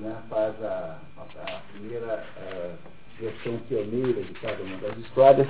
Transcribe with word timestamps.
né, 0.00 0.16
faz 0.28 0.54
a, 0.64 0.98
a 1.16 1.60
primeira 1.72 2.24
a 2.36 3.22
versão 3.22 3.56
pioneira 3.68 4.22
de 4.22 4.32
cada 4.34 4.62
uma 4.62 4.76
das 4.78 4.98
histórias. 4.98 5.48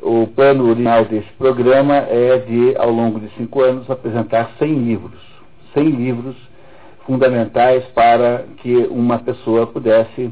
O 0.00 0.26
plano 0.26 0.64
original 0.66 1.04
desse 1.04 1.30
programa 1.38 1.96
é 1.96 2.38
de, 2.38 2.76
ao 2.76 2.90
longo 2.90 3.20
de 3.20 3.30
cinco 3.36 3.62
anos, 3.62 3.88
apresentar 3.90 4.50
100 4.58 4.74
livros. 4.74 5.20
100 5.74 5.90
livros 5.90 6.36
fundamentais 7.06 7.84
para 7.94 8.44
que 8.58 8.76
uma 8.90 9.18
pessoa 9.20 9.66
pudesse, 9.66 10.30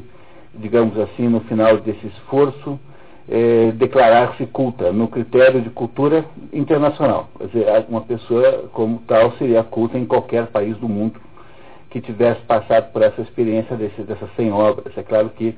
digamos 0.53 0.97
assim, 0.99 1.27
no 1.27 1.39
final 1.41 1.77
desse 1.77 2.05
esforço, 2.07 2.79
eh, 3.27 3.71
declarar-se 3.75 4.45
culta, 4.47 4.91
no 4.91 5.07
critério 5.07 5.61
de 5.61 5.69
cultura 5.69 6.25
internacional. 6.53 7.29
Quer 7.37 7.47
dizer, 7.47 7.85
uma 7.89 8.01
pessoa 8.01 8.69
como 8.73 8.99
tal 9.07 9.31
seria 9.37 9.63
culta 9.63 9.97
em 9.97 10.05
qualquer 10.05 10.47
país 10.47 10.77
do 10.77 10.87
mundo 10.87 11.19
que 11.91 12.01
tivesse 12.01 12.41
passado 12.43 12.91
por 12.91 13.01
essa 13.01 13.21
experiência 13.21 13.75
desse, 13.75 14.01
dessas 14.01 14.29
100 14.35 14.51
obras. 14.53 14.97
É 14.97 15.03
claro 15.03 15.29
que 15.29 15.55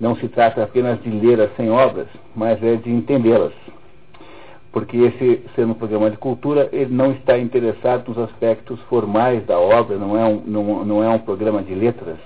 não 0.00 0.16
se 0.16 0.26
trata 0.28 0.62
apenas 0.62 1.00
de 1.02 1.10
ler 1.10 1.40
as 1.40 1.54
100 1.56 1.70
obras, 1.70 2.08
mas 2.34 2.60
é 2.62 2.74
de 2.76 2.90
entendê-las. 2.90 3.52
Porque 4.72 4.96
esse, 4.96 5.42
sendo 5.54 5.72
um 5.72 5.74
programa 5.74 6.10
de 6.10 6.16
cultura, 6.16 6.68
ele 6.72 6.92
não 6.92 7.12
está 7.12 7.38
interessado 7.38 8.08
nos 8.08 8.18
aspectos 8.18 8.80
formais 8.88 9.44
da 9.46 9.58
obra, 9.58 9.96
não 9.96 10.18
é 10.18 10.24
um, 10.24 10.42
não, 10.44 10.84
não 10.84 11.04
é 11.04 11.08
um 11.08 11.18
programa 11.20 11.62
de 11.62 11.74
letras, 11.74 12.18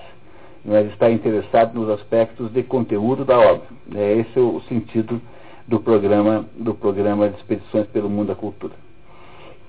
mas 0.65 0.87
está 0.87 1.11
interessado 1.11 1.75
nos 1.75 1.89
aspectos 1.89 2.51
de 2.51 2.63
conteúdo 2.63 3.23
da 3.23 3.37
obra. 3.37 3.67
É 3.93 4.13
esse 4.13 4.39
o 4.39 4.61
sentido 4.67 5.21
do 5.67 5.79
programa, 5.79 6.45
do 6.55 6.73
programa 6.73 7.29
de 7.29 7.35
expedições 7.37 7.85
pelo 7.87 8.09
mundo 8.09 8.29
da 8.29 8.35
cultura. 8.35 8.73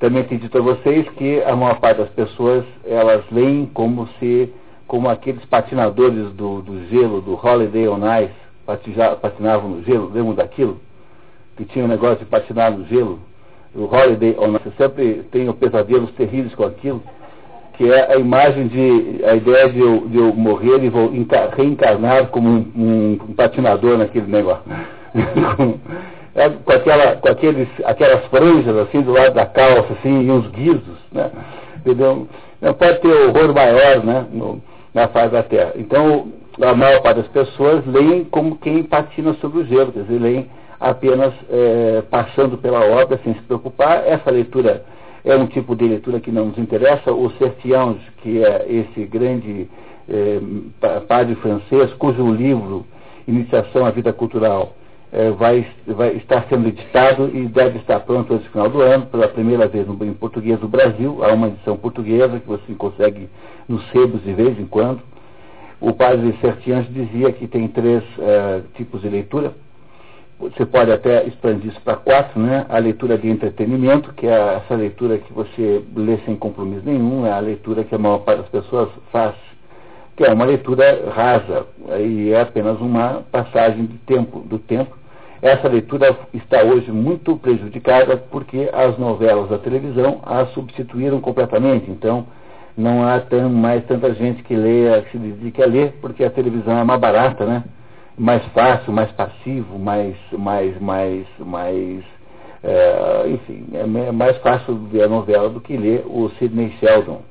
Também 0.00 0.24
tenho 0.24 0.40
dito 0.40 0.56
a 0.56 0.62
vocês 0.62 1.06
que 1.10 1.42
a 1.42 1.54
maior 1.54 1.78
parte 1.78 1.98
das 1.98 2.08
pessoas 2.08 2.64
elas 2.86 3.22
leem 3.30 3.66
como 3.74 4.08
se 4.18 4.50
como 4.86 5.08
aqueles 5.08 5.44
patinadores 5.44 6.32
do, 6.32 6.62
do 6.62 6.88
gelo, 6.88 7.20
do 7.20 7.34
Holiday 7.34 7.86
on 7.86 8.00
Ice, 8.22 8.34
patinavam 9.22 9.70
no 9.70 9.84
gelo, 9.84 10.10
lembram 10.12 10.34
daquilo? 10.34 10.80
Que 11.56 11.64
tinha 11.64 11.84
um 11.84 11.88
negócio 11.88 12.18
de 12.18 12.24
patinar 12.24 12.72
no 12.72 12.84
gelo, 12.86 13.20
o 13.72 13.84
Holiday 13.84 14.34
on 14.36 14.56
Ice. 14.56 14.66
Eu 14.66 14.72
sempre 14.72 15.22
tenho 15.30 15.54
pesadelos 15.54 16.10
terríveis 16.12 16.52
com 16.56 16.64
aquilo, 16.64 17.00
que 17.74 17.88
é 17.88 18.12
a 18.12 18.16
imagem 18.16 18.66
de, 18.66 19.24
a 19.24 19.36
ideia 19.36 19.68
de 19.70 19.78
eu, 19.78 20.08
de 20.08 20.16
eu 20.16 20.34
morrer 20.34 20.82
e 20.82 20.88
vou 20.88 21.12
reencarnar 21.56 22.26
como 22.30 22.48
um, 22.48 22.72
um, 22.74 23.12
um 23.28 23.34
patinador 23.34 23.96
naquele 23.96 24.26
negócio. 24.26 24.64
é, 26.40 26.48
com, 26.48 26.72
aquela, 26.72 27.16
com 27.16 27.28
aqueles, 27.28 27.68
aquelas 27.84 28.24
franjas 28.26 28.74
assim 28.78 29.02
do 29.02 29.12
lado 29.12 29.34
da 29.34 29.44
calça, 29.44 29.92
assim, 29.92 30.22
e 30.22 30.30
uns 30.30 30.46
guizos, 30.48 30.98
né? 31.12 31.30
Entendeu? 31.76 32.26
Não 32.62 32.72
pode 32.72 33.00
ter 33.00 33.12
horror 33.12 33.54
maior, 33.54 34.02
né? 34.02 34.26
No, 34.32 34.62
na 34.94 35.06
face 35.08 35.32
da 35.32 35.42
Terra. 35.42 35.72
Então, 35.76 36.28
a 36.62 36.74
maior 36.74 37.02
parte 37.02 37.18
das 37.18 37.28
pessoas 37.28 37.84
leem 37.86 38.24
como 38.24 38.56
quem 38.56 38.82
patina 38.82 39.34
sobre 39.34 39.60
o 39.60 39.66
gelo, 39.66 39.92
quer 39.92 40.02
dizer, 40.02 40.18
leem 40.18 40.50
apenas 40.80 41.34
é, 41.50 42.02
passando 42.10 42.56
pela 42.56 42.80
obra 42.86 43.20
sem 43.22 43.34
se 43.34 43.42
preocupar. 43.42 44.02
Essa 44.06 44.30
leitura 44.30 44.82
é 45.22 45.36
um 45.36 45.46
tipo 45.46 45.76
de 45.76 45.86
leitura 45.86 46.20
que 46.20 46.32
não 46.32 46.46
nos 46.46 46.58
interessa. 46.58 47.12
O 47.12 47.30
Sertiães, 47.32 47.98
que 48.22 48.42
é 48.42 48.66
esse 48.66 49.04
grande 49.04 49.68
é, 50.08 50.40
padre 51.06 51.34
francês, 51.34 51.92
cujo 51.98 52.32
livro 52.32 52.86
Iniciação 53.28 53.84
à 53.84 53.90
Vida 53.90 54.12
Cultural 54.12 54.72
é, 55.12 55.30
vai, 55.30 55.66
vai 55.86 56.16
estar 56.16 56.46
sendo 56.48 56.68
editado 56.68 57.30
e 57.34 57.46
deve 57.46 57.78
estar 57.78 58.00
pronto 58.00 58.32
antes 58.32 58.46
do 58.46 58.52
final 58.52 58.68
do 58.68 58.80
ano, 58.80 59.06
pela 59.06 59.28
primeira 59.28 59.66
vez 59.66 59.86
no, 59.86 60.04
em 60.04 60.14
português 60.14 60.58
do 60.60 60.68
Brasil. 60.68 61.24
Há 61.24 61.32
uma 61.32 61.48
edição 61.48 61.76
portuguesa 61.76 62.38
que 62.38 62.46
você 62.46 62.74
consegue 62.74 63.28
nos 63.68 63.84
sebos 63.90 64.22
de 64.22 64.32
vez 64.32 64.58
em 64.58 64.66
quando. 64.66 65.00
O 65.80 65.92
padre 65.92 66.36
Sertians 66.40 66.86
dizia 66.92 67.32
que 67.32 67.48
tem 67.48 67.66
três 67.68 68.04
é, 68.18 68.60
tipos 68.74 69.00
de 69.00 69.08
leitura. 69.08 69.52
Você 70.38 70.64
pode 70.64 70.90
até 70.90 71.26
expandir 71.26 71.70
isso 71.70 71.80
para 71.82 71.96
quatro, 71.96 72.40
né? 72.40 72.64
A 72.68 72.78
leitura 72.78 73.18
de 73.18 73.28
entretenimento, 73.28 74.14
que 74.14 74.26
é 74.26 74.54
essa 74.56 74.74
leitura 74.74 75.18
que 75.18 75.32
você 75.32 75.84
lê 75.94 76.18
sem 76.24 76.34
compromisso 76.36 76.82
nenhum, 76.86 77.26
é 77.26 77.32
a 77.32 77.40
leitura 77.40 77.84
que 77.84 77.94
a 77.94 77.98
maior 77.98 78.18
parte 78.18 78.40
das 78.40 78.48
pessoas 78.48 78.88
faz 79.12 79.34
que 80.16 80.24
é 80.24 80.32
uma 80.34 80.44
leitura 80.44 81.10
rasa 81.14 81.66
e 81.98 82.30
é 82.30 82.42
apenas 82.42 82.78
uma 82.78 83.22
passagem 83.32 83.86
de 83.86 83.96
tempo, 83.98 84.40
do 84.40 84.58
tempo 84.58 84.99
essa 85.42 85.68
leitura 85.68 86.14
está 86.34 86.62
hoje 86.62 86.90
muito 86.92 87.36
prejudicada 87.36 88.16
porque 88.16 88.68
as 88.72 88.98
novelas 88.98 89.48
da 89.48 89.58
televisão 89.58 90.20
a 90.22 90.44
substituíram 90.46 91.20
completamente. 91.20 91.90
Então, 91.90 92.26
não 92.76 93.06
há 93.06 93.20
tão, 93.20 93.48
mais 93.48 93.84
tanta 93.86 94.12
gente 94.14 94.42
que 94.42 94.54
leia, 94.54 95.02
que 95.02 95.12
se 95.12 95.18
dedique 95.18 95.62
a 95.62 95.66
ler, 95.66 95.94
porque 96.00 96.24
a 96.24 96.30
televisão 96.30 96.78
é 96.78 96.84
mais 96.84 97.00
barata, 97.00 97.46
né? 97.46 97.64
Mais 98.18 98.44
fácil, 98.48 98.92
mais 98.92 99.10
passivo, 99.12 99.78
mais, 99.78 100.14
mais, 100.32 100.78
mais, 100.80 101.26
mais, 101.38 102.04
é, 102.62 103.28
enfim, 103.28 103.66
é 103.72 104.12
mais 104.12 104.36
fácil 104.38 104.76
ver 104.90 105.04
a 105.04 105.08
novela 105.08 105.48
do 105.48 105.60
que 105.60 105.74
ler 105.74 106.04
o 106.06 106.28
Sidney 106.38 106.70
Sheldon, 106.80 107.22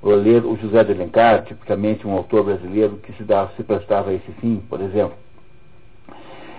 ou 0.00 0.14
ler 0.14 0.44
o 0.44 0.56
José 0.56 0.82
de 0.84 0.92
Alencar, 0.92 1.44
tipicamente 1.44 2.06
um 2.06 2.12
autor 2.12 2.44
brasileiro 2.44 2.96
que 3.02 3.12
se, 3.12 3.24
dá, 3.24 3.48
se 3.56 3.62
prestava 3.62 4.10
a 4.10 4.14
esse 4.14 4.32
fim, 4.40 4.62
por 4.70 4.80
exemplo. 4.80 5.21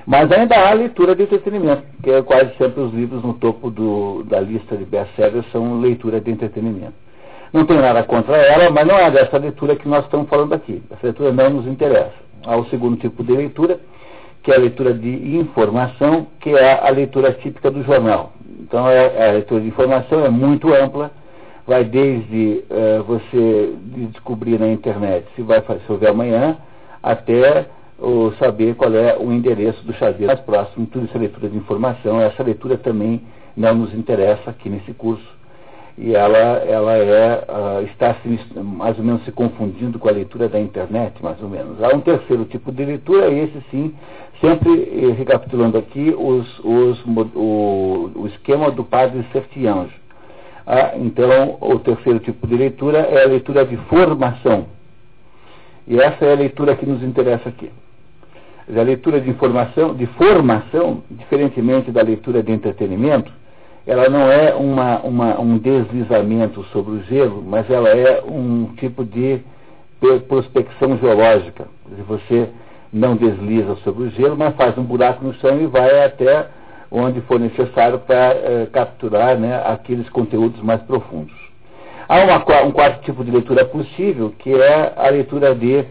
Mas 0.05 0.31
ainda 0.31 0.55
há 0.55 0.73
leitura 0.73 1.15
de 1.15 1.23
entretenimento, 1.23 1.83
que 2.03 2.11
é 2.11 2.21
quase 2.21 2.53
sempre 2.57 2.81
os 2.81 2.93
livros 2.93 3.23
no 3.23 3.33
topo 3.35 3.69
do, 3.69 4.23
da 4.23 4.39
lista 4.39 4.75
de 4.75 4.83
best-sellers 4.83 5.45
são 5.51 5.79
leitura 5.79 6.19
de 6.19 6.29
entretenimento. 6.29 6.93
Não 7.53 7.65
tenho 7.65 7.81
nada 7.81 8.03
contra 8.03 8.35
ela, 8.35 8.69
mas 8.69 8.85
não 8.85 8.97
é 8.97 9.11
dessa 9.11 9.37
leitura 9.37 9.75
que 9.75 9.87
nós 9.87 10.03
estamos 10.03 10.27
falando 10.27 10.53
aqui. 10.53 10.81
Essa 10.91 11.07
leitura 11.07 11.31
não 11.31 11.51
nos 11.51 11.67
interessa. 11.67 12.13
Há 12.45 12.57
o 12.57 12.65
segundo 12.65 12.97
tipo 12.97 13.23
de 13.23 13.31
leitura, 13.31 13.79
que 14.41 14.51
é 14.51 14.55
a 14.55 14.59
leitura 14.59 14.93
de 14.93 15.37
informação, 15.37 16.27
que 16.39 16.49
é 16.49 16.85
a 16.85 16.89
leitura 16.89 17.31
típica 17.33 17.71
do 17.71 17.83
jornal. 17.83 18.33
Então, 18.59 18.89
é, 18.89 19.29
a 19.29 19.31
leitura 19.33 19.61
de 19.61 19.67
informação 19.67 20.25
é 20.25 20.29
muito 20.29 20.73
ampla, 20.73 21.11
vai 21.65 21.85
desde 21.85 22.63
uh, 22.69 23.03
você 23.03 23.73
descobrir 24.11 24.59
na 24.59 24.67
internet 24.67 25.25
se 25.35 25.41
vai 25.41 25.63
chover 25.87 26.09
amanhã, 26.09 26.57
até 27.01 27.67
saber 28.39 28.75
qual 28.75 28.93
é 28.93 29.17
o 29.17 29.31
endereço 29.31 29.83
do 29.85 29.93
chaveiro 29.93 30.27
mais 30.27 30.39
próximo, 30.41 30.85
tudo 30.87 31.05
isso 31.05 31.15
é 31.15 31.19
leitura 31.21 31.49
de 31.49 31.57
informação. 31.57 32.21
Essa 32.21 32.43
leitura 32.43 32.77
também 32.77 33.21
não 33.55 33.75
nos 33.75 33.93
interessa 33.93 34.49
aqui 34.49 34.69
nesse 34.69 34.93
curso. 34.93 35.33
E 35.97 36.15
ela, 36.15 36.37
ela 36.37 36.97
é, 36.97 37.45
uh, 37.47 37.83
está 37.83 38.15
se, 38.15 38.39
mais 38.63 38.97
ou 38.97 39.05
menos 39.05 39.23
se 39.25 39.31
confundindo 39.31 39.99
com 39.99 40.09
a 40.09 40.11
leitura 40.11 40.49
da 40.49 40.59
internet, 40.59 41.21
mais 41.21 41.39
ou 41.41 41.47
menos. 41.47 41.81
Há 41.83 41.95
um 41.95 41.99
terceiro 41.99 42.45
tipo 42.45 42.71
de 42.71 42.83
leitura, 42.83 43.31
esse 43.31 43.61
sim, 43.69 43.93
sempre 44.41 44.71
eh, 44.71 45.11
recapitulando 45.11 45.77
aqui 45.77 46.13
os, 46.17 46.59
os, 46.59 47.05
o, 47.35 48.11
o 48.15 48.27
esquema 48.27 48.71
do 48.71 48.83
padre 48.83 49.23
Sertianjo. 49.31 49.93
Ah, 50.65 50.93
então, 50.95 51.57
o 51.61 51.77
terceiro 51.77 52.19
tipo 52.19 52.47
de 52.47 52.55
leitura 52.55 52.99
é 52.99 53.23
a 53.23 53.27
leitura 53.27 53.63
de 53.63 53.77
formação. 53.87 54.65
E 55.87 55.99
essa 55.99 56.25
é 56.25 56.33
a 56.33 56.35
leitura 56.35 56.75
que 56.75 56.85
nos 56.85 57.03
interessa 57.03 57.49
aqui. 57.49 57.69
A 58.69 58.81
leitura 58.81 59.19
de 59.19 59.29
informação, 59.29 59.93
de 59.93 60.05
formação, 60.05 61.03
diferentemente 61.11 61.91
da 61.91 62.01
leitura 62.01 62.41
de 62.41 62.51
entretenimento, 62.51 63.31
ela 63.85 64.07
não 64.09 64.31
é 64.31 64.53
uma, 64.53 64.99
uma, 64.99 65.39
um 65.39 65.57
deslizamento 65.57 66.63
sobre 66.71 66.93
o 66.93 67.03
gelo, 67.03 67.43
mas 67.45 67.69
ela 67.69 67.89
é 67.89 68.23
um 68.25 68.69
tipo 68.77 69.03
de 69.03 69.41
prospecção 70.27 70.97
geológica. 70.97 71.67
Você 72.07 72.49
não 72.91 73.15
desliza 73.15 73.75
sobre 73.77 74.05
o 74.05 74.09
gelo, 74.11 74.37
mas 74.37 74.55
faz 74.55 74.77
um 74.77 74.83
buraco 74.83 75.25
no 75.25 75.33
chão 75.35 75.61
e 75.61 75.67
vai 75.67 76.05
até 76.05 76.47
onde 76.89 77.19
for 77.21 77.39
necessário 77.39 77.99
para 77.99 78.33
eh, 78.35 78.67
capturar 78.71 79.37
né, 79.37 79.61
aqueles 79.65 80.07
conteúdos 80.09 80.61
mais 80.61 80.81
profundos. 80.83 81.33
Há 82.07 82.23
uma, 82.23 82.63
um 82.63 82.71
quarto 82.71 83.03
tipo 83.03 83.23
de 83.23 83.31
leitura 83.31 83.65
possível, 83.65 84.31
que 84.37 84.53
é 84.53 84.93
a 84.95 85.09
leitura 85.09 85.55
de 85.55 85.85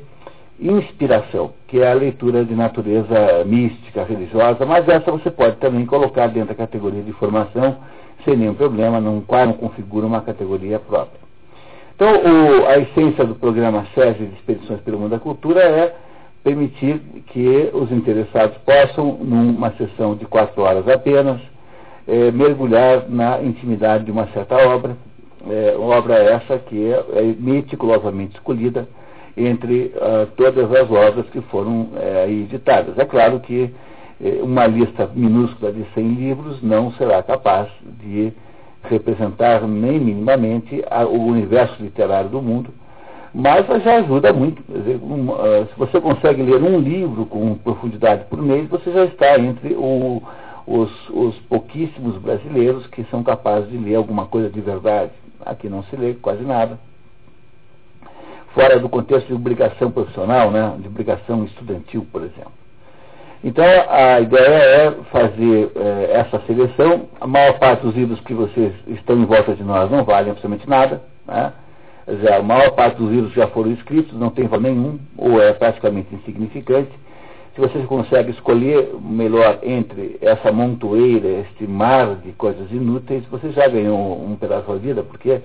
inspiração, 0.60 1.52
que 1.66 1.80
é 1.80 1.90
a 1.90 1.94
leitura 1.94 2.44
de 2.44 2.54
natureza 2.54 3.44
mística, 3.44 4.04
religiosa, 4.04 4.64
mas 4.64 4.88
essa 4.88 5.10
você 5.10 5.30
pode 5.30 5.56
também 5.56 5.84
colocar 5.86 6.28
dentro 6.28 6.50
da 6.50 6.54
categoria 6.54 7.02
de 7.02 7.12
formação 7.12 7.76
sem 8.24 8.36
nenhum 8.36 8.54
problema, 8.54 9.00
não, 9.00 9.24
não 9.28 9.52
configura 9.54 10.06
uma 10.06 10.20
categoria 10.20 10.78
própria. 10.78 11.20
Então, 11.94 12.08
o, 12.08 12.66
a 12.66 12.78
essência 12.78 13.24
do 13.24 13.34
programa 13.34 13.86
SESI 13.94 14.26
de 14.26 14.34
Expedições 14.34 14.80
pelo 14.80 14.98
Mundo 14.98 15.10
da 15.10 15.18
Cultura 15.18 15.60
é 15.60 15.94
permitir 16.42 17.00
que 17.26 17.70
os 17.72 17.90
interessados 17.92 18.56
possam, 18.58 19.18
numa 19.20 19.72
sessão 19.72 20.14
de 20.16 20.26
quatro 20.26 20.62
horas 20.62 20.88
apenas, 20.88 21.40
é, 22.06 22.30
mergulhar 22.32 23.08
na 23.08 23.40
intimidade 23.42 24.04
de 24.04 24.10
uma 24.10 24.26
certa 24.28 24.56
obra, 24.56 24.96
é, 25.48 25.76
obra 25.78 26.14
essa 26.14 26.58
que 26.58 26.92
é, 26.92 27.04
é 27.14 27.34
meticulosamente 27.38 28.34
escolhida, 28.34 28.88
entre 29.36 29.94
uh, 29.96 30.26
todas 30.36 30.70
as 30.72 30.90
obras 30.90 31.26
que 31.30 31.40
foram 31.42 31.82
uh, 31.92 32.28
editadas. 32.28 32.98
É 32.98 33.04
claro 33.04 33.40
que 33.40 33.72
uh, 34.20 34.44
uma 34.44 34.66
lista 34.66 35.08
minúscula 35.14 35.72
de 35.72 35.84
100 35.94 36.14
livros 36.14 36.62
não 36.62 36.92
será 36.92 37.22
capaz 37.22 37.68
de 38.00 38.32
representar 38.84 39.66
nem 39.66 39.98
minimamente 39.98 40.82
a, 40.90 41.04
o 41.04 41.26
universo 41.26 41.82
literário 41.82 42.30
do 42.30 42.42
mundo, 42.42 42.70
Mas 43.34 43.66
já 43.82 43.96
ajuda 43.96 44.32
muito. 44.32 44.62
Dizer, 44.68 45.00
um, 45.02 45.30
uh, 45.30 45.66
se 45.66 45.78
você 45.78 46.00
consegue 46.00 46.42
ler 46.42 46.62
um 46.62 46.78
livro 46.78 47.26
com 47.26 47.54
profundidade 47.54 48.24
por 48.24 48.40
mês, 48.42 48.68
você 48.68 48.90
já 48.92 49.04
está 49.04 49.38
entre 49.38 49.74
o, 49.74 50.22
os, 50.66 51.08
os, 51.10 51.38
pouquíssimos 51.48 52.18
brasileiros 52.18 52.86
que 52.88 53.04
são 53.04 53.22
capazes 53.22 53.70
de 53.70 53.78
ler 53.78 53.94
alguma 53.94 54.26
coisa 54.26 54.50
de 54.50 54.60
verdade. 54.60 55.12
Aqui 55.44 55.68
não 55.68 55.82
se 55.84 55.96
lê 55.96 56.14
quase 56.14 56.42
nada. 56.42 56.78
Fora 58.54 58.78
do 58.78 58.88
contexto 58.88 59.28
de 59.28 59.34
obrigação 59.34 59.90
profissional, 59.90 60.50
né, 60.50 60.74
de 60.78 60.88
obrigação 60.88 61.44
estudantil, 61.44 62.06
por 62.12 62.22
exemplo. 62.22 62.52
Então, 63.44 63.64
a 63.88 64.20
ideia 64.20 64.46
é 64.46 64.90
fazer 65.10 65.72
é, 65.74 66.12
essa 66.12 66.40
seleção. 66.46 67.08
A 67.20 67.26
maior 67.26 67.58
parte 67.58 67.82
dos 67.82 67.94
livros 67.94 68.20
que 68.20 68.32
vocês 68.32 68.72
estão 68.86 69.16
em 69.16 69.24
volta 69.24 69.54
de 69.54 69.64
nós 69.64 69.90
não 69.90 70.04
valem 70.04 70.30
absolutamente 70.30 70.68
nada. 70.68 71.02
Né? 71.26 71.52
Dizer, 72.06 72.34
a 72.34 72.42
maior 72.42 72.70
parte 72.72 72.98
dos 72.98 73.10
livros 73.10 73.32
já 73.32 73.48
foram 73.48 73.72
escritos, 73.72 74.16
não 74.16 74.30
tem 74.30 74.46
valor 74.46 74.62
nenhum, 74.62 74.98
ou 75.16 75.42
é 75.42 75.52
praticamente 75.52 76.14
insignificante. 76.14 76.92
Se 77.54 77.60
vocês 77.60 77.84
conseguem 77.86 78.30
escolher 78.30 78.94
melhor 79.00 79.58
entre 79.62 80.18
essa 80.22 80.52
montoeira, 80.52 81.28
este 81.28 81.66
mar 81.66 82.16
de 82.16 82.32
coisas 82.32 82.70
inúteis, 82.70 83.24
você 83.26 83.50
já 83.50 83.66
ganhou 83.68 84.24
um 84.24 84.36
pedaço 84.36 84.68
da 84.68 84.76
vida, 84.76 85.02
porque 85.02 85.40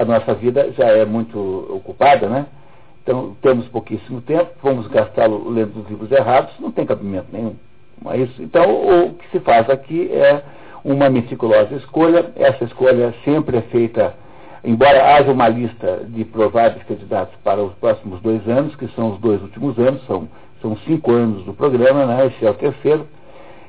a 0.00 0.04
nossa 0.04 0.32
vida 0.34 0.72
já 0.72 0.86
é 0.86 1.04
muito 1.04 1.38
ocupada, 1.68 2.26
né? 2.26 2.46
Então, 3.02 3.36
temos 3.42 3.68
pouquíssimo 3.68 4.22
tempo, 4.22 4.48
vamos 4.62 4.86
gastá-lo 4.86 5.50
lendo 5.50 5.78
os 5.78 5.88
livros 5.90 6.10
errados, 6.10 6.52
não 6.58 6.70
tem 6.70 6.86
cabimento 6.86 7.26
nenhum. 7.30 7.54
Então, 8.38 8.64
o 8.64 9.14
que 9.14 9.28
se 9.30 9.40
faz 9.40 9.68
aqui 9.68 10.10
é 10.10 10.42
uma 10.82 11.10
meticulosa 11.10 11.74
escolha. 11.74 12.32
Essa 12.34 12.64
escolha 12.64 13.14
sempre 13.26 13.58
é 13.58 13.62
feita, 13.62 14.14
embora 14.64 15.16
haja 15.16 15.30
uma 15.30 15.48
lista 15.48 16.02
de 16.08 16.24
prováveis 16.24 16.82
candidatos 16.84 17.34
para 17.44 17.62
os 17.62 17.74
próximos 17.74 18.22
dois 18.22 18.46
anos, 18.48 18.74
que 18.76 18.88
são 18.94 19.12
os 19.12 19.18
dois 19.18 19.42
últimos 19.42 19.78
anos, 19.78 20.02
são, 20.06 20.26
são 20.62 20.76
cinco 20.86 21.12
anos 21.12 21.44
do 21.44 21.52
programa, 21.52 22.06
né? 22.06 22.26
esse 22.26 22.46
é 22.46 22.50
o 22.50 22.54
terceiro. 22.54 23.06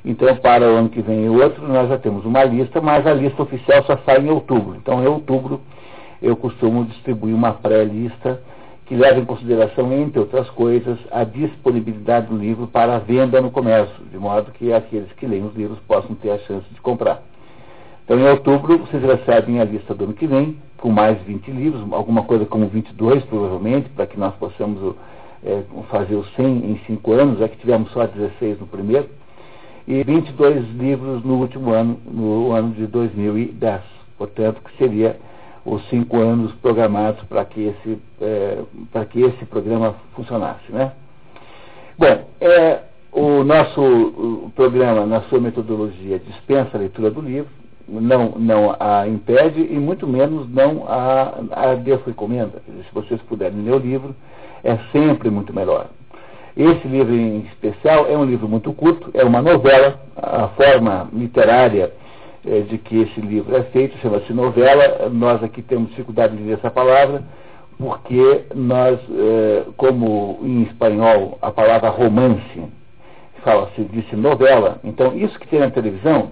Então, 0.06 0.34
para 0.38 0.64
o 0.64 0.76
ano 0.78 0.90
que 0.90 1.02
vem 1.02 1.26
e 1.26 1.30
outro, 1.30 1.68
nós 1.68 1.90
já 1.90 1.98
temos 1.98 2.26
uma 2.26 2.44
lista, 2.46 2.80
mas 2.80 3.06
a 3.06 3.14
lista 3.14 3.44
oficial 3.44 3.84
só 3.84 3.98
sai 4.06 4.20
em 4.20 4.30
outubro. 4.30 4.76
Então, 4.76 5.04
em 5.04 5.08
outubro, 5.08 5.62
eu 6.22 6.36
costumo 6.36 6.86
distribuir 6.86 7.34
uma 7.34 7.54
pré-lista 7.54 8.42
que 8.86 8.96
leva 8.96 9.20
em 9.20 9.26
consideração, 9.26 9.92
entre 9.94 10.20
outras 10.20 10.50
coisas, 10.50 11.00
a 11.12 11.24
disponibilidade 11.24 12.28
do 12.28 12.38
livro 12.38 12.68
para 12.68 13.00
venda 13.00 13.40
no 13.40 13.50
comércio, 13.50 14.04
de 14.12 14.18
modo 14.18 14.52
que 14.52 14.74
aqueles 14.74 15.10
que 15.14 15.26
leem 15.26 15.46
os 15.46 15.56
livros 15.56 15.80
possam 15.88 16.14
ter 16.16 16.32
a 16.32 16.38
chance 16.40 16.66
de 16.74 16.82
comprar. 16.82 17.24
Então, 18.04 18.20
em 18.20 18.28
outubro, 18.28 18.80
vocês 18.80 19.02
recebem 19.02 19.62
a 19.62 19.64
lista 19.64 19.96
do 19.96 20.04
ano 20.04 20.14
que 20.14 20.28
vem, 20.28 20.58
com 20.78 20.90
mais 20.90 21.22
20 21.22 21.50
livros, 21.52 21.82
alguma 21.94 22.24
coisa 22.24 22.46
como 22.46 22.68
22, 22.68 23.24
provavelmente, 23.24 23.88
para 23.90 24.06
que 24.06 24.20
nós 24.20 24.36
possamos 24.36 24.96
é, 25.46 25.64
fazer 25.90 26.16
os 26.16 26.28
100 26.36 26.46
em 26.46 26.82
5 26.86 27.12
anos, 27.14 27.40
já 27.40 27.48
que 27.48 27.58
tivemos 27.58 27.90
só 27.92 28.06
16 28.06 28.60
no 28.60 28.68
primeiro, 28.68 29.08
e 29.88 30.04
22 30.04 30.70
livros 30.72 31.24
no 31.24 31.36
último 31.36 31.72
ano, 31.72 31.98
no 32.06 32.52
ano 32.52 32.72
de 32.72 32.86
2010. 32.88 33.82
Portanto, 34.18 34.62
que 34.64 34.78
seria 34.78 35.18
os 35.66 35.88
cinco 35.90 36.18
anos 36.18 36.52
programados 36.56 37.24
para 37.26 37.46
que 37.46 37.68
esse 37.68 38.00
é, 38.20 38.60
para 38.92 39.06
que 39.06 39.22
esse 39.22 39.46
programa 39.46 39.96
funcionasse, 40.16 40.72
né? 40.72 40.92
Bom, 41.98 42.26
é, 42.40 42.80
o 43.12 43.44
nosso 43.44 44.52
programa, 44.56 45.06
na 45.06 45.22
sua 45.24 45.40
metodologia, 45.40 46.18
dispensa 46.20 46.70
a 46.74 46.80
leitura 46.80 47.12
do 47.12 47.22
livro, 47.22 47.50
não, 47.88 48.34
não 48.38 48.76
a 48.80 49.08
impede 49.08 49.62
e 49.62 49.76
muito 49.76 50.08
menos 50.08 50.50
não 50.50 50.86
a, 50.88 51.34
a 51.52 51.76
desrecomenda. 51.76 52.62
Se 52.66 52.94
vocês 52.94 53.22
puderem 53.24 53.62
ler 53.62 53.74
o 53.74 53.80
livro, 53.80 54.16
é 54.64 54.78
sempre 54.92 55.30
muito 55.30 55.54
melhor. 55.54 55.88
Esse 56.56 56.88
livro 56.88 57.14
em 57.14 57.40
especial 57.40 58.08
é 58.08 58.18
um 58.18 58.26
livro 58.26 58.48
muito 58.48 58.74
curto, 58.74 59.10
é 59.14 59.24
uma 59.24 59.42
novela, 59.42 60.00
a 60.16 60.48
forma 60.50 61.08
literária 61.14 61.92
é, 62.46 62.60
de 62.62 62.78
que 62.78 63.02
esse 63.02 63.22
livro 63.22 63.56
é 63.56 63.64
feito, 63.64 63.98
chama-se 64.00 64.34
novela. 64.34 65.10
Nós 65.10 65.44
aqui 65.44 65.62
temos 65.62 65.90
dificuldade 65.90 66.36
de 66.36 66.44
ler 66.44 66.58
essa 66.58 66.72
palavra, 66.72 67.24
porque 67.78 68.46
nós, 68.56 69.00
é, 69.10 69.64
como 69.78 70.40
em 70.44 70.64
espanhol 70.64 71.38
a 71.42 71.52
palavra 71.52 71.90
romance 71.90 72.62
fala-se 73.44 73.84
disse 73.86 74.16
novela, 74.16 74.80
então 74.84 75.16
isso 75.18 75.38
que 75.40 75.48
tem 75.48 75.60
na 75.60 75.72
televisão, 75.72 76.32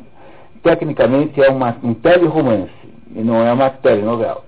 tecnicamente 0.63 1.41
é 1.41 1.49
uma, 1.49 1.75
um 1.83 1.93
teleromance 1.93 2.71
e 3.15 3.21
não 3.21 3.45
é 3.45 3.51
uma 3.51 3.69
telenovela. 3.69 4.43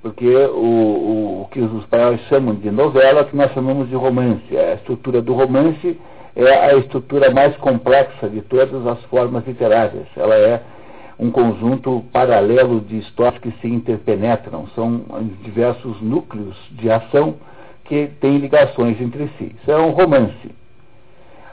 Porque 0.00 0.28
o, 0.28 0.64
o, 0.64 1.42
o 1.42 1.48
que 1.50 1.60
os 1.60 1.82
espanhóis 1.82 2.20
chamam 2.28 2.54
de 2.54 2.70
novela, 2.70 3.20
é 3.20 3.24
que 3.24 3.36
nós 3.36 3.52
chamamos 3.52 3.88
de 3.88 3.96
romance. 3.96 4.56
A 4.56 4.74
estrutura 4.74 5.20
do 5.20 5.34
romance 5.34 5.98
é 6.46 6.70
a 6.70 6.74
estrutura 6.76 7.30
mais 7.30 7.56
complexa 7.56 8.28
de 8.28 8.40
todas 8.42 8.86
as 8.86 9.02
formas 9.04 9.44
literárias. 9.44 10.06
Ela 10.16 10.36
é 10.36 10.62
um 11.18 11.32
conjunto 11.32 12.04
paralelo 12.12 12.80
de 12.80 12.98
histórias 12.98 13.40
que 13.40 13.50
se 13.60 13.66
interpenetram. 13.66 14.68
São 14.68 15.02
diversos 15.42 16.00
núcleos 16.00 16.56
de 16.70 16.88
ação 16.90 17.34
que 17.84 18.06
têm 18.20 18.38
ligações 18.38 19.00
entre 19.00 19.28
si. 19.36 19.56
Isso 19.60 19.70
é 19.70 19.76
um 19.78 19.90
romance. 19.90 20.54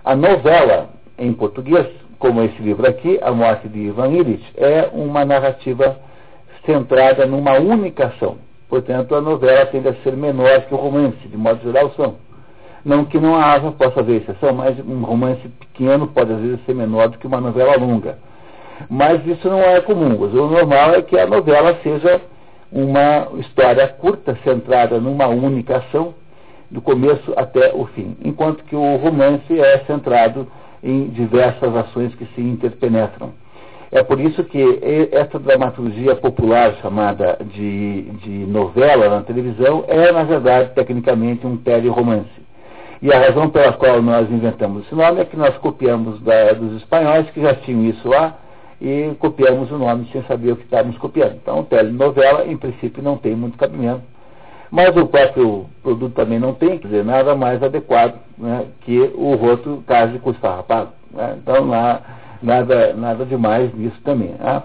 A 0.03 0.15
novela, 0.15 0.89
em 1.17 1.33
português, 1.33 1.87
como 2.19 2.43
esse 2.43 2.61
livro 2.61 2.87
aqui, 2.87 3.19
A 3.23 3.31
Morte 3.31 3.67
de 3.67 3.79
Ivan 3.79 4.09
Illich, 4.09 4.45
é 4.55 4.89
uma 4.93 5.25
narrativa 5.25 5.97
centrada 6.63 7.25
numa 7.25 7.53
única 7.53 8.07
ação. 8.07 8.37
Portanto, 8.69 9.15
a 9.15 9.21
novela 9.21 9.65
tende 9.67 9.87
a 9.87 9.95
ser 9.95 10.15
menor 10.15 10.61
que 10.61 10.73
o 10.73 10.77
romance, 10.77 11.27
de 11.27 11.37
modo 11.37 11.63
geral 11.63 11.91
são. 11.95 12.15
Não 12.85 13.03
que 13.03 13.19
não 13.19 13.35
haja, 13.35 13.71
possa 13.71 13.99
haver 13.99 14.21
exceção, 14.21 14.53
mas 14.53 14.77
um 14.79 15.03
romance 15.03 15.41
pequeno 15.59 16.05
pode 16.05 16.31
às 16.31 16.39
vezes 16.39 16.63
ser 16.65 16.75
menor 16.75 17.09
do 17.09 17.17
que 17.17 17.25
uma 17.25 17.41
novela 17.41 17.75
longa. 17.77 18.19
Mas 18.87 19.25
isso 19.25 19.49
não 19.49 19.59
é 19.59 19.81
comum. 19.81 20.15
O 20.21 20.27
normal 20.27 20.93
é 20.93 21.01
que 21.01 21.17
a 21.17 21.25
novela 21.25 21.75
seja 21.81 22.21
uma 22.71 23.27
história 23.39 23.87
curta, 23.87 24.37
centrada 24.43 24.99
numa 24.99 25.27
única 25.27 25.77
ação, 25.77 26.13
do 26.69 26.79
começo 26.81 27.33
até 27.35 27.73
o 27.73 27.85
fim. 27.87 28.15
Enquanto 28.23 28.63
que 28.65 28.75
o 28.75 28.97
romance 28.97 29.59
é 29.59 29.79
centrado 29.87 30.47
em 30.83 31.07
diversas 31.07 31.75
ações 31.75 32.13
que 32.13 32.25
se 32.35 32.41
interpenetram. 32.41 33.33
É 33.91 34.03
por 34.03 34.19
isso 34.19 34.43
que 34.43 35.09
essa 35.11 35.39
dramaturgia 35.39 36.15
popular 36.15 36.75
chamada 36.81 37.37
de, 37.41 38.01
de 38.21 38.45
novela 38.45 39.09
na 39.09 39.21
televisão 39.21 39.85
é, 39.87 40.11
na 40.11 40.23
verdade, 40.23 40.71
tecnicamente 40.75 41.47
um 41.47 41.57
tele-romance. 41.57 42.44
E 43.01 43.11
a 43.11 43.19
razão 43.19 43.49
pela 43.49 43.73
qual 43.73 44.01
nós 44.01 44.29
inventamos 44.29 44.85
esse 44.85 44.95
nome 44.95 45.21
é 45.21 45.25
que 45.25 45.37
nós 45.37 45.55
copiamos 45.57 46.19
da, 46.21 46.53
dos 46.53 46.81
espanhóis 46.81 47.29
que 47.31 47.41
já 47.41 47.53
tinham 47.55 47.83
isso 47.83 48.07
lá 48.07 48.37
e 48.81 49.13
copiamos 49.19 49.71
o 49.71 49.77
nome 49.77 50.07
sem 50.11 50.23
saber 50.23 50.51
o 50.51 50.55
que 50.55 50.63
estávamos 50.63 50.97
copiando. 50.97 51.35
Então, 51.35 51.63
telenovela, 51.63 52.45
em 52.45 52.57
princípio, 52.57 53.03
não 53.03 53.17
tem 53.17 53.35
muito 53.35 53.57
cabimento. 53.57 54.03
Mas 54.71 54.95
o 54.97 55.05
próprio 55.07 55.65
produto 55.83 56.13
também 56.13 56.39
não 56.39 56.53
tem, 56.53 56.77
quer 56.77 56.87
dizer, 56.87 57.05
nada 57.05 57.35
mais 57.35 57.61
adequado 57.61 58.15
né, 58.37 58.65
que 58.81 58.99
o 59.15 59.35
roto 59.35 59.83
case 59.87 60.19
com 60.19 60.31
esfarrapado. 60.31 60.89
Né? 61.11 61.37
Então, 61.41 61.67
lá, 61.67 62.01
nada, 62.41 62.93
nada 62.93 63.25
demais 63.25 63.73
nisso 63.73 63.97
também. 64.03 64.35
Né? 64.39 64.63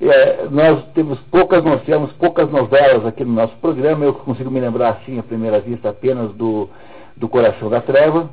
É, 0.00 0.46
nós 0.50 0.84
temos 0.94 1.18
poucas, 1.30 1.62
nós 1.62 1.82
temos 1.82 2.12
poucas 2.14 2.50
novelas 2.50 3.06
aqui 3.06 3.24
no 3.24 3.32
nosso 3.32 3.54
programa, 3.56 4.04
eu 4.04 4.14
consigo 4.14 4.50
me 4.50 4.60
lembrar 4.60 4.90
assim, 4.90 5.18
à 5.18 5.22
primeira 5.22 5.60
vista, 5.60 5.90
apenas 5.90 6.32
do 6.32 6.68
do 7.16 7.28
Coração 7.28 7.68
da 7.68 7.80
Treva, 7.80 8.28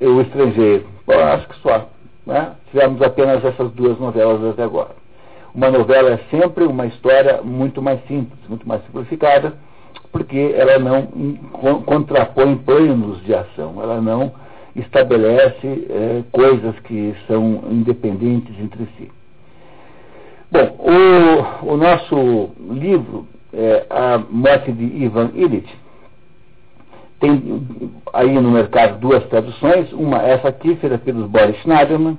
O 0.00 0.20
Estrangeiro. 0.20 0.86
Bom, 1.06 1.18
acho 1.18 1.48
que 1.48 1.56
só. 1.60 1.88
Né? 2.26 2.52
Tivemos 2.70 3.00
apenas 3.02 3.44
essas 3.44 3.70
duas 3.72 3.98
novelas 3.98 4.42
até 4.44 4.62
agora. 4.62 4.96
Uma 5.54 5.70
novela 5.70 6.10
é 6.10 6.18
sempre 6.30 6.64
uma 6.64 6.86
história 6.86 7.40
muito 7.42 7.80
mais 7.80 8.00
simples, 8.06 8.38
muito 8.48 8.66
mais 8.66 8.82
simplificada, 8.84 9.54
porque 10.10 10.54
ela 10.56 10.78
não 10.78 11.06
contrapõe 11.82 12.56
planos 12.56 13.22
de 13.24 13.34
ação, 13.34 13.80
ela 13.80 14.00
não 14.00 14.32
estabelece 14.74 15.86
é, 15.88 16.22
coisas 16.32 16.76
que 16.80 17.14
são 17.28 17.62
independentes 17.70 18.58
entre 18.58 18.86
si. 18.96 19.10
Bom, 20.50 20.76
o, 20.78 21.72
o 21.72 21.76
nosso 21.76 22.50
livro, 22.70 23.26
é, 23.52 23.86
A 23.90 24.18
Morte 24.18 24.72
de 24.72 24.84
Ivan 24.84 25.30
Illich, 25.34 25.72
tem 27.20 27.60
aí 28.12 28.32
no 28.34 28.50
mercado 28.50 28.98
duas 28.98 29.24
traduções, 29.28 29.92
uma 29.92 30.22
essa 30.22 30.48
aqui, 30.48 30.76
feita 30.76 30.98
pelos 30.98 31.28
Boris 31.28 31.56
Schneiderman, 31.62 32.18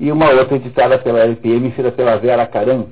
e 0.00 0.12
uma 0.12 0.30
outra 0.30 0.56
editada 0.56 0.98
pela 0.98 1.20
LPM, 1.20 1.70
feita 1.72 1.90
pela 1.90 2.16
Vera 2.16 2.46
Caran. 2.46 2.86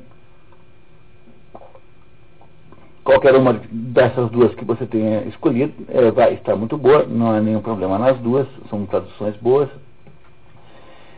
Qualquer 3.04 3.36
uma 3.36 3.60
dessas 3.70 4.28
duas 4.30 4.52
que 4.56 4.64
você 4.64 4.84
tenha 4.84 5.22
escolhido 5.22 5.72
é, 5.88 6.10
vai 6.10 6.34
estar 6.34 6.56
muito 6.56 6.76
boa, 6.76 7.04
não 7.04 7.30
há 7.30 7.40
nenhum 7.40 7.60
problema 7.60 7.98
nas 7.98 8.18
duas, 8.18 8.48
são 8.68 8.84
traduções 8.84 9.36
boas. 9.36 9.68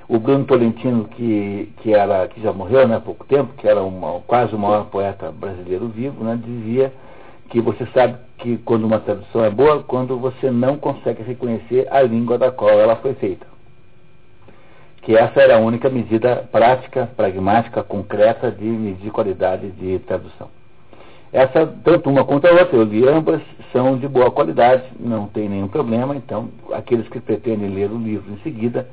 O 0.06 0.18
Bruno 0.18 0.44
Tolentino, 0.44 1.04
que, 1.04 1.73
que, 1.78 1.94
era, 1.94 2.28
que 2.28 2.42
já 2.42 2.52
morreu 2.52 2.87
né, 2.87 2.97
há 2.97 3.00
pouco 3.00 3.25
tempo, 3.25 3.54
que 3.54 3.66
era 3.66 3.82
uma, 3.82 4.20
quase 4.20 4.54
o 4.54 4.58
maior 4.58 4.87
poeta 4.87 5.32
brasileiro 5.32 5.88
vivo, 5.88 6.23
né, 6.25 6.38
dizia 6.42 6.92
que 7.49 7.61
você 7.61 7.87
sabe 7.94 8.18
que 8.38 8.57
quando 8.59 8.85
uma 8.85 9.00
tradução 9.00 9.45
é 9.45 9.50
boa, 9.50 9.83
quando 9.83 10.18
você 10.18 10.50
não 10.50 10.76
consegue 10.76 11.23
reconhecer 11.23 11.87
a 11.90 12.00
língua 12.02 12.38
da 12.38 12.50
qual 12.50 12.71
ela 12.71 12.97
foi 12.97 13.14
feita. 13.14 13.47
Que 15.02 15.16
essa 15.16 15.40
era 15.40 15.57
a 15.57 15.61
única 15.61 15.88
medida 15.88 16.49
prática, 16.50 17.09
pragmática, 17.16 17.83
concreta 17.83 18.50
de 18.50 18.64
medir 18.64 19.11
qualidade 19.11 19.71
de 19.73 19.99
tradução. 20.00 20.49
Essa, 21.33 21.66
tanto 21.85 22.09
uma 22.09 22.25
quanto 22.25 22.47
a 22.47 22.52
outra, 22.52 22.76
eu 22.76 22.85
li 22.85 23.07
ambas, 23.07 23.42
são 23.73 23.99
de 23.99 24.09
boa 24.09 24.30
qualidade, 24.30 24.85
não 24.99 25.26
tem 25.26 25.49
nenhum 25.49 25.68
problema, 25.68 26.16
então 26.16 26.49
aqueles 26.73 27.07
que 27.09 27.21
pretendem 27.21 27.68
ler 27.68 27.90
o 27.90 27.99
livro 27.99 28.33
em 28.33 28.38
seguida 28.38 28.88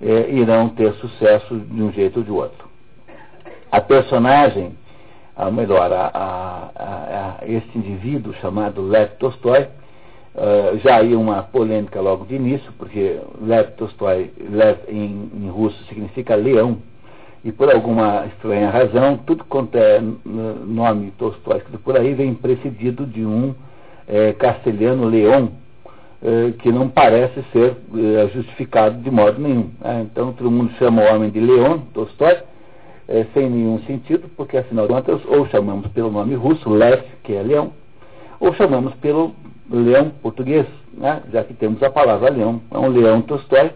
é, 0.00 0.30
irão 0.30 0.68
ter 0.68 0.92
sucesso 0.94 1.56
de 1.56 1.82
um 1.82 1.90
jeito 1.92 2.18
ou 2.18 2.24
de 2.24 2.30
outro. 2.30 2.68
A 3.70 3.80
personagem, 3.80 4.76
ou 5.36 5.52
melhor, 5.52 5.92
a, 5.92 6.10
a, 6.12 6.70
a, 6.74 7.36
a 7.40 7.48
este 7.48 7.78
indivíduo 7.78 8.34
chamado 8.34 8.82
Lev 8.82 9.10
Tolstói, 9.18 9.62
uh, 10.34 10.78
já 10.78 10.96
havia 10.96 11.18
uma 11.18 11.42
polêmica 11.42 12.00
logo 12.00 12.24
de 12.26 12.34
início, 12.34 12.70
porque 12.78 13.18
Lev 13.40 13.70
Tolstói, 13.76 14.30
Lev 14.50 14.78
em, 14.88 15.30
em 15.34 15.48
russo 15.48 15.82
significa 15.84 16.34
leão, 16.34 16.78
e 17.44 17.50
por 17.50 17.72
alguma 17.72 18.26
estranha 18.26 18.70
razão, 18.70 19.16
tudo 19.16 19.44
quanto 19.44 19.76
é 19.76 20.00
nome 20.24 21.12
Tolstói 21.18 21.58
escrito 21.58 21.78
por 21.80 21.96
aí 21.96 22.14
vem 22.14 22.34
precedido 22.34 23.04
de 23.04 23.24
um 23.24 23.52
é, 24.06 24.32
castelhano 24.34 25.06
leão, 25.06 25.50
é, 26.22 26.52
que 26.52 26.70
não 26.70 26.88
parece 26.88 27.42
ser 27.52 27.76
é, 27.96 28.28
justificado 28.28 29.02
de 29.02 29.10
modo 29.10 29.40
nenhum. 29.40 29.70
Né? 29.80 30.06
Então 30.08 30.32
todo 30.32 30.50
mundo 30.50 30.72
chama 30.78 31.02
o 31.02 31.14
homem 31.14 31.30
de 31.30 31.40
Leão, 31.40 31.80
Tolstói, 31.92 32.38
é, 33.08 33.26
sem 33.34 33.48
nenhum 33.48 33.80
sentido, 33.80 34.28
porque 34.36 34.56
afinal 34.56 34.86
de 34.86 34.94
contas, 34.94 35.20
ou 35.26 35.46
chamamos 35.48 35.86
pelo 35.88 36.10
nome 36.10 36.34
russo, 36.34 36.68
Lev, 36.70 37.02
que 37.22 37.34
é 37.34 37.42
leão, 37.42 37.72
ou 38.40 38.52
chamamos 38.54 38.94
pelo 38.94 39.34
leão 39.70 40.10
português, 40.22 40.66
né? 40.94 41.22
já 41.32 41.44
que 41.44 41.54
temos 41.54 41.82
a 41.82 41.90
palavra 41.90 42.30
leão. 42.30 42.60
É 42.70 42.78
um 42.78 42.88
leão 42.88 43.22
Tolstói, 43.22 43.70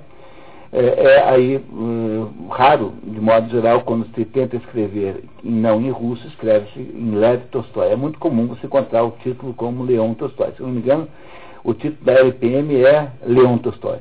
é, 0.73 0.85
é 1.05 1.29
aí 1.29 1.65
hum, 1.73 2.49
raro, 2.51 2.93
de 3.03 3.21
modo 3.21 3.49
geral, 3.49 3.83
quando 3.83 4.07
se 4.15 4.25
tenta 4.25 4.57
escrever 4.57 5.25
não 5.43 5.81
em 5.81 5.91
russo, 5.91 6.27
escreve-se 6.29 6.81
em 6.81 7.15
Lev 7.15 7.43
Tolstói. 7.51 7.93
É 7.93 7.97
muito 7.97 8.19
comum 8.19 8.47
você 8.47 8.67
encontrar 8.67 9.05
o 9.05 9.13
título 9.23 9.55
como 9.55 9.85
Leon 9.85 10.15
Tolstói. 10.15 10.53
Se 10.57 10.63
não 10.63 10.71
me 10.71 10.79
engano, 10.79 11.09
o 11.65 11.73
título 11.73 12.05
da 12.05 12.13
LPM 12.13 12.75
é 12.85 13.11
Leon 13.25 13.59
Tolstói. 13.59 13.99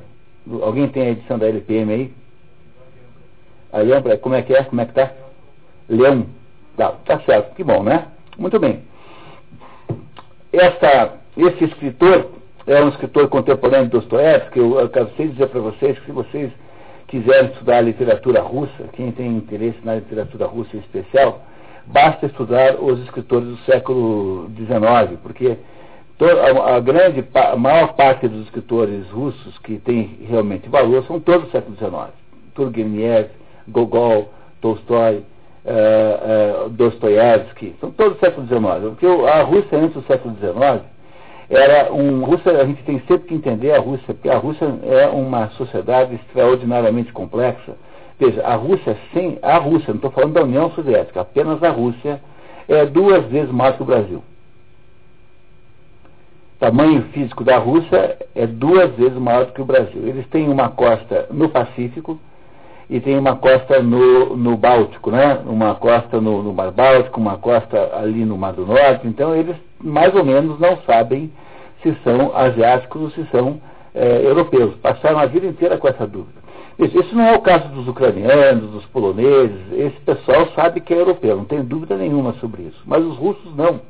Alguém 0.62 0.88
tem 0.88 1.02
a 1.02 1.10
edição 1.10 1.38
da 1.38 1.46
LPM 1.46 1.92
aí? 1.92 2.12
A 3.76 3.80
Leon, 3.80 4.00
como 4.22 4.34
é 4.34 4.40
que 4.40 4.54
é? 4.54 4.64
Como 4.64 4.80
é 4.80 4.86
que 4.86 4.94
tá? 4.94 5.10
Leão. 5.86 6.26
Tá, 6.78 6.92
tá 7.04 7.20
certo, 7.20 7.54
que 7.54 7.62
bom, 7.62 7.82
né? 7.82 8.06
Muito 8.38 8.58
bem. 8.58 8.82
Esse 10.50 11.64
escritor 11.64 12.30
é 12.66 12.82
um 12.82 12.88
escritor 12.88 13.28
contemporâneo 13.28 13.84
de 13.84 13.92
Dostoiévski, 13.92 14.58
eu, 14.58 14.80
eu 14.80 14.88
quero 14.88 15.10
dizer 15.18 15.48
para 15.48 15.60
vocês 15.60 15.98
que 15.98 16.06
se 16.06 16.12
vocês 16.12 16.50
quiserem 17.06 17.50
estudar 17.50 17.76
a 17.76 17.82
literatura 17.82 18.40
russa, 18.40 18.88
quem 18.94 19.12
tem 19.12 19.36
interesse 19.36 19.78
na 19.84 19.96
literatura 19.96 20.46
russa 20.46 20.74
em 20.74 20.80
especial, 20.80 21.42
basta 21.84 22.24
estudar 22.24 22.76
os 22.82 22.98
escritores 23.00 23.46
do 23.46 23.58
século 23.58 24.50
XIX, 24.56 25.20
porque 25.22 25.58
a, 26.20 26.76
a 26.76 26.80
grande, 26.80 27.22
a 27.34 27.56
maior 27.56 27.92
parte 27.92 28.26
dos 28.26 28.46
escritores 28.46 29.06
russos 29.10 29.58
que 29.58 29.76
tem 29.78 30.18
realmente 30.26 30.66
valor 30.66 31.04
são 31.04 31.20
todos 31.20 31.48
do 31.48 31.52
século 31.52 31.76
XIX. 31.76 32.14
Turgenev, 32.54 33.28
Gogol, 33.68 34.30
Tolstói, 34.60 35.22
uh, 35.66 36.66
uh, 36.66 36.68
Dostoiévski, 36.70 37.74
são 37.80 37.90
todos 37.90 38.14
do 38.14 38.20
século 38.20 38.46
XIX. 38.46 38.90
Porque 38.90 39.06
a 39.06 39.42
Rússia 39.42 39.78
antes 39.78 39.94
do 39.94 40.06
século 40.06 40.34
XIX 40.36 40.84
era 41.48 41.92
um 41.92 42.24
Rússia, 42.24 42.60
a 42.60 42.64
gente 42.64 42.82
tem 42.82 43.00
sempre 43.06 43.28
que 43.28 43.34
entender 43.34 43.72
a 43.72 43.78
Rússia, 43.78 44.14
porque 44.14 44.28
a 44.28 44.36
Rússia 44.36 44.66
é 44.82 45.06
uma 45.06 45.48
sociedade 45.50 46.14
extraordinariamente 46.16 47.12
complexa. 47.12 47.76
Veja, 48.18 48.42
a 48.44 48.54
Rússia 48.54 48.96
sem 49.12 49.38
a 49.42 49.56
Rússia, 49.58 49.88
não 49.88 49.96
estou 49.96 50.10
falando 50.10 50.32
da 50.32 50.42
União 50.42 50.70
Soviética, 50.72 51.20
apenas 51.20 51.62
a 51.62 51.70
Rússia 51.70 52.20
é 52.68 52.84
duas 52.86 53.24
vezes 53.26 53.50
maior 53.50 53.76
que 53.76 53.82
o 53.82 53.86
Brasil. 53.86 54.22
O 56.56 56.58
tamanho 56.58 57.02
físico 57.12 57.44
da 57.44 57.58
Rússia 57.58 58.16
é 58.34 58.46
duas 58.46 58.90
vezes 58.96 59.18
maior 59.18 59.44
do 59.46 59.52
que 59.52 59.60
o 59.60 59.66
Brasil. 59.66 60.02
Eles 60.04 60.26
têm 60.28 60.48
uma 60.48 60.70
costa 60.70 61.26
no 61.30 61.48
Pacífico 61.50 62.18
e 62.88 63.00
tem 63.00 63.18
uma 63.18 63.36
costa 63.36 63.82
no, 63.82 64.36
no 64.36 64.56
Báltico, 64.56 65.10
né? 65.10 65.40
Uma 65.44 65.74
costa 65.74 66.20
no, 66.20 66.42
no 66.42 66.52
Mar 66.52 66.70
Báltico, 66.70 67.20
uma 67.20 67.36
costa 67.36 67.90
ali 67.96 68.24
no 68.24 68.38
Mar 68.38 68.52
do 68.52 68.64
Norte. 68.64 69.06
Então 69.06 69.34
eles 69.34 69.56
mais 69.80 70.14
ou 70.14 70.24
menos 70.24 70.58
não 70.60 70.76
sabem 70.78 71.32
se 71.82 71.96
são 72.04 72.36
asiáticos 72.36 73.02
ou 73.02 73.10
se 73.10 73.26
são 73.30 73.60
é, 73.94 74.20
europeus. 74.24 74.74
Passaram 74.76 75.18
a 75.18 75.26
vida 75.26 75.46
inteira 75.46 75.78
com 75.78 75.88
essa 75.88 76.06
dúvida. 76.06 76.46
Isso 76.78 77.16
não 77.16 77.24
é 77.24 77.34
o 77.34 77.40
caso 77.40 77.68
dos 77.68 77.88
ucranianos, 77.88 78.70
dos 78.70 78.84
poloneses. 78.86 79.58
Esse 79.72 79.98
pessoal 80.00 80.46
sabe 80.54 80.80
que 80.80 80.92
é 80.92 81.00
europeu, 81.00 81.36
não 81.36 81.44
tem 81.46 81.62
dúvida 81.62 81.96
nenhuma 81.96 82.34
sobre 82.34 82.62
isso. 82.64 82.82
Mas 82.84 83.02
os 83.02 83.16
russos 83.16 83.56
não. 83.56 83.80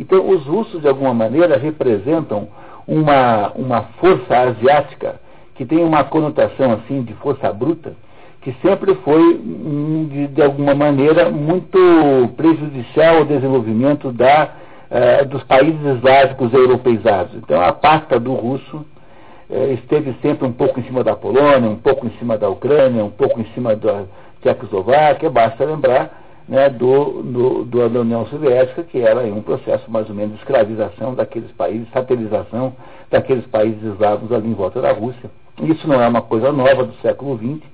Então, 0.00 0.28
os 0.28 0.44
russos, 0.46 0.80
de 0.80 0.88
alguma 0.88 1.12
maneira, 1.12 1.58
representam 1.58 2.48
uma, 2.86 3.52
uma 3.54 3.82
força 4.00 4.36
asiática 4.36 5.20
que 5.54 5.64
tem 5.64 5.84
uma 5.84 6.02
conotação 6.02 6.72
assim 6.72 7.02
de 7.02 7.12
força 7.14 7.52
bruta, 7.52 7.94
que 8.44 8.54
sempre 8.60 8.94
foi, 8.96 9.38
de, 9.38 10.26
de 10.28 10.42
alguma 10.42 10.74
maneira, 10.74 11.30
muito 11.30 11.78
prejudicial 12.36 13.18
ao 13.18 13.24
desenvolvimento 13.24 14.12
da, 14.12 14.50
eh, 14.90 15.24
dos 15.24 15.42
países 15.44 15.82
eslávicos 15.82 16.52
europeizados. 16.52 17.34
Então, 17.36 17.58
a 17.62 17.72
pasta 17.72 18.20
do 18.20 18.34
russo 18.34 18.84
eh, 19.48 19.72
esteve 19.72 20.14
sempre 20.20 20.46
um 20.46 20.52
pouco 20.52 20.78
em 20.78 20.82
cima 20.82 21.02
da 21.02 21.16
Polônia, 21.16 21.70
um 21.70 21.76
pouco 21.76 22.06
em 22.06 22.10
cima 22.18 22.36
da 22.36 22.46
Ucrânia, 22.50 23.02
um 23.02 23.10
pouco 23.10 23.40
em 23.40 23.46
cima 23.54 23.74
da 23.74 24.04
Tchecoslováquia, 24.42 25.30
basta 25.30 25.64
lembrar 25.64 26.22
né, 26.46 26.68
do, 26.68 27.22
do, 27.22 27.64
do, 27.64 27.88
da 27.88 28.00
União 28.00 28.26
Soviética, 28.26 28.82
que 28.82 29.00
era 29.00 29.20
um 29.20 29.40
processo 29.40 29.90
mais 29.90 30.06
ou 30.10 30.14
menos 30.14 30.32
de 30.32 30.40
escravização 30.40 31.14
daqueles 31.14 31.50
países, 31.52 31.88
satelização 31.94 32.74
daqueles 33.10 33.46
países 33.46 33.82
eslavos 33.82 34.30
ali 34.30 34.48
em 34.48 34.54
volta 34.54 34.82
da 34.82 34.92
Rússia. 34.92 35.30
Isso 35.62 35.88
não 35.88 36.02
é 36.02 36.06
uma 36.06 36.20
coisa 36.20 36.52
nova 36.52 36.84
do 36.84 36.92
século 37.00 37.38
XX, 37.38 37.73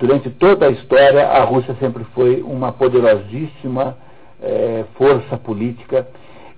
Durante 0.00 0.30
toda 0.30 0.66
a 0.66 0.70
história, 0.70 1.28
a 1.28 1.44
Rússia 1.44 1.76
sempre 1.78 2.04
foi 2.14 2.40
uma 2.40 2.72
poderosíssima 2.72 3.98
é, 4.42 4.84
força 4.94 5.36
política 5.36 6.08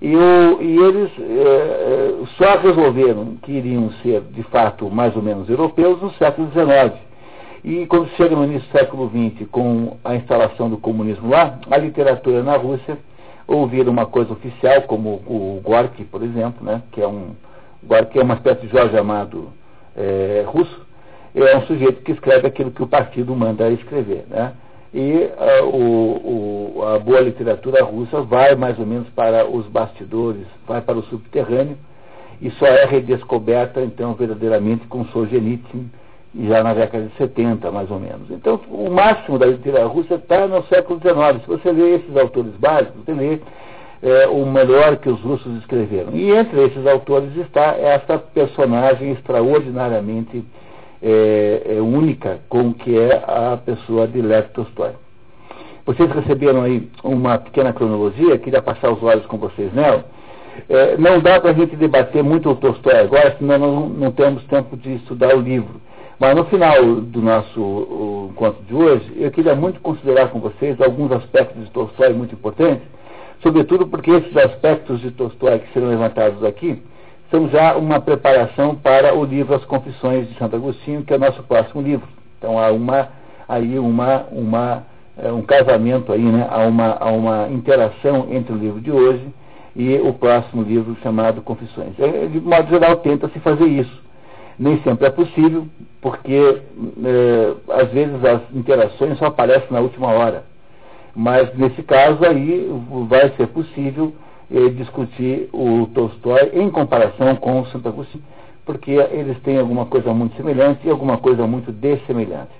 e, 0.01 0.15
o, 0.15 0.61
e 0.61 0.77
eles 0.77 1.11
é, 1.19 2.25
só 2.37 2.57
resolveram 2.57 3.35
que 3.43 3.51
iriam 3.51 3.91
ser, 4.01 4.21
de 4.31 4.43
fato, 4.43 4.89
mais 4.89 5.13
ou 5.17 5.21
menos 5.21 5.49
europeus 5.49 6.01
no 6.01 6.13
século 6.13 6.49
XIX. 6.51 6.97
E 7.65 7.85
quando 7.85 8.07
chega 8.15 8.33
no 8.33 8.45
início 8.45 8.67
do 8.69 8.77
século 8.77 9.09
XX, 9.09 9.45
com 9.51 9.97
a 10.05 10.15
instalação 10.15 10.69
do 10.69 10.77
comunismo 10.77 11.29
lá, 11.29 11.59
a 11.69 11.77
literatura 11.77 12.41
na 12.43 12.55
Rússia 12.55 12.97
ouvir 13.45 13.89
uma 13.89 14.05
coisa 14.05 14.31
oficial, 14.31 14.83
como 14.83 15.21
o 15.27 15.59
Gorky, 15.61 16.05
por 16.05 16.23
exemplo, 16.23 16.65
né, 16.65 16.81
que 16.93 17.01
é 17.01 17.07
um 17.07 17.31
Gorky 17.83 18.19
é 18.19 18.23
uma 18.23 18.35
espécie 18.35 18.61
de 18.61 18.69
Jorge 18.69 18.97
Amado 18.97 19.49
é, 19.97 20.45
russo, 20.47 20.82
é 21.35 21.57
um 21.57 21.61
sujeito 21.63 22.01
que 22.01 22.11
escreve 22.11 22.47
aquilo 22.47 22.71
que 22.71 22.83
o 22.83 22.87
partido 22.87 23.35
manda 23.35 23.69
escrever. 23.69 24.25
Né? 24.29 24.53
E 24.93 25.29
uh, 25.61 25.65
o, 25.65 26.77
o, 26.77 26.83
a 26.83 26.99
boa 26.99 27.19
literatura 27.21 27.83
russa 27.83 28.21
vai 28.21 28.55
mais 28.55 28.77
ou 28.77 28.85
menos 28.85 29.09
para 29.09 29.45
os 29.45 29.65
bastidores, 29.67 30.45
vai 30.67 30.81
para 30.81 30.97
o 30.97 31.03
subterrâneo, 31.03 31.77
e 32.41 32.51
só 32.51 32.67
é 32.67 32.85
redescoberta, 32.85 33.81
então, 33.81 34.13
verdadeiramente 34.13 34.85
com 34.87 35.05
Solzhenitsyn, 35.05 35.89
já 36.41 36.63
na 36.63 36.73
década 36.73 37.05
de 37.05 37.15
70, 37.15 37.71
mais 37.71 37.89
ou 37.89 37.99
menos. 37.99 38.29
Então, 38.29 38.59
o 38.69 38.89
máximo 38.89 39.37
da 39.37 39.45
literatura 39.45 39.87
russa 39.87 40.15
está 40.15 40.47
no 40.47 40.63
século 40.63 40.99
XIX. 40.99 41.41
Se 41.41 41.47
você 41.47 41.71
lê 41.71 41.95
esses 41.95 42.17
autores 42.17 42.53
básicos, 42.55 43.05
você 43.05 43.13
lê 43.13 43.39
é, 44.01 44.27
o 44.27 44.45
melhor 44.45 44.97
que 44.97 45.09
os 45.09 45.21
russos 45.21 45.57
escreveram. 45.59 46.11
E 46.13 46.31
entre 46.31 46.65
esses 46.65 46.85
autores 46.85 47.35
está 47.37 47.75
essa 47.77 48.17
personagem 48.17 49.11
extraordinariamente 49.11 50.43
é, 51.03 51.75
é 51.77 51.81
única 51.81 52.39
com 52.47 52.73
que 52.73 52.97
é 52.97 53.21
a 53.27 53.57
pessoa 53.57 54.07
de 54.07 54.21
Lev 54.21 54.47
Tolstói. 54.53 54.91
Vocês 55.85 56.09
receberam 56.09 56.61
aí 56.61 56.89
uma 57.03 57.37
pequena 57.37 57.73
cronologia, 57.73 58.37
queria 58.37 58.61
passar 58.61 58.89
os 58.89 59.03
olhos 59.03 59.25
com 59.25 59.37
vocês 59.37 59.73
nela. 59.73 60.05
É, 60.69 60.95
não 60.97 61.19
dá 61.19 61.41
para 61.41 61.51
a 61.51 61.53
gente 61.53 61.75
debater 61.75 62.23
muito 62.23 62.49
o 62.49 62.55
Tolstói 62.55 62.97
agora, 62.97 63.35
senão 63.37 63.57
não, 63.57 63.89
não 63.89 64.11
temos 64.11 64.45
tempo 64.45 64.77
de 64.77 64.95
estudar 64.95 65.35
o 65.35 65.41
livro. 65.41 65.81
Mas 66.17 66.35
no 66.35 66.45
final 66.45 66.81
do 67.01 67.21
nosso 67.21 68.29
encontro 68.31 68.63
de 68.63 68.73
hoje, 68.73 69.11
eu 69.17 69.29
queria 69.29 69.55
muito 69.55 69.81
considerar 69.81 70.29
com 70.29 70.39
vocês 70.39 70.79
alguns 70.79 71.11
aspectos 71.11 71.61
de 71.65 71.69
Tolstói 71.71 72.13
muito 72.13 72.33
importantes, 72.33 72.87
sobretudo 73.41 73.87
porque 73.87 74.09
esses 74.09 74.37
aspectos 74.37 75.01
de 75.01 75.11
Tolstói 75.11 75.59
que 75.59 75.73
serão 75.73 75.89
levantados 75.89 76.41
aqui 76.45 76.81
então 77.33 77.49
já 77.49 77.75
uma 77.75 77.99
preparação 77.99 78.75
para 78.75 79.15
o 79.15 79.25
livro 79.25 79.55
As 79.55 79.65
Confissões 79.65 80.29
de 80.29 80.37
Santo 80.37 80.55
Agostinho, 80.55 81.03
que 81.03 81.11
é 81.11 81.15
o 81.15 81.19
nosso 81.19 81.41
próximo 81.41 81.81
livro. 81.81 82.07
Então 82.37 82.59
há 82.59 82.69
uma, 82.69 83.09
aí 83.49 83.79
uma, 83.79 84.27
uma, 84.31 84.83
é, 85.17 85.31
um 85.31 85.41
casamento 85.41 86.13
aí, 86.13 86.21
né? 86.21 86.45
há, 86.47 86.59
uma, 86.59 86.95
há 86.99 87.09
uma 87.09 87.49
interação 87.49 88.27
entre 88.29 88.53
o 88.53 88.55
livro 88.55 88.79
de 88.79 88.91
hoje 88.91 89.25
e 89.75 89.95
o 89.95 90.13
próximo 90.13 90.61
livro 90.61 90.95
chamado 91.01 91.41
Confissões. 91.41 91.99
É, 91.99 92.27
de 92.27 92.39
modo 92.39 92.69
geral, 92.69 92.97
tenta-se 92.97 93.39
fazer 93.39 93.65
isso. 93.65 94.03
Nem 94.59 94.79
sempre 94.83 95.07
é 95.07 95.09
possível, 95.09 95.65
porque 96.01 96.61
é, 97.03 97.53
às 97.81 97.89
vezes 97.89 98.23
as 98.23 98.41
interações 98.53 99.17
só 99.17 99.25
aparecem 99.25 99.69
na 99.71 99.79
última 99.79 100.09
hora. 100.09 100.43
Mas 101.15 101.51
nesse 101.57 101.81
caso 101.81 102.23
aí 102.23 102.69
vai 103.09 103.31
ser 103.31 103.47
possível 103.47 104.13
é, 104.51 104.69
discutir 104.69 105.49
o 105.51 105.87
Tolstói 105.93 106.51
em 106.53 106.69
comparação 106.69 107.35
com 107.35 107.61
o 107.61 107.65
Santo 107.67 107.87
Agostinho, 107.87 108.23
porque 108.65 108.91
eles 108.91 109.39
têm 109.41 109.59
alguma 109.59 109.85
coisa 109.85 110.13
muito 110.13 110.35
semelhante 110.35 110.87
e 110.87 110.89
alguma 110.89 111.17
coisa 111.17 111.45
muito 111.45 111.71
dessemelhante. 111.71 112.51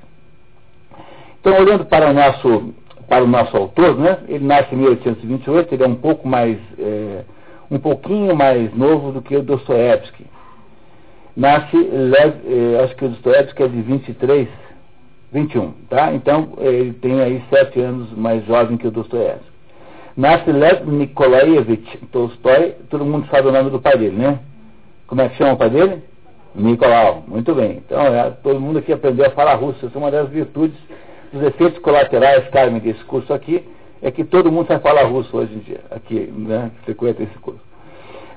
Então, 1.40 1.58
olhando 1.58 1.86
para 1.86 2.10
o 2.10 2.14
nosso 2.14 2.74
para 3.08 3.24
o 3.24 3.28
nosso 3.28 3.56
autor, 3.56 3.98
né? 3.98 4.20
Ele 4.28 4.46
nasce 4.46 4.74
em 4.74 4.78
1828, 4.78 5.74
ele 5.74 5.84
é 5.84 5.88
um 5.88 5.96
pouco 5.96 6.28
mais, 6.28 6.58
é, 6.80 7.22
um 7.70 7.78
pouquinho 7.78 8.36
mais 8.36 8.74
novo 8.76 9.12
do 9.12 9.22
que 9.22 9.36
o 9.36 9.44
Dostoevsky. 9.44 10.26
Nasce, 11.36 11.78
é, 11.78 12.84
acho 12.84 12.96
que 12.96 13.06
o 13.06 13.10
Dostoevsky 13.10 13.64
é 13.64 13.68
de 13.68 13.82
23, 13.82 14.48
21, 15.32 15.72
tá? 15.90 16.14
Então 16.14 16.54
ele 16.60 16.94
tem 16.94 17.22
aí 17.22 17.44
sete 17.50 17.80
anos 17.80 18.12
mais 18.14 18.46
jovem 18.46 18.78
que 18.78 18.88
o 18.88 18.92
Dostoevsky. 18.92 19.53
Nasce 20.16 20.52
Lev 20.52 20.86
Nikolaevich 20.88 21.98
Tolstói, 22.12 22.76
todo 22.90 23.06
mundo 23.06 23.28
sabe 23.32 23.48
o 23.48 23.52
nome 23.52 23.70
do 23.70 23.80
pai 23.80 23.98
dele, 23.98 24.16
né? 24.16 24.40
Como 25.08 25.22
é 25.22 25.30
que 25.30 25.38
chama 25.38 25.54
o 25.54 25.58
pai 25.58 25.70
dele? 25.70 26.04
Nicolau, 26.56 27.24
muito 27.28 27.54
bem. 27.56 27.82
Então, 27.86 28.02
é, 28.02 28.30
todo 28.44 28.60
mundo 28.60 28.80
aqui 28.80 28.94
aprendeu 28.94 29.26
a 29.26 29.32
falar 29.32 29.56
russo, 29.56 29.86
essa 29.86 29.98
é 29.98 30.00
uma 30.00 30.12
das 30.12 30.30
virtudes 30.30 30.78
os 31.34 31.42
efeitos 31.42 31.80
colaterais, 31.80 32.48
Carmen, 32.50 32.80
desse 32.80 33.04
curso 33.06 33.34
aqui, 33.34 33.68
é 34.02 34.12
que 34.12 34.24
todo 34.24 34.52
mundo 34.52 34.68
sabe 34.68 34.84
falar 34.84 35.04
russo 35.06 35.36
hoje 35.36 35.56
em 35.56 35.60
dia, 35.60 35.80
aqui, 35.90 36.32
né, 36.32 36.72
que 36.76 36.86
frequenta 36.86 37.24
esse 37.24 37.38
curso. 37.40 37.62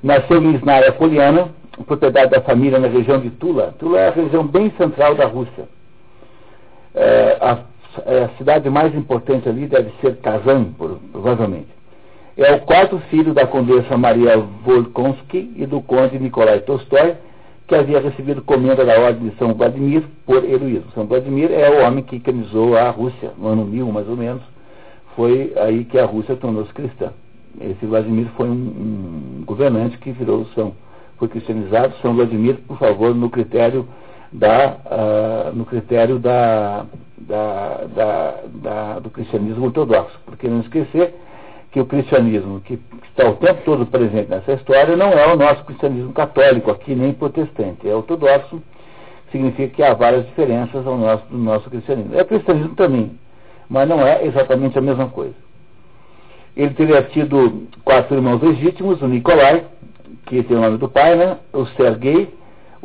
Nasceu 0.02 0.42
em 0.42 0.54
Snaia 0.54 0.92
Poliana, 0.92 1.50
propriedade 1.87 2.30
da 2.30 2.40
família 2.40 2.78
na 2.78 2.88
região 2.88 3.21
de 3.21 3.28
Tula. 3.30 3.75
Tula 3.78 4.00
é 4.00 4.09
a 4.09 4.12
região 4.12 4.47
bem 4.47 4.73
central 4.78 5.14
da 5.14 5.26
Rússia. 5.26 5.68
É, 6.95 7.37
a, 7.40 7.59
a, 8.05 8.29
cidade 8.37 8.69
mais 8.69 8.95
importante 8.95 9.49
ali 9.49 9.67
deve 9.67 9.91
ser 10.00 10.17
Kazan, 10.17 10.73
provavelmente. 11.12 11.69
É 12.37 12.53
o 12.53 12.61
quarto 12.61 12.99
filho 13.11 13.33
da 13.33 13.47
condessa 13.47 13.97
Maria 13.97 14.37
Volkonsky 14.37 15.55
e 15.57 15.65
do 15.65 15.81
conde 15.81 16.19
Nikolai 16.19 16.61
Tolstói, 16.61 17.15
que 17.67 17.75
havia 17.75 17.99
recebido 17.99 18.43
comenda 18.43 18.85
da 18.85 19.00
Ordem 19.00 19.31
de 19.31 19.37
São 19.38 19.55
Vladimir 19.55 20.05
por 20.25 20.45
heroísmo. 20.45 20.91
São 20.95 21.07
Vladimir 21.07 21.50
é 21.50 21.71
o 21.71 21.87
homem 21.87 22.05
que 22.05 22.21
canizou 22.21 22.76
a 22.76 22.91
Rússia, 22.91 23.33
no 23.38 23.49
ano 23.49 23.65
1000 23.65 23.91
mais 23.91 24.09
ou 24.09 24.17
menos. 24.17 24.43
Foi 25.17 25.53
aí 25.57 25.85
que 25.85 25.99
a 25.99 26.05
Rússia 26.05 26.37
tornou-se 26.37 26.73
cristã. 26.73 27.11
Esse 27.61 27.87
Vladimir 27.87 28.26
foi 28.37 28.49
um, 28.49 28.53
um, 29.41 29.45
governante 29.47 29.97
que 29.99 30.12
virou 30.12 30.45
São, 30.55 30.75
foi 31.19 31.29
cristianizado. 31.29 31.95
São 32.03 32.15
Vladimir, 32.15 32.59
por 32.69 32.79
favor, 32.79 33.15
no 33.15 33.31
critério 33.31 33.88
da, 34.33 34.76
uh, 34.87 35.56
no 35.56 35.64
critério 35.64 36.18
da, 36.18 36.85
da, 37.18 38.99
do 39.00 39.11
cristianismo 39.11 39.66
ortodoxo. 39.66 40.18
Porque 40.25 40.49
não 40.49 40.61
esquecer 40.61 41.14
que 41.71 41.80
o 41.80 41.87
cristianismo 41.87 42.61
que 42.61 42.78
está 43.09 43.28
o 43.28 43.37
tempo 43.37 43.62
todo 43.64 43.87
presente 43.87 44.30
nessa 44.30 44.52
história 44.52 44.97
não 44.97 45.11
é 45.11 45.26
o 45.33 45.37
nosso 45.37 45.64
cristianismo 45.64 46.12
católico 46.12 46.71
aqui, 46.71 46.95
nem 46.95 47.12
protestante. 47.12 47.88
É 47.88 47.95
ortodoxo, 47.95 48.62
significa 49.30 49.75
que 49.75 49.83
há 49.83 49.95
várias 49.95 50.25
diferenças 50.26 50.87
ao 50.87 50.97
nosso, 50.97 51.26
do 51.26 51.38
nosso 51.38 51.68
cristianismo. 51.68 52.18
É 52.18 52.25
cristianismo 52.25 52.75
também, 52.75 53.18
mas 53.68 53.88
não 53.88 54.06
é 54.06 54.25
exatamente 54.25 54.78
a 54.78 54.83
mesma 54.83 55.09
coisa. 55.09 55.35
Ele 56.56 56.73
teria 56.73 57.02
tido 57.02 57.68
quatro 57.85 58.16
irmãos 58.16 58.40
legítimos, 58.40 59.02
o 59.02 59.06
Nicolai, 59.06 59.64
que 60.25 60.42
tem 60.42 60.56
o 60.56 60.61
nome 60.61 60.78
do 60.78 60.88
pai, 60.88 61.14
né? 61.14 61.37
o 61.52 61.66
Sergei, 61.66 62.33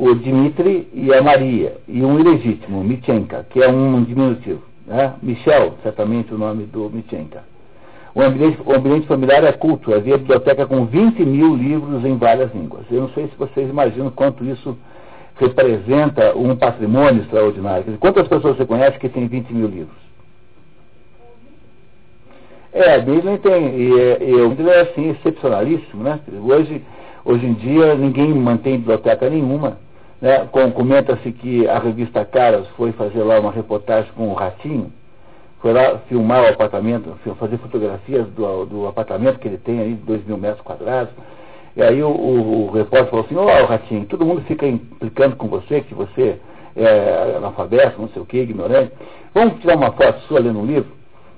o 0.02 0.16
Dmitri 0.16 0.90
e 0.96 1.14
a 1.14 1.22
Maria, 1.22 1.78
e 1.88 2.04
um 2.04 2.20
ilegítimo, 2.20 2.84
Mitchenka, 2.84 3.46
que 3.52 3.62
é 3.62 3.70
um 3.70 4.04
diminutivo. 4.04 4.64
Né? 4.88 5.14
Michel, 5.22 5.76
certamente 5.84 6.34
o 6.34 6.40
nome 6.40 6.64
do 6.64 6.90
Mitchenka. 6.90 7.44
O 8.16 8.20
ambiente, 8.24 8.58
o 8.66 8.74
ambiente 8.74 9.06
familiar 9.06 9.44
é 9.44 9.52
culto, 9.52 9.94
havia 9.94 10.18
biblioteca 10.18 10.66
com 10.66 10.86
20 10.88 11.24
mil 11.24 11.56
livros 11.56 12.04
em 12.04 12.18
várias 12.18 12.52
línguas. 12.52 12.84
Eu 12.90 13.02
não 13.02 13.10
sei 13.10 13.28
se 13.28 13.36
vocês 13.38 13.70
imaginam 13.70 14.10
quanto 14.10 14.44
isso 14.44 14.76
representa 15.36 16.36
um 16.36 16.56
patrimônio 16.56 17.22
extraordinário. 17.22 17.96
Quantas 18.00 18.28
pessoas 18.28 18.58
você 18.58 18.66
conhece 18.66 18.98
que 18.98 19.08
tem 19.08 19.28
20 19.28 19.54
mil 19.54 19.68
livros? 19.68 20.02
É, 22.74 22.96
a 22.96 23.00
Bíblia 23.00 23.38
tem, 23.38 23.68
e, 23.68 24.32
e 24.32 24.42
o 24.42 24.50
Bíblia 24.50 24.74
é 24.74 24.82
assim, 24.82 25.12
excepcionalíssimo, 25.12 26.02
né? 26.04 26.20
Hoje, 26.42 26.82
hoje 27.24 27.46
em 27.46 27.54
dia 27.54 27.94
ninguém 27.94 28.34
mantém 28.34 28.78
biblioteca 28.78 29.30
nenhuma. 29.30 29.78
Né? 30.22 30.48
Comenta-se 30.76 31.32
que 31.32 31.68
a 31.68 31.80
revista 31.80 32.24
Caras 32.24 32.68
foi 32.78 32.92
fazer 32.92 33.24
lá 33.24 33.40
uma 33.40 33.52
reportagem 33.52 34.12
com 34.16 34.30
o 34.30 34.34
Ratinho, 34.34 34.94
foi 35.60 35.74
lá 35.74 35.98
filmar 36.08 36.44
o 36.44 36.48
apartamento, 36.48 37.16
fazer 37.40 37.58
fotografias 37.58 38.28
do, 38.30 38.66
do 38.66 38.88
apartamento 38.88 39.40
que 39.40 39.48
ele 39.48 39.58
tem 39.58 39.80
aí, 39.80 39.94
de 39.94 40.04
2 40.04 40.26
mil 40.26 40.38
metros 40.38 40.62
quadrados. 40.62 41.14
E 41.76 41.82
aí 41.82 42.04
o, 42.04 42.10
o, 42.10 42.68
o 42.68 42.72
repórter 42.72 43.10
falou 43.10 43.26
assim, 43.26 43.36
ó 43.36 43.64
oh, 43.64 43.66
Ratinho, 43.66 44.06
todo 44.06 44.26
mundo 44.26 44.42
fica 44.42 44.68
implicando 44.68 45.36
com 45.36 45.48
você, 45.48 45.82
que 45.82 45.94
você 45.94 46.40
é 46.76 47.36
analfabeto, 47.38 48.02
não 48.02 48.10
sei 48.10 48.22
o 48.22 48.26
que, 48.26 48.38
ignorante. 48.38 48.92
Vamos 49.34 49.60
tirar 49.60 49.78
uma 49.78 49.92
foto 49.92 50.20
sua 50.22 50.40
lendo 50.40 50.60
um 50.60 50.66
livro? 50.66 50.92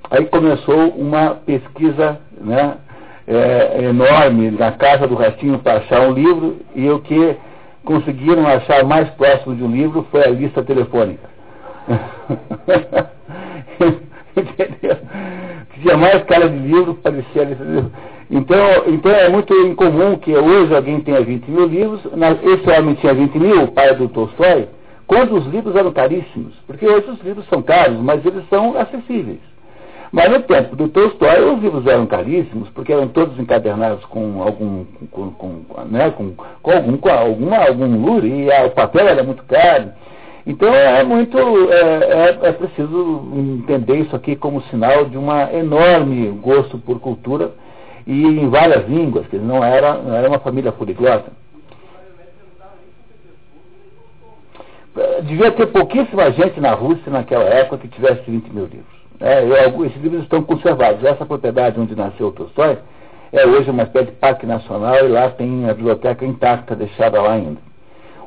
Aí 0.10 0.26
começou 0.26 0.90
uma 0.90 1.36
pesquisa 1.36 2.20
né, 2.40 2.78
é, 3.28 3.84
enorme 3.84 4.52
na 4.52 4.72
casa 4.72 5.08
do 5.08 5.16
Ratinho 5.16 5.60
para 5.60 5.78
achar 5.78 6.02
um 6.02 6.14
livro, 6.14 6.58
e 6.76 6.90
o 6.90 7.00
que 7.00 7.36
conseguiram 7.84 8.48
achar 8.48 8.84
mais 8.84 9.10
próximo 9.12 9.56
de 9.56 9.64
um 9.64 9.72
livro 9.72 10.06
foi 10.12 10.24
a 10.24 10.30
lista 10.30 10.64
telefônica. 10.64 11.30
Entendeu? 14.36 14.98
Tinha 15.82 15.98
mais 15.98 16.24
cara 16.24 16.50
de 16.50 16.58
livro, 16.58 16.96
parecia 16.96 17.42
ali. 17.42 17.58
Então, 18.32 18.58
então 18.88 19.12
é 19.12 19.30
muito 19.30 19.54
incomum 19.54 20.18
que 20.18 20.36
hoje 20.36 20.74
alguém 20.74 21.02
tenha 21.02 21.22
20 21.22 21.52
mil 21.52 21.68
livros. 21.68 22.02
Esse 22.44 22.70
homem 22.70 22.96
tinha 22.96 23.14
20 23.14 23.38
mil, 23.38 23.64
o 23.64 23.72
pai 23.72 23.94
do 23.96 24.08
Tolstói, 24.10 24.68
quando 25.06 25.36
os 25.36 25.46
livros 25.48 25.76
eram 25.76 25.92
caríssimos. 25.92 26.56
Porque 26.66 26.88
hoje 26.88 27.10
os 27.12 27.22
livros 27.22 27.46
são 27.48 27.62
caros, 27.62 28.00
mas 28.00 28.26
eles 28.26 28.44
são 28.50 28.78
acessíveis. 28.78 29.53
Mas 30.14 30.30
no 30.30 30.44
tempo 30.44 30.76
do 30.76 30.90
Tolstói, 30.90 31.42
os 31.42 31.60
livros 31.60 31.88
eram 31.88 32.06
caríssimos, 32.06 32.70
porque 32.70 32.94
eram 32.94 33.08
todos 33.08 33.40
encadernados 33.40 34.06
com 34.06 34.44
algum, 34.44 34.86
com, 35.10 35.32
com, 35.32 35.66
né, 35.90 36.12
com, 36.12 36.36
com 36.62 36.72
algum, 36.72 36.98
com 36.98 37.10
alguma, 37.10 37.58
algum 37.58 38.00
lure, 38.00 38.28
e 38.28 38.52
a, 38.52 38.64
o 38.66 38.70
papel 38.70 39.08
era 39.08 39.24
muito 39.24 39.44
caro. 39.46 39.92
Então 40.46 40.72
é 40.72 41.04
muito, 41.04 41.36
é, 41.72 41.80
é, 41.80 42.40
é, 42.44 42.52
preciso 42.52 43.28
entender 43.34 44.02
isso 44.02 44.16
aqui 44.16 44.36
como 44.36 44.62
sinal 44.66 45.06
de 45.06 45.18
uma 45.18 45.52
enorme 45.52 46.28
gosto 46.44 46.78
por 46.78 47.00
cultura 47.00 47.52
e 48.06 48.24
em 48.24 48.48
várias 48.50 48.88
línguas, 48.88 49.26
que 49.26 49.38
não 49.38 49.64
era, 49.64 49.96
não 49.96 50.14
era 50.14 50.30
uma 50.30 50.40
família 50.40 50.72
poliglota. 50.72 51.32
Devia 55.24 55.52
ter 55.54 55.66
pouquíssima 55.68 56.32
gente 56.34 56.60
na 56.60 56.74
Rússia 56.74 57.12
naquela 57.12 57.46
época 57.46 57.80
que 57.80 57.88
tivesse 57.88 58.30
20 58.30 58.54
mil 58.54 58.66
livros. 58.66 58.93
É, 59.20 59.44
eu, 59.44 59.86
esses 59.86 60.02
livros 60.02 60.24
estão 60.24 60.44
conservados. 60.44 61.04
Essa 61.04 61.26
propriedade 61.26 61.80
onde 61.80 61.96
nasceu 61.96 62.32
Tolstói 62.32 62.78
é 63.32 63.46
hoje 63.48 63.70
uma 63.70 63.84
espécie 63.84 64.08
de 64.08 64.12
parque 64.14 64.46
nacional 64.46 64.96
e 65.06 65.08
lá 65.08 65.30
tem 65.30 65.70
a 65.70 65.74
biblioteca 65.74 66.26
intacta, 66.26 66.76
deixada 66.76 67.22
lá 67.22 67.34
ainda. 67.34 67.60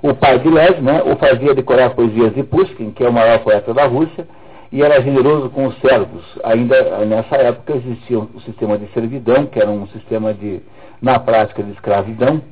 O 0.02 0.14
pai 0.14 0.38
de 0.38 0.48
Lev 0.48 0.80
né, 0.80 1.02
o 1.02 1.16
fazia 1.16 1.54
decorar 1.54 1.90
poesias 1.90 2.34
de 2.34 2.42
Pushkin, 2.42 2.90
que 2.90 3.04
é 3.04 3.08
o 3.08 3.12
maior 3.12 3.38
poeta 3.38 3.72
da 3.72 3.86
Rússia, 3.86 4.26
e 4.70 4.82
era 4.82 5.00
generoso 5.00 5.48
com 5.50 5.66
os 5.66 5.78
servos. 5.80 6.24
Ainda 6.44 7.04
nessa 7.06 7.36
época 7.36 7.74
existia 7.76 8.18
o 8.18 8.40
sistema 8.44 8.76
de 8.76 8.86
servidão, 8.92 9.46
que 9.46 9.60
era 9.60 9.70
um 9.70 9.86
sistema 9.88 10.34
de, 10.34 10.60
na 11.00 11.18
prática, 11.18 11.62
de 11.62 11.72
escravidão, 11.72 12.42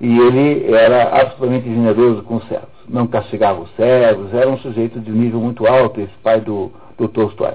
e 0.00 0.18
ele 0.18 0.74
era 0.74 1.20
absolutamente 1.20 1.64
generoso 1.64 2.22
com 2.22 2.36
os 2.36 2.48
servos. 2.48 2.68
Não 2.88 3.06
castigava 3.06 3.60
os 3.60 3.70
servos, 3.76 4.34
era 4.34 4.48
um 4.48 4.58
sujeito 4.58 5.00
de 5.00 5.10
nível 5.10 5.40
muito 5.40 5.66
alto, 5.66 6.00
esse 6.00 6.12
pai 6.22 6.40
do, 6.40 6.70
do 6.98 7.08
Tolstói. 7.08 7.54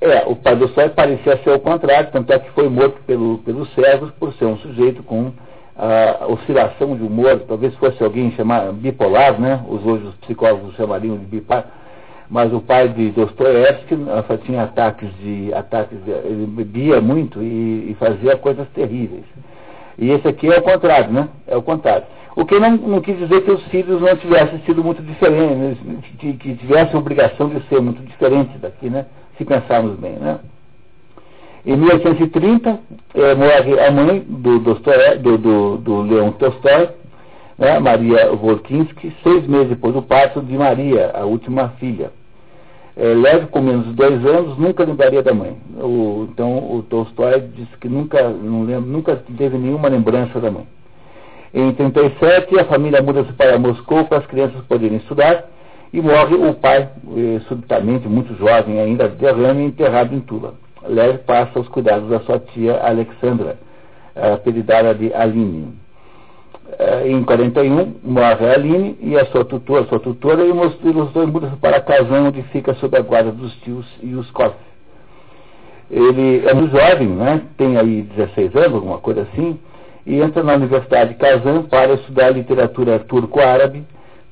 É, 0.00 0.24
o 0.26 0.34
Tolstói 0.36 0.90
parecia 0.90 1.36
ser 1.38 1.50
o 1.50 1.60
contrário, 1.60 2.10
tanto 2.12 2.32
é 2.32 2.38
que 2.38 2.50
foi 2.50 2.68
morto 2.68 3.00
pelo, 3.06 3.38
pelos 3.38 3.72
servos 3.74 4.10
por 4.12 4.32
ser 4.34 4.44
um 4.44 4.58
sujeito 4.58 5.02
com 5.02 5.32
a 5.76 6.26
oscilação 6.28 6.96
de 6.96 7.02
humor, 7.02 7.42
talvez 7.48 7.74
fosse 7.76 8.02
alguém 8.02 8.30
chamar 8.32 8.72
bipolar, 8.72 9.40
né? 9.40 9.64
Os 9.68 9.84
hoje 9.84 10.04
os 10.04 10.14
psicólogos 10.16 10.74
chamariam 10.76 11.16
de 11.18 11.24
bipolar, 11.24 11.66
mas 12.30 12.52
o 12.52 12.60
pai 12.60 12.88
de 12.88 13.10
Dostoiévski 13.10 13.96
tinha 14.44 14.62
ataques 14.62 15.08
de 15.18 15.52
ataques, 15.52 15.98
de, 16.04 16.10
ele 16.10 16.46
bebia 16.46 17.00
muito 17.00 17.42
e, 17.42 17.90
e, 17.90 17.96
fazia 17.98 18.36
coisas 18.36 18.68
terríveis. 18.68 19.24
E 19.98 20.10
esse 20.10 20.26
aqui 20.26 20.48
é 20.48 20.58
o 20.58 20.62
contrário, 20.62 21.12
né? 21.12 21.28
É 21.46 21.56
o 21.56 21.62
contrário. 21.62 22.04
O 22.36 22.44
que 22.44 22.58
não, 22.58 22.76
não 22.76 23.00
quis 23.00 23.16
dizer 23.16 23.42
que 23.42 23.50
os 23.50 23.62
filhos 23.66 24.00
não 24.00 24.16
tivessem 24.16 24.60
sido 24.66 24.82
muito 24.82 25.02
diferentes, 25.02 25.78
que, 26.18 26.32
que 26.32 26.54
tivessem 26.56 26.98
obrigação 26.98 27.48
de 27.48 27.60
ser 27.68 27.80
muito 27.80 28.02
diferentes 28.02 28.60
daqui, 28.60 28.90
né? 28.90 29.06
Se 29.38 29.44
pensarmos 29.44 29.96
bem, 29.98 30.12
né? 30.12 30.40
Em 31.64 31.76
1830, 31.76 32.78
é, 33.14 33.34
morre 33.34 33.80
a 33.80 33.90
mãe 33.90 34.20
do, 34.20 34.58
Dostoiévski, 34.58 35.22
do, 35.22 35.38
do, 35.38 35.76
do 35.78 36.02
Leon 36.02 36.32
Tolstói, 36.32 36.90
né, 37.56 37.78
Maria 37.78 38.32
Volkinsky, 38.32 39.16
seis 39.22 39.46
meses 39.46 39.68
depois 39.68 39.94
do 39.94 40.02
parto 40.02 40.42
de 40.42 40.58
Maria, 40.58 41.12
a 41.14 41.24
última 41.24 41.70
filha. 41.80 42.12
É, 42.96 43.06
leve 43.14 43.46
com 43.46 43.62
menos 43.62 43.86
de 43.86 43.92
dois 43.94 44.24
anos, 44.26 44.58
nunca 44.58 44.84
lembraria 44.84 45.22
da 45.22 45.32
mãe. 45.32 45.56
O, 45.76 46.28
então, 46.30 46.58
o 46.58 46.82
Tolstói 46.82 47.40
disse 47.56 47.76
que 47.80 47.88
nunca, 47.88 48.28
não 48.28 48.64
lembra, 48.64 48.90
nunca 48.90 49.16
teve 49.36 49.56
nenhuma 49.56 49.88
lembrança 49.88 50.38
da 50.38 50.50
mãe. 50.50 50.66
Em 51.54 51.72
37, 51.72 52.58
a 52.58 52.64
família 52.64 53.00
muda-se 53.00 53.32
para 53.34 53.56
Moscou 53.60 54.04
para 54.06 54.18
as 54.18 54.26
crianças 54.26 54.60
poderem 54.64 54.96
estudar 54.96 55.44
e 55.92 56.00
morre 56.00 56.34
o 56.34 56.52
pai, 56.54 56.88
eh, 57.16 57.40
subitamente, 57.46 58.08
muito 58.08 58.34
jovem 58.36 58.80
ainda, 58.80 59.08
de 59.08 59.14
derrame, 59.14 59.66
enterrado 59.66 60.12
em 60.12 60.18
Tula. 60.18 60.54
Lev 60.82 61.18
passa 61.18 61.56
aos 61.56 61.68
cuidados 61.68 62.10
da 62.10 62.18
sua 62.20 62.40
tia 62.40 62.80
Alexandra, 62.82 63.56
apelidada 64.16 64.92
de 64.96 65.14
Aline. 65.14 65.78
Eh, 66.76 67.10
em 67.10 67.22
41, 67.22 67.94
morre 68.02 68.46
a 68.46 68.54
Aline 68.54 68.98
e 69.00 69.16
a 69.16 69.24
sua 69.26 69.44
tutora, 69.44 69.84
sua 69.84 70.00
tutora 70.00 70.44
e 70.44 70.50
os, 70.50 70.74
os 70.82 71.12
dois 71.12 71.28
mudam 71.28 71.56
para 71.58 71.80
Kazan, 71.80 72.28
onde 72.28 72.42
fica 72.44 72.74
sob 72.74 72.96
a 72.98 73.00
guarda 73.00 73.30
dos 73.30 73.54
tios 73.58 73.86
e 74.02 74.12
os 74.16 74.28
Koff. 74.32 74.56
Ele 75.88 76.44
é 76.48 76.52
muito 76.52 76.76
jovem, 76.76 77.06
né? 77.06 77.42
tem 77.56 77.76
aí 77.76 78.02
16 78.02 78.56
anos, 78.56 78.74
alguma 78.74 78.98
coisa 78.98 79.22
assim, 79.22 79.56
e 80.06 80.20
entra 80.20 80.42
na 80.42 80.54
Universidade 80.54 81.10
de 81.10 81.16
Kazan 81.16 81.62
para 81.62 81.94
estudar 81.94 82.30
literatura 82.30 82.98
turco-árabe, 82.98 83.84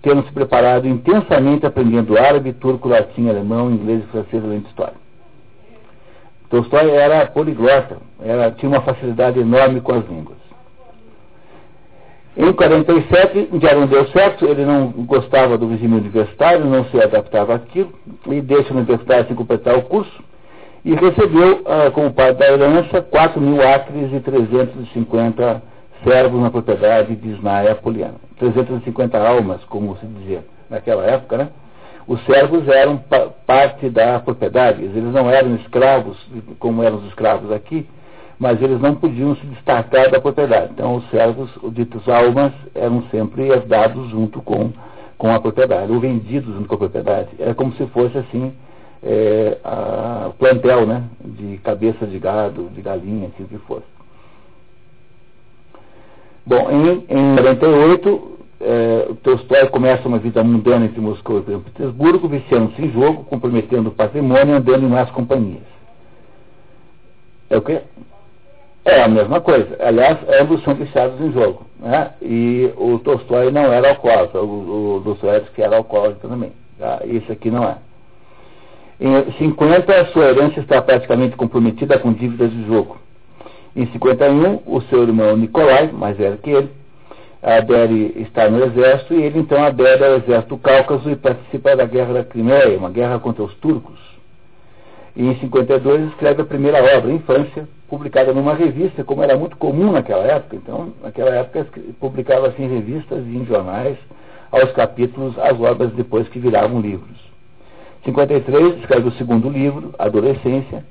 tendo 0.03 0.25
se 0.25 0.33
preparado 0.33 0.87
intensamente 0.87 1.65
aprendendo 1.65 2.19
árabe, 2.19 2.53
turco, 2.53 2.89
latim, 2.89 3.29
alemão, 3.29 3.71
inglês 3.71 4.03
e 4.03 4.07
francês, 4.09 4.45
além 4.45 4.61
de 4.61 4.69
história. 4.69 5.01
Tolstói 6.51 6.91
era 6.91 7.27
poliglota, 7.27 7.97
era, 8.21 8.51
tinha 8.51 8.69
uma 8.69 8.83
facilidade 8.83 9.41
enorme 9.41 9.81
com 9.81 9.93
as 9.95 10.07
línguas. 10.07 10.37
Em 12.37 12.53
47, 12.53 13.49
já 13.61 13.75
não 13.75 13.87
deu 13.87 14.07
certo, 14.09 14.47
ele 14.47 14.65
não 14.65 14.89
gostava 14.91 15.57
do 15.57 15.69
regime 15.69 15.97
universitário, 15.97 16.65
não 16.65 16.85
se 16.87 17.01
adaptava 17.01 17.55
àquilo, 17.55 17.93
e 18.27 18.41
deixa 18.41 18.73
a 18.73 18.77
universidade 18.77 19.29
sem 19.29 19.37
completar 19.37 19.77
o 19.77 19.83
curso, 19.83 20.23
e 20.85 20.95
recebeu, 20.95 21.62
ah, 21.66 21.90
como 21.92 22.12
parte 22.12 22.38
da 22.38 22.51
herança, 22.51 23.01
4 23.03 23.40
mil 23.40 23.62
acres 23.66 24.12
e 24.12 24.21
350 24.21 25.62
servos 26.05 26.40
na 26.40 26.51
propriedade 26.51 27.14
de 27.14 27.29
Isnaia 27.29 27.73
Apoliana. 27.73 28.16
350 28.38 29.18
almas, 29.18 29.62
como 29.64 29.97
se 29.99 30.07
dizia 30.07 30.45
naquela 30.68 31.05
época, 31.05 31.37
né? 31.37 31.49
os 32.07 32.25
servos 32.25 32.66
eram 32.68 33.01
parte 33.47 33.88
da 33.88 34.18
propriedade, 34.18 34.83
eles 34.83 35.12
não 35.12 35.31
eram 35.31 35.55
escravos, 35.57 36.16
como 36.59 36.83
eram 36.83 36.97
os 36.97 37.07
escravos 37.07 37.53
aqui, 37.53 37.87
mas 38.38 38.61
eles 38.61 38.81
não 38.81 38.97
podiam 38.97 39.37
se 39.37 39.47
destacar 39.47 40.11
da 40.11 40.21
propriedade. 40.21 40.73
Então, 40.75 40.97
os 40.97 41.09
servos, 41.11 41.51
ditos 41.73 42.09
almas, 42.09 42.53
eram 42.75 43.05
sempre 43.11 43.49
herdados 43.49 44.11
junto 44.11 44.42
com, 44.42 44.73
com 45.16 45.33
a 45.33 45.38
propriedade, 45.38 45.92
ou 45.92 46.01
vendidos 46.01 46.53
junto 46.55 46.66
com 46.66 46.75
a 46.75 46.79
propriedade. 46.79 47.29
Era 47.38 47.55
como 47.55 47.73
se 47.75 47.87
fosse 47.87 48.18
assim, 48.18 48.53
é, 49.03 49.59
a 49.65 50.31
plantel, 50.38 50.87
né, 50.87 51.05
de 51.25 51.59
cabeça 51.59 52.07
de 52.07 52.19
gado, 52.19 52.71
de 52.71 52.81
galinha, 52.81 53.29
assim 53.29 53.45
que 53.45 53.59
fosse. 53.59 53.87
Bom, 56.47 56.71
em, 56.71 57.05
em 57.09 57.37
48, 57.37 58.38
é, 58.61 59.09
Tolstói 59.23 59.67
começa 59.69 60.07
uma 60.07 60.19
vida 60.19 60.43
mundana 60.43 60.85
entre 60.85 61.01
Moscou 61.01 61.38
e 61.38 61.59
Petersburgo, 61.59 62.29
viciando-se 62.29 62.83
em 62.83 62.93
jogo, 62.93 63.25
comprometendo 63.25 63.88
o 63.88 63.93
patrimônio, 63.93 64.57
andando 64.57 64.85
em 64.85 64.88
más 64.88 65.11
companhias. 65.11 65.62
É 67.51 67.57
o 67.57 67.62
quê? 67.62 67.83
É 68.85 69.03
a 69.03 69.09
mesma 69.09 69.41
coisa. 69.41 69.77
Aliás, 69.81 70.19
ambos 70.41 70.62
são 70.65 70.75
viciados 70.75 71.21
em 71.21 71.33
jogo. 71.33 71.65
Né? 71.79 72.12
E 72.21 72.73
o 72.77 72.99
Tolstói 73.01 73.51
não 73.51 73.73
era 73.73 73.91
alcoólatra, 73.91 74.41
o, 74.43 74.97
o 74.97 75.01
Dostoiévski 75.01 75.62
era 75.62 75.77
alcoólatra 75.77 76.29
também. 76.29 76.53
Tá? 76.79 77.01
Isso 77.05 77.31
aqui 77.31 77.51
não 77.51 77.65
é. 77.65 77.77
Em 79.05 79.33
50, 79.33 79.93
a 79.93 80.07
sua 80.12 80.27
herança 80.27 80.61
está 80.61 80.81
praticamente 80.81 81.35
comprometida 81.35 81.99
com 81.99 82.12
dívidas 82.12 82.53
de 82.53 82.65
jogo. 82.69 82.99
Em 83.75 83.85
51, 83.87 84.61
o 84.65 84.81
seu 84.83 85.03
irmão 85.03 85.37
Nicolai, 85.37 85.91
mais 85.91 86.17
velho 86.17 86.38
que 86.38 86.51
ele, 86.51 86.71
adere 87.43 88.12
está 88.19 88.49
no 88.49 88.62
exército 88.65 89.15
e 89.15 89.25
ele 89.25 89.41
então 89.41 89.61
adere 89.61 90.05
ao 90.05 90.15
exército 90.19 90.55
do 90.55 90.59
Cáucaso 90.59 91.11
e 91.11 91.17
participa 91.17 91.75
da 91.75 91.85
guerra 91.85 92.12
da 92.12 92.23
Crimeia, 92.23 92.79
uma 92.79 92.91
guerra 92.91 93.19
contra 93.19 93.43
os 93.43 93.53
turcos. 93.55 93.99
E 95.17 95.27
em 95.27 95.35
52 95.41 96.11
escreve 96.11 96.43
a 96.43 96.45
primeira 96.45 96.79
obra, 96.97 97.11
Infância, 97.11 97.69
publicada 97.88 98.33
numa 98.33 98.55
revista, 98.55 99.03
como 99.03 99.25
era 99.25 99.37
muito 99.37 99.57
comum 99.57 99.91
naquela 99.91 100.23
época. 100.23 100.55
Então, 100.55 100.93
naquela 101.03 101.31
época 101.31 101.67
publicava-se 101.99 102.62
em 102.62 102.69
revistas 102.69 103.27
e 103.27 103.37
em 103.37 103.45
jornais, 103.47 103.99
aos 104.53 104.71
capítulos, 104.71 105.37
as 105.41 105.61
obras 105.61 105.91
depois 105.91 106.29
que 106.29 106.38
viravam 106.38 106.81
livros. 106.81 107.32
53 108.05 108.79
escreve 108.79 109.09
o 109.09 109.12
segundo 109.12 109.49
livro, 109.49 109.95
Adolescência, 109.99 110.85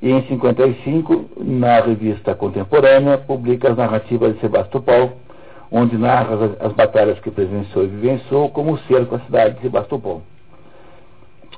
e 0.00 0.10
em 0.10 0.22
55, 0.26 1.30
na 1.38 1.80
revista 1.80 2.34
Contemporânea, 2.34 3.18
publica 3.18 3.70
as 3.70 3.76
narrativas 3.76 4.34
de 4.34 4.40
Sebastopol, 4.40 5.12
onde 5.70 5.98
narra 5.98 6.34
as, 6.34 6.66
as 6.66 6.72
batalhas 6.72 7.18
que 7.20 7.30
presenciou 7.30 7.84
e 7.84 7.88
vivenciou, 7.88 8.48
como 8.50 8.72
o 8.72 8.78
cerco 8.80 9.14
à 9.14 9.20
cidade 9.20 9.56
de 9.56 9.62
Sebastopol. 9.62 10.22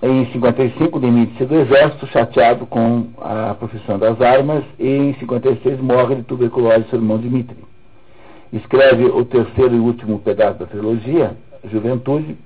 Em 0.01 0.27
55, 0.33 1.01
demite-se 1.01 1.45
do 1.45 1.57
exército, 1.57 2.07
chateado 2.07 2.67
com 2.67 3.09
a 3.21 3.55
profissão 3.55 3.99
das 3.99 4.21
armas, 4.21 4.65
e 4.79 4.89
em 4.89 5.15
56 5.15 5.81
morre 5.81 6.17
de 6.17 6.23
tuberculose 6.23 6.89
seu 6.89 6.99
irmão 6.99 7.19
Dimitri. 7.19 7.57
Escreve 8.53 9.05
o 9.07 9.25
terceiro 9.25 9.75
e 9.75 9.79
último 9.79 10.21
pedaço 10.21 10.61
da 10.61 10.67
trilogia, 10.67 11.37
Juventude, 11.65 12.37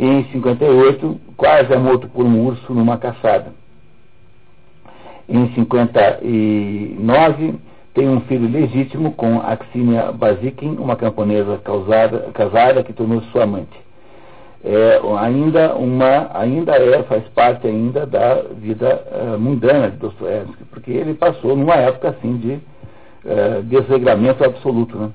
em 0.00 0.24
58, 0.32 1.20
quase 1.36 1.70
é 1.70 1.76
morto 1.76 2.08
por 2.08 2.24
um 2.24 2.46
urso 2.46 2.72
numa 2.72 2.96
caçada. 2.96 3.52
Em 5.28 5.52
59, 5.52 7.54
tem 7.92 8.08
um 8.08 8.22
filho 8.22 8.50
legítimo 8.50 9.12
com 9.12 9.42
Axinia 9.42 10.10
Basikin, 10.10 10.76
uma 10.78 10.96
camponesa 10.96 11.58
causada, 11.58 12.30
casada 12.32 12.82
que 12.82 12.94
tornou 12.94 13.20
sua 13.24 13.42
amante. 13.42 13.78
É, 14.64 14.98
ainda 15.18 15.74
uma 15.74 16.30
ainda 16.32 16.76
é 16.76 17.02
faz 17.02 17.22
parte 17.34 17.66
ainda 17.66 18.06
da 18.06 18.42
vida 18.56 19.04
uh, 19.10 19.38
mundana 19.38 19.90
de 19.90 19.98
Dostoiévski, 19.98 20.64
porque 20.64 20.92
ele 20.92 21.12
passou 21.14 21.56
numa 21.56 21.74
época 21.74 22.08
assim 22.08 22.38
de 22.38 22.52
uh, 22.52 23.62
desregramento 23.64 24.42
absoluto, 24.44 24.98
né? 24.98 25.10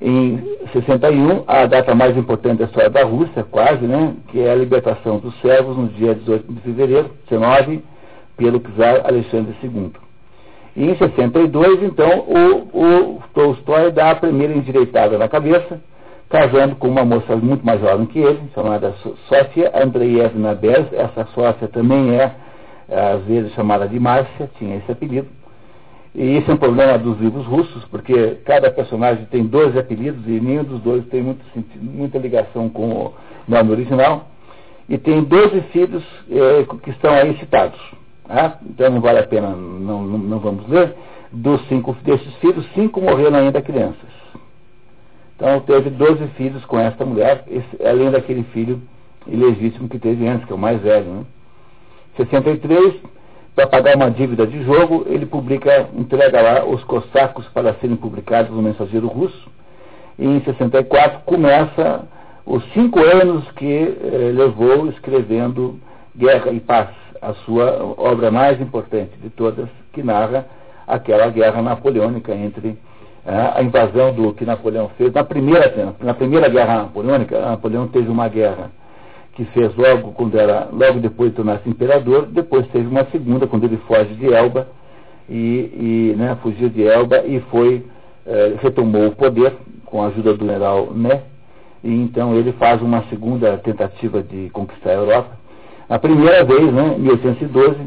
Em 0.00 0.40
61, 0.72 1.42
a 1.46 1.66
data 1.66 1.92
mais 1.94 2.16
importante 2.16 2.58
da 2.58 2.66
história 2.66 2.90
da 2.90 3.02
Rússia, 3.04 3.44
quase, 3.50 3.84
né, 3.84 4.14
que 4.28 4.40
é 4.40 4.52
a 4.52 4.54
libertação 4.54 5.18
dos 5.18 5.34
servos 5.40 5.76
no 5.76 5.88
dia 5.88 6.14
18 6.14 6.52
de 6.52 6.60
fevereiro, 6.60 7.10
19, 7.28 7.82
pelo 8.36 8.60
czar 8.60 9.04
Alexandre 9.04 9.56
II. 9.60 9.90
E 10.76 10.88
em 10.88 10.96
62, 10.96 11.82
então, 11.82 12.20
o, 12.20 13.16
o 13.16 13.22
Tolstói 13.34 13.90
dá 13.90 14.12
a 14.12 14.14
primeira 14.14 14.54
endireitada 14.54 15.18
na 15.18 15.28
cabeça, 15.28 15.80
casando 16.30 16.76
com 16.76 16.86
uma 16.86 17.04
moça 17.04 17.34
muito 17.34 17.66
mais 17.66 17.80
jovem 17.80 18.06
que 18.06 18.20
ele, 18.20 18.40
chamada 18.54 18.94
Sofia 19.28 19.72
Andreevna 19.74 20.54
Bez. 20.54 20.92
Essa 20.92 21.26
Sofia 21.34 21.66
também 21.66 22.14
é, 22.14 22.32
às 22.88 23.24
vezes, 23.24 23.52
chamada 23.54 23.88
de 23.88 23.98
Márcia, 23.98 24.48
tinha 24.56 24.76
esse 24.76 24.92
apelido. 24.92 25.26
E 26.18 26.36
esse 26.36 26.50
é 26.50 26.54
um 26.54 26.56
problema 26.56 26.98
dos 26.98 27.16
livros 27.20 27.46
russos, 27.46 27.84
porque 27.84 28.38
cada 28.44 28.72
personagem 28.72 29.24
tem 29.26 29.46
12 29.46 29.78
apelidos 29.78 30.26
e 30.26 30.40
nenhum 30.40 30.64
dos 30.64 30.80
dois 30.80 31.06
tem 31.06 31.22
muito, 31.22 31.44
muita 31.80 32.18
ligação 32.18 32.68
com 32.68 32.90
o 32.90 33.14
nome 33.46 33.70
original. 33.70 34.26
E 34.88 34.98
tem 34.98 35.22
12 35.22 35.60
filhos 35.72 36.02
eh, 36.28 36.66
que 36.82 36.90
estão 36.90 37.12
aí 37.12 37.38
citados. 37.38 37.78
Ah, 38.28 38.58
então 38.68 38.90
não 38.90 39.00
vale 39.00 39.20
a 39.20 39.28
pena, 39.28 39.50
não, 39.50 40.02
não, 40.02 40.18
não, 40.18 40.38
vamos 40.40 40.68
ler. 40.68 40.92
Dos 41.30 41.64
cinco 41.68 41.96
desses 42.02 42.34
filhos, 42.38 42.66
cinco 42.74 43.00
morreram 43.00 43.36
ainda 43.36 43.62
crianças. 43.62 44.10
Então 45.36 45.60
teve 45.60 45.88
12 45.88 46.26
filhos 46.36 46.64
com 46.64 46.80
esta 46.80 47.04
mulher, 47.04 47.44
esse, 47.46 47.86
além 47.86 48.10
daquele 48.10 48.42
filho 48.52 48.82
ilegítimo 49.24 49.88
que 49.88 50.00
teve 50.00 50.26
antes, 50.26 50.46
que 50.46 50.52
é 50.52 50.56
o 50.56 50.58
mais 50.58 50.82
velho. 50.82 51.06
Né? 51.06 51.24
63, 52.16 52.96
para 53.58 53.66
pagar 53.66 53.96
uma 53.96 54.08
dívida 54.08 54.46
de 54.46 54.62
jogo, 54.62 55.04
ele 55.08 55.26
publica, 55.26 55.88
entrega 55.96 56.40
lá 56.40 56.64
os 56.64 56.84
cossacos 56.84 57.44
para 57.48 57.74
serem 57.74 57.96
publicados 57.96 58.52
no 58.52 58.62
mensageiro 58.62 59.08
russo. 59.08 59.50
E 60.16 60.24
em 60.24 60.40
64 60.44 61.22
começa 61.24 62.02
os 62.46 62.62
cinco 62.72 63.00
anos 63.00 63.50
que 63.52 63.66
eh, 63.66 64.30
levou 64.32 64.88
escrevendo 64.90 65.76
Guerra 66.16 66.52
e 66.52 66.60
Paz 66.60 66.90
a 67.20 67.34
sua 67.44 67.82
obra 67.96 68.30
mais 68.30 68.60
importante 68.60 69.10
de 69.20 69.28
todas, 69.28 69.68
que 69.92 70.04
narra 70.04 70.46
aquela 70.86 71.28
guerra 71.28 71.60
napoleônica 71.60 72.32
entre 72.32 72.78
é, 73.26 73.58
a 73.58 73.60
invasão 73.60 74.14
do 74.14 74.32
que 74.34 74.44
Napoleão 74.44 74.88
fez. 74.96 75.12
Na 75.12 75.24
primeira, 75.24 75.96
na 76.00 76.14
primeira 76.14 76.48
guerra 76.48 76.82
napoleônica, 76.82 77.40
Napoleão 77.40 77.88
teve 77.88 78.08
uma 78.08 78.28
guerra 78.28 78.70
que 79.38 79.44
fez 79.44 79.72
logo 79.76 80.10
quando 80.14 80.36
era 80.36 80.68
logo 80.72 80.98
depois 80.98 81.30
de 81.30 81.36
tornar-se 81.36 81.68
imperador, 81.68 82.26
depois 82.26 82.66
teve 82.72 82.88
uma 82.88 83.04
segunda 83.04 83.46
quando 83.46 83.62
ele 83.62 83.76
foge 83.86 84.12
de 84.14 84.34
Elba 84.34 84.66
e, 85.28 86.12
e 86.12 86.14
né, 86.18 86.36
fugiu 86.42 86.68
de 86.68 86.84
Elba 86.84 87.24
e 87.24 87.38
foi, 87.42 87.86
eh, 88.26 88.56
retomou 88.60 89.06
o 89.06 89.14
poder 89.14 89.52
com 89.86 90.02
a 90.02 90.08
ajuda 90.08 90.34
do 90.34 90.44
general 90.44 90.88
Né, 90.92 91.22
e 91.84 91.94
então 92.02 92.34
ele 92.34 92.50
faz 92.54 92.82
uma 92.82 93.04
segunda 93.04 93.56
tentativa 93.58 94.24
de 94.24 94.50
conquistar 94.50 94.90
a 94.90 94.94
Europa. 94.94 95.30
A 95.88 96.00
primeira 96.00 96.44
vez, 96.44 96.72
né, 96.72 96.96
em 96.96 97.02
1812, 97.02 97.78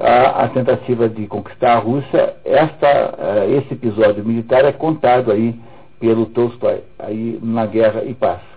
a, 0.00 0.44
a 0.44 0.48
tentativa 0.48 1.08
de 1.08 1.28
conquistar 1.28 1.74
a 1.74 1.78
Rússia, 1.78 2.34
esta, 2.44 3.14
uh, 3.16 3.52
esse 3.56 3.72
episódio 3.74 4.24
militar 4.24 4.64
é 4.64 4.72
contado 4.72 5.30
aí 5.30 5.54
pelo 6.00 6.26
Tolstói, 6.26 6.80
aí 6.98 7.38
na 7.40 7.66
Guerra 7.66 8.02
e 8.02 8.14
Paz. 8.14 8.51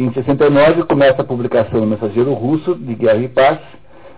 Em 0.00 0.10
69 0.14 0.84
começa 0.84 1.20
a 1.20 1.24
publicação 1.26 1.78
do 1.78 1.86
Mensageiro 1.86 2.32
Russo 2.32 2.74
de 2.74 2.94
Guerra 2.94 3.18
e 3.18 3.28
Paz, 3.28 3.58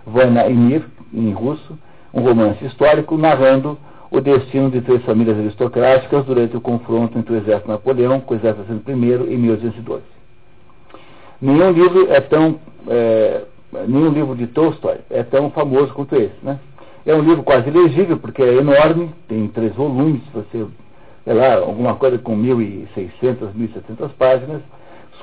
Vana 0.07 0.47
e 0.47 0.53
Mir, 0.53 0.85
em 1.13 1.33
russo, 1.33 1.77
um 2.13 2.21
romance 2.21 2.63
histórico 2.63 3.17
narrando 3.17 3.77
o 4.09 4.21
destino 4.21 4.71
de 4.71 4.79
três 4.79 5.03
famílias 5.03 5.37
aristocráticas 5.37 6.23
durante 6.23 6.55
o 6.55 6.61
confronto 6.61 7.19
entre 7.19 7.33
o 7.33 7.35
exército 7.35 7.67
Napoleão 7.67 8.21
com 8.21 8.33
o 8.33 8.37
exército 8.37 8.71
I 8.71 8.93
em 8.93 9.37
1812. 9.37 10.03
Nenhum 11.41 11.71
livro 11.71 12.09
é 12.13 12.21
tão 12.21 12.61
é, 12.87 13.41
nenhum 13.85 14.13
livro 14.13 14.37
de 14.37 14.47
Tolstói 14.47 14.99
é 15.09 15.21
tão 15.21 15.51
famoso 15.51 15.93
quanto 15.93 16.15
esse, 16.15 16.37
né? 16.41 16.61
É 17.05 17.13
um 17.13 17.21
livro 17.23 17.43
quase 17.43 17.69
legível 17.69 18.17
porque 18.19 18.41
é 18.41 18.53
enorme, 18.53 19.13
tem 19.27 19.49
três 19.49 19.75
volumes, 19.75 20.21
você, 20.33 20.65
sei 21.25 21.33
lá, 21.33 21.55
alguma 21.55 21.95
coisa 21.95 22.17
com 22.19 22.37
1.600, 22.37 23.51
1.700 23.53 24.11
páginas, 24.17 24.61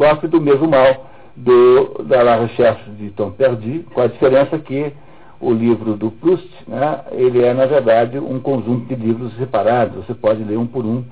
sofre 0.01 0.29
do 0.29 0.41
mesmo 0.41 0.67
mal 0.67 1.11
do, 1.37 2.03
da 2.05 2.23
La 2.23 2.37
Recherche 2.37 2.91
de 2.93 3.11
Tom 3.11 3.31
Perdy, 3.33 3.85
com 3.93 4.01
a 4.01 4.07
diferença 4.07 4.59
que 4.59 4.93
o 5.39 5.53
livro 5.53 5.95
do 5.95 6.11
Proust, 6.11 6.49
né, 6.67 7.01
ele 7.13 7.43
é, 7.43 7.53
na 7.53 7.67
verdade, 7.67 8.19
um 8.19 8.41
conjunto 8.41 8.87
de 8.87 8.95
livros 8.95 9.35
separados. 9.37 10.07
Você 10.07 10.15
pode 10.15 10.43
ler 10.43 10.59
um 10.59 10.67
por 10.67 10.85
um, 10.85 11.05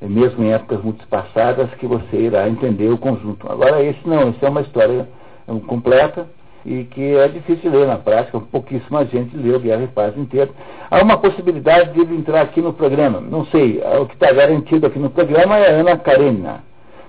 mesmo 0.00 0.44
em 0.44 0.52
épocas 0.52 0.82
muito 0.82 1.06
passadas, 1.08 1.70
que 1.74 1.86
você 1.86 2.16
irá 2.16 2.48
entender 2.48 2.88
o 2.88 2.98
conjunto. 2.98 3.50
Agora, 3.50 3.82
esse 3.82 4.06
não, 4.06 4.30
esse 4.30 4.44
é 4.44 4.48
uma 4.48 4.62
história 4.62 5.08
completa 5.66 6.26
e 6.64 6.84
que 6.84 7.14
é 7.14 7.28
difícil 7.28 7.70
ler 7.70 7.86
na 7.86 7.98
prática, 7.98 8.40
pouquíssima 8.40 9.04
gente 9.04 9.36
leu 9.36 9.60
Guerra 9.60 9.82
e 9.82 9.88
Paz 9.88 10.16
inteiro. 10.16 10.50
Há 10.90 11.02
uma 11.02 11.18
possibilidade 11.18 11.92
de 11.92 12.00
ele 12.00 12.16
entrar 12.16 12.40
aqui 12.40 12.62
no 12.62 12.72
programa, 12.72 13.20
não 13.20 13.44
sei, 13.46 13.82
o 14.00 14.06
que 14.06 14.14
está 14.14 14.32
garantido 14.32 14.86
aqui 14.86 14.98
no 14.98 15.10
programa 15.10 15.58
é 15.58 15.70
a 15.70 15.80
Ana 15.80 15.98
Karenina. 15.98 16.62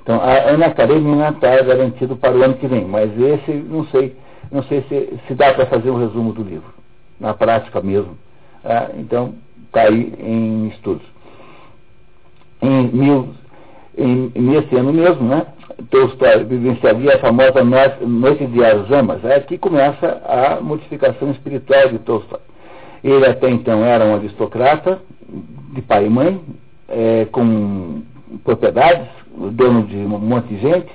Então, 0.06 0.22
a 0.22 0.52
Ana 0.52 0.70
Karenina 0.70 1.30
está 1.30 1.60
garantido 1.64 2.16
para 2.16 2.38
o 2.38 2.44
ano 2.44 2.54
que 2.54 2.68
vem, 2.68 2.86
mas 2.86 3.10
esse, 3.20 3.52
não 3.52 3.88
sei, 3.88 4.16
não 4.52 4.62
sei 4.62 4.84
se, 4.84 5.20
se 5.28 5.34
dá 5.34 5.52
para 5.52 5.66
fazer 5.66 5.90
um 5.90 5.98
resumo 5.98 6.32
do 6.32 6.44
livro, 6.44 6.72
na 7.20 7.34
prática 7.34 7.82
mesmo. 7.82 8.16
Ah, 8.64 8.92
então, 9.00 9.34
está 9.66 9.82
aí 9.82 10.14
em 10.20 10.68
estudos. 10.68 11.02
Em, 12.62 12.88
mil, 12.90 13.30
em, 13.98 14.32
nesse 14.36 14.76
ano 14.76 14.94
mesmo, 14.94 15.28
né, 15.28 15.48
Tolstói 15.90 16.44
vivenciaria 16.44 17.16
a 17.16 17.20
famosa 17.20 17.64
Noite 18.06 18.46
de 18.46 18.64
Arzamas. 18.64 19.26
É 19.26 19.38
aqui 19.38 19.58
começa 19.58 20.22
a 20.24 20.62
modificação 20.62 21.32
espiritual 21.32 21.90
de 21.90 21.98
Tolstói. 21.98 22.42
Ele 23.04 23.26
até 23.26 23.50
então 23.50 23.84
era 23.84 24.06
um 24.06 24.14
aristocrata, 24.14 25.00
de 25.74 25.82
pai 25.82 26.06
e 26.06 26.10
mãe, 26.12 26.40
é, 26.90 27.26
com 27.32 28.04
propriedades, 28.44 29.25
dono 29.52 29.84
de 29.84 29.98
um 29.98 30.20
monte 30.20 30.48
de 30.48 30.60
gente, 30.60 30.92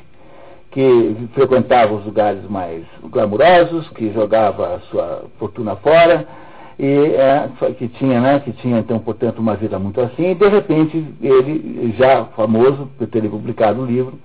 que 0.71 1.17
frequentava 1.35 1.95
os 1.95 2.05
lugares 2.05 2.43
mais 2.49 2.85
glamurosos, 3.05 3.89
que 3.91 4.13
jogava 4.13 4.77
a 4.77 4.81
sua 4.81 5.25
fortuna 5.39 5.77
fora, 5.77 6.27
e 6.79 7.15
é, 7.15 7.49
que 7.77 7.89
tinha, 7.89 8.21
né, 8.21 8.41
que 8.41 8.53
tinha 8.53 8.79
então, 8.79 8.99
portanto, 8.99 9.39
uma 9.39 9.55
vida 9.55 9.79
muito 9.79 10.01
assim, 10.01 10.31
e 10.31 10.35
de 10.35 10.49
repente 10.49 11.05
ele, 11.21 11.95
já 11.99 12.25
famoso 12.37 12.89
por 12.97 13.07
ter 13.09 13.29
publicado 13.29 13.83
o 13.83 13.87
livro, 13.87 14.19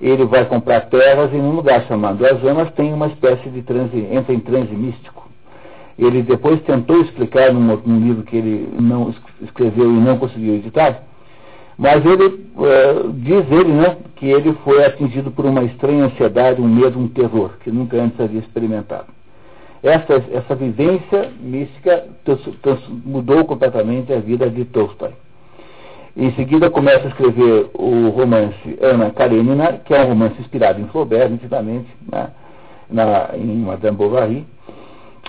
ele 0.00 0.24
vai 0.24 0.44
comprar 0.46 0.82
terras 0.82 1.32
e 1.32 1.36
num 1.36 1.52
lugar 1.52 1.82
chamado 1.86 2.24
Azamas 2.24 2.70
tem 2.72 2.92
uma 2.92 3.08
espécie 3.08 3.48
de 3.50 3.62
transe, 3.62 4.06
entra 4.10 4.32
em 4.32 4.40
transe 4.40 4.72
místico. 4.72 5.28
Ele 5.98 6.22
depois 6.22 6.62
tentou 6.62 7.02
explicar 7.02 7.52
num, 7.52 7.76
num 7.84 8.00
livro 8.00 8.22
que 8.22 8.36
ele 8.36 8.68
não 8.80 9.12
escreveu 9.42 9.90
e 9.90 10.00
não 10.00 10.16
conseguiu 10.16 10.54
editar, 10.54 11.02
mas 11.80 12.04
ele, 12.04 12.46
é, 12.58 12.94
diz 13.14 13.50
ele, 13.50 13.72
né, 13.72 13.96
que 14.16 14.26
ele 14.26 14.52
foi 14.62 14.84
atingido 14.84 15.30
por 15.30 15.46
uma 15.46 15.62
estranha 15.62 16.04
ansiedade, 16.04 16.60
um 16.60 16.68
medo, 16.68 16.98
um 16.98 17.08
terror, 17.08 17.52
que 17.64 17.70
nunca 17.70 17.96
antes 17.96 18.20
havia 18.20 18.40
experimentado. 18.40 19.06
Essa, 19.82 20.22
essa 20.30 20.54
vivência 20.54 21.30
mística 21.40 22.04
mudou 23.02 23.46
completamente 23.46 24.12
a 24.12 24.20
vida 24.20 24.50
de 24.50 24.66
Tolstói. 24.66 25.12
Em 26.14 26.30
seguida 26.32 26.68
começa 26.68 27.06
a 27.06 27.08
escrever 27.08 27.70
o 27.72 28.10
romance 28.10 28.78
Ana 28.82 29.10
Karenina, 29.10 29.80
que 29.82 29.94
é 29.94 30.04
um 30.04 30.08
romance 30.08 30.38
inspirado 30.38 30.82
em 30.82 30.86
Flaubert, 30.88 31.30
nitidamente, 31.30 31.88
né, 32.12 32.28
na, 32.90 33.30
em 33.34 33.56
Madame 33.56 33.96
Bovary, 33.96 34.46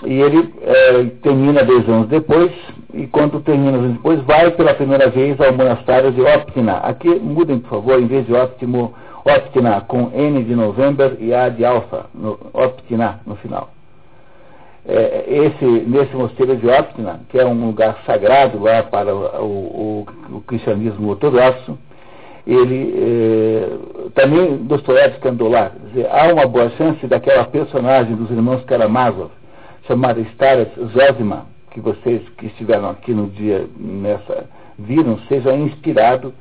e 0.04 0.20
ele 0.20 0.54
é, 0.62 1.04
termina 1.22 1.64
dois 1.64 1.88
anos 1.88 2.08
depois, 2.08 2.50
e 2.92 3.06
quando 3.06 3.40
termina 3.40 3.72
dois 3.72 3.84
anos 3.84 3.96
depois, 3.96 4.20
vai 4.22 4.50
pela 4.50 4.74
primeira 4.74 5.08
vez 5.10 5.40
ao 5.40 5.52
monastério 5.52 6.12
de 6.12 6.20
Optina. 6.20 6.78
Aqui, 6.78 7.08
mudem, 7.08 7.58
por 7.58 7.70
favor, 7.70 8.00
em 8.00 8.06
vez 8.06 8.26
de 8.26 8.34
Optimo, 8.34 8.94
Optina, 9.24 9.80
com 9.82 10.10
N 10.12 10.42
de 10.42 10.54
November 10.54 11.16
e 11.20 11.32
A 11.32 11.48
de 11.48 11.64
Alfa, 11.64 12.06
no, 12.14 12.38
Optina, 12.52 13.20
no 13.26 13.36
final. 13.36 13.70
É, 14.84 15.24
esse, 15.28 15.64
nesse 15.64 16.14
mosteiro 16.16 16.56
de 16.56 16.68
Optina, 16.68 17.20
que 17.28 17.38
é 17.38 17.46
um 17.46 17.66
lugar 17.66 17.98
sagrado 18.04 18.60
lá 18.60 18.82
para 18.82 19.14
o, 19.14 19.44
o, 19.44 20.06
o 20.36 20.40
cristianismo 20.40 21.10
ortodoxo, 21.10 21.78
ele 22.44 22.92
é, 22.96 23.68
também 24.14 24.56
Dostoiévski 24.56 25.28
andou 25.28 25.48
lá. 25.48 25.70
Dizer, 25.86 26.08
há 26.10 26.32
uma 26.32 26.46
boa 26.46 26.68
chance 26.70 27.06
daquela 27.06 27.44
personagem 27.44 28.16
dos 28.16 28.30
irmãos 28.30 28.64
Karamazov, 28.64 29.30
chamada 29.86 30.20
Staras 30.20 30.68
Zosima, 30.92 31.46
que 31.70 31.80
vocês 31.80 32.22
que 32.38 32.46
estiveram 32.46 32.90
aqui 32.90 33.12
no 33.12 33.28
dia 33.28 33.66
nessa 33.78 34.44
viram, 34.78 35.18
seja 35.28 35.54
inspirado 35.54 36.34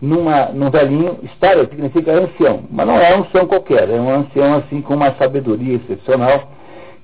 numa, 0.00 0.46
num 0.46 0.70
velhinho, 0.70 1.18
Staras 1.36 1.68
significa 1.68 2.12
ancião, 2.12 2.64
mas 2.70 2.86
não 2.86 2.98
é 2.98 3.16
um 3.16 3.20
ancião 3.20 3.46
qualquer, 3.46 3.88
é 3.88 4.00
um 4.00 4.10
ancião 4.10 4.54
assim 4.54 4.80
com 4.82 4.94
uma 4.94 5.12
sabedoria 5.14 5.76
excepcional, 5.76 6.50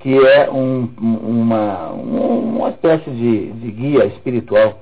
que 0.00 0.16
é 0.26 0.50
um, 0.50 0.88
uma, 0.98 1.90
uma 1.90 2.70
espécie 2.70 3.11
de, 3.11 3.53
de 3.53 3.70
guia 3.70 4.07
espiritual 4.07 4.79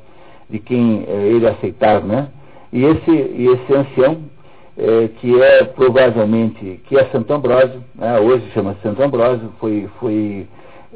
de 0.48 0.58
quem 0.58 1.04
é, 1.06 1.12
ele 1.12 1.46
aceitar, 1.46 2.02
né? 2.02 2.28
E 2.72 2.84
esse, 2.84 3.10
esse 3.10 3.74
ancião, 3.74 4.18
é, 4.76 5.08
que 5.20 5.40
é 5.40 5.64
provavelmente, 5.64 6.80
que 6.86 6.96
é 6.96 7.04
Santo 7.06 7.32
Ambrósio, 7.32 7.82
né? 7.94 8.18
hoje 8.20 8.48
chama 8.52 8.76
Santo 8.82 9.02
Ambrósio, 9.02 9.52
foi, 9.58 9.88
foi 9.98 10.46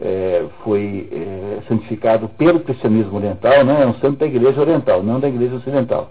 é, 0.01 0.45
foi 0.65 1.09
é, 1.13 1.59
santificado 1.69 2.29
pelo 2.31 2.61
cristianismo 2.61 3.17
oriental, 3.17 3.65
né? 3.65 3.83
é 3.83 3.87
um 3.87 3.95
santo 3.95 4.19
da 4.19 4.27
igreja 4.27 4.61
oriental, 4.61 5.03
não 5.03 5.21
da 5.21 5.29
igreja 5.29 5.57
ocidental. 5.57 6.11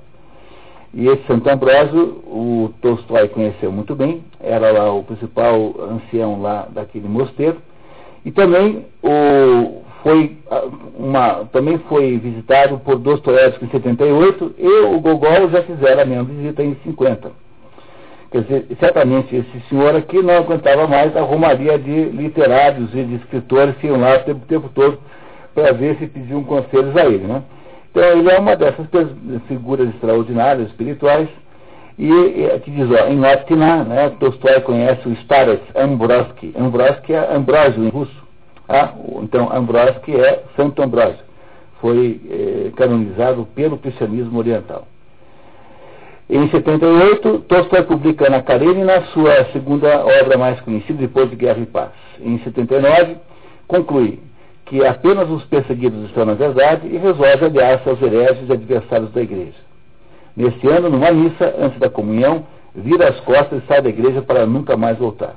E 0.93 1.07
esse 1.07 1.25
Santo 1.25 1.49
Ambrósio, 1.49 2.21
o 2.27 2.73
Tolstói 2.81 3.29
conheceu 3.29 3.71
muito 3.71 3.95
bem, 3.95 4.23
era 4.39 4.71
lá 4.71 4.91
o 4.91 5.03
principal 5.03 5.73
ancião 5.89 6.41
lá 6.41 6.67
daquele 6.69 7.07
mosteiro, 7.07 7.57
e 8.25 8.31
também 8.31 8.85
o, 9.01 9.81
foi, 10.03 10.37
uma, 10.97 11.45
também 11.45 11.77
foi 11.89 12.17
visitado 12.17 12.79
por 12.79 12.97
Dostoiévski 12.97 13.65
em 13.65 13.69
78 13.69 14.55
e 14.57 14.67
o 14.85 14.99
Gogol 14.99 15.49
já 15.49 15.63
fizeram 15.63 16.01
a 16.01 16.05
mesma 16.05 16.23
visita 16.23 16.63
em 16.63 16.75
50. 16.83 17.31
Quer 18.31 18.43
dizer, 18.43 18.65
certamente 18.79 19.35
esse 19.35 19.59
senhor 19.67 19.93
aqui 19.93 20.21
não 20.21 20.37
aguentava 20.37 20.87
mais 20.87 21.15
a 21.17 21.21
romaria 21.21 21.77
de 21.77 22.05
literários 22.05 22.89
e 22.95 23.03
de 23.03 23.15
escritores 23.15 23.75
que 23.75 23.87
iam 23.87 23.99
lá 23.99 24.15
o 24.15 24.19
tempo, 24.19 24.41
o 24.41 24.47
tempo 24.47 24.69
todo 24.73 24.97
para 25.53 25.73
ver 25.73 25.97
se 25.97 26.07
pediam 26.07 26.41
conselhos 26.45 26.95
a 26.95 27.05
ele. 27.05 27.27
Né? 27.27 27.43
Então 27.91 28.01
ele 28.03 28.31
é 28.31 28.39
uma 28.39 28.55
dessas 28.55 28.87
figuras 29.49 29.89
extraordinárias, 29.89 30.69
espirituais, 30.69 31.27
e, 31.99 32.07
e 32.07 32.51
aqui 32.55 32.71
diz, 32.71 32.89
ó, 32.89 33.07
em 33.09 33.19
Latina, 33.19 33.83
né, 33.83 34.09
Tolstói 34.19 34.61
conhece 34.61 35.07
o 35.07 35.11
Staras 35.11 35.59
Ambroski. 35.75 36.53
Ambroski 36.57 37.13
é 37.13 37.35
Ambrósio 37.35 37.83
em 37.83 37.89
russo. 37.89 38.23
Ah, 38.67 38.93
então 39.21 39.53
Ambroski 39.53 40.15
é 40.15 40.43
Santo 40.55 40.81
Ambrósio. 40.81 41.23
Foi 41.81 42.21
eh, 42.29 42.71
canonizado 42.77 43.45
pelo 43.53 43.77
cristianismo 43.77 44.39
oriental. 44.39 44.87
Em 46.33 46.47
78, 46.49 47.39
Tolstói 47.39 47.83
publica 47.83 48.29
na 48.29 48.41
Karenina 48.41 49.01
sua 49.07 49.51
segunda 49.51 50.05
obra 50.05 50.37
mais 50.37 50.61
conhecida 50.61 50.97
depois 50.97 51.29
de 51.29 51.35
Guerra 51.35 51.59
e 51.59 51.65
Paz. 51.65 51.91
Em 52.21 52.39
79, 52.39 53.17
conclui 53.67 54.17
que 54.65 54.81
apenas 54.85 55.29
os 55.29 55.43
perseguidos 55.43 56.05
estão 56.05 56.23
na 56.23 56.33
verdade 56.33 56.87
e 56.87 56.95
resolve 56.95 57.43
aliar-se 57.43 57.89
aos 57.89 58.01
hereges 58.01 58.47
e 58.47 58.53
adversários 58.53 59.11
da 59.11 59.21
igreja. 59.21 59.57
Neste 60.33 60.65
ano, 60.69 60.89
numa 60.89 61.11
missa, 61.11 61.53
antes 61.59 61.77
da 61.79 61.89
comunhão, 61.89 62.45
vira 62.73 63.09
as 63.09 63.19
costas 63.19 63.61
e 63.61 63.67
sai 63.67 63.81
da 63.81 63.89
igreja 63.89 64.21
para 64.21 64.45
nunca 64.45 64.77
mais 64.77 64.97
voltar. 64.97 65.35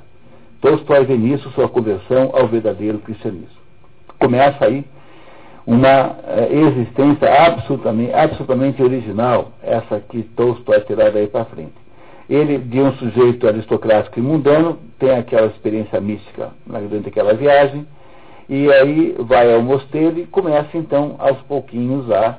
Tolstói 0.61 1.03
vê 1.03 1.17
nisso 1.17 1.51
sua 1.51 1.67
conversão 1.67 2.29
ao 2.31 2.47
verdadeiro 2.47 2.99
cristianismo. 2.99 3.49
Começa 4.17 4.63
aí 4.63 4.85
uma 5.65 6.15
eh, 6.27 6.49
existência 6.51 7.27
absolutamente, 7.47 8.13
absolutamente 8.13 8.83
original, 8.83 9.51
essa 9.63 9.99
que 9.99 10.23
Tolstói 10.35 10.79
terá 10.81 11.09
daí 11.09 11.27
para 11.27 11.45
frente. 11.45 11.73
Ele, 12.29 12.57
de 12.57 12.79
um 12.79 12.93
sujeito 12.93 13.47
aristocrático 13.47 14.19
e 14.19 14.21
mundano, 14.21 14.77
tem 14.99 15.11
aquela 15.11 15.47
experiência 15.47 15.99
mística 15.99 16.49
durante 16.65 17.09
aquela 17.09 17.33
viagem, 17.33 17.87
e 18.47 18.71
aí 18.71 19.15
vai 19.19 19.53
ao 19.53 19.61
mosteiro 19.61 20.19
e 20.19 20.25
começa 20.25 20.77
então 20.77 21.15
aos 21.17 21.39
pouquinhos 21.41 22.09
a, 22.11 22.37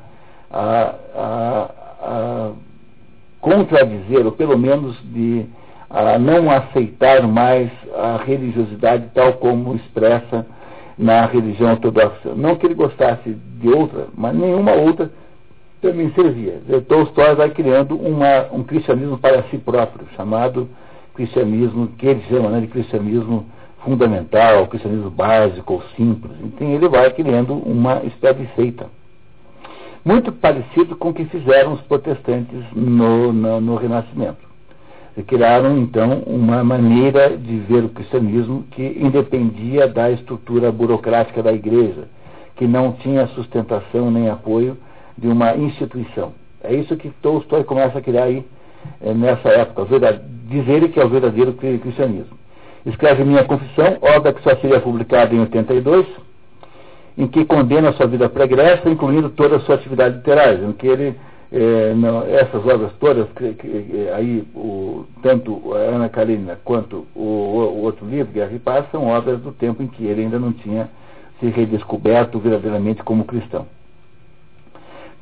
a, 0.51 0.95
a, 1.15 1.71
a 2.03 2.51
contradizer, 3.41 4.25
ou 4.25 4.33
pelo 4.33 4.57
menos 4.57 4.97
de 5.13 5.47
a 5.89 6.19
não 6.19 6.51
aceitar 6.51 7.27
mais 7.27 7.71
a 7.95 8.17
religiosidade 8.25 9.09
tal 9.15 9.35
como 9.35 9.77
expressa 9.77 10.45
na 10.99 11.27
religião 11.27 11.73
ortodoxa. 11.73 12.35
Não 12.35 12.57
que 12.57 12.67
ele 12.67 12.75
gostasse 12.75 13.31
de 13.31 13.69
outra, 13.69 14.07
mas 14.17 14.35
nenhuma 14.35 14.73
outra 14.73 15.11
também 15.81 16.11
servia. 16.13 16.61
Tolstói 16.89 17.35
vai 17.35 17.51
criando 17.51 17.97
uma, 17.97 18.47
um 18.53 18.63
cristianismo 18.63 19.19
para 19.19 19.43
si 19.45 19.59
próprio, 19.59 20.07
chamado 20.17 20.69
cristianismo, 21.15 21.89
que 21.99 22.07
ele 22.07 22.23
chama 22.29 22.51
né, 22.51 22.61
de 22.61 22.67
cristianismo 22.67 23.47
fundamental, 23.85 24.67
cristianismo 24.67 25.11
básico 25.11 25.75
ou 25.75 25.83
simples. 25.97 26.33
Então 26.43 26.69
ele 26.69 26.89
vai 26.89 27.11
criando 27.13 27.55
uma 27.55 28.03
espécie 28.05 28.41
de 28.41 28.55
seita. 28.55 28.87
Muito 30.05 30.31
parecido 30.33 30.97
com 30.97 31.11
o 31.11 31.15
que 31.15 31.25
fizeram 31.27 31.73
os 31.73 31.81
protestantes 31.83 32.65
no, 32.75 33.33
no, 33.33 33.61
no 33.61 33.77
Renascimento 33.77 34.46
criaram 35.23 35.79
então 35.79 36.23
uma 36.27 36.63
maneira 36.63 37.37
de 37.37 37.59
ver 37.61 37.85
o 37.85 37.89
cristianismo 37.89 38.65
que 38.71 38.83
independia 39.01 39.89
da 39.89 40.11
estrutura 40.11 40.71
burocrática 40.71 41.43
da 41.43 41.53
igreja, 41.53 42.09
que 42.55 42.67
não 42.67 42.93
tinha 42.93 43.27
sustentação 43.29 44.11
nem 44.11 44.29
apoio 44.29 44.77
de 45.17 45.27
uma 45.27 45.57
instituição. 45.57 46.33
É 46.63 46.75
isso 46.75 46.97
que 46.97 47.09
Tolstói 47.23 47.65
começa 47.65 47.99
a 47.99 48.03
criar 48.03 48.25
aí 48.25 48.45
é, 49.01 49.15
nessa 49.15 49.49
época, 49.49 49.87
dizer 50.49 50.89
que 50.91 51.01
é 51.01 51.05
o 51.05 51.09
verdadeiro 51.09 51.55
cristianismo. 51.55 52.37
Escreve 52.85 53.25
Minha 53.25 53.45
Confissão, 53.45 53.99
obra 54.01 54.33
que 54.33 54.43
só 54.43 54.55
seria 54.57 54.81
publicada 54.81 55.35
em 55.35 55.41
82, 55.41 56.07
em 57.19 57.27
que 57.27 57.45
condena 57.45 57.89
a 57.89 57.93
sua 57.95 58.07
vida 58.07 58.29
pregressa, 58.29 58.89
incluindo 58.89 59.31
toda 59.31 59.57
a 59.57 59.61
sua 59.61 59.77
atividade 59.77 60.17
literária, 60.17 60.65
em 60.65 60.73
que 60.73 60.87
ele 60.87 61.17
é, 61.53 61.95
não, 61.95 62.23
essas 62.23 62.67
obras 62.67 62.93
todas, 62.99 63.29
que, 63.33 63.55
que, 63.55 64.09
aí 64.15 64.45
o, 64.55 65.05
tanto 65.23 65.75
a 65.75 65.79
Ana 65.79 66.09
Karenina 66.09 66.59
quanto 66.65 67.07
o, 67.15 67.21
o, 67.23 67.83
outro 67.83 68.07
livro, 68.07 68.33
Guerra 68.33 68.53
e 68.53 68.59
Paz, 68.59 68.85
são 68.91 69.07
obras 69.07 69.41
do 69.41 69.53
tempo 69.53 69.83
em 69.83 69.87
que 69.87 70.05
ele 70.05 70.23
ainda 70.23 70.39
não 70.39 70.53
tinha 70.53 70.89
se 71.39 71.47
redescoberto 71.47 72.39
verdadeiramente 72.39 73.03
como 73.03 73.25
cristão. 73.25 73.67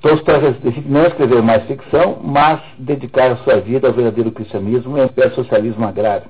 Tolstói 0.00 0.52
decide 0.62 0.88
não 0.88 1.06
escrever 1.06 1.42
mais 1.42 1.64
ficção, 1.64 2.18
mas 2.22 2.60
dedicar 2.78 3.32
a 3.32 3.36
sua 3.38 3.60
vida 3.60 3.88
ao 3.88 3.94
verdadeiro 3.94 4.30
cristianismo 4.30 4.96
e 4.98 5.00
ao 5.00 5.30
socialismo 5.30 5.84
agrário. 5.84 6.26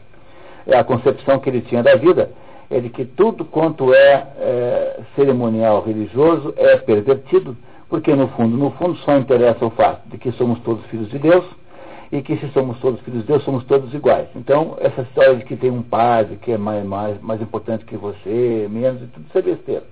É 0.66 0.78
a 0.78 0.84
concepção 0.84 1.38
que 1.40 1.50
ele 1.50 1.60
tinha 1.60 1.82
da 1.82 1.96
vida 1.96 2.30
é 2.70 2.80
de 2.80 2.88
que 2.88 3.04
tudo 3.04 3.44
quanto 3.44 3.92
é, 3.92 4.26
é 4.38 5.00
cerimonial 5.14 5.82
religioso 5.82 6.54
é 6.56 6.76
pervertido 6.76 7.56
porque 7.94 8.12
no 8.12 8.26
fundo, 8.26 8.56
no 8.56 8.72
fundo 8.72 8.96
só 9.04 9.16
interessa 9.16 9.64
o 9.64 9.70
fato 9.70 10.08
de 10.08 10.18
que 10.18 10.32
somos 10.32 10.58
todos 10.62 10.84
filhos 10.86 11.08
de 11.10 11.18
Deus 11.20 11.44
e 12.10 12.20
que 12.22 12.36
se 12.38 12.48
somos 12.48 12.76
todos 12.80 13.00
filhos 13.02 13.20
de 13.20 13.28
Deus, 13.28 13.44
somos 13.44 13.62
todos 13.66 13.94
iguais. 13.94 14.26
Então, 14.34 14.76
essa 14.80 15.02
história 15.02 15.36
de 15.36 15.44
que 15.44 15.54
tem 15.54 15.70
um 15.70 15.80
padre 15.80 16.34
que 16.42 16.50
é 16.50 16.58
mais, 16.58 16.84
mais, 16.84 17.22
mais 17.22 17.40
importante 17.40 17.84
que 17.84 17.96
você, 17.96 18.66
menos, 18.68 19.00
tudo 19.12 19.26
isso 19.28 19.38
é 19.38 19.42
besteira. 19.42 19.84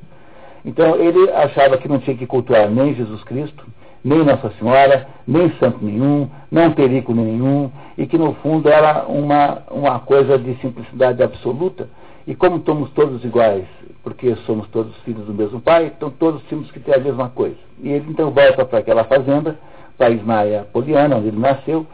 Então, 0.64 0.96
ele 0.96 1.30
achava 1.30 1.78
que 1.78 1.86
não 1.86 2.00
tinha 2.00 2.16
que 2.16 2.26
cultuar 2.26 2.68
nem 2.68 2.92
Jesus 2.92 3.22
Cristo, 3.22 3.64
nem 4.04 4.24
Nossa 4.24 4.50
Senhora, 4.58 5.06
nem 5.24 5.52
santo 5.60 5.78
nenhum, 5.80 6.28
não 6.50 6.72
perigo 6.72 7.14
nenhum, 7.14 7.70
e 7.96 8.04
que 8.04 8.18
no 8.18 8.34
fundo 8.34 8.68
era 8.68 9.04
uma, 9.04 9.62
uma 9.70 10.00
coisa 10.00 10.36
de 10.36 10.56
simplicidade 10.56 11.22
absoluta. 11.22 11.88
E 12.26 12.34
como 12.34 12.64
somos 12.66 12.90
todos 12.90 13.24
iguais 13.24 13.64
porque 14.02 14.34
somos 14.46 14.68
todos 14.68 14.94
filhos 14.98 15.24
do 15.26 15.34
mesmo 15.34 15.60
pai, 15.60 15.92
então 15.96 16.10
todos 16.10 16.42
temos 16.44 16.70
que 16.70 16.80
ter 16.80 16.96
a 16.96 17.00
mesma 17.00 17.28
coisa. 17.30 17.56
E 17.80 17.90
ele 17.90 18.06
então 18.10 18.30
volta 18.30 18.64
para 18.64 18.80
aquela 18.80 19.04
fazenda, 19.04 19.58
país 19.96 20.22
Maia 20.22 20.66
Poliana, 20.72 21.16
onde 21.16 21.28
ele 21.28 21.38
nasceu, 21.38 21.86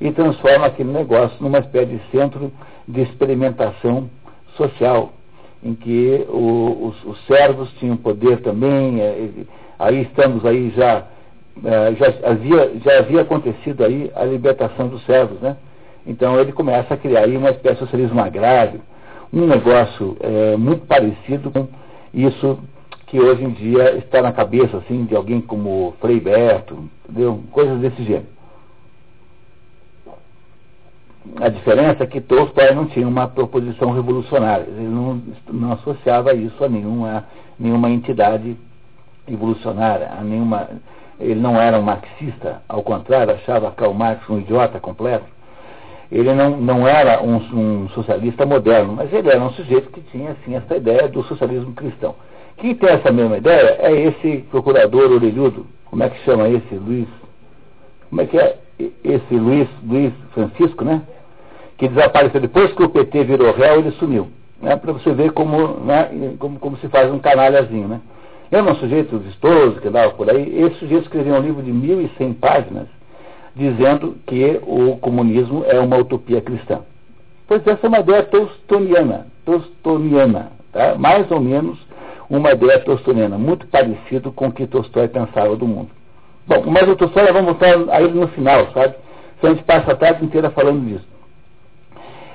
e 0.00 0.10
transforma 0.10 0.66
aquele 0.66 0.90
negócio 0.90 1.36
numa 1.40 1.58
espécie 1.58 1.92
de 1.92 2.00
centro 2.10 2.52
de 2.88 3.02
experimentação 3.02 4.10
social, 4.56 5.12
em 5.62 5.74
que 5.74 6.26
o, 6.28 6.88
os, 6.88 7.04
os, 7.04 7.26
servos 7.26 7.72
tinham 7.74 7.96
poder 7.96 8.40
também, 8.40 9.00
é, 9.00 9.30
aí 9.78 10.02
estamos 10.02 10.44
aí 10.44 10.70
já, 10.70 11.04
é, 11.64 11.94
já, 11.94 12.28
havia, 12.28 12.72
já 12.84 12.98
havia 12.98 13.20
acontecido 13.22 13.84
aí 13.84 14.10
a 14.16 14.24
libertação 14.24 14.88
dos 14.88 15.04
servos, 15.06 15.40
né? 15.40 15.56
Então 16.04 16.40
ele 16.40 16.50
começa 16.50 16.94
a 16.94 16.96
criar 16.96 17.20
aí 17.20 17.36
uma 17.36 17.50
espécie 17.50 17.76
de 17.76 17.84
socialismo 17.84 18.20
agrário, 18.20 18.80
um 19.32 19.46
negócio 19.46 20.16
é, 20.20 20.56
muito 20.56 20.86
parecido 20.86 21.50
com 21.50 21.66
isso 22.12 22.58
que 23.06 23.18
hoje 23.18 23.44
em 23.44 23.50
dia 23.50 23.96
está 23.96 24.20
na 24.20 24.32
cabeça 24.32 24.76
assim 24.78 25.04
de 25.04 25.16
alguém 25.16 25.40
como 25.40 25.94
Frei 26.00 26.20
Berto, 26.20 26.88
entendeu? 27.08 27.42
coisas 27.50 27.78
desse 27.80 28.02
gênero. 28.04 28.26
A 31.40 31.48
diferença 31.48 32.02
é 32.02 32.06
que 32.06 32.20
Tolstói 32.20 32.74
não 32.74 32.86
tinha 32.86 33.06
uma 33.06 33.28
proposição 33.28 33.92
revolucionária, 33.92 34.64
ele 34.64 34.88
não, 34.88 35.22
não 35.50 35.72
associava 35.72 36.34
isso 36.34 36.62
a 36.62 36.68
nenhuma, 36.68 37.24
nenhuma 37.58 37.90
entidade 37.90 38.56
evolucionária, 39.28 40.10
a 40.10 40.22
nenhuma, 40.22 40.68
ele 41.20 41.38
não 41.38 41.60
era 41.60 41.78
um 41.78 41.82
marxista, 41.82 42.60
ao 42.68 42.82
contrário, 42.82 43.34
achava 43.34 43.70
Karl 43.70 43.94
Marx 43.94 44.28
um 44.28 44.40
idiota 44.40 44.80
completo 44.80 45.26
ele 46.12 46.34
não, 46.34 46.58
não 46.58 46.86
era 46.86 47.22
um, 47.22 47.36
um, 47.36 47.88
socialista 47.88 48.44
moderno, 48.44 48.92
mas 48.94 49.10
ele 49.12 49.30
era 49.30 49.42
um 49.42 49.50
sujeito 49.52 49.90
que 49.90 50.02
tinha 50.12 50.32
assim, 50.32 50.54
essa 50.54 50.76
ideia 50.76 51.08
do 51.08 51.22
socialismo 51.22 51.72
cristão. 51.72 52.14
Quem 52.58 52.74
tem 52.74 52.90
essa 52.90 53.10
mesma 53.10 53.38
ideia 53.38 53.78
é 53.80 53.92
esse 53.92 54.44
procurador 54.50 55.10
orelhudo, 55.10 55.66
como 55.86 56.02
é 56.02 56.10
que 56.10 56.22
chama 56.24 56.48
esse 56.50 56.74
Luiz? 56.74 57.08
Como 58.10 58.20
é 58.20 58.26
que 58.26 58.38
é 58.38 58.58
esse 59.02 59.34
Luiz, 59.34 59.66
Luiz 59.82 60.12
Francisco, 60.34 60.84
né? 60.84 61.02
Que 61.78 61.88
desapareceu 61.88 62.42
depois 62.42 62.72
que 62.72 62.82
o 62.82 62.90
PT 62.90 63.24
virou 63.24 63.52
réu, 63.52 63.78
ele 63.78 63.92
sumiu. 63.92 64.28
Né? 64.60 64.76
Para 64.76 64.92
você 64.92 65.12
ver 65.12 65.32
como, 65.32 65.80
né, 65.80 66.34
como, 66.38 66.58
como 66.58 66.76
se 66.76 66.88
faz 66.88 67.10
um 67.10 67.18
canalhazinho, 67.18 67.88
né? 67.88 68.00
Era 68.50 68.62
um 68.62 68.74
sujeito 68.74 69.16
vistoso 69.18 69.80
que 69.80 69.88
dava 69.88 70.12
por 70.12 70.28
aí. 70.28 70.62
Esse 70.62 70.78
sujeito 70.80 71.04
escreveu 71.04 71.34
um 71.36 71.40
livro 71.40 71.62
de 71.62 71.72
1.100 71.72 72.34
páginas 72.34 72.86
dizendo 73.54 74.16
que 74.26 74.60
o 74.66 74.96
comunismo 74.96 75.64
é 75.66 75.78
uma 75.78 75.96
utopia 75.96 76.40
cristã. 76.40 76.80
Pois 77.46 77.66
essa 77.66 77.86
é 77.86 77.88
uma 77.88 78.00
ideia 78.00 78.22
tolstoniana, 78.24 79.26
tolstoniana 79.44 80.52
tá? 80.72 80.94
mais 80.96 81.30
ou 81.30 81.40
menos 81.40 81.78
uma 82.30 82.52
ideia 82.52 82.78
tolstoniana, 82.80 83.36
muito 83.36 83.66
parecido 83.66 84.32
com 84.32 84.46
o 84.46 84.52
que 84.52 84.66
Tolstói 84.66 85.08
pensava 85.08 85.54
do 85.54 85.66
mundo. 85.66 85.90
Bom, 86.46 86.64
mas 86.66 86.88
o 86.88 86.96
Tolstói 86.96 87.26
vamos 87.26 87.56
voltar 87.56 87.94
a 87.94 88.00
ele 88.00 88.18
no 88.18 88.28
final, 88.28 88.68
sabe? 88.72 88.94
Então 89.36 89.50
a 89.50 89.54
gente 89.54 89.64
passa 89.64 89.92
a 89.92 89.96
tarde 89.96 90.24
inteira 90.24 90.50
falando 90.50 90.86
disso. 90.86 91.06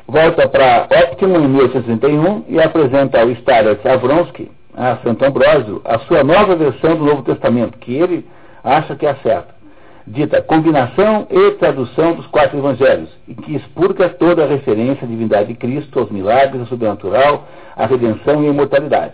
Volta 0.07 0.47
para 0.47 0.87
Optimum 1.05 1.39
em 1.39 1.47
1861 1.49 2.43
e 2.47 2.61
apresenta 2.61 3.19
ao 3.19 3.29
Staret 3.31 3.79
Avronsky, 3.85 4.51
a 4.75 4.97
Santo 4.97 5.25
Ambrósio, 5.25 5.81
a 5.83 5.99
sua 5.99 6.23
nova 6.23 6.55
versão 6.55 6.95
do 6.95 7.03
Novo 7.03 7.23
Testamento, 7.23 7.77
que 7.79 7.95
ele 7.95 8.25
acha 8.63 8.95
que 8.95 9.05
é 9.05 9.15
certa 9.15 9.56
dita 10.07 10.41
combinação 10.41 11.27
e 11.29 11.51
tradução 11.51 12.13
dos 12.13 12.25
quatro 12.27 12.57
evangelhos, 12.57 13.09
e 13.27 13.35
que 13.35 13.55
expurga 13.57 14.07
toda 14.07 14.43
a 14.43 14.47
referência 14.47 15.03
à 15.03 15.07
divindade 15.07 15.49
de 15.49 15.55
Cristo, 15.55 15.99
aos 15.99 16.09
milagres, 16.09 16.61
ao 16.61 16.67
sobrenatural, 16.67 17.45
à 17.75 17.85
redenção 17.85 18.41
e 18.41 18.47
à 18.47 18.49
imortalidade. 18.49 19.13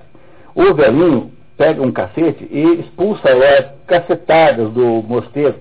O 0.53 0.73
velhinho 0.73 1.31
pega 1.57 1.81
um 1.81 1.91
cacete 1.91 2.47
e 2.49 2.81
expulsa 2.81 3.27
as 3.29 3.65
cacetadas 3.87 4.69
do 4.71 5.01
mosteiro. 5.01 5.55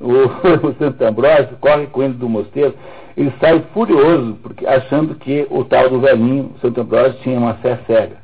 O, 0.00 0.12
o 0.68 0.74
Santo 0.78 1.04
Ambrósio 1.04 1.56
corre 1.60 1.86
com 1.88 2.02
ele 2.02 2.14
do 2.14 2.28
mosteiro, 2.28 2.74
ele 3.16 3.32
sai 3.40 3.64
furioso, 3.72 4.38
porque, 4.42 4.66
achando 4.66 5.14
que 5.16 5.46
o 5.50 5.64
tal 5.64 5.88
do 5.88 6.00
velhinho, 6.00 6.52
Santo 6.60 6.80
Ambrósio, 6.80 7.18
tinha 7.22 7.38
uma 7.38 7.54
fé 7.54 7.78
cega. 7.86 8.18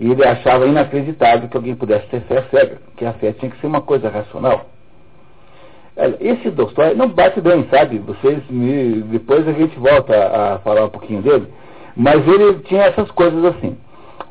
E 0.00 0.10
ele 0.10 0.26
achava 0.26 0.66
inacreditável 0.66 1.48
que 1.48 1.56
alguém 1.56 1.76
pudesse 1.76 2.06
ter 2.08 2.22
fé 2.22 2.42
cega, 2.50 2.78
que 2.96 3.04
a 3.04 3.12
fé 3.12 3.32
tinha 3.32 3.50
que 3.50 3.60
ser 3.60 3.68
uma 3.68 3.82
coisa 3.82 4.08
racional. 4.08 4.66
Esse 6.20 6.50
Dostoiévski 6.50 6.98
não 6.98 7.08
bate 7.08 7.40
bem, 7.40 7.66
sabe? 7.70 7.98
Vocês 7.98 8.38
me, 8.48 9.02
depois 9.02 9.46
a 9.46 9.52
gente 9.52 9.78
volta 9.78 10.14
a, 10.14 10.58
falar 10.60 10.86
um 10.86 10.88
pouquinho 10.88 11.20
dele, 11.20 11.46
mas 11.94 12.26
ele 12.26 12.60
tinha 12.60 12.84
essas 12.84 13.10
coisas 13.10 13.44
assim. 13.44 13.76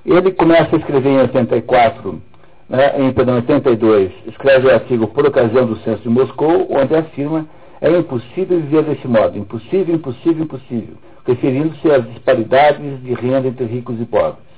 Ele 0.03 0.31
começa 0.31 0.75
a 0.75 0.79
escrever 0.79 1.09
em 1.09 1.19
84, 1.19 2.21
né, 2.67 2.93
em 2.97 3.11
perdão, 3.13 3.35
82, 3.35 4.11
escreve 4.27 4.67
o 4.67 4.73
artigo 4.73 5.07
por 5.09 5.25
ocasião 5.27 5.67
do 5.67 5.77
censo 5.77 6.01
de 6.01 6.09
Moscou, 6.09 6.67
onde 6.71 6.95
afirma 6.95 7.45
é 7.79 7.89
impossível 7.97 8.59
viver 8.59 8.83
desse 8.83 9.07
modo, 9.07 9.37
impossível, 9.37 9.93
impossível, 9.93 10.43
impossível, 10.43 10.95
referindo-se 11.27 11.91
às 11.91 12.03
disparidades 12.07 13.03
de 13.03 13.13
renda 13.13 13.47
entre 13.47 13.65
ricos 13.65 13.99
e 14.01 14.05
pobres. 14.05 14.51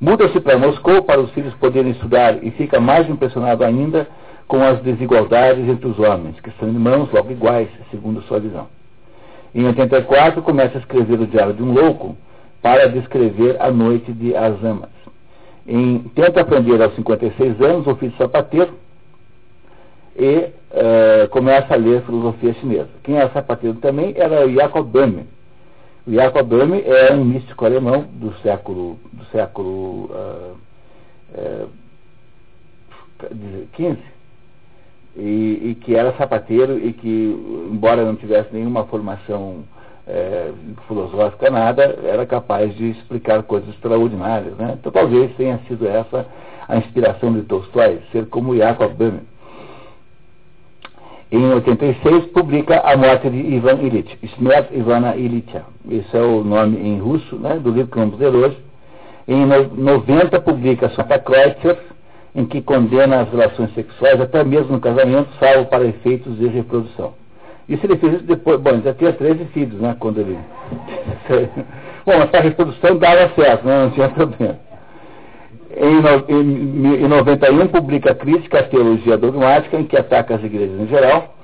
Muda-se 0.00 0.40
para 0.40 0.56
Moscou 0.56 1.02
para 1.02 1.20
os 1.20 1.30
filhos 1.32 1.54
poderem 1.54 1.92
estudar 1.92 2.42
e 2.42 2.50
fica 2.52 2.80
mais 2.80 3.08
impressionado 3.08 3.62
ainda 3.62 4.08
com 4.50 4.64
as 4.64 4.80
desigualdades 4.82 5.68
entre 5.68 5.86
os 5.86 5.96
homens, 6.00 6.40
que 6.40 6.50
são 6.58 6.68
irmãos 6.68 7.08
logo 7.12 7.30
iguais, 7.30 7.68
segundo 7.88 8.20
sua 8.22 8.40
visão. 8.40 8.66
Em 9.54 9.64
84, 9.64 10.42
começa 10.42 10.76
a 10.76 10.80
escrever 10.80 11.20
o 11.20 11.26
Diário 11.28 11.54
de 11.54 11.62
um 11.62 11.72
Louco 11.72 12.16
para 12.60 12.88
descrever 12.88 13.56
a 13.62 13.70
noite 13.70 14.12
de 14.12 14.34
Azamas. 14.34 14.90
Em, 15.64 16.00
tenta 16.16 16.40
aprender 16.40 16.82
aos 16.82 16.96
56 16.96 17.60
anos 17.60 17.86
o 17.86 17.90
ofício 17.92 18.18
sapateiro 18.18 18.74
e 20.16 20.36
uh, 20.38 21.28
começa 21.30 21.72
a 21.74 21.76
ler 21.76 22.02
filosofia 22.02 22.52
chinesa. 22.54 22.90
Quem 23.04 23.18
era 23.18 23.30
sapateiro 23.30 23.76
também 23.76 24.14
era 24.16 24.44
o 24.44 24.52
Jacob 24.52 24.84
Böhme, 24.84 25.28
o 26.04 26.12
Jacob 26.12 26.44
Böhme 26.44 26.82
é 26.84 27.12
um 27.14 27.24
místico 27.24 27.64
alemão 27.64 28.04
do 28.14 28.34
século 28.42 28.98
do 29.12 29.24
século 29.26 30.06
uh, 30.06 30.56
uh, 31.38 31.70
e, 35.16 35.70
e, 35.70 35.74
que 35.80 35.94
era 35.94 36.16
sapateiro 36.16 36.78
e 36.78 36.92
que, 36.92 37.68
embora 37.70 38.04
não 38.04 38.16
tivesse 38.16 38.52
nenhuma 38.52 38.84
formação 38.84 39.64
é, 40.06 40.50
filosófica, 40.86 41.50
nada, 41.50 41.98
era 42.04 42.24
capaz 42.26 42.74
de 42.76 42.90
explicar 42.90 43.42
coisas 43.42 43.68
extraordinárias. 43.70 44.56
Né? 44.56 44.76
Então 44.78 44.92
talvez 44.92 45.34
tenha 45.36 45.58
sido 45.66 45.86
essa 45.86 46.26
a 46.68 46.76
inspiração 46.76 47.32
de 47.32 47.42
Tolstói, 47.42 47.98
ser 48.12 48.26
como 48.26 48.56
Jacob 48.56 48.92
Böhme. 48.92 49.22
Em 51.32 51.52
86, 51.52 52.26
publica 52.26 52.80
A 52.80 52.96
Morte 52.96 53.28
de 53.28 53.38
Ivan 53.38 53.80
Ilitch, 53.82 54.16
Smert 54.34 54.68
Ivana 54.72 55.16
Ilitcha. 55.16 55.64
Esse 55.88 56.16
é 56.16 56.20
o 56.20 56.42
nome 56.42 56.76
em 56.76 56.98
russo 56.98 57.36
né, 57.36 57.56
do 57.56 57.70
livro 57.70 57.90
que 57.90 57.98
vamos 57.98 58.18
ler 58.18 58.34
hoje. 58.34 58.58
Em 59.28 59.46
90, 59.46 60.40
publica 60.40 60.90
Santa 60.90 61.18
Kreutzer, 61.20 61.78
em 62.34 62.44
que 62.46 62.62
condena 62.62 63.20
as 63.20 63.30
relações 63.30 63.72
sexuais, 63.74 64.20
até 64.20 64.44
mesmo 64.44 64.72
no 64.72 64.80
casamento, 64.80 65.28
salvo 65.38 65.66
para 65.66 65.84
efeitos 65.84 66.36
de 66.38 66.46
reprodução. 66.46 67.14
Isso 67.68 67.86
ele 67.86 67.96
fez 67.96 68.22
depois, 68.22 68.60
bom, 68.60 68.70
ele 68.70 68.82
já 68.82 68.94
tinha 68.94 69.12
13 69.12 69.44
filhos, 69.46 69.80
né, 69.80 69.96
quando 69.98 70.20
ele... 70.20 70.38
bom, 72.04 72.18
mas 72.18 72.30
para 72.30 72.40
a 72.40 72.42
reprodução 72.42 72.96
dava 72.96 73.30
certo, 73.34 73.66
né, 73.66 73.84
não 73.84 73.90
tinha 73.90 74.08
problema. 74.08 74.58
Em, 75.76 76.34
em, 76.34 77.04
em 77.04 77.08
91, 77.08 77.68
publica 77.68 78.14
Crítica 78.14 78.58
à 78.58 78.62
Teologia 78.64 79.16
Dogmática, 79.16 79.76
em 79.76 79.84
que 79.84 79.96
ataca 79.96 80.34
as 80.34 80.42
igrejas 80.42 80.80
em 80.80 80.88
geral, 80.88 81.36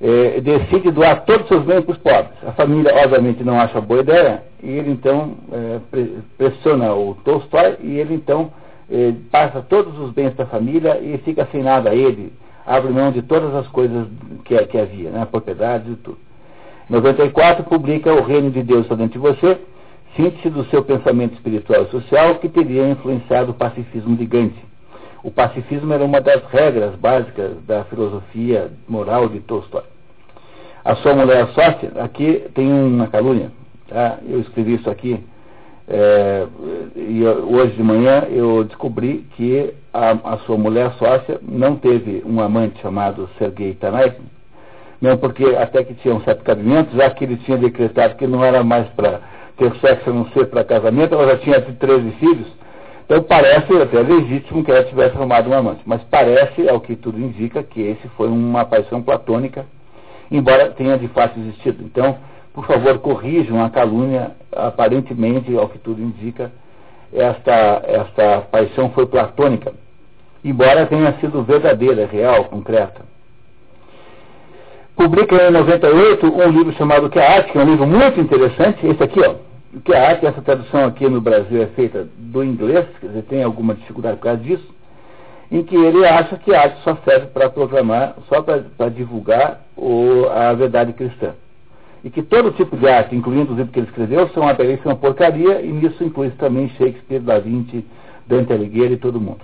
é, 0.00 0.40
decide 0.40 0.90
doar 0.90 1.24
todos 1.24 1.42
os 1.42 1.48
seus 1.48 1.64
bens 1.64 1.84
para 1.84 1.92
os 1.92 1.98
pobres. 1.98 2.32
A 2.46 2.52
família, 2.52 2.92
obviamente, 3.04 3.44
não 3.44 3.60
acha 3.60 3.80
boa 3.80 4.00
ideia, 4.00 4.42
e 4.62 4.70
ele 4.70 4.90
então 4.90 5.34
é, 5.52 5.78
pressiona 6.36 6.92
o 6.94 7.14
Tolstói, 7.24 7.76
e 7.80 7.98
ele 7.98 8.14
então 8.14 8.50
passa 9.30 9.62
todos 9.62 9.98
os 9.98 10.10
bens 10.10 10.32
para 10.34 10.44
a 10.44 10.48
família 10.48 11.00
e 11.00 11.18
fica 11.18 11.46
sem 11.52 11.62
nada. 11.62 11.94
Ele 11.94 12.32
abre 12.66 12.90
mão 12.92 13.10
de 13.10 13.22
todas 13.22 13.54
as 13.54 13.66
coisas 13.68 14.06
que, 14.44 14.56
que 14.66 14.78
havia, 14.78 15.10
né, 15.10 15.24
propriedades 15.24 15.92
e 15.92 15.96
tudo. 15.96 16.18
Em 16.88 16.92
94, 16.92 17.64
publica 17.64 18.12
O 18.12 18.22
Reino 18.22 18.50
de 18.50 18.62
Deus 18.62 18.82
está 18.82 18.94
dentro 18.96 19.12
de 19.12 19.18
você, 19.18 19.58
síntese 20.16 20.50
do 20.50 20.64
seu 20.66 20.82
pensamento 20.82 21.34
espiritual 21.34 21.84
e 21.84 21.90
social 21.90 22.36
que 22.36 22.48
teria 22.48 22.88
influenciado 22.88 23.52
o 23.52 23.54
pacifismo 23.54 24.16
de 24.16 24.26
Gandhi. 24.26 24.70
O 25.22 25.30
pacifismo 25.30 25.92
era 25.92 26.04
uma 26.04 26.20
das 26.20 26.42
regras 26.46 26.94
básicas 26.96 27.52
da 27.66 27.84
filosofia 27.84 28.72
moral 28.88 29.28
de 29.28 29.40
Tolstói. 29.40 29.84
A 30.84 30.96
sua 30.96 31.14
mulher 31.14 31.46
sócia, 31.48 31.92
aqui 32.00 32.44
tem 32.54 32.72
uma 32.72 33.06
calúnia, 33.06 33.52
tá? 33.86 34.18
eu 34.26 34.40
escrevi 34.40 34.74
isso 34.74 34.88
aqui, 34.88 35.22
é, 35.92 36.46
e 36.94 37.24
hoje 37.26 37.74
de 37.74 37.82
manhã 37.82 38.24
eu 38.30 38.62
descobri 38.62 39.26
que 39.36 39.74
a, 39.92 40.12
a, 40.34 40.38
sua 40.38 40.56
mulher 40.56 40.92
sócia 40.92 41.40
não 41.42 41.74
teve 41.74 42.22
um 42.24 42.40
amante 42.40 42.80
chamado 42.80 43.28
Sergei 43.36 43.74
Tanaik, 43.74 44.16
mesmo 45.02 45.18
porque 45.18 45.44
até 45.44 45.82
que 45.82 45.94
tinha 45.94 46.14
um 46.14 46.20
certo 46.20 46.44
cabimento, 46.44 46.96
já 46.96 47.10
que 47.10 47.24
ele 47.24 47.36
tinha 47.38 47.58
decretado 47.58 48.14
que 48.14 48.24
não 48.24 48.44
era 48.44 48.62
mais 48.62 48.86
para 48.90 49.20
ter 49.56 49.74
sexo 49.80 50.10
a 50.10 50.12
não 50.12 50.26
ser 50.30 50.46
para 50.46 50.62
casamento, 50.62 51.12
ela 51.14 51.26
já 51.32 51.38
tinha 51.38 51.60
13 51.60 52.10
filhos. 52.12 52.46
Então 53.04 53.24
parece 53.24 53.76
até 53.76 54.00
legítimo 54.00 54.62
que 54.62 54.70
ela 54.70 54.84
tivesse 54.84 55.16
arrumado 55.16 55.50
um 55.50 55.54
amante. 55.54 55.82
Mas 55.84 56.00
parece, 56.04 56.68
ao 56.68 56.80
que 56.80 56.94
tudo 56.94 57.18
indica, 57.18 57.64
que 57.64 57.80
esse 57.80 58.06
foi 58.16 58.28
uma 58.28 58.64
paixão 58.64 59.02
platônica, 59.02 59.66
embora 60.30 60.70
tenha 60.70 60.96
de 60.96 61.08
fato 61.08 61.40
existido. 61.40 61.82
Então, 61.82 62.16
por 62.52 62.66
favor, 62.66 62.98
corrijam 62.98 63.64
a 63.64 63.70
calúnia, 63.70 64.32
aparentemente, 64.54 65.56
ao 65.56 65.68
que 65.68 65.78
tudo 65.78 66.02
indica, 66.02 66.50
esta, 67.12 67.82
esta 67.84 68.40
paixão 68.42 68.90
foi 68.90 69.06
platônica, 69.06 69.72
embora 70.44 70.86
tenha 70.86 71.12
sido 71.20 71.42
verdadeira, 71.42 72.06
real, 72.06 72.44
concreta. 72.44 73.02
Publica 74.96 75.48
em 75.48 75.50
98 75.50 76.26
um 76.26 76.50
livro 76.50 76.72
chamado 76.74 77.08
Que 77.08 77.18
a 77.18 77.36
Arte, 77.36 77.52
que 77.52 77.58
é 77.58 77.62
um 77.62 77.70
livro 77.70 77.86
muito 77.86 78.20
interessante, 78.20 78.86
esse 78.86 79.02
aqui, 79.02 79.20
ó, 79.20 79.34
que 79.84 79.94
a 79.94 80.08
arte, 80.10 80.26
essa 80.26 80.42
tradução 80.42 80.84
aqui 80.84 81.08
no 81.08 81.20
Brasil 81.20 81.62
é 81.62 81.66
feita 81.68 82.08
do 82.18 82.42
inglês, 82.42 82.86
quer 83.00 83.06
dizer, 83.06 83.22
tem 83.22 83.42
alguma 83.42 83.74
dificuldade 83.74 84.16
por 84.16 84.24
causa 84.24 84.42
disso, 84.42 84.68
em 85.50 85.62
que 85.62 85.76
ele 85.76 86.06
acha 86.06 86.36
que 86.36 86.54
a 86.54 86.62
arte 86.62 86.82
só 86.82 86.96
serve 87.04 87.26
para 87.28 87.48
proclamar, 87.48 88.14
só 88.28 88.42
para 88.42 88.88
divulgar 88.88 89.62
o, 89.76 90.26
a 90.28 90.52
verdade 90.52 90.92
cristã. 90.92 91.34
E 92.02 92.10
que 92.10 92.22
todo 92.22 92.50
tipo 92.52 92.76
de 92.76 92.88
arte, 92.88 93.14
incluindo 93.14 93.52
os 93.52 93.58
livros 93.58 93.72
que 93.72 93.80
ele 93.80 93.86
escreveu, 93.86 94.28
são 94.28 94.44
uma 94.44 94.54
belíssima 94.54 94.96
porcaria, 94.96 95.60
e 95.60 95.70
nisso 95.70 96.02
inclui 96.02 96.30
também 96.30 96.68
Shakespeare, 96.70 97.20
Da 97.20 97.38
Vinci, 97.38 97.84
Dante 98.26 98.52
Alighieri 98.52 98.94
e 98.94 98.98
todo 98.98 99.20
mundo. 99.20 99.40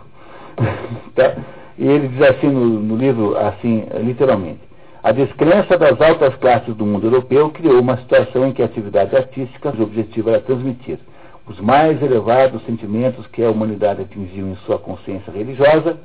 tá? 1.14 1.36
E 1.78 1.86
ele 1.86 2.08
diz 2.08 2.22
assim 2.22 2.48
no, 2.48 2.64
no 2.80 2.96
livro, 2.96 3.36
assim, 3.36 3.84
literalmente, 4.02 4.60
a 5.02 5.12
descrença 5.12 5.76
das 5.76 6.00
altas 6.00 6.34
classes 6.36 6.74
do 6.74 6.86
mundo 6.86 7.06
europeu 7.06 7.50
criou 7.50 7.80
uma 7.80 7.96
situação 7.98 8.48
em 8.48 8.52
que 8.52 8.62
a 8.62 8.64
atividade 8.64 9.14
artística, 9.14 9.70
cujo 9.70 9.82
objetivo 9.82 10.30
era 10.30 10.40
transmitir 10.40 10.98
os 11.46 11.60
mais 11.60 12.02
elevados 12.02 12.60
sentimentos 12.64 13.26
que 13.28 13.44
a 13.44 13.50
humanidade 13.50 14.02
atingiu 14.02 14.48
em 14.48 14.56
sua 14.66 14.78
consciência 14.78 15.32
religiosa, 15.32 15.96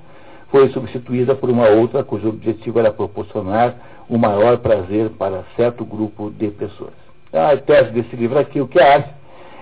foi 0.49 0.69
substituída 0.69 1.33
por 1.33 1.49
uma 1.49 1.67
outra 1.67 2.03
cujo 2.03 2.29
objetivo 2.29 2.77
era 2.77 2.91
proporcionar 2.91 3.75
o 4.11 4.17
maior 4.17 4.57
prazer 4.57 5.09
para 5.11 5.45
certo 5.55 5.85
grupo 5.85 6.29
de 6.31 6.49
pessoas. 6.49 6.91
A 7.31 7.55
tese 7.55 7.91
desse 7.91 8.13
livro 8.13 8.37
aqui, 8.37 8.59
o 8.59 8.67
que 8.67 8.77
é 8.77 8.95
arte, 8.95 9.09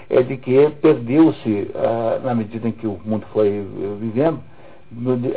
é 0.09 0.23
de 0.23 0.37
que 0.37 0.71
perdeu-se, 0.81 1.69
ah, 1.75 2.19
na 2.23 2.33
medida 2.33 2.67
em 2.67 2.71
que 2.71 2.87
o 2.87 2.99
mundo 3.05 3.27
foi 3.31 3.47
eh, 3.47 3.63
vivendo, 3.99 4.39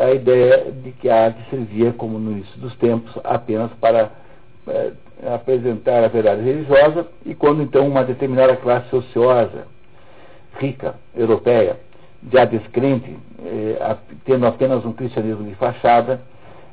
a 0.00 0.10
ideia 0.12 0.72
de 0.72 0.92
que 0.92 1.10
a 1.10 1.26
arte 1.26 1.50
servia, 1.50 1.92
como 1.92 2.18
no 2.18 2.32
início 2.32 2.58
dos 2.58 2.74
tempos, 2.76 3.12
apenas 3.22 3.70
para 3.74 4.10
é, 4.66 4.92
apresentar 5.34 6.02
a 6.02 6.08
verdade 6.08 6.40
religiosa, 6.40 7.06
e 7.26 7.34
quando 7.34 7.62
então 7.62 7.86
uma 7.86 8.02
determinada 8.02 8.56
classe 8.56 8.96
ociosa, 8.96 9.66
rica, 10.58 10.94
europeia, 11.14 11.78
já 12.32 12.46
descrente, 12.46 13.14
é, 13.44 13.96
tendo 14.24 14.46
apenas 14.46 14.86
um 14.86 14.92
cristianismo 14.94 15.44
de 15.44 15.54
fachada, 15.56 16.22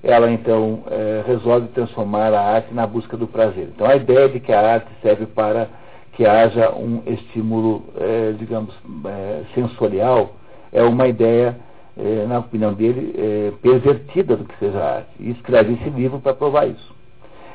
ela 0.03 0.31
então 0.31 0.83
é, 0.89 1.23
resolve 1.27 1.67
transformar 1.69 2.33
a 2.33 2.41
arte 2.41 2.73
na 2.73 2.87
busca 2.87 3.17
do 3.17 3.27
prazer. 3.27 3.69
Então 3.75 3.87
a 3.87 3.95
ideia 3.95 4.29
de 4.29 4.39
que 4.39 4.51
a 4.51 4.73
arte 4.73 4.87
serve 5.01 5.25
para 5.25 5.67
que 6.13 6.25
haja 6.25 6.71
um 6.71 7.01
estímulo, 7.05 7.85
é, 7.97 8.33
digamos, 8.37 8.73
é, 9.05 9.41
sensorial, 9.53 10.35
é 10.71 10.83
uma 10.83 11.07
ideia 11.07 11.55
é, 11.97 12.25
na 12.25 12.39
opinião 12.39 12.73
dele, 12.73 13.13
é, 13.17 13.51
pervertida 13.61 14.35
do 14.35 14.45
que 14.45 14.57
seja 14.57 14.79
arte. 14.79 15.09
E 15.19 15.31
escreve 15.31 15.73
esse 15.73 15.89
livro 15.89 16.19
para 16.19 16.33
provar 16.33 16.67
isso. 16.67 16.95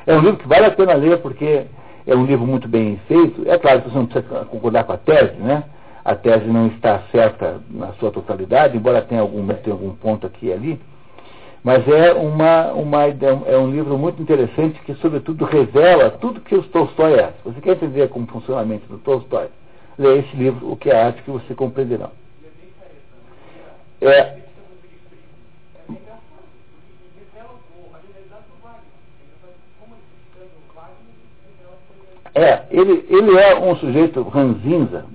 É 0.05 0.15
um 0.15 0.19
livro 0.19 0.37
que 0.37 0.47
vale 0.47 0.65
a 0.65 0.71
pena 0.71 0.93
ler 0.93 1.19
porque 1.19 1.65
é 2.05 2.15
um 2.15 2.25
livro 2.25 2.45
muito 2.45 2.67
bem 2.67 2.99
feito. 3.07 3.49
É 3.49 3.57
claro 3.57 3.81
que 3.81 3.89
você 3.89 3.97
não 3.97 4.05
precisa 4.05 4.45
concordar 4.45 4.83
com 4.83 4.93
a 4.93 4.97
tese, 4.97 5.35
né? 5.39 5.63
A 6.03 6.13
tese 6.13 6.45
não 6.45 6.67
está 6.67 7.01
certa 7.11 7.59
na 7.69 7.93
sua 7.93 8.11
totalidade, 8.11 8.77
embora 8.77 9.01
tenha 9.01 9.21
algum, 9.21 9.47
tenha 9.47 9.73
algum 9.73 9.95
ponto 9.95 10.27
aqui 10.27 10.47
e 10.47 10.53
ali. 10.53 10.79
Mas 11.65 11.87
é, 11.87 12.13
uma, 12.13 12.73
uma, 12.73 13.05
é 13.47 13.57
um 13.57 13.71
livro 13.71 13.97
muito 13.97 14.21
interessante 14.21 14.79
que, 14.81 14.93
sobretudo, 14.97 15.45
revela 15.45 16.11
tudo 16.11 16.39
que 16.39 16.53
o 16.53 16.61
Tolstói 16.61 17.15
é. 17.15 17.29
Se 17.29 17.43
você 17.43 17.59
quer 17.59 17.71
entender 17.71 18.07
como 18.09 18.27
funciona 18.27 18.61
a 18.61 18.63
mente 18.63 18.85
do 18.85 18.99
Tolstói, 18.99 19.47
leia 19.97 20.19
esse 20.19 20.35
livro, 20.37 20.71
O 20.71 20.77
que 20.77 20.91
é 20.91 20.95
arte, 20.95 21.23
que 21.23 21.31
você 21.31 21.55
compreenderá. 21.55 22.11
É, 23.99 24.37
é 32.35 32.65
ele, 32.69 33.07
ele 33.09 33.39
é 33.39 33.59
um 33.59 33.75
sujeito 33.77 34.21
ranzinza. 34.21 35.05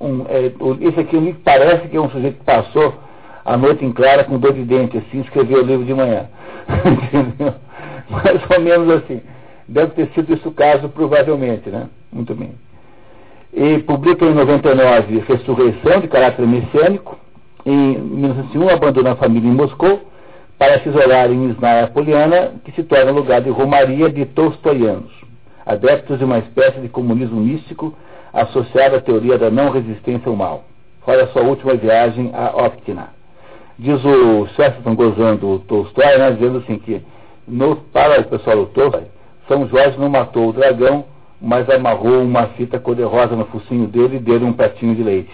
Um, 0.00 0.24
é, 0.28 0.46
esse 0.88 1.00
aqui 1.00 1.16
me 1.16 1.34
parece 1.34 1.88
que 1.88 1.96
é 1.96 2.00
um 2.00 2.10
sujeito 2.10 2.38
que 2.38 2.44
passou 2.44 3.07
a 3.48 3.56
noite 3.56 3.82
em 3.82 3.90
clara 3.90 4.24
com 4.24 4.38
dor 4.38 4.52
de 4.52 4.62
dente, 4.62 4.98
assim, 4.98 5.20
escreveu 5.20 5.62
o 5.62 5.66
livro 5.66 5.86
de 5.86 5.94
manhã. 5.94 6.26
Mais 8.10 8.42
ou 8.50 8.60
menos 8.60 8.90
assim. 8.90 9.22
Deve 9.66 9.92
ter 9.92 10.08
sido 10.08 10.34
isso 10.34 10.50
o 10.50 10.52
caso, 10.52 10.90
provavelmente, 10.90 11.70
né? 11.70 11.88
Muito 12.12 12.34
bem. 12.34 12.52
E 13.54 13.78
publica 13.78 14.26
em 14.26 14.34
99 14.34 15.24
Ressurreição, 15.26 16.00
de 16.00 16.08
caráter 16.08 16.46
messiânico, 16.46 17.18
Em 17.64 17.98
1901, 17.98 18.68
abandona 18.68 19.12
a 19.12 19.16
família 19.16 19.48
em 19.48 19.54
Moscou 19.54 20.02
para 20.58 20.80
se 20.80 20.90
isolar 20.90 21.30
em 21.30 21.48
Isnaya 21.48 21.86
Poliana, 21.86 22.52
que 22.64 22.72
se 22.72 22.82
torna 22.82 23.10
lugar 23.12 23.40
de 23.40 23.48
romaria 23.48 24.10
de 24.10 24.26
tolstoianos, 24.26 25.12
adeptos 25.64 26.18
de 26.18 26.24
uma 26.24 26.38
espécie 26.38 26.80
de 26.80 26.88
comunismo 26.90 27.40
místico 27.40 27.94
associado 28.30 28.96
à 28.96 29.00
teoria 29.00 29.38
da 29.38 29.50
não 29.50 29.70
resistência 29.70 30.28
ao 30.28 30.36
mal. 30.36 30.64
Fora 31.02 31.26
sua 31.28 31.42
última 31.42 31.74
viagem 31.74 32.30
a 32.34 32.66
Optina. 32.66 33.17
Diz 33.78 34.04
o 34.04 34.46
Chesterton 34.48 34.94
gozando 34.96 35.48
o 35.48 35.58
Tolstói, 35.60 36.18
né, 36.18 36.32
dizendo 36.32 36.58
assim 36.58 36.78
que 36.78 37.00
no, 37.46 37.76
para 37.76 38.20
o 38.20 38.24
pessoal 38.24 38.56
do 38.56 38.66
Tolstói, 38.66 39.04
São 39.46 39.68
Jorge 39.68 39.98
não 39.98 40.08
matou 40.08 40.48
o 40.48 40.52
dragão, 40.52 41.04
mas 41.40 41.70
amarrou 41.70 42.22
uma 42.22 42.48
fita 42.48 42.80
cor-de-rosa 42.80 43.36
no 43.36 43.44
focinho 43.46 43.86
dele 43.86 44.16
e 44.16 44.20
deu 44.20 44.44
um 44.44 44.52
pratinho 44.52 44.96
de 44.96 45.02
leite. 45.02 45.30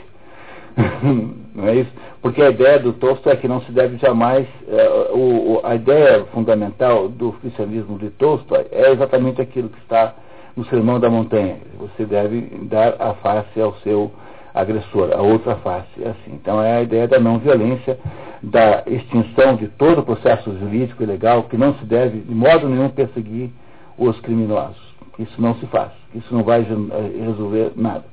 não 1.55 1.68
é 1.68 1.76
isso? 1.76 1.90
Porque 2.20 2.42
a 2.42 2.51
ideia 2.51 2.78
do 2.78 2.92
Tolstói 2.92 3.32
é 3.32 3.36
que 3.36 3.49
não 3.49 3.61
se 3.62 3.72
deve 3.72 3.97
jamais. 3.97 4.47
É, 4.68 5.11
o, 5.12 5.61
a 5.62 5.74
ideia 5.74 6.24
fundamental 6.32 7.09
do 7.09 7.32
cristianismo 7.32 7.99
de 7.99 8.11
Tolstói 8.11 8.66
é 8.70 8.92
exatamente 8.92 9.40
aquilo 9.40 9.68
que 9.68 9.78
está 9.78 10.14
no 10.57 10.64
Sermão 10.66 11.01
da 11.01 11.09
Montanha. 11.09 11.59
Você 11.78 12.05
deve 12.05 12.40
dar 12.62 12.97
a 12.99 13.14
face 13.14 13.61
ao 13.61 13.74
seu 13.76 14.11
agressor, 14.55 15.11
a 15.13 15.21
outra 15.21 15.57
face. 15.57 16.03
Assim. 16.05 16.35
Então 16.35 16.63
é 16.63 16.77
a 16.77 16.83
ideia 16.83 17.09
da 17.09 17.19
não 17.19 17.39
violência, 17.39 17.99
da 18.43 18.85
extinção 18.87 19.57
de 19.57 19.67
todo 19.69 20.01
o 20.01 20.05
processo 20.05 20.57
jurídico 20.59 21.03
e 21.03 21.07
legal, 21.07 21.43
que 21.45 21.57
não 21.57 21.75
se 21.75 21.85
deve 21.85 22.21
de 22.21 22.35
modo 22.35 22.69
nenhum 22.69 22.89
perseguir 22.89 23.51
os 23.99 24.19
criminosos. 24.21 24.83
Isso 25.19 25.41
não 25.41 25.55
se 25.57 25.67
faz. 25.67 25.91
Isso 26.15 26.33
não 26.33 26.45
vai 26.45 26.61
eh, 26.61 27.25
resolver 27.25 27.73
nada. 27.75 28.05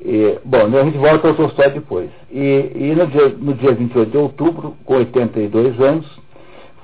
E, 0.00 0.38
bom, 0.44 0.58
a 0.58 0.84
gente 0.84 0.98
volta 0.98 1.28
ao 1.28 1.34
Tolstói 1.34 1.70
depois. 1.70 2.10
E, 2.30 2.72
e 2.74 2.94
no, 2.94 3.06
dia, 3.06 3.28
no 3.28 3.54
dia 3.54 3.72
28 3.72 4.10
de 4.10 4.16
outubro, 4.16 4.76
com 4.84 4.94
82 4.94 5.80
anos, 5.80 6.06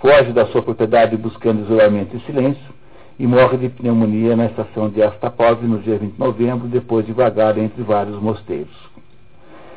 foge 0.00 0.32
da 0.32 0.46
sua 0.46 0.62
propriedade 0.62 1.16
buscando 1.16 1.62
isolamento 1.62 2.16
e 2.16 2.20
silêncio 2.20 2.81
e 3.18 3.26
morre 3.26 3.56
de 3.56 3.68
pneumonia 3.68 4.36
na 4.36 4.46
estação 4.46 4.88
de 4.88 5.02
Astapov 5.02 5.62
no 5.62 5.78
dia 5.78 5.98
20 5.98 6.12
de 6.12 6.18
novembro, 6.18 6.68
depois 6.68 7.06
de 7.06 7.12
vagar 7.12 7.56
entre 7.58 7.82
vários 7.82 8.20
mosteiros. 8.20 8.74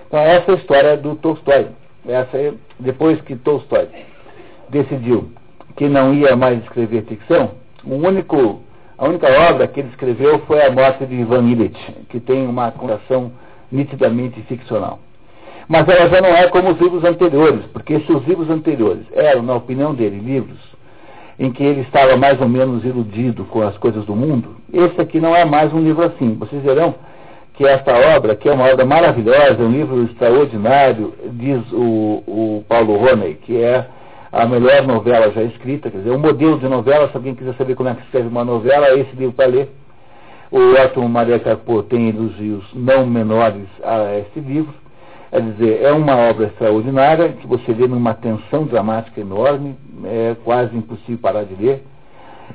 Então, 0.07 0.19
essa 0.19 0.51
é 0.51 0.53
a 0.55 0.57
história 0.57 0.97
do 0.97 1.15
Tolstói. 1.15 1.67
Essa 2.07 2.37
é, 2.37 2.53
depois 2.79 3.19
que 3.21 3.35
Tolstói 3.35 3.87
decidiu 4.69 5.29
que 5.75 5.89
não 5.89 6.13
ia 6.13 6.35
mais 6.35 6.61
escrever 6.63 7.03
ficção, 7.03 7.51
único 7.85 8.61
a 8.97 9.09
única 9.09 9.27
obra 9.49 9.67
que 9.67 9.81
ele 9.81 9.89
escreveu 9.89 10.39
foi 10.47 10.65
A 10.65 10.71
Morte 10.71 11.05
de 11.05 11.15
Ivan 11.15 11.43
Illich, 11.49 11.77
que 12.09 12.19
tem 12.21 12.47
uma 12.47 12.71
conotação 12.71 13.29
nitidamente 13.69 14.41
ficcional. 14.43 14.99
Mas 15.67 15.85
ela 15.89 16.07
já 16.07 16.21
não 16.21 16.29
é 16.29 16.47
como 16.47 16.71
os 16.71 16.79
livros 16.79 17.03
anteriores, 17.03 17.65
porque 17.73 17.99
se 17.99 18.11
os 18.11 18.25
livros 18.25 18.49
anteriores 18.49 19.05
eram, 19.11 19.43
na 19.43 19.55
opinião 19.55 19.93
dele, 19.93 20.19
livros 20.19 20.59
em 21.37 21.51
que 21.51 21.63
ele 21.63 21.81
estava 21.81 22.15
mais 22.15 22.39
ou 22.39 22.47
menos 22.47 22.83
iludido 22.83 23.43
com 23.45 23.61
as 23.61 23.77
coisas 23.77 24.05
do 24.05 24.15
mundo, 24.15 24.55
esse 24.73 24.99
aqui 24.99 25.19
não 25.19 25.35
é 25.35 25.43
mais 25.45 25.73
um 25.73 25.81
livro 25.81 26.03
assim. 26.05 26.35
Vocês 26.35 26.61
verão 26.63 26.95
que 27.55 27.65
esta 27.65 27.93
obra, 28.15 28.35
que 28.35 28.49
é 28.49 28.53
uma 28.53 28.69
obra 28.69 28.85
maravilhosa, 28.85 29.61
um 29.61 29.71
livro 29.71 30.03
extraordinário, 30.03 31.13
diz 31.33 31.61
o, 31.71 32.23
o 32.27 32.65
Paulo 32.67 32.97
Roney, 32.97 33.35
que 33.35 33.61
é 33.61 33.87
a 34.31 34.45
melhor 34.45 34.85
novela 34.85 35.31
já 35.31 35.41
escrita, 35.43 35.89
quer 35.89 35.99
dizer, 35.99 36.11
um 36.11 36.19
modelo 36.19 36.59
de 36.59 36.67
novela, 36.67 37.09
se 37.09 37.15
alguém 37.15 37.33
quiser 37.33 37.55
saber 37.55 37.75
como 37.75 37.87
é 37.87 37.95
que 37.95 38.01
escreve 38.01 38.27
uma 38.27 38.43
novela, 38.43 38.87
é 38.87 38.99
esse 38.99 39.15
livro 39.15 39.33
para 39.33 39.47
ler. 39.47 39.69
O 40.51 40.73
Otto 40.73 41.01
Maria 41.07 41.39
Carpo 41.39 41.83
tem 41.83 42.09
elogios 42.09 42.63
não 42.73 43.05
menores 43.05 43.67
a 43.83 44.19
esse 44.19 44.39
livro. 44.39 44.73
É 45.31 45.39
dizer, 45.39 45.81
é 45.81 45.91
uma 45.91 46.15
obra 46.15 46.47
extraordinária, 46.47 47.29
que 47.29 47.47
você 47.47 47.73
lê 47.73 47.87
numa 47.87 48.13
tensão 48.13 48.65
dramática 48.65 49.19
enorme, 49.19 49.75
é 50.03 50.35
quase 50.43 50.75
impossível 50.75 51.17
parar 51.17 51.43
de 51.43 51.55
ler, 51.55 51.83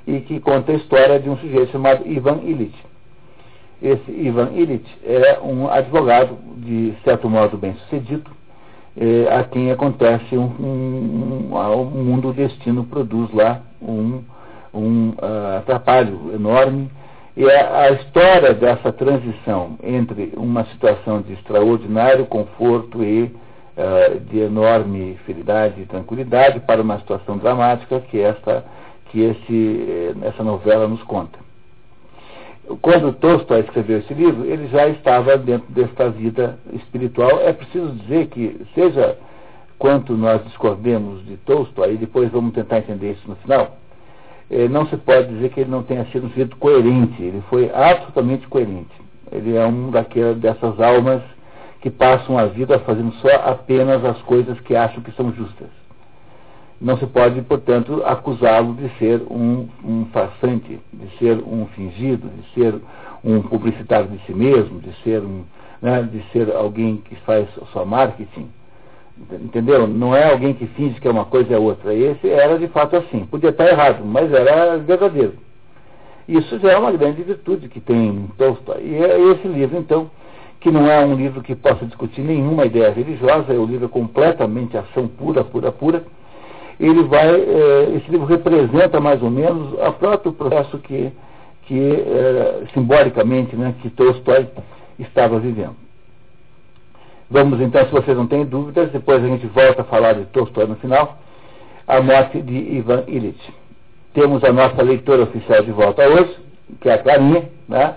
e 0.06 0.20
que 0.20 0.40
conta 0.40 0.72
a 0.72 0.76
história 0.76 1.18
de 1.18 1.28
um 1.28 1.36
sujeito 1.36 1.72
chamado 1.72 2.06
Ivan 2.06 2.40
Illich. 2.42 2.76
Esse 3.82 4.10
Ivan 4.10 4.50
Illich 4.54 4.86
é 5.04 5.38
um 5.42 5.68
advogado, 5.68 6.36
de 6.58 6.94
certo 7.02 7.28
modo 7.28 7.56
bem 7.56 7.74
sucedido, 7.74 8.30
é, 8.96 9.34
a 9.34 9.44
quem 9.44 9.70
acontece 9.70 10.36
um, 10.36 10.44
um, 10.60 11.54
um, 11.54 11.80
um 11.80 12.04
mundo 12.04 12.32
destino 12.32 12.84
produz 12.84 13.32
lá 13.32 13.62
um, 13.80 14.22
um 14.74 15.10
uh, 15.10 15.58
atrapalho 15.58 16.32
enorme. 16.34 16.90
E 17.40 17.50
a, 17.50 17.84
a, 17.84 17.90
história 17.92 18.52
dessa 18.52 18.92
transição 18.92 19.78
entre 19.82 20.34
uma 20.36 20.62
situação 20.66 21.22
de 21.22 21.32
extraordinário 21.32 22.26
conforto 22.26 23.02
e 23.02 23.22
uh, 23.24 24.20
de 24.28 24.40
enorme 24.40 25.18
felicidade 25.24 25.80
e 25.80 25.86
tranquilidade 25.86 26.60
para 26.60 26.82
uma 26.82 26.98
situação 26.98 27.38
dramática 27.38 27.98
que 28.00 28.20
esta 28.20 28.62
que 29.06 29.22
esse, 29.22 29.86
eh, 29.88 30.28
essa 30.28 30.44
novela 30.44 30.86
nos 30.86 31.02
conta 31.02 31.36
quando 32.82 33.12
Tolstói 33.14 33.60
escreveu 33.60 33.98
esse 33.98 34.14
livro, 34.14 34.44
ele 34.44 34.68
já 34.68 34.86
estava 34.88 35.36
dentro 35.36 35.66
desta 35.72 36.08
vida 36.10 36.58
espiritual. 36.72 37.40
É 37.40 37.52
preciso 37.52 37.90
dizer 37.92 38.28
que, 38.28 38.64
seja 38.74 39.18
quanto 39.78 40.16
nós 40.16 40.44
discordemos 40.44 41.24
de 41.26 41.36
Tolstói, 41.38 41.94
e 41.94 41.96
depois 41.96 42.30
vamos 42.30 42.52
tentar 42.54 42.78
entender 42.78 43.12
isso 43.12 43.28
no 43.28 43.34
final, 43.36 43.79
não 44.68 44.86
se 44.86 44.96
pode 44.96 45.28
dizer 45.28 45.50
que 45.50 45.60
ele 45.60 45.70
não 45.70 45.82
tenha 45.82 46.04
sido 46.06 46.26
um 46.26 46.30
sujeito 46.30 46.56
coerente. 46.56 47.22
Ele 47.22 47.42
foi 47.48 47.70
absolutamente 47.72 48.46
coerente. 48.48 48.94
Ele 49.30 49.56
é 49.56 49.64
um 49.64 49.90
daquelas, 49.90 50.36
dessas 50.38 50.80
almas 50.80 51.22
que 51.80 51.90
passam 51.90 52.36
a 52.36 52.46
vida 52.46 52.78
fazendo 52.80 53.12
só 53.14 53.34
apenas 53.44 54.04
as 54.04 54.20
coisas 54.22 54.58
que 54.60 54.74
acham 54.74 55.02
que 55.02 55.12
são 55.12 55.32
justas 55.32 55.68
não 56.80 56.96
se 56.96 57.06
pode, 57.06 57.42
portanto, 57.42 58.02
acusá-lo 58.06 58.74
de 58.74 58.88
ser 58.98 59.20
um, 59.30 59.68
um 59.84 60.06
farsante, 60.06 60.80
de 60.90 61.18
ser 61.18 61.36
um 61.44 61.66
fingido, 61.66 62.28
de 62.28 62.54
ser 62.54 62.74
um 63.22 63.42
publicitário 63.42 64.08
de 64.08 64.18
si 64.24 64.32
mesmo, 64.32 64.80
de 64.80 64.90
ser, 65.02 65.20
um, 65.20 65.44
né, 65.82 66.02
de 66.02 66.22
ser 66.32 66.50
alguém 66.50 66.96
que 66.96 67.14
faz 67.16 67.46
só 67.72 67.84
marketing. 67.84 68.48
Entendeu? 69.32 69.86
Não 69.86 70.14
é 70.14 70.30
alguém 70.30 70.54
que 70.54 70.66
finge 70.68 71.00
que 71.00 71.06
é 71.06 71.10
uma 71.10 71.24
coisa 71.24 71.52
e 71.52 71.54
é 71.54 71.58
outra. 71.58 71.94
Esse 71.94 72.28
era 72.28 72.58
de 72.58 72.68
fato 72.68 72.96
assim. 72.96 73.26
Podia 73.26 73.50
estar 73.50 73.66
errado, 73.66 74.04
mas 74.04 74.32
era 74.32 74.78
verdadeiro. 74.78 75.34
Isso 76.28 76.58
já 76.58 76.72
é 76.72 76.78
uma 76.78 76.92
grande 76.92 77.22
virtude 77.22 77.68
que 77.68 77.80
tem 77.80 78.28
Tolstói. 78.38 78.82
E 78.82 78.94
é 78.94 79.20
esse 79.32 79.48
livro, 79.48 79.76
então, 79.78 80.10
que 80.60 80.70
não 80.70 80.90
é 80.90 81.04
um 81.04 81.14
livro 81.14 81.42
que 81.42 81.54
possa 81.54 81.84
discutir 81.84 82.22
nenhuma 82.22 82.66
ideia 82.66 82.90
religiosa, 82.90 83.52
é 83.52 83.58
um 83.58 83.66
livro 83.66 83.88
completamente 83.88 84.76
ação 84.76 85.08
pura, 85.08 85.42
pura, 85.44 85.72
pura 85.72 86.04
ele 86.80 87.02
vai, 87.04 87.28
é, 87.28 87.94
esse 87.96 88.10
livro 88.10 88.26
representa 88.26 88.98
mais 88.98 89.22
ou 89.22 89.30
menos 89.30 89.74
o 89.74 89.92
próprio 89.92 90.32
processo 90.32 90.78
que, 90.78 91.12
que 91.64 91.78
é, 91.78 92.62
simbolicamente, 92.72 93.54
né, 93.54 93.74
que 93.82 93.90
Tolstói 93.90 94.48
estava 94.98 95.38
vivendo. 95.38 95.76
Vamos 97.30 97.60
então, 97.60 97.84
se 97.84 97.92
vocês 97.92 98.16
não 98.16 98.26
têm 98.26 98.44
dúvidas, 98.44 98.90
depois 98.90 99.22
a 99.22 99.26
gente 99.28 99.46
volta 99.46 99.82
a 99.82 99.84
falar 99.84 100.14
de 100.14 100.24
Tolstói 100.26 100.66
no 100.66 100.74
final, 100.74 101.16
a 101.86 102.00
morte 102.00 102.42
de 102.42 102.56
Ivan 102.56 103.04
Illich. 103.06 103.40
Temos 104.12 104.42
a 104.42 104.52
nossa 104.52 104.82
leitora 104.82 105.22
oficial 105.22 105.62
de 105.62 105.70
volta 105.70 106.02
hoje, 106.08 106.36
que 106.80 106.88
é 106.88 106.94
a 106.94 106.98
Clarinha, 106.98 107.48
né, 107.68 107.94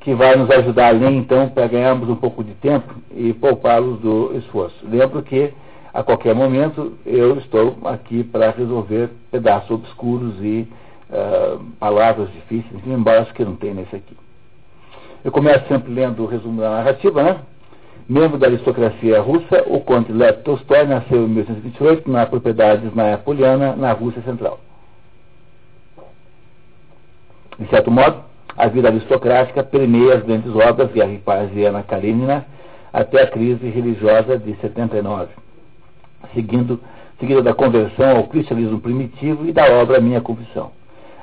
que 0.00 0.12
vai 0.14 0.34
nos 0.34 0.50
ajudar 0.50 0.88
a 0.88 0.90
ler 0.90 1.12
então 1.12 1.48
para 1.48 1.68
ganharmos 1.68 2.08
um 2.08 2.16
pouco 2.16 2.42
de 2.42 2.54
tempo 2.54 2.92
e 3.14 3.32
poupá-los 3.34 4.00
do 4.00 4.36
esforço. 4.36 4.76
Lembro 4.82 5.22
que 5.22 5.54
a 5.94 6.02
qualquer 6.02 6.34
momento 6.34 6.94
eu 7.06 7.38
estou 7.38 7.76
aqui 7.84 8.24
para 8.24 8.50
resolver 8.50 9.10
pedaços 9.30 9.70
obscuros 9.70 10.34
e 10.40 10.68
uh, 11.08 11.64
palavras 11.78 12.32
difíceis, 12.32 12.84
embora 12.84 13.22
acho 13.22 13.32
que 13.32 13.44
não 13.44 13.54
tem 13.54 13.72
nesse 13.72 13.94
aqui. 13.94 14.16
Eu 15.24 15.30
começo 15.30 15.68
sempre 15.68 15.92
lendo 15.92 16.24
o 16.24 16.26
resumo 16.26 16.60
da 16.60 16.70
narrativa, 16.70 17.22
né? 17.22 17.40
Membro 18.08 18.38
da 18.38 18.46
aristocracia 18.46 19.20
russa, 19.20 19.64
o 19.66 19.80
conde 19.80 20.12
Lev 20.12 20.42
Tolstói 20.42 20.84
nasceu 20.84 21.24
em 21.24 21.28
1828 21.28 22.10
na 22.10 22.24
propriedade 22.26 22.90
Poliana, 23.24 23.74
na 23.74 23.92
Rússia 23.92 24.22
Central. 24.22 24.60
De 27.58 27.68
certo 27.68 27.90
modo, 27.90 28.22
a 28.56 28.68
vida 28.68 28.88
aristocrática 28.88 29.64
permeia 29.64 30.16
as 30.16 30.22
grandes 30.22 30.54
obras 30.54 30.92
Guerra 30.92 31.12
e 31.12 31.18
Paz 31.18 31.50
e 31.54 31.64
Ana 31.64 31.82
Karenina 31.82 32.46
até 32.92 33.22
a 33.22 33.26
crise 33.26 33.68
religiosa 33.68 34.38
de 34.38 34.54
79 34.60 35.46
seguindo, 36.34 36.80
seguida 37.18 37.42
da 37.42 37.54
conversão 37.54 38.16
ao 38.16 38.24
cristianismo 38.24 38.80
primitivo 38.80 39.46
e 39.46 39.52
da 39.52 39.66
obra 39.72 40.00
Minha 40.00 40.20
Confissão. 40.20 40.70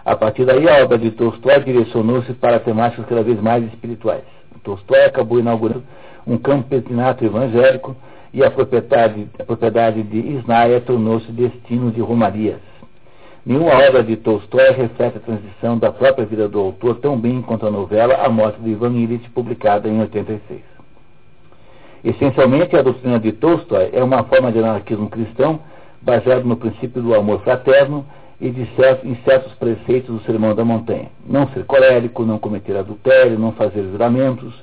A 0.05 0.15
partir 0.15 0.45
daí, 0.45 0.67
a 0.67 0.83
obra 0.83 0.97
de 0.97 1.11
Tolstói 1.11 1.59
direcionou-se 1.61 2.33
para 2.33 2.59
temáticas 2.59 3.05
cada 3.05 3.23
vez 3.23 3.39
mais 3.41 3.63
espirituais. 3.65 4.23
Tolstói 4.63 5.05
acabou 5.05 5.39
inaugurando 5.39 5.83
um 6.25 6.37
campesinato 6.37 7.23
evangélico 7.23 7.95
e 8.33 8.43
a 8.43 8.49
propriedade, 8.49 9.27
a 9.39 9.43
propriedade 9.43 10.03
de 10.03 10.17
Isnaia 10.17 10.81
tornou-se 10.81 11.31
destino 11.31 11.91
de 11.91 12.01
romarias. 12.01 12.59
Nenhuma 13.45 13.73
obra 13.87 14.01
de 14.03 14.15
Tolstói 14.15 14.71
reflete 14.71 15.17
a 15.17 15.19
transição 15.19 15.77
da 15.77 15.91
própria 15.91 16.25
vida 16.25 16.47
do 16.47 16.59
autor 16.59 16.99
tão 16.99 17.19
bem 17.19 17.41
quanto 17.41 17.67
a 17.67 17.71
novela 17.71 18.15
A 18.23 18.29
Morte 18.29 18.59
de 18.61 18.69
Ivan 18.69 18.93
Illich, 18.93 19.29
publicada 19.31 19.89
em 19.89 19.99
86. 19.99 20.61
Essencialmente, 22.05 22.75
a 22.75 22.81
doutrina 22.81 23.19
de 23.19 23.33
Tolstói 23.33 23.89
é 23.93 24.03
uma 24.03 24.23
forma 24.23 24.51
de 24.51 24.59
anarquismo 24.59 25.09
cristão 25.09 25.59
baseado 26.01 26.45
no 26.45 26.55
princípio 26.55 27.01
do 27.01 27.13
amor 27.13 27.41
fraterno 27.41 28.05
e 28.39 28.49
de 28.49 28.65
certo, 28.75 29.07
em 29.07 29.15
certos 29.23 29.53
preceitos 29.53 30.13
do 30.13 30.25
Sermão 30.25 30.55
da 30.55 30.65
Montanha. 30.65 31.09
Não 31.25 31.47
ser 31.49 31.65
colérico, 31.65 32.25
não 32.25 32.39
cometer 32.39 32.75
adultério, 32.75 33.39
não 33.39 33.53
fazer 33.53 33.83
juramentos, 33.83 34.53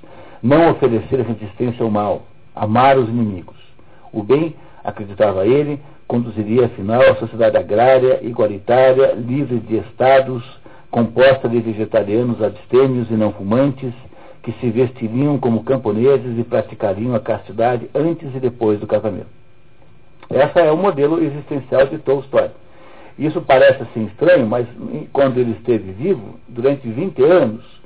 não 0.42 0.70
oferecer 0.70 1.20
resistência 1.20 1.84
ao 1.84 1.90
mal, 1.90 2.22
amar 2.54 2.98
os 2.98 3.08
inimigos. 3.08 3.56
O 4.12 4.22
bem, 4.22 4.54
acreditava 4.82 5.46
ele, 5.46 5.80
conduziria 6.06 6.66
afinal 6.66 7.02
a 7.02 7.16
sociedade 7.16 7.56
agrária, 7.56 8.20
igualitária, 8.22 9.14
livre 9.14 9.60
de 9.60 9.76
estados, 9.76 10.42
composta 10.90 11.48
de 11.48 11.60
vegetarianos 11.60 12.42
abstêmios 12.42 13.10
e 13.10 13.14
não 13.14 13.32
fumantes, 13.32 13.92
que 14.42 14.52
se 14.52 14.70
vestiriam 14.70 15.38
como 15.38 15.62
camponeses 15.62 16.38
e 16.38 16.42
praticariam 16.42 17.14
a 17.14 17.20
castidade 17.20 17.88
antes 17.94 18.34
e 18.34 18.40
depois 18.40 18.80
do 18.80 18.86
casamento. 18.86 19.28
Esse 20.30 20.60
é 20.60 20.72
o 20.72 20.76
modelo 20.76 21.22
existencial 21.22 21.86
de 21.86 21.98
Tolstói. 21.98 22.50
Isso 23.18 23.40
parece 23.42 23.82
assim 23.82 24.06
estranho, 24.06 24.46
mas 24.46 24.66
quando 25.12 25.38
ele 25.38 25.52
esteve 25.52 25.92
vivo, 25.92 26.40
durante 26.48 26.88
20 26.88 27.22
anos, 27.22 27.79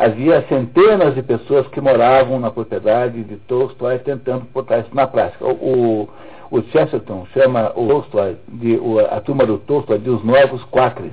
havia 0.00 0.42
centenas 0.48 1.14
de 1.14 1.22
pessoas 1.22 1.66
que 1.68 1.80
moravam 1.80 2.40
na 2.40 2.50
propriedade 2.50 3.22
de 3.22 3.36
Tolstói 3.36 3.98
tentando 3.98 4.46
botar 4.52 4.78
isso 4.78 4.94
na 4.94 5.06
prática. 5.06 5.44
O, 5.44 5.52
o, 5.52 6.08
o 6.50 6.62
Chesterton 6.72 7.26
chama 7.34 7.70
o 7.76 7.86
Tolstói, 7.86 8.38
de, 8.48 8.76
o, 8.76 8.98
a 8.98 9.20
turma 9.20 9.44
do 9.44 9.58
Tolstói 9.58 9.98
de 9.98 10.08
os 10.08 10.24
novos 10.24 10.64
quacres. 10.64 11.12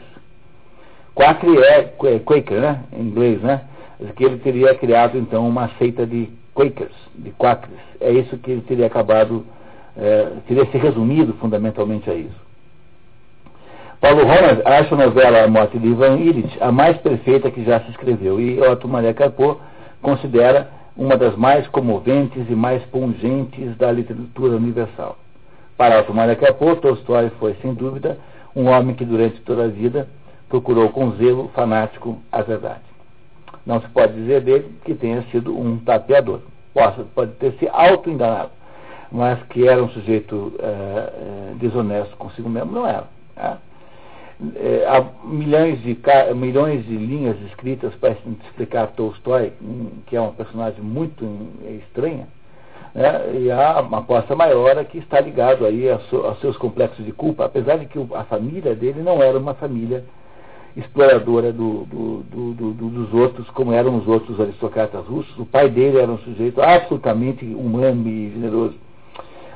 Quacre 1.14 1.58
é 1.58 2.20
Quaker, 2.20 2.62
né? 2.62 2.84
Em 2.94 3.02
inglês, 3.02 3.42
né? 3.42 3.62
Que 4.16 4.24
ele 4.24 4.38
teria 4.38 4.74
criado 4.76 5.18
então 5.18 5.48
uma 5.48 5.70
seita 5.78 6.06
de 6.06 6.30
Quakers, 6.54 6.96
de 7.16 7.32
quacres. 7.32 7.80
É 8.00 8.12
isso 8.12 8.38
que 8.38 8.52
ele 8.52 8.62
teria 8.62 8.86
acabado 8.86 9.44
é, 9.98 10.32
teria 10.48 10.66
se 10.68 10.78
resumido 10.78 11.34
fundamentalmente 11.34 12.10
a 12.10 12.14
isso. 12.14 12.47
Paulo 14.00 14.22
Ronald 14.22 14.62
acha 14.64 14.94
a 14.94 14.98
novela 14.98 15.44
A 15.44 15.48
Morte 15.48 15.80
de 15.80 15.88
Ivan 15.88 16.18
Illich 16.18 16.56
a 16.62 16.72
mais 16.72 16.98
perfeita 16.98 17.50
que 17.50 17.64
já 17.64 17.80
se 17.80 17.90
escreveu 17.90 18.40
e 18.40 18.62
Otto 18.62 18.88
Maria 18.88 19.14
Carpo 19.14 19.60
considera 20.02 20.70
uma 20.96 21.18
das 21.18 21.36
mais 21.36 21.68
comoventes 21.68 22.48
e 22.48 22.54
mais 22.54 22.84
pungentes 22.86 23.76
da 23.78 23.92
literatura 23.92 24.56
universal. 24.56 25.18
Para 25.76 26.00
Otto 26.00 26.14
Maria 26.14 26.36
Carpo, 26.36 26.76
Tolstói 26.76 27.32
foi, 27.40 27.56
sem 27.62 27.74
dúvida, 27.74 28.18
um 28.56 28.68
homem 28.68 28.96
que 28.96 29.04
durante 29.04 29.42
toda 29.42 29.66
a 29.66 29.68
vida 29.68 30.08
procurou 30.48 30.90
com 30.90 31.12
zelo 31.14 31.50
fanático 31.56 32.20
a 32.32 32.42
verdade. 32.42 32.82
Não 33.66 33.82
se 33.82 33.88
pode 33.90 34.14
dizer 34.14 34.42
dele 34.42 34.72
que 34.86 34.94
tenha 34.94 35.24
sido 35.32 35.58
um 35.58 35.78
tapeador. 35.80 36.42
Pode, 36.74 37.04
pode 37.16 37.32
ter 37.34 37.54
se 37.54 37.68
auto-enganado 37.68 38.52
mas 39.12 39.42
que 39.44 39.68
era 39.68 39.82
um 39.82 39.90
sujeito 39.90 40.54
é, 40.60 40.66
é, 40.66 41.54
desonesto 41.56 42.16
consigo 42.18 42.50
mesmo, 42.50 42.72
não 42.72 42.86
era. 42.86 43.06
Né? 43.36 43.58
É, 44.56 44.86
há 44.88 45.04
milhões 45.26 45.82
de, 45.82 45.98
milhões 46.36 46.86
de 46.86 46.96
linhas 46.96 47.42
escritas 47.48 47.94
para 47.96 48.16
explicar 48.46 48.88
Tolstói, 48.88 49.52
que 50.06 50.16
é 50.16 50.22
um 50.22 50.32
personagem 50.32 50.80
muito 50.82 51.26
estranha, 51.80 52.28
né? 52.94 53.32
e 53.34 53.50
há 53.50 53.82
uma 53.82 53.98
aposta 54.00 54.36
maior 54.36 54.84
que 54.86 55.00
está 55.00 55.20
ligado 55.20 55.66
aí 55.66 55.90
aos 55.90 56.40
seus 56.40 56.56
complexos 56.56 57.04
de 57.04 57.12
culpa, 57.12 57.46
apesar 57.46 57.78
de 57.78 57.88
que 57.88 57.98
a 58.14 58.24
família 58.26 58.76
dele 58.76 59.02
não 59.02 59.24
era 59.24 59.40
uma 59.40 59.56
família 59.56 60.04
exploradora 60.76 61.52
do, 61.52 61.86
do, 61.86 62.24
do, 62.64 62.74
dos 62.74 63.14
outros, 63.14 63.50
como 63.50 63.74
eram 63.74 63.98
os 63.98 64.08
outros 64.08 64.40
aristocratas 64.40 65.04
russos. 65.08 65.36
O 65.40 65.46
pai 65.46 65.68
dele 65.68 65.98
era 65.98 66.12
um 66.12 66.20
sujeito 66.20 66.62
absolutamente 66.62 67.44
humano 67.44 68.08
e 68.08 68.30
generoso. 68.30 68.76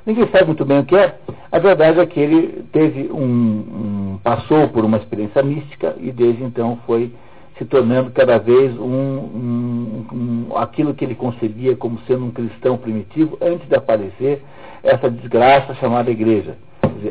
Ninguém 0.06 0.28
sabe 0.30 0.46
muito 0.46 0.66
bem 0.66 0.80
o 0.80 0.86
que 0.86 0.96
é. 0.96 1.16
A 1.52 1.60
verdade 1.60 2.00
é 2.00 2.06
que 2.06 2.20
ele 2.20 2.66
teve 2.72 3.12
um, 3.12 3.24
um, 3.24 4.20
passou 4.24 4.68
por 4.70 4.84
uma 4.84 4.98
experiência 4.98 5.44
mística 5.44 5.96
e 6.00 6.12
desde 6.12 6.44
então 6.44 6.80
foi 6.88 7.14
se 7.58 7.66
tornando 7.66 8.10
cada 8.10 8.40
vez 8.40 8.76
um, 8.80 8.84
um, 8.84 10.06
um, 10.12 10.58
aquilo 10.58 10.96
que 10.96 11.06
ele 11.06 11.14
concebia 11.14 11.76
como 11.76 12.00
sendo 12.08 12.26
um 12.26 12.32
cristão 12.32 12.78
primitivo 12.78 13.38
antes 13.40 13.68
de 13.68 13.76
aparecer 13.76 14.42
essa 14.84 15.10
desgraça 15.10 15.76
chamada 15.76 16.10
igreja. 16.10 16.56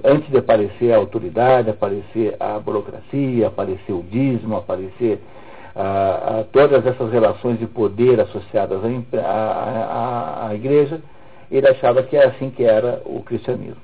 Antes 0.05 0.28
de 0.28 0.38
aparecer 0.38 0.93
a 0.93 0.97
autoridade, 0.97 1.70
aparecer 1.70 2.36
a 2.41 2.59
burocracia, 2.59 3.47
aparecer 3.47 3.93
o 3.93 4.05
dízimo, 4.11 4.57
aparecer 4.57 5.20
a, 5.74 6.41
a 6.41 6.45
todas 6.51 6.84
essas 6.84 7.12
relações 7.12 7.59
de 7.59 7.66
poder 7.66 8.20
associadas 8.20 8.80
à 9.14 10.51
igreja, 10.55 11.01
ele 11.51 11.68
achava 11.68 12.03
que 12.03 12.16
era 12.16 12.28
assim 12.28 12.51
que 12.51 12.64
era 12.64 13.03
o 13.05 13.22
cristianismo. 13.22 13.80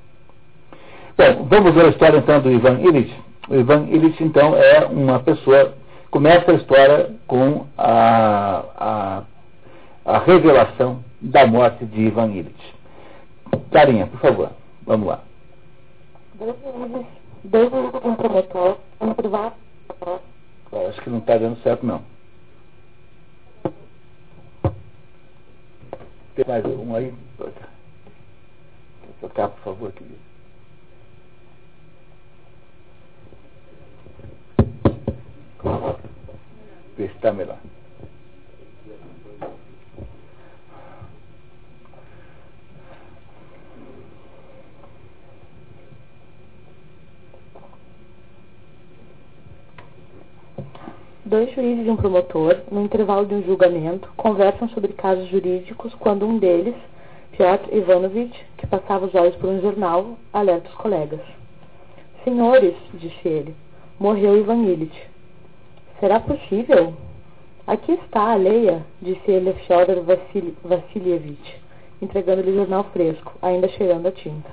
Bom, 1.17 1.45
vamos 1.45 1.73
ver 1.73 1.85
a 1.85 1.89
história 1.89 2.17
então 2.17 2.39
do 2.39 2.51
Ivan 2.51 2.79
Illich. 2.79 3.13
O 3.49 3.55
Ivan 3.55 3.87
Illich, 3.89 4.23
então, 4.23 4.55
é 4.55 4.85
uma 4.85 5.19
pessoa. 5.19 5.73
Começa 6.11 6.51
a 6.51 6.55
história 6.55 7.15
com 7.27 7.65
a, 7.77 8.63
a, 8.77 9.23
a 10.05 10.19
revelação 10.19 11.03
da 11.19 11.45
morte 11.47 11.85
de 11.85 12.01
Ivan 12.01 12.27
Illich. 12.27 12.73
Carinha, 13.71 14.07
por 14.07 14.19
favor, 14.19 14.51
vamos 14.85 15.07
lá. 15.07 15.19
Um 19.01 19.13
privado. 19.13 19.55
Acho 20.89 21.01
que 21.01 21.09
não 21.09 21.17
está 21.17 21.37
dando 21.37 21.61
certo, 21.63 21.85
não. 21.85 22.01
Tem 26.35 26.45
mais 26.47 26.63
um 26.65 26.95
aí? 26.95 27.13
Tocar, 29.21 29.49
por 29.49 29.59
favor, 29.63 29.91
querido. 29.91 30.17
Está 36.97 37.31
melhor. 37.31 37.57
Dois 51.25 51.53
juízes 51.53 51.85
e 51.85 51.89
um 51.89 51.97
promotor, 51.97 52.63
no 52.71 52.81
intervalo 52.81 53.25
de 53.25 53.35
um 53.35 53.43
julgamento, 53.43 54.09
conversam 54.15 54.69
sobre 54.69 54.93
casos 54.93 55.27
jurídicos 55.27 55.93
quando 55.95 56.25
um 56.25 56.39
deles, 56.39 56.75
Piotr 57.37 57.71
Ivanovich, 57.71 58.33
que 58.57 58.65
passava 58.65 59.05
os 59.05 59.13
olhos 59.13 59.35
por 59.35 59.47
um 59.47 59.61
jornal, 59.61 60.17
alerta 60.33 60.69
os 60.69 60.75
colegas. 60.75 61.19
Senhores, 62.23 62.73
disse 62.95 63.27
ele, 63.27 63.55
morreu 63.99 64.39
Ivan 64.39 64.63
Illich. 64.63 65.07
Será 65.99 66.19
possível? 66.19 66.95
Aqui 67.67 67.91
está 67.91 68.31
a 68.31 68.35
leia, 68.35 68.83
disse 68.99 69.29
ele 69.29 69.51
a 69.51 69.53
Fyodor 69.53 70.03
Vassilievich, 70.63 71.61
entregando-lhe 72.01 72.49
o 72.49 72.55
jornal 72.55 72.85
fresco, 72.85 73.31
ainda 73.39 73.67
cheirando 73.67 74.07
a 74.07 74.11
tinta. 74.11 74.49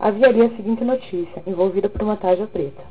Havia 0.00 0.26
ali 0.26 0.42
a 0.42 0.56
seguinte 0.56 0.82
notícia, 0.82 1.44
envolvida 1.46 1.88
por 1.88 2.02
uma 2.02 2.16
tarja 2.16 2.48
preta. 2.48 2.82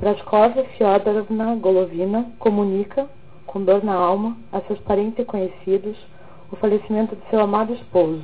Praskovia 0.00 0.64
Fyodorovna 0.76 1.54
Golovina 1.54 2.26
comunica, 2.40 3.08
com 3.46 3.62
dor 3.62 3.84
na 3.84 3.94
alma, 3.94 4.36
a 4.50 4.60
seus 4.62 4.80
parentes 4.80 5.20
e 5.20 5.24
conhecidos 5.24 5.96
o 6.52 6.56
falecimento 6.56 7.14
de 7.14 7.22
seu 7.30 7.40
amado 7.40 7.72
esposo, 7.72 8.22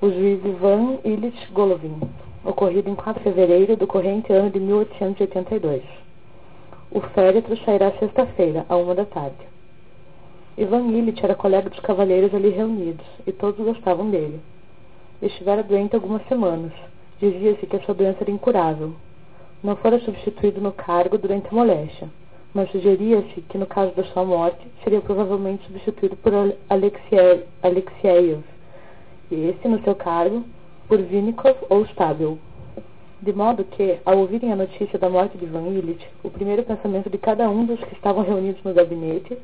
o 0.00 0.10
juiz 0.10 0.44
Ivan 0.44 0.98
Ilyich 1.04 1.52
Golovin, 1.52 2.00
ocorrido 2.44 2.90
em 2.90 2.94
4 2.94 3.14
de 3.14 3.24
fevereiro 3.24 3.76
do 3.76 3.86
corrente 3.86 4.32
ano 4.32 4.50
de 4.50 4.58
1882. 4.58 5.82
O 6.90 7.00
féretro 7.00 7.56
sairá 7.64 7.92
sexta-feira, 7.92 8.64
à 8.68 8.76
uma 8.76 8.94
da 8.94 9.04
tarde. 9.04 9.36
Ivan 10.56 10.88
Illich 10.88 11.22
era 11.22 11.34
colega 11.36 11.70
dos 11.70 11.78
cavalheiros 11.80 12.34
ali 12.34 12.48
reunidos, 12.48 13.06
e 13.26 13.30
todos 13.30 13.64
gostavam 13.64 14.10
dele. 14.10 14.40
Estivera 15.22 15.62
doente 15.62 15.94
algumas 15.94 16.26
semanas. 16.26 16.72
Dizia-se 17.20 17.66
que 17.66 17.76
a 17.76 17.80
sua 17.80 17.94
doença 17.94 18.18
era 18.22 18.30
incurável, 18.30 18.94
não 19.62 19.76
fora 19.76 20.00
substituído 20.00 20.60
no 20.60 20.72
cargo 20.72 21.18
durante 21.18 21.48
a 21.48 21.52
moléstia, 21.52 22.08
mas 22.54 22.70
sugeria-se 22.70 23.40
que 23.42 23.58
no 23.58 23.66
caso 23.66 23.94
da 23.94 24.04
sua 24.04 24.24
morte 24.24 24.66
seria 24.82 25.00
provavelmente 25.00 25.64
substituído 25.66 26.16
por 26.16 26.32
Alexeyev, 26.68 28.42
e 29.30 29.48
esse 29.48 29.68
no 29.68 29.82
seu 29.82 29.94
cargo 29.94 30.44
por 30.88 30.98
Vinnikov 30.98 31.56
ou 31.68 31.84
Stabel. 31.86 32.38
De 33.20 33.32
modo 33.32 33.64
que, 33.64 33.98
ao 34.04 34.18
ouvirem 34.18 34.52
a 34.52 34.56
notícia 34.56 34.98
da 34.98 35.10
morte 35.10 35.36
de 35.36 35.44
Van 35.44 35.66
Illich, 35.66 36.06
o 36.22 36.30
primeiro 36.30 36.62
pensamento 36.62 37.10
de 37.10 37.18
cada 37.18 37.50
um 37.50 37.66
dos 37.66 37.78
que 37.80 37.92
estavam 37.94 38.22
reunidos 38.22 38.62
no 38.62 38.72
gabinete 38.72 39.36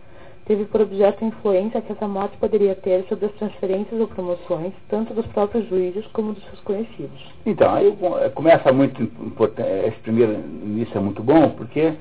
teve 0.47 0.65
por 0.67 0.81
objeto 0.81 1.25
a 1.25 1.29
influência 1.29 1.81
que 1.81 1.91
essa 1.91 2.07
morte 2.07 2.37
poderia 2.37 2.75
ter 2.77 3.05
sobre 3.09 3.27
as 3.27 3.33
transferências 3.33 4.01
ou 4.01 4.07
promoções, 4.07 4.73
tanto 4.89 5.13
dos 5.13 5.27
próprios 5.27 5.69
juízes 5.69 6.07
como 6.09 6.35
dos 6.35 6.45
seus 6.45 6.61
conhecidos. 6.61 7.33
Então, 7.45 7.75
aí 7.75 7.97
começa 8.35 8.73
muito 8.73 9.03
importante, 9.03 9.89
esse 9.89 9.99
primeiro 10.01 10.35
início 10.35 10.97
é 10.97 11.01
muito 11.01 11.23
bom, 11.23 11.51
porque 11.51 11.95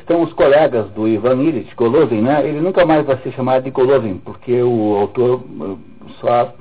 estão 0.00 0.22
os 0.22 0.32
colegas 0.32 0.90
do 0.90 1.06
Ivan 1.06 1.42
Illich, 1.42 1.74
Golovin, 1.74 2.22
né? 2.22 2.46
Ele 2.46 2.60
nunca 2.60 2.84
mais 2.84 3.06
vai 3.06 3.16
ser 3.18 3.32
chamado 3.32 3.64
de 3.64 3.70
Golovin, 3.70 4.18
porque 4.24 4.62
o 4.62 4.96
autor 4.96 5.40
uh, 5.40 5.78
só 6.20 6.52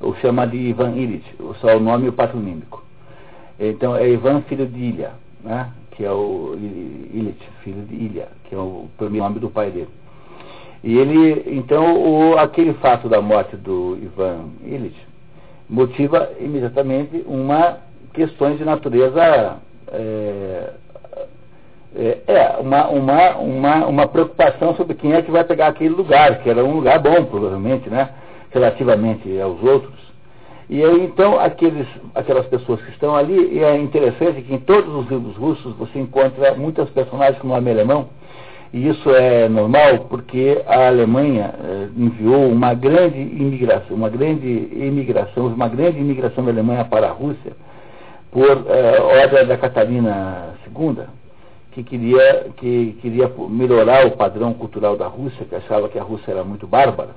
o 0.00 0.14
chama 0.14 0.46
de 0.46 0.56
Ivan 0.56 0.92
Illich, 0.92 1.26
só 1.60 1.76
o 1.76 1.80
nome 1.80 2.06
e 2.06 2.08
o 2.08 2.12
patronímico. 2.12 2.82
Então 3.58 3.96
é 3.96 4.08
Ivan, 4.08 4.42
filho 4.42 4.66
de 4.66 4.78
Ilha, 4.78 5.12
né? 5.42 5.70
que 5.92 6.04
é 6.04 6.10
o 6.10 6.54
Illich, 6.54 7.48
filho 7.64 7.82
de 7.82 7.94
Ilha, 7.94 8.28
que 8.44 8.54
é 8.54 8.58
o 8.58 8.86
primeiro 8.98 9.24
nome 9.24 9.40
do 9.40 9.48
pai 9.48 9.70
dele. 9.70 9.88
E 10.84 10.98
ele, 10.98 11.42
então, 11.46 11.96
o, 11.96 12.38
aquele 12.38 12.74
fato 12.74 13.08
da 13.08 13.20
morte 13.20 13.56
do 13.56 13.98
Ivan 14.00 14.50
Illich 14.62 15.00
motiva 15.68 16.30
imediatamente 16.38 17.24
uma 17.26 17.78
questões 18.12 18.56
de 18.58 18.64
natureza 18.64 19.58
é, 19.88 20.70
é, 21.96 22.18
é, 22.26 22.56
uma, 22.60 22.88
uma, 22.88 23.36
uma, 23.36 23.86
uma 23.86 24.08
preocupação 24.08 24.74
sobre 24.76 24.94
quem 24.94 25.14
é 25.14 25.22
que 25.22 25.30
vai 25.30 25.44
pegar 25.44 25.68
aquele 25.68 25.94
lugar, 25.94 26.42
que 26.42 26.50
era 26.50 26.62
um 26.62 26.74
lugar 26.74 26.98
bom, 26.98 27.24
provavelmente, 27.24 27.88
né, 27.88 28.10
relativamente 28.50 29.40
aos 29.40 29.62
outros. 29.62 29.94
E 30.68 30.82
aí, 30.84 31.04
então, 31.04 31.38
aqueles, 31.38 31.86
aquelas 32.14 32.44
pessoas 32.46 32.82
que 32.82 32.90
estão 32.90 33.16
ali, 33.16 33.54
e 33.54 33.62
é 33.62 33.76
interessante 33.78 34.42
que 34.42 34.52
em 34.52 34.58
todos 34.58 34.94
os 34.94 35.08
livros 35.08 35.36
russos 35.36 35.74
você 35.76 35.98
encontra 35.98 36.54
muitas 36.54 36.90
personagens 36.90 37.38
com 37.38 37.48
nome 37.48 37.70
alemão, 37.70 38.08
e 38.74 38.88
isso 38.88 39.08
é 39.10 39.48
normal 39.48 40.06
porque 40.08 40.60
a 40.66 40.88
Alemanha 40.88 41.54
eh, 41.62 41.88
enviou 41.96 42.48
uma 42.48 42.74
grande 42.74 43.18
imigração, 43.18 43.96
uma 43.96 44.08
grande 44.08 44.46
imigração, 44.46 45.46
uma 45.46 45.68
grande 45.68 45.98
imigração 45.98 46.44
da 46.44 46.50
Alemanha 46.50 46.84
para 46.84 47.06
a 47.06 47.12
Rússia, 47.12 47.52
por 48.30 48.66
eh, 48.68 49.00
ordem 49.00 49.46
da 49.46 49.56
Catarina 49.56 50.56
II, 50.66 51.04
que 51.76 51.84
queria, 51.84 52.46
que 52.56 52.96
queria 53.02 53.30
melhorar 53.50 54.06
o 54.06 54.12
padrão 54.12 54.54
cultural 54.54 54.96
da 54.96 55.06
Rússia, 55.06 55.44
que 55.44 55.54
achava 55.54 55.90
que 55.90 55.98
a 55.98 56.02
Rússia 56.02 56.32
era 56.32 56.42
muito 56.42 56.66
bárbara. 56.66 57.10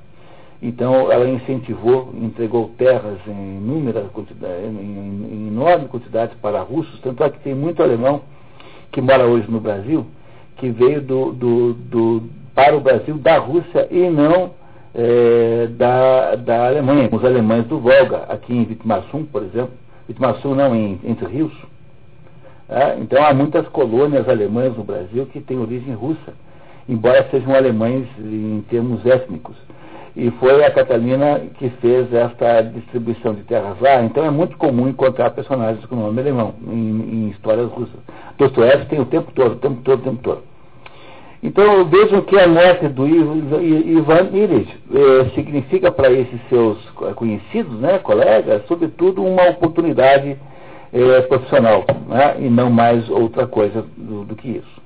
Então 0.62 1.10
ela 1.10 1.30
incentivou, 1.30 2.14
entregou 2.14 2.70
terras 2.78 3.20
em, 3.26 3.58
inúmeras 3.58 4.12
quantidades, 4.12 4.66
em, 4.66 5.28
em 5.32 5.48
enorme 5.48 5.88
quantidade 5.88 6.36
para 6.42 6.60
russos, 6.60 7.00
tanto 7.00 7.24
é 7.24 7.30
que 7.30 7.40
tem 7.40 7.56
muito 7.56 7.82
alemão 7.82 8.22
que 8.92 9.00
mora 9.00 9.26
hoje 9.26 9.50
no 9.50 9.62
Brasil, 9.62 10.06
que 10.58 10.70
veio 10.70 11.02
do, 11.02 11.32
do, 11.32 11.74
do 11.74 12.24
para 12.54 12.76
o 12.76 12.82
Brasil 12.82 13.18
da 13.18 13.38
Rússia 13.38 13.88
e 13.90 14.10
não 14.10 14.52
é, 14.94 15.68
da, 15.68 16.36
da 16.36 16.68
Alemanha. 16.68 17.08
Os 17.10 17.24
alemães 17.24 17.66
do 17.68 17.80
Volga, 17.80 18.26
aqui 18.28 18.54
em 18.54 18.66
Vitmarsum, 18.66 19.24
por 19.24 19.44
exemplo, 19.44 19.72
Vitmarsum 20.06 20.54
não, 20.54 20.76
em, 20.76 21.00
Entre 21.06 21.26
Rios, 21.28 21.54
é, 22.70 22.98
então 23.00 23.24
há 23.26 23.34
muitas 23.34 23.68
colônias 23.70 24.30
alemãs 24.30 24.78
no 24.78 24.84
Brasil 24.84 25.26
que 25.26 25.42
têm 25.42 25.58
origem 25.58 25.94
russa, 25.96 26.34
embora 26.88 27.28
sejam 27.32 27.56
alemães 27.56 28.06
em 28.20 28.64
termos 28.70 29.04
étnicos. 29.06 29.56
E 30.16 30.30
foi 30.32 30.64
a 30.64 30.72
Catalina 30.72 31.42
que 31.58 31.70
fez 31.82 32.14
esta 32.14 32.62
distribuição 32.62 33.34
de 33.34 33.44
terras 33.44 33.80
lá, 33.80 34.04
então 34.04 34.24
é 34.24 34.30
muito 34.30 34.58
comum 34.58 34.88
encontrar 34.88 35.32
personagens 35.32 35.84
com 35.86 35.96
nome 35.96 36.22
alemão 36.22 36.54
em, 36.68 37.26
em 37.26 37.30
histórias 37.30 37.70
russas. 37.72 38.00
Dostoiévski 38.38 38.90
tem 38.90 39.00
o 39.00 39.06
tempo 39.06 39.32
todo, 39.34 39.54
o 39.54 39.58
tempo 39.58 39.82
todo, 39.84 40.00
o 40.00 40.04
tempo 40.04 40.22
todo. 40.22 40.50
Então 41.42 41.86
vejam 41.86 42.22
que 42.22 42.38
a 42.38 42.48
morte 42.48 42.88
do 42.90 43.08
Ivan 43.08 44.30
Illich 44.34 44.78
eh, 44.94 45.30
significa 45.36 45.90
para 45.90 46.12
esses 46.12 46.40
seus 46.50 46.78
conhecidos, 47.16 47.80
né, 47.80 47.98
colegas, 48.00 48.62
sobretudo 48.68 49.24
uma 49.24 49.50
oportunidade 49.50 50.38
é, 50.92 51.22
profissional, 51.22 51.86
né? 52.08 52.36
e 52.40 52.50
não 52.50 52.70
mais 52.70 53.10
outra 53.10 53.48
coisa 53.48 53.86
do, 53.96 54.26
do 54.26 54.36
que 54.36 54.50
isso. 54.50 54.82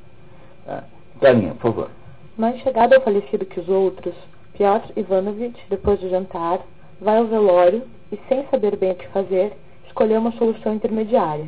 Tá? 0.65 0.83
Dalinha, 1.21 1.53
por 1.55 1.73
favor. 1.73 1.89
Mais 2.37 2.59
chegado 2.61 2.93
ao 2.93 3.01
falecido 3.01 3.45
que 3.45 3.59
os 3.59 3.69
outros, 3.69 4.13
Piotr 4.57 4.91
Ivanovich, 4.97 5.59
depois 5.69 5.99
do 5.99 6.09
jantar, 6.09 6.59
vai 6.99 7.17
ao 7.17 7.25
velório 7.25 7.83
e, 8.11 8.19
sem 8.27 8.45
saber 8.49 8.75
bem 8.75 8.91
o 8.91 8.95
que 8.95 9.07
fazer, 9.09 9.53
escolheu 9.87 10.19
uma 10.19 10.31
solução 10.33 10.73
intermediária. 10.73 11.47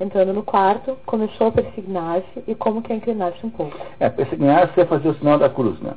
Entrando 0.00 0.32
no 0.32 0.42
quarto, 0.42 0.96
começou 1.04 1.48
a 1.48 1.52
persignar-se 1.52 2.42
e 2.46 2.54
como 2.54 2.80
que 2.80 2.92
a 2.92 2.96
inclinar-se 2.96 3.44
um 3.44 3.50
pouco. 3.50 3.76
É, 3.98 4.08
persignar-se 4.08 4.80
é 4.80 4.84
fazer 4.86 5.08
o 5.08 5.14
sinal 5.14 5.38
da 5.38 5.48
cruz, 5.48 5.78
né? 5.80 5.92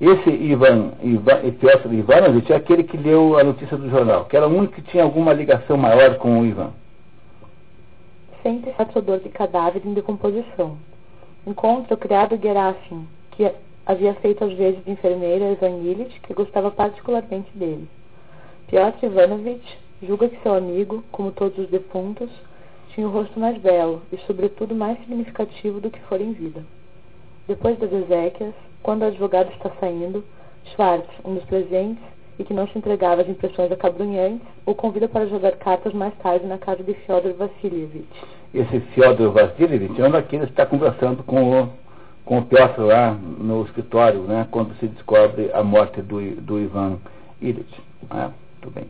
Esse 0.00 0.30
Ivan, 0.30 0.92
Ivan 1.02 1.40
Piotr 1.58 1.92
Ivanovich 1.92 2.52
é 2.52 2.56
aquele 2.56 2.84
que 2.84 2.96
leu 2.96 3.36
a 3.36 3.42
notícia 3.42 3.76
do 3.76 3.90
jornal, 3.90 4.26
que 4.26 4.36
era 4.36 4.46
o 4.46 4.56
único 4.56 4.74
que 4.74 4.82
tinha 4.82 5.02
alguma 5.02 5.32
ligação 5.32 5.76
maior 5.76 6.18
com 6.18 6.38
o 6.38 6.46
Ivan 6.46 6.70
sente 8.42 8.72
certo 8.76 8.98
odor 8.98 9.20
de 9.20 9.28
cadáver 9.28 9.82
em 9.84 9.94
decomposição. 9.94 10.76
Encontra 11.46 11.94
o 11.94 11.98
criado 11.98 12.36
Gerasim, 12.36 13.06
que 13.32 13.50
havia 13.86 14.14
feito 14.14 14.44
às 14.44 14.52
vezes 14.52 14.84
de 14.84 14.90
enfermeira 14.90 15.52
Ivan 15.52 15.78
Illich, 15.78 16.20
que 16.20 16.34
gostava 16.34 16.70
particularmente 16.70 17.50
dele. 17.56 17.88
Piotr 18.68 19.06
Ivanovich 19.06 19.78
julga 20.02 20.28
que 20.28 20.42
seu 20.42 20.54
amigo, 20.54 21.02
como 21.10 21.32
todos 21.32 21.58
os 21.58 21.68
defuntos, 21.68 22.30
tinha 22.90 23.06
o 23.06 23.10
rosto 23.10 23.38
mais 23.40 23.56
belo 23.58 24.02
e, 24.12 24.18
sobretudo, 24.26 24.74
mais 24.74 24.98
significativo 25.00 25.80
do 25.80 25.90
que 25.90 26.00
for 26.00 26.20
em 26.20 26.32
vida. 26.32 26.64
Depois 27.46 27.78
das 27.78 27.92
exéquias, 27.92 28.54
quando 28.82 29.02
o 29.02 29.06
advogado 29.06 29.50
está 29.52 29.70
saindo, 29.80 30.22
Schwartz, 30.66 31.08
um 31.24 31.34
dos 31.34 31.44
presentes, 31.44 32.02
e 32.38 32.44
que 32.44 32.54
não 32.54 32.68
se 32.68 32.78
entregava 32.78 33.22
às 33.22 33.28
impressões 33.28 33.72
acabrunhantes, 33.72 34.46
o 34.64 34.74
convida 34.74 35.08
para 35.08 35.26
jogar 35.26 35.52
cartas 35.52 35.92
mais 35.92 36.14
tarde 36.18 36.46
na 36.46 36.56
casa 36.56 36.82
de 36.82 36.94
Fyodor 36.94 37.34
Vassilievich. 37.34 38.06
Esse 38.54 38.80
Fyodor 38.80 39.32
Vassilievich 39.32 40.00
um 40.00 40.10
daqueles 40.10 40.46
que 40.46 40.52
está 40.52 40.64
conversando 40.64 41.22
com 41.24 41.62
o, 41.62 41.68
com 42.24 42.38
o 42.38 42.44
Piotr 42.44 42.80
lá 42.80 43.12
no 43.12 43.64
escritório, 43.64 44.20
né, 44.22 44.46
quando 44.50 44.74
se 44.76 44.86
descobre 44.86 45.50
a 45.52 45.62
morte 45.64 46.00
do, 46.00 46.20
do 46.40 46.60
Ivan 46.60 46.98
Illich. 47.40 47.82
Né? 48.08 48.30
Tudo 48.60 48.74
bem. 48.74 48.84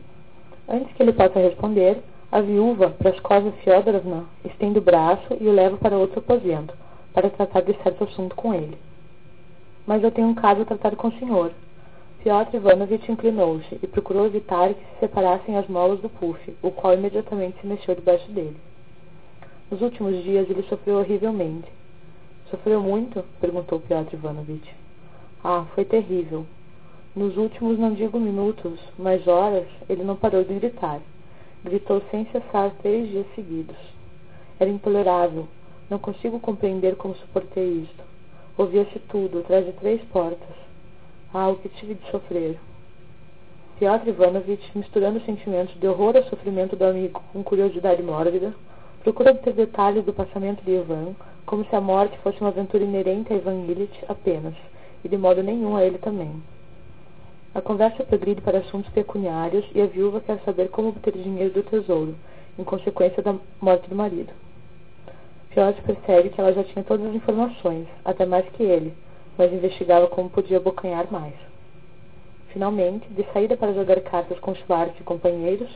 Antes 0.67 0.93
que 0.93 1.01
ele 1.01 1.13
possa 1.13 1.39
responder, 1.39 1.97
a 2.31 2.41
viúva, 2.41 2.91
Praskova 2.91 3.51
Fyodorovna, 3.63 4.25
estende 4.45 4.77
o 4.77 4.83
braço 4.83 5.35
e 5.41 5.47
o 5.47 5.51
leva 5.51 5.77
para 5.77 5.97
outro 5.97 6.19
aposento, 6.19 6.75
para 7.11 7.29
tratar 7.29 7.61
de 7.61 7.73
certo 7.81 8.03
assunto 8.03 8.35
com 8.35 8.53
ele. 8.53 8.77
Mas 9.87 10.03
eu 10.03 10.11
tenho 10.11 10.27
um 10.27 10.35
caso 10.35 10.61
a 10.61 10.65
tratar 10.65 10.95
com 10.95 11.07
o 11.07 11.13
senhor, 11.13 11.51
Piotr 12.21 12.57
Ivanovich 12.57 13.09
inclinou-se 13.09 13.79
e 13.81 13.87
procurou 13.87 14.25
evitar 14.25 14.73
que 14.73 14.83
se 14.83 14.99
separassem 14.99 15.55
as 15.55 15.67
molas 15.67 16.01
do 16.01 16.09
puff, 16.09 16.53
o 16.61 16.69
qual 16.69 16.93
imediatamente 16.93 17.61
se 17.61 17.65
mexeu 17.65 17.95
debaixo 17.95 18.29
dele. 18.31 18.57
Nos 19.71 19.81
últimos 19.81 20.21
dias 20.23 20.49
ele 20.49 20.63
sofreu 20.63 20.97
horrivelmente. 20.97 21.71
Sofreu 22.49 22.81
muito? 22.81 23.23
perguntou 23.39 23.79
Piotr 23.79 24.15
Ivanovich. 24.15 24.69
Ah, 25.41 25.65
foi 25.73 25.85
terrível. 25.85 26.45
Nos 27.15 27.37
últimos, 27.37 27.79
não 27.79 27.93
digo 27.93 28.19
minutos, 28.19 28.77
mas 28.97 29.25
horas, 29.25 29.67
ele 29.87 30.03
não 30.03 30.17
parou 30.17 30.43
de 30.43 30.53
gritar. 30.55 30.99
Gritou 31.63 32.01
sem 32.11 32.25
cessar 32.25 32.71
três 32.81 33.07
dias 33.07 33.27
seguidos. 33.33 33.77
Era 34.59 34.69
intolerável. 34.69 35.47
Não 35.89 35.97
consigo 35.97 36.37
compreender 36.39 36.97
como 36.97 37.15
suportei 37.15 37.83
isto. 37.83 38.03
Ouvia-se 38.57 38.99
tudo, 39.07 39.39
atrás 39.39 39.65
de 39.65 39.71
três 39.71 40.01
portas. 40.05 40.68
Ah, 41.31 41.49
o 41.49 41.57
que 41.57 41.69
tive 41.69 41.93
de 41.93 42.09
sofrer. 42.09 42.57
Piotr 43.77 44.09
Ivanovich, 44.09 44.67
misturando 44.75 45.21
sentimentos 45.21 45.79
de 45.79 45.87
horror 45.87 46.17
ao 46.17 46.23
sofrimento 46.23 46.75
do 46.75 46.83
amigo 46.83 47.21
com 47.31 47.43
curiosidade 47.43 48.01
mórbida, 48.01 48.51
procura 49.03 49.29
obter 49.29 49.53
detalhes 49.53 50.03
do 50.03 50.11
passamento 50.11 50.63
de 50.63 50.71
Ivan, 50.71 51.13
como 51.45 51.63
se 51.65 51.75
a 51.75 51.79
morte 51.79 52.17
fosse 52.19 52.41
uma 52.41 52.49
aventura 52.49 52.83
inerente 52.83 53.31
a 53.31 53.35
Ivan 53.35 53.65
Illich 53.67 54.03
apenas, 54.07 54.55
e 55.03 55.07
de 55.07 55.17
modo 55.17 55.43
nenhum 55.43 55.75
a 55.75 55.83
ele 55.83 55.99
também. 55.99 56.41
A 57.53 57.61
conversa 57.61 58.03
progride 58.03 58.41
para 58.41 58.57
assuntos 58.57 58.91
pecuniários 58.91 59.65
e 59.75 59.81
a 59.81 59.85
viúva 59.85 60.21
quer 60.21 60.39
saber 60.39 60.69
como 60.69 60.89
obter 60.89 61.13
dinheiro 61.13 61.53
do 61.53 61.61
tesouro, 61.61 62.15
em 62.57 62.63
consequência 62.63 63.21
da 63.21 63.35
morte 63.61 63.87
do 63.87 63.95
marido. 63.95 64.33
Piotr 65.51 65.81
percebe 65.83 66.29
que 66.29 66.41
ela 66.41 66.53
já 66.53 66.63
tinha 66.63 66.83
todas 66.83 67.05
as 67.05 67.13
informações, 67.13 67.87
até 68.03 68.25
mais 68.25 68.49
que 68.49 68.63
ele, 68.63 68.93
mas 69.39 69.53
investigava 69.53 70.07
como 70.07 70.29
podia 70.29 70.57
abocanhar 70.57 71.07
mais. 71.09 71.33
Finalmente, 72.49 73.07
de 73.09 73.25
saída 73.31 73.55
para 73.55 73.73
jogar 73.73 74.01
cartas 74.01 74.37
com 74.39 74.53
Schwartz 74.53 74.99
e 74.99 75.03
companheiros, 75.03 75.69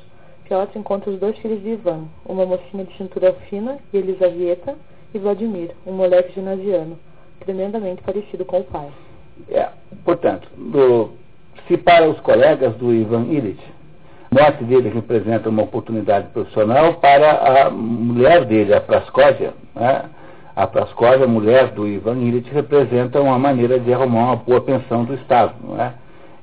Piotr 0.44 0.78
encontra 0.78 1.10
os 1.10 1.18
dois 1.18 1.38
filhos 1.38 1.62
de 1.62 1.70
Ivan, 1.70 2.04
uma 2.26 2.46
mocinha 2.46 2.84
de 2.84 2.96
cintura 2.98 3.32
fina 3.50 3.80
e 3.94 3.98
Elisaveta, 3.98 4.76
e 5.14 5.20
Vladimir, 5.20 5.72
um 5.88 5.94
moleque 5.94 6.34
ginasiano, 6.34 7.00
tremendamente 7.40 8.02
parecido 8.02 8.44
com 8.44 8.60
o 8.60 8.64
pai. 8.66 8.90
É, 9.50 9.70
portanto, 10.04 10.48
do, 10.58 11.12
se 11.68 11.78
para 11.78 12.10
os 12.10 12.20
colegas 12.20 12.76
do 12.76 12.94
Ivan 12.94 13.28
Illich, 13.30 13.64
a 14.32 14.44
morte 14.44 14.64
dele 14.66 14.90
representa 14.90 15.48
uma 15.48 15.64
oportunidade 15.64 16.28
profissional 16.30 16.96
para 16.96 17.68
a 17.68 17.70
mulher 17.70 18.44
dele, 18.46 18.74
a 18.74 18.82
Praskovia, 18.82 19.54
né? 19.76 20.10
A 20.56 20.68
Praskovia, 20.68 21.26
a 21.26 21.28
mulher 21.28 21.70
do 21.72 21.88
Ivan 21.88 22.18
Illich, 22.20 22.50
representa 22.54 23.20
uma 23.20 23.40
maneira 23.40 23.80
de 23.80 23.92
arrumar 23.92 24.26
uma 24.26 24.36
boa 24.36 24.62
pensão 24.62 25.04
do 25.04 25.16
Estado. 25.16 25.54
Não 25.64 25.82
é? 25.82 25.94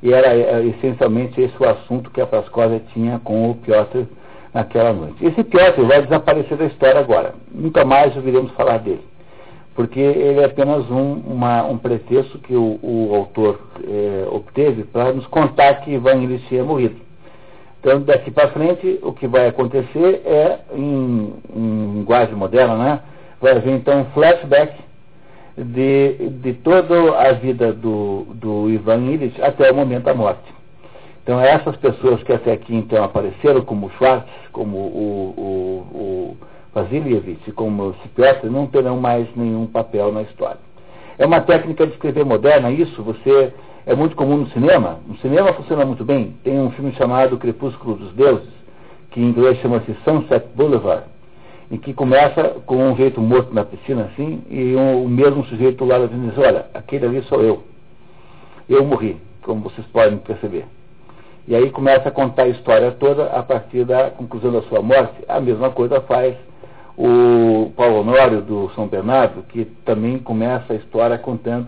E 0.03 0.13
era 0.13 0.35
é, 0.35 0.65
essencialmente 0.67 1.41
esse 1.41 1.55
o 1.63 1.69
assunto 1.69 2.11
que 2.11 2.21
a 2.21 2.27
Praskovia 2.27 2.83
tinha 2.93 3.21
com 3.21 3.51
o 3.51 3.55
Piotr 3.55 4.05
naquela 4.53 4.93
noite. 4.93 5.25
Esse 5.25 5.45
Piotr 5.45 5.83
vai 5.83 6.03
desaparecer 6.03 6.57
da 6.57 6.65
história 6.65 6.99
agora. 6.99 7.35
Nunca 7.53 7.85
mais 7.85 8.17
ouviremos 8.17 8.51
falar 8.53 8.79
dele. 8.79 9.05
Porque 9.77 10.01
ele 10.01 10.41
é 10.41 10.45
apenas 10.45 10.91
um, 10.91 11.15
uma, 11.27 11.65
um 11.65 11.79
pretexto 11.79 12.39
que 12.39 12.55
o, 12.55 12.81
o 12.83 13.15
autor 13.15 13.61
é, 13.87 14.27
obteve 14.31 14.83
para 14.85 15.13
nos 15.13 15.27
contar 15.29 15.75
que 15.83 15.93
Ivan 15.93 16.17
Illich 16.17 16.47
tinha 16.49 16.65
morrido. 16.65 16.97
Então, 17.79 18.01
daqui 18.03 18.31
para 18.31 18.49
frente, 18.49 18.99
o 19.03 19.13
que 19.13 19.27
vai 19.27 19.47
acontecer 19.47 20.23
é, 20.27 20.59
em, 20.75 21.33
em 21.55 21.93
linguagem 21.95 22.35
moderna, 22.35 22.77
né? 22.77 23.01
Vai 23.41 23.53
haver 23.53 23.75
então 23.75 24.01
um 24.01 24.05
flashback 24.07 24.75
de, 25.57 26.29
de 26.43 26.53
toda 26.55 27.19
a 27.19 27.33
vida 27.33 27.73
do, 27.73 28.27
do 28.35 28.71
Ivan 28.71 28.99
Illich 29.07 29.41
até 29.43 29.71
o 29.71 29.75
momento 29.75 30.05
da 30.05 30.15
morte. 30.15 30.61
Então, 31.23 31.41
essas 31.41 31.77
pessoas 31.77 32.23
que 32.23 32.33
até 32.33 32.53
aqui 32.53 32.75
então 32.75 33.05
apareceram, 33.05 33.61
como 33.63 33.87
o 33.87 33.91
Schwartz, 33.91 34.31
como 34.53 34.77
o, 34.77 35.35
o, 35.37 35.97
o 35.97 36.37
Vasilievich, 36.75 37.53
como 37.53 37.91
o 37.91 37.95
não 38.51 38.67
terão 38.67 38.99
mais 38.99 39.29
nenhum 39.37 39.67
papel 39.67 40.13
na 40.13 40.23
história. 40.23 40.59
É 41.19 41.27
uma 41.27 41.41
técnica 41.41 41.87
de 41.87 41.93
escrever 41.93 42.25
moderna, 42.25 42.71
isso 42.71 43.03
você 43.03 43.53
é 43.87 43.95
muito 43.95 44.17
comum 44.17 44.39
no 44.39 44.47
cinema. 44.49 44.99
No 45.07 45.17
cinema 45.19 45.53
funciona 45.53 45.85
muito 45.85 46.05
bem. 46.05 46.35
Tem 46.43 46.59
um 46.59 46.71
filme 46.71 46.93
chamado 46.95 47.37
Crepúsculo 47.37 47.97
dos 47.97 48.13
Deuses, 48.15 48.49
que 49.11 49.21
em 49.21 49.25
inglês 49.25 49.59
chama-se 49.59 49.95
Sunset 50.05 50.47
Boulevard, 50.55 51.05
em 51.71 51.79
que 51.79 51.95
começa 51.95 52.57
com 52.67 52.77
um 52.77 52.97
jeito 52.97 53.21
morto 53.21 53.55
na 53.55 53.65
piscina 53.65 54.11
assim, 54.13 54.43
e 54.51 54.75
um, 54.75 55.05
o 55.05 55.09
mesmo 55.09 55.45
sujeito 55.47 55.85
lá 55.85 55.99
diz, 55.99 56.39
olha, 56.39 56.67
aquele 56.75 57.07
ali 57.07 57.23
sou 57.23 57.43
eu. 57.43 57.63
Eu 58.69 58.85
morri, 58.85 59.17
como 59.43 59.63
vocês 59.63 59.87
podem 59.89 60.19
perceber. 60.19 60.65
E 61.47 61.55
aí 61.55 61.71
começa 61.71 62.09
a 62.09 62.13
contar 62.13 62.45
a 62.45 62.49
história 62.49 62.91
toda 62.93 63.27
a 63.27 63.43
partir 63.43 63.85
da 63.85 64.11
conclusão 64.11 64.53
da 64.53 64.63
sua 64.63 64.83
morte. 64.83 65.15
A 65.29 65.41
mesma 65.41 65.71
coisa 65.71 66.01
faz 66.01 66.37
o 66.97 67.71
Paulo 67.77 68.01
Honório 68.01 68.43
do 68.43 68.71
São 68.75 68.87
Bernardo, 68.87 69.43
que 69.45 69.65
também 69.85 70.19
começa 70.19 70.73
a 70.73 70.77
história 70.77 71.17
contando 71.19 71.67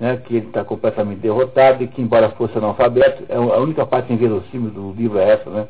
né, 0.00 0.16
que 0.16 0.36
ele 0.36 0.46
está 0.46 0.64
completamente 0.64 1.18
derrotado 1.18 1.84
e 1.84 1.86
que, 1.86 2.00
embora 2.00 2.30
fosse 2.30 2.56
analfabeto, 2.56 3.24
é 3.28 3.36
a 3.36 3.58
única 3.58 3.84
parte 3.84 4.12
inverossímil 4.12 4.70
do 4.70 4.92
livro 4.92 5.18
é 5.18 5.30
essa, 5.32 5.50
né, 5.50 5.68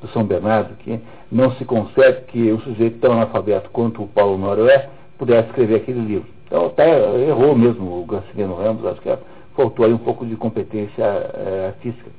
do 0.00 0.08
São 0.08 0.24
Bernardo, 0.24 0.74
que 0.76 1.00
não 1.30 1.52
se 1.52 1.64
concebe 1.64 2.22
que 2.28 2.52
um 2.52 2.60
sujeito 2.60 2.98
tão 2.98 3.12
analfabeto 3.12 3.70
quanto 3.70 4.02
o 4.02 4.08
Paulo 4.08 4.34
Honório 4.34 4.68
é, 4.68 4.88
pudesse 5.18 5.48
escrever 5.48 5.76
aquele 5.76 6.00
livro. 6.00 6.28
Então 6.46 6.66
até 6.66 6.88
errou 7.28 7.54
mesmo 7.54 8.00
o 8.00 8.04
Graciliano 8.04 8.54
Ramos, 8.54 8.84
acho 8.86 9.00
que 9.00 9.16
faltou 9.54 9.84
aí 9.84 9.92
um 9.92 9.98
pouco 9.98 10.24
de 10.24 10.36
competência 10.36 11.02
é, 11.02 11.66
artística. 11.68 12.10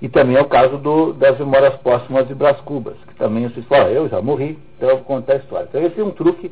E 0.00 0.08
também 0.08 0.36
é 0.36 0.40
o 0.40 0.46
caso 0.46 0.78
do, 0.78 1.12
das 1.12 1.38
memórias 1.38 1.74
póstumas 1.76 2.26
de 2.28 2.34
Brás 2.34 2.60
Cubas, 2.60 2.96
que 3.08 3.14
também 3.14 3.48
você 3.48 3.62
fala, 3.62 3.90
eu 3.90 4.08
já 4.08 4.20
morri, 4.20 4.58
então 4.76 4.90
eu 4.90 4.96
vou 4.96 5.04
contar 5.04 5.34
a 5.34 5.36
história. 5.36 5.66
Então 5.68 5.82
esse 5.82 6.00
é 6.00 6.04
um 6.04 6.10
truque, 6.10 6.50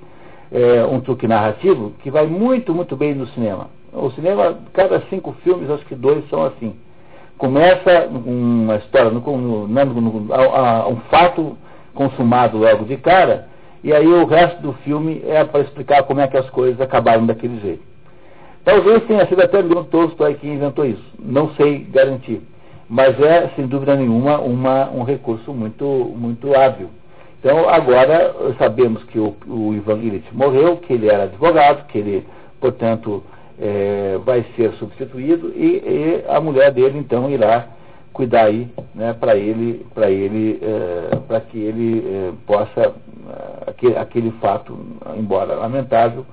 é, 0.51 0.85
um 0.85 1.01
truque 1.01 1.27
narrativo 1.27 1.93
que 2.03 2.11
vai 2.11 2.27
muito, 2.27 2.75
muito 2.75 2.97
bem 2.97 3.15
no 3.15 3.27
cinema. 3.29 3.69
O 3.93 4.11
cinema, 4.13 4.59
cada 4.73 5.01
cinco 5.11 5.33
filmes, 5.45 5.69
acho 5.69 5.85
que 5.85 5.95
dois 5.95 6.27
são 6.31 6.43
assim. 6.45 6.75
Começa 7.39 8.09
uma 8.09 8.77
história, 8.77 9.11
no, 9.11 9.21
no, 9.21 9.67
no, 9.67 10.33
a, 10.33 10.83
a, 10.83 10.89
um 10.89 10.97
fato 11.11 11.57
consumado 11.95 12.59
logo 12.59 12.85
de 12.85 12.97
cara, 12.97 13.49
e 13.83 13.93
aí 13.93 14.07
o 14.07 14.25
resto 14.25 14.63
do 14.63 14.73
filme 14.85 15.23
é 15.27 15.43
para 15.45 15.61
explicar 15.63 16.05
como 16.05 16.21
é 16.21 16.29
que 16.29 16.37
as 16.37 16.49
coisas 16.51 16.81
acabaram 16.81 17.27
daquele 17.27 17.59
jeito. 17.61 17.83
Talvez 18.65 19.05
tenha 19.05 19.27
sido 19.27 19.43
até 19.43 19.61
Leon 19.61 19.85
Tolstói 19.85 20.35
que 20.35 20.47
inventou 20.47 20.85
isso, 20.85 21.05
não 21.19 21.53
sei 21.55 21.81
garantir 21.91 22.41
mas 22.93 23.19
é, 23.23 23.49
sem 23.57 23.67
dúvida 23.67 23.97
nenhuma, 23.97 24.39
uma, 24.39 24.91
um 24.91 25.03
recurso 25.03 25.51
muito, 25.55 25.85
muito 26.15 26.55
hábil. 26.55 26.91
Então, 27.41 27.67
agora 27.67 28.35
sabemos 28.59 29.03
que 29.05 29.19
o, 29.19 29.35
o 29.49 29.73
Ivan 29.73 29.97
Illich 29.97 30.29
morreu, 30.31 30.77
que 30.77 30.93
ele 30.93 31.09
era 31.09 31.23
advogado, 31.23 31.87
que 31.87 31.97
ele, 31.97 32.27
portanto, 32.61 33.25
é, 33.63 34.19
vai 34.25 34.45
ser 34.57 34.73
substituído 34.73 35.53
e, 35.55 35.77
e, 35.77 36.25
a 36.29 36.41
mulher 36.41 36.73
dele, 36.73 36.99
então, 36.99 37.31
irá 37.31 37.69
cuidar 38.13 38.47
aí 38.47 38.69
né, 38.93 39.15
para 39.19 39.37
ele, 39.37 39.87
para 39.95 40.11
ele, 40.11 40.59
é, 40.61 41.17
para 41.29 41.41
que 41.41 41.59
ele 41.59 42.05
é, 42.05 42.33
possa, 42.45 42.81
é, 42.81 43.71
aquele, 43.71 43.97
aquele 43.97 44.31
fato, 44.33 44.77
embora 45.17 45.55
lamentável, 45.55 46.27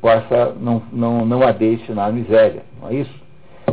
possa, 0.00 0.54
não, 0.60 0.80
não, 0.92 1.26
não 1.26 1.42
a 1.42 1.50
deixe 1.50 1.92
na 1.92 2.10
miséria, 2.12 2.62
não 2.80 2.90
é 2.90 2.94
isso? 2.94 3.28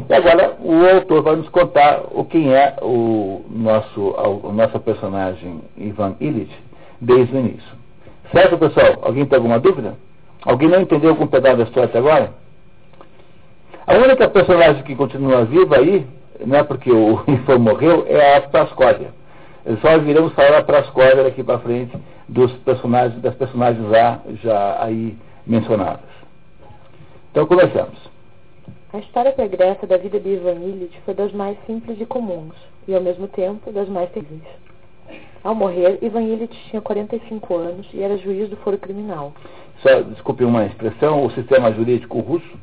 E 0.09 0.13
agora 0.13 0.57
o 0.59 0.85
autor 0.95 1.21
vai 1.21 1.35
nos 1.35 1.49
contar 1.49 2.01
o 2.11 2.25
quem 2.25 2.53
é 2.53 2.75
o 2.81 3.45
nosso, 3.49 4.01
o 4.01 4.51
nosso 4.51 4.79
personagem 4.79 5.61
Ivan 5.77 6.15
Illich 6.19 6.53
desde 6.99 7.35
o 7.35 7.39
início. 7.39 7.75
Certo, 8.31 8.57
pessoal? 8.57 8.97
Alguém 9.03 9.25
tem 9.25 9.37
alguma 9.37 9.59
dúvida? 9.59 9.93
Alguém 10.43 10.67
não 10.67 10.81
entendeu 10.81 11.11
algum 11.11 11.27
pedaço 11.27 11.57
da 11.57 11.63
história 11.63 11.89
até 11.89 11.99
agora? 11.99 12.44
A 13.87 13.93
única 13.97 14.27
personagem 14.27 14.81
que 14.81 14.95
continua 14.95 15.45
viva 15.45 15.77
aí, 15.77 16.07
não 16.43 16.57
é 16.57 16.63
porque 16.63 16.91
o 16.91 17.21
Ivan 17.29 17.59
morreu, 17.59 18.03
é 18.07 18.37
a 18.37 18.41
Prascóvia. 18.41 19.13
Só 19.79 19.99
viremos 19.99 20.33
falar 20.33 20.51
da 20.51 20.63
Prascóvia 20.63 21.23
daqui 21.23 21.43
para 21.43 21.59
frente 21.59 21.95
dos 22.27 22.51
personagens, 22.63 23.21
das 23.21 23.35
personagens 23.35 23.87
já, 23.89 24.19
já 24.41 24.83
aí 24.83 25.15
mencionadas. 25.45 26.09
Então 27.29 27.45
começamos. 27.45 27.99
A 28.91 28.97
história 28.97 29.31
pregressa 29.31 29.85
da 29.85 29.97
vida 29.97 30.19
de 30.19 30.29
Ivan 30.29 30.53
Illich 30.53 30.99
foi 31.05 31.13
das 31.13 31.31
mais 31.31 31.55
simples 31.67 32.01
e 32.01 32.05
comuns, 32.07 32.55
e 32.87 32.95
ao 32.95 33.01
mesmo 33.01 33.27
tempo 33.27 33.71
das 33.71 33.87
mais 33.87 34.09
terríveis. 34.09 34.41
Ao 35.43 35.53
morrer, 35.53 35.99
Ivan 36.01 36.21
Illich 36.21 36.57
tinha 36.71 36.81
45 36.81 37.55
anos 37.55 37.87
e 37.93 38.01
era 38.01 38.17
juiz 38.17 38.49
do 38.49 38.57
foro 38.57 38.79
criminal. 38.79 39.31
Só, 39.83 40.01
desculpe 40.01 40.43
uma 40.43 40.65
expressão, 40.65 41.23
o 41.23 41.31
sistema 41.31 41.71
jurídico 41.71 42.19
russo 42.19 42.57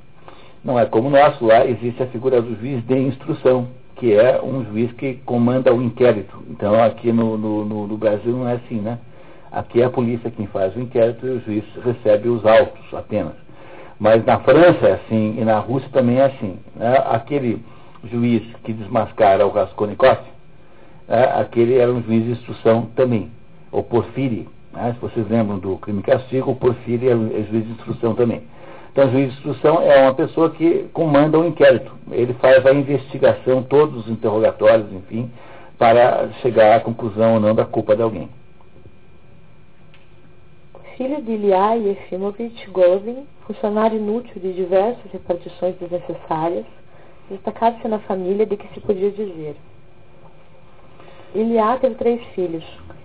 não 0.65 0.79
é 0.79 0.87
como 0.87 1.09
o 1.09 1.11
nosso, 1.11 1.45
lá 1.45 1.67
existe 1.67 2.03
a 2.03 2.07
figura 2.07 2.41
do 2.41 2.55
juiz 2.57 2.85
de 2.87 2.97
instrução, 2.97 3.69
que 3.97 4.15
é 4.15 4.41
um 4.43 4.65
juiz 4.65 4.93
que 4.93 5.15
comanda 5.25 5.73
o 5.73 5.83
inquérito. 5.83 6.37
Então 6.51 6.83
aqui 6.83 7.13
no, 7.13 7.37
no, 7.37 7.87
no 7.87 7.97
Brasil 7.97 8.33
não 8.33 8.49
é 8.49 8.55
assim, 8.55 8.81
né? 8.81 8.99
Aqui 9.51 9.83
é 9.83 9.85
a 9.85 9.91
polícia 9.91 10.31
quem 10.31 10.47
faz 10.47 10.75
o 10.75 10.81
inquérito 10.81 11.27
e 11.27 11.31
o 11.31 11.41
juiz 11.41 11.65
recebe 11.85 12.29
os 12.29 12.45
autos 12.47 12.83
apenas. 12.95 13.35
Mas 14.01 14.25
na 14.25 14.39
França 14.41 14.87
é 14.87 14.93
assim 14.95 15.37
e 15.39 15.45
na 15.45 15.59
Rússia 15.59 15.89
também 15.93 16.19
é 16.19 16.25
assim. 16.25 16.59
Né? 16.75 16.97
Aquele 17.07 17.63
juiz 18.05 18.43
que 18.65 18.73
desmascara 18.73 19.47
o 19.47 19.51
Raskolnikov, 19.51 20.19
né? 21.07 21.25
aquele 21.37 21.77
era 21.77 21.93
um 21.93 22.03
juiz 22.03 22.25
de 22.25 22.31
instrução 22.31 22.89
também, 22.97 23.31
o 23.71 23.83
Porfiri. 23.83 24.49
Né? 24.73 24.95
Se 24.95 25.01
vocês 25.01 25.29
lembram 25.29 25.59
do 25.59 25.77
crime 25.77 26.03
castigo, 26.03 26.53
o 26.53 26.57
Porfiri 26.57 27.09
é, 27.09 27.13
é 27.13 27.47
juiz 27.51 27.65
de 27.65 27.73
instrução 27.73 28.15
também. 28.15 28.43
Então, 28.93 29.09
o 29.09 29.11
juiz 29.11 29.32
de 29.32 29.38
instrução 29.38 29.80
é 29.80 30.03
uma 30.03 30.14
pessoa 30.14 30.51
que 30.51 30.88
comanda 30.93 31.38
o 31.38 31.43
um 31.43 31.47
inquérito. 31.47 31.90
Ele 32.11 32.34
faz 32.34 32.64
a 32.66 32.72
investigação, 32.72 33.62
todos 33.62 34.05
os 34.05 34.12
interrogatórios, 34.12 34.93
enfim, 34.93 35.30
para 35.78 36.28
chegar 36.43 36.76
à 36.76 36.80
conclusão 36.80 37.34
ou 37.34 37.40
não 37.40 37.55
da 37.55 37.64
culpa 37.64 37.97
de 37.97 38.03
alguém 38.03 38.28
filho 41.03 41.20
de 41.20 41.32
Ilya 41.32 41.74
Yefimovich 41.74 42.70
Govin, 42.70 43.26
funcionário 43.45 43.99
inútil 43.99 44.40
de 44.40 44.53
diversas 44.53 45.11
repartições 45.11 45.74
desnecessárias, 45.76 46.64
destacava-se 47.28 47.88
na 47.88 47.99
família 48.01 48.47
de 48.47 48.57
que 48.57 48.72
se 48.72 48.80
podia 48.80 49.11
dizer. 49.11 49.57
Ilya 51.34 51.78
teve 51.80 51.97
três 51.97 52.22
filhos. 52.34 52.64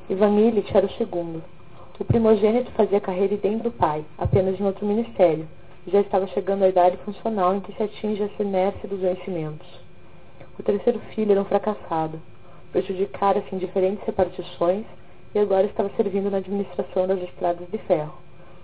Ivan 0.09 0.39
Illich 0.39 0.75
era 0.77 0.85
o 0.85 0.91
segundo. 0.91 1.41
O 1.99 2.05
primogênito 2.05 2.71
fazia 2.73 3.01
carreira 3.01 3.35
dentro 3.37 3.63
do 3.63 3.71
pai, 3.71 4.05
apenas 4.15 4.59
em 4.59 4.63
outro 4.63 4.85
ministério, 4.85 5.47
já 5.87 6.01
estava 6.01 6.27
chegando 6.27 6.63
à 6.63 6.69
idade 6.69 6.97
funcional 6.97 7.55
em 7.55 7.61
que 7.61 7.73
se 7.73 7.81
atinge 7.81 8.21
a 8.23 8.43
inércia 8.43 8.89
dos 8.89 8.99
vencimentos. 8.99 9.67
O 10.59 10.63
terceiro 10.63 10.99
filho 11.13 11.31
era 11.31 11.41
um 11.41 11.45
fracassado. 11.45 12.19
Prejudicara-se 12.71 13.55
em 13.55 13.57
diferentes 13.57 14.03
repartições 14.05 14.85
e 15.33 15.39
agora 15.39 15.65
estava 15.65 15.89
servindo 15.95 16.29
na 16.29 16.37
administração 16.37 17.07
das 17.07 17.21
estradas 17.21 17.67
de 17.71 17.77
ferro. 17.79 18.13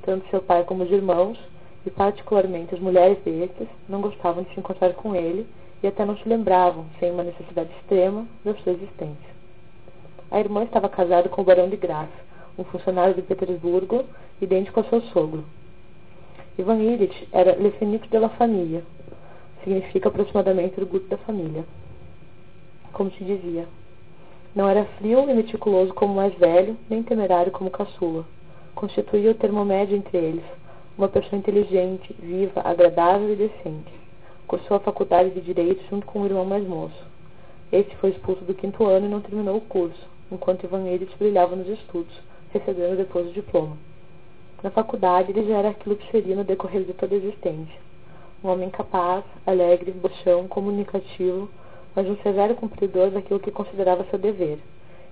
Tanto 0.02 0.28
seu 0.30 0.42
pai 0.42 0.64
como 0.66 0.84
os 0.84 0.92
irmãos, 0.92 1.40
e 1.86 1.90
particularmente 1.90 2.76
as 2.76 2.82
mulheres 2.82 3.18
destes, 3.24 3.68
não 3.88 4.02
gostavam 4.02 4.44
de 4.44 4.54
se 4.54 4.60
encontrar 4.60 4.94
com 4.94 5.16
ele 5.16 5.48
e 5.82 5.88
até 5.88 6.06
não 6.06 6.18
se 6.18 6.28
lembravam, 6.28 6.86
sem 7.00 7.12
uma 7.12 7.24
necessidade 7.24 7.70
extrema, 7.80 8.26
da 8.44 8.54
sua 8.56 8.74
existência. 8.74 9.34
A 10.32 10.40
irmã 10.40 10.64
estava 10.64 10.90
casada 10.90 11.30
com 11.30 11.42
o 11.42 11.46
barão 11.46 11.70
de 11.70 11.78
Graça, 11.78 12.12
um 12.58 12.64
funcionário 12.64 13.14
de 13.14 13.22
Petersburgo, 13.22 14.04
idêntico 14.42 14.80
ao 14.80 14.86
seu 14.88 15.02
sogro. 15.02 15.44
Ivan 16.58 16.80
Illich 16.80 17.28
era 17.32 17.56
Le 17.56 17.72
Fenix 17.72 18.08
de 18.10 18.20
la 18.20 18.30
Família, 18.30 18.84
significa 19.64 20.10
aproximadamente 20.10 20.80
orgulho 20.80 21.08
da 21.08 21.18
família. 21.18 21.66
Como 22.92 23.10
se 23.12 23.24
dizia, 23.24 23.68
não 24.56 24.70
era 24.70 24.86
frio 25.00 25.28
e 25.28 25.34
meticuloso 25.34 25.92
como 25.96 26.14
o 26.14 26.16
mais 26.16 26.34
velho, 26.36 26.78
nem 26.88 27.02
temerário 27.02 27.52
como 27.52 27.70
o 27.70 27.72
caçula. 27.72 28.24
Constituía 28.76 29.32
o 29.32 29.36
termo 29.36 29.66
médio 29.66 29.98
entre 29.98 30.16
eles, 30.16 30.44
uma 30.96 31.08
pessoa 31.08 31.40
inteligente, 31.40 32.16
viva, 32.20 32.62
agradável 32.64 33.34
e 33.34 33.36
decente. 33.36 33.92
Cursou 34.46 34.78
a 34.78 34.82
faculdade 34.82 35.32
de 35.32 35.42
Direito 35.42 35.84
junto 35.90 36.06
com 36.06 36.22
o 36.22 36.26
irmão 36.26 36.46
mais 36.46 36.68
moço. 36.68 37.04
Este 37.72 37.96
foi 37.98 38.12
expulso 38.12 38.46
do 38.46 38.54
quinto 38.54 38.86
ano 38.86 39.08
e 39.08 39.10
não 39.10 39.22
terminou 39.22 39.58
o 39.58 39.62
curso, 39.62 40.08
enquanto 40.32 40.66
Ivan 40.66 40.88
Edith 40.88 41.18
brilhava 41.18 41.56
nos 41.56 41.68
estudos, 41.68 42.14
recebendo 42.52 42.96
depois 42.96 43.28
o 43.28 43.34
diploma. 43.34 43.76
Na 44.64 44.72
faculdade, 44.72 45.32
ele 45.32 45.46
já 45.46 45.58
era 45.58 45.70
aquilo 45.70 45.98
que 45.98 46.10
seria 46.10 46.38
no 46.38 46.46
decorrer 46.46 46.86
de 46.86 46.94
toda 46.94 47.14
a 47.14 47.18
existência. 47.18 47.84
Um 48.42 48.48
homem 48.48 48.70
capaz, 48.70 49.26
alegre, 49.46 49.92
bochão, 49.92 50.48
comunicativo, 50.48 51.50
mas 51.94 52.08
um 52.08 52.16
severo 52.24 52.56
cumpridor 52.56 53.12
daquilo 53.12 53.42
que 53.42 53.52
considerava 53.52 54.06
seu 54.06 54.18
dever, 54.18 54.60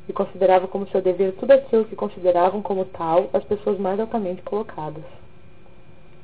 e 0.08 0.14
considerava 0.14 0.70
como 0.70 0.88
seu 0.88 1.02
dever 1.02 1.34
tudo 1.34 1.52
aquilo 1.52 1.84
que 1.84 1.98
consideravam 1.98 2.62
como 2.62 2.86
tal 2.86 3.30
as 3.34 3.44
pessoas 3.44 3.78
mais 3.78 4.00
altamente 4.00 4.42
colocadas. 4.42 5.04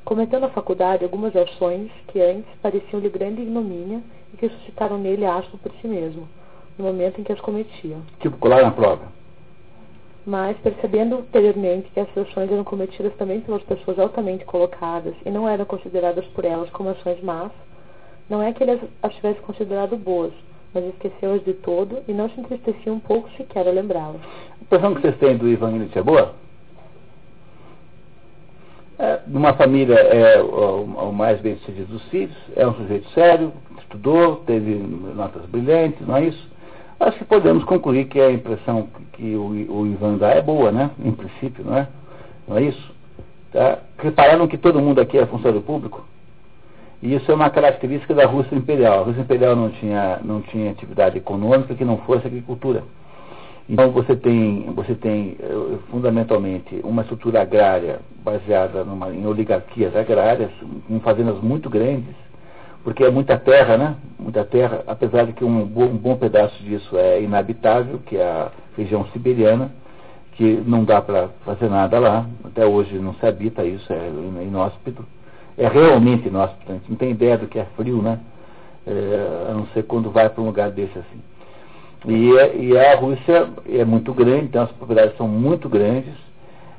Cometeu 0.05 0.39
na 0.39 0.49
faculdade 0.49 1.03
algumas 1.03 1.35
ações 1.35 1.91
que 2.07 2.21
antes 2.21 2.49
pareciam-lhe 2.61 3.09
grande 3.09 3.41
ignomínia 3.41 4.01
e 4.33 4.37
que 4.37 4.47
suscitaram 4.47 4.97
nele 4.97 5.25
asco 5.25 5.57
por 5.57 5.73
si 5.81 5.87
mesmo, 5.87 6.25
no 6.77 6.85
momento 6.85 7.19
em 7.19 7.25
que 7.25 7.33
as 7.33 7.41
cometia. 7.41 7.97
Tipo 8.21 8.37
colar 8.37 8.63
na 8.63 8.71
prova. 8.71 9.16
Mas, 10.27 10.57
percebendo 10.57 11.15
ulteriormente 11.15 11.89
que 11.93 12.01
essas 12.01 12.27
ações 12.27 12.51
eram 12.51 12.65
cometidas 12.65 13.15
também 13.15 13.39
pelas 13.39 13.63
pessoas 13.63 13.97
altamente 13.97 14.43
colocadas 14.43 15.13
e 15.25 15.29
não 15.31 15.47
eram 15.47 15.63
consideradas 15.63 16.25
por 16.25 16.43
elas 16.43 16.69
como 16.71 16.89
ações 16.89 17.23
más, 17.23 17.49
não 18.29 18.43
é 18.43 18.51
que 18.51 18.61
ele 18.61 18.77
as 19.01 19.15
tivesse 19.15 19.39
considerado 19.39 19.95
boas, 19.95 20.33
mas 20.73 20.83
esqueceu-as 20.83 21.41
de 21.45 21.53
todo 21.53 21.99
e 22.09 22.11
não 22.11 22.29
se 22.29 22.41
entristecia 22.41 22.91
um 22.91 22.99
pouco 22.99 23.29
sequer 23.37 23.65
a 23.65 23.71
lembrá-las. 23.71 24.19
A 24.59 24.63
impressão 24.63 24.95
que 24.95 25.01
vocês 25.01 25.17
têm 25.17 25.37
do 25.37 25.47
Ivan 25.47 25.71
Illich 25.71 25.97
é 25.97 26.03
boa? 26.03 26.33
É, 28.99 29.21
numa 29.27 29.53
família 29.53 29.95
é 29.95 30.41
o, 30.41 30.83
o 30.83 31.13
mais 31.13 31.39
bem 31.39 31.55
sucedido 31.59 31.93
dos 31.93 32.03
filhos, 32.09 32.35
é 32.53 32.67
um 32.67 32.73
sujeito 32.73 33.07
sério, 33.11 33.53
estudou, 33.79 34.37
teve 34.45 34.75
notas 34.75 35.45
brilhantes, 35.45 36.05
não 36.05 36.17
é 36.17 36.25
isso? 36.25 36.49
Acho 36.99 37.19
que 37.19 37.25
podemos 37.25 37.63
concluir 37.63 38.05
que 38.05 38.19
a 38.19 38.31
impressão 38.31 38.89
que 39.17 39.35
o, 39.35 39.47
o 39.49 39.87
Ivan 39.87 40.17
dá 40.17 40.29
é 40.29 40.41
boa, 40.41 40.71
né? 40.71 40.91
Em 41.03 41.11
princípio, 41.11 41.65
não 41.65 41.75
é? 41.75 41.87
Não 42.47 42.57
é 42.57 42.61
isso? 42.63 42.95
Tá? 43.51 43.79
Repararam 43.97 44.47
que 44.47 44.57
todo 44.57 44.79
mundo 44.79 45.01
aqui 45.01 45.17
é 45.17 45.25
funcionário 45.25 45.61
público? 45.61 46.05
E 47.01 47.13
isso 47.13 47.31
é 47.31 47.35
uma 47.35 47.49
característica 47.49 48.13
da 48.13 48.25
Rússia 48.25 48.55
Imperial. 48.55 49.01
A 49.01 49.03
Rússia 49.03 49.21
Imperial 49.21 49.55
não 49.55 49.69
tinha, 49.69 50.19
não 50.23 50.41
tinha 50.41 50.71
atividade 50.71 51.17
econômica 51.17 51.75
que 51.75 51.85
não 51.85 51.97
fosse 51.99 52.25
agricultura. 52.25 52.83
Então 53.69 53.91
você 53.91 54.15
tem, 54.15 54.71
você 54.73 54.95
tem 54.95 55.35
eh, 55.39 55.77
fundamentalmente 55.91 56.79
uma 56.83 57.01
estrutura 57.01 57.41
agrária 57.41 57.99
baseada 58.23 58.83
numa, 58.83 59.13
em 59.13 59.25
oligarquias 59.27 59.95
agrárias, 59.95 60.49
com 60.87 60.99
fazendas 61.01 61.39
muito 61.41 61.69
grandes, 61.69 62.15
porque 62.87 63.03
é 63.03 63.09
muita 63.09 63.37
terra, 63.37 63.75
né? 63.75 63.97
Muita 64.17 64.45
terra, 64.45 64.81
apesar 64.87 65.25
de 65.25 65.33
que 65.33 65.43
um 65.43 65.65
bom, 65.65 65.87
um 65.87 65.97
bom 65.97 66.15
pedaço 66.15 66.63
disso 66.63 66.97
é 66.97 67.21
inabitável, 67.21 67.99
que 68.05 68.15
é 68.15 68.23
a 68.23 68.49
região 68.77 69.05
siberiana, 69.07 69.69
que 70.31 70.63
não 70.65 70.85
dá 70.85 71.01
para 71.01 71.27
fazer 71.43 71.69
nada 71.69 71.99
lá, 71.99 72.25
até 72.45 72.65
hoje 72.65 72.97
não 72.97 73.13
se 73.15 73.25
habita 73.25 73.65
isso, 73.65 73.91
é 73.91 74.07
inóspito. 74.41 75.05
É 75.57 75.67
realmente 75.67 76.29
inóspito, 76.29 76.71
a 76.71 76.75
gente 76.75 76.89
não 76.89 76.95
tem 76.95 77.11
ideia 77.11 77.37
do 77.37 77.47
que 77.47 77.59
é 77.59 77.65
frio, 77.75 78.01
né? 78.01 78.21
É, 78.87 79.49
a 79.49 79.53
não 79.53 79.67
ser 79.73 79.83
quando 79.83 80.09
vai 80.09 80.29
para 80.29 80.41
um 80.41 80.45
lugar 80.45 80.71
desse 80.71 80.97
assim. 80.97 81.21
E, 82.05 82.37
é, 82.37 82.55
e 82.55 82.79
a 82.79 82.95
Rússia 82.95 83.49
é 83.67 83.83
muito 83.83 84.13
grande, 84.13 84.45
então 84.45 84.63
as 84.63 84.71
propriedades 84.71 85.17
são 85.17 85.27
muito 85.27 85.67
grandes, 85.67 86.13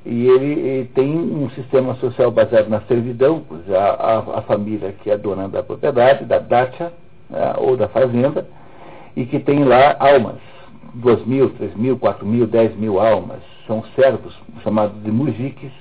e 0.05 0.27
ele, 0.27 0.85
tem 0.95 1.15
um 1.15 1.51
sistema 1.51 1.95
social 1.97 2.31
baseado 2.31 2.69
na 2.69 2.81
servidão, 2.83 3.43
a, 3.69 3.79
a, 3.79 4.39
a, 4.39 4.43
família 4.43 4.95
que 5.03 5.11
é 5.11 5.17
dona 5.17 5.49
da 5.49 5.63
propriedade, 5.63 6.25
da 6.25 6.39
dacha, 6.39 6.93
né, 7.29 7.55
ou 7.59 7.77
da 7.77 7.89
fazenda, 7.89 8.47
e 9.17 9.27
que 9.27 9.39
tem 9.39 9.65
lá 9.65 9.97
almas, 9.99 10.39
duas 10.95 11.25
mil, 11.27 11.51
três 11.51 11.75
mil, 11.75 11.99
quatro 11.99 12.25
mil, 12.25 12.47
dez 12.47 12.75
mil 12.77 13.01
almas, 13.01 13.41
são 13.67 13.85
servos, 13.95 14.35
chamados 14.63 15.03
de 15.03 15.11
mujiques, 15.11 15.73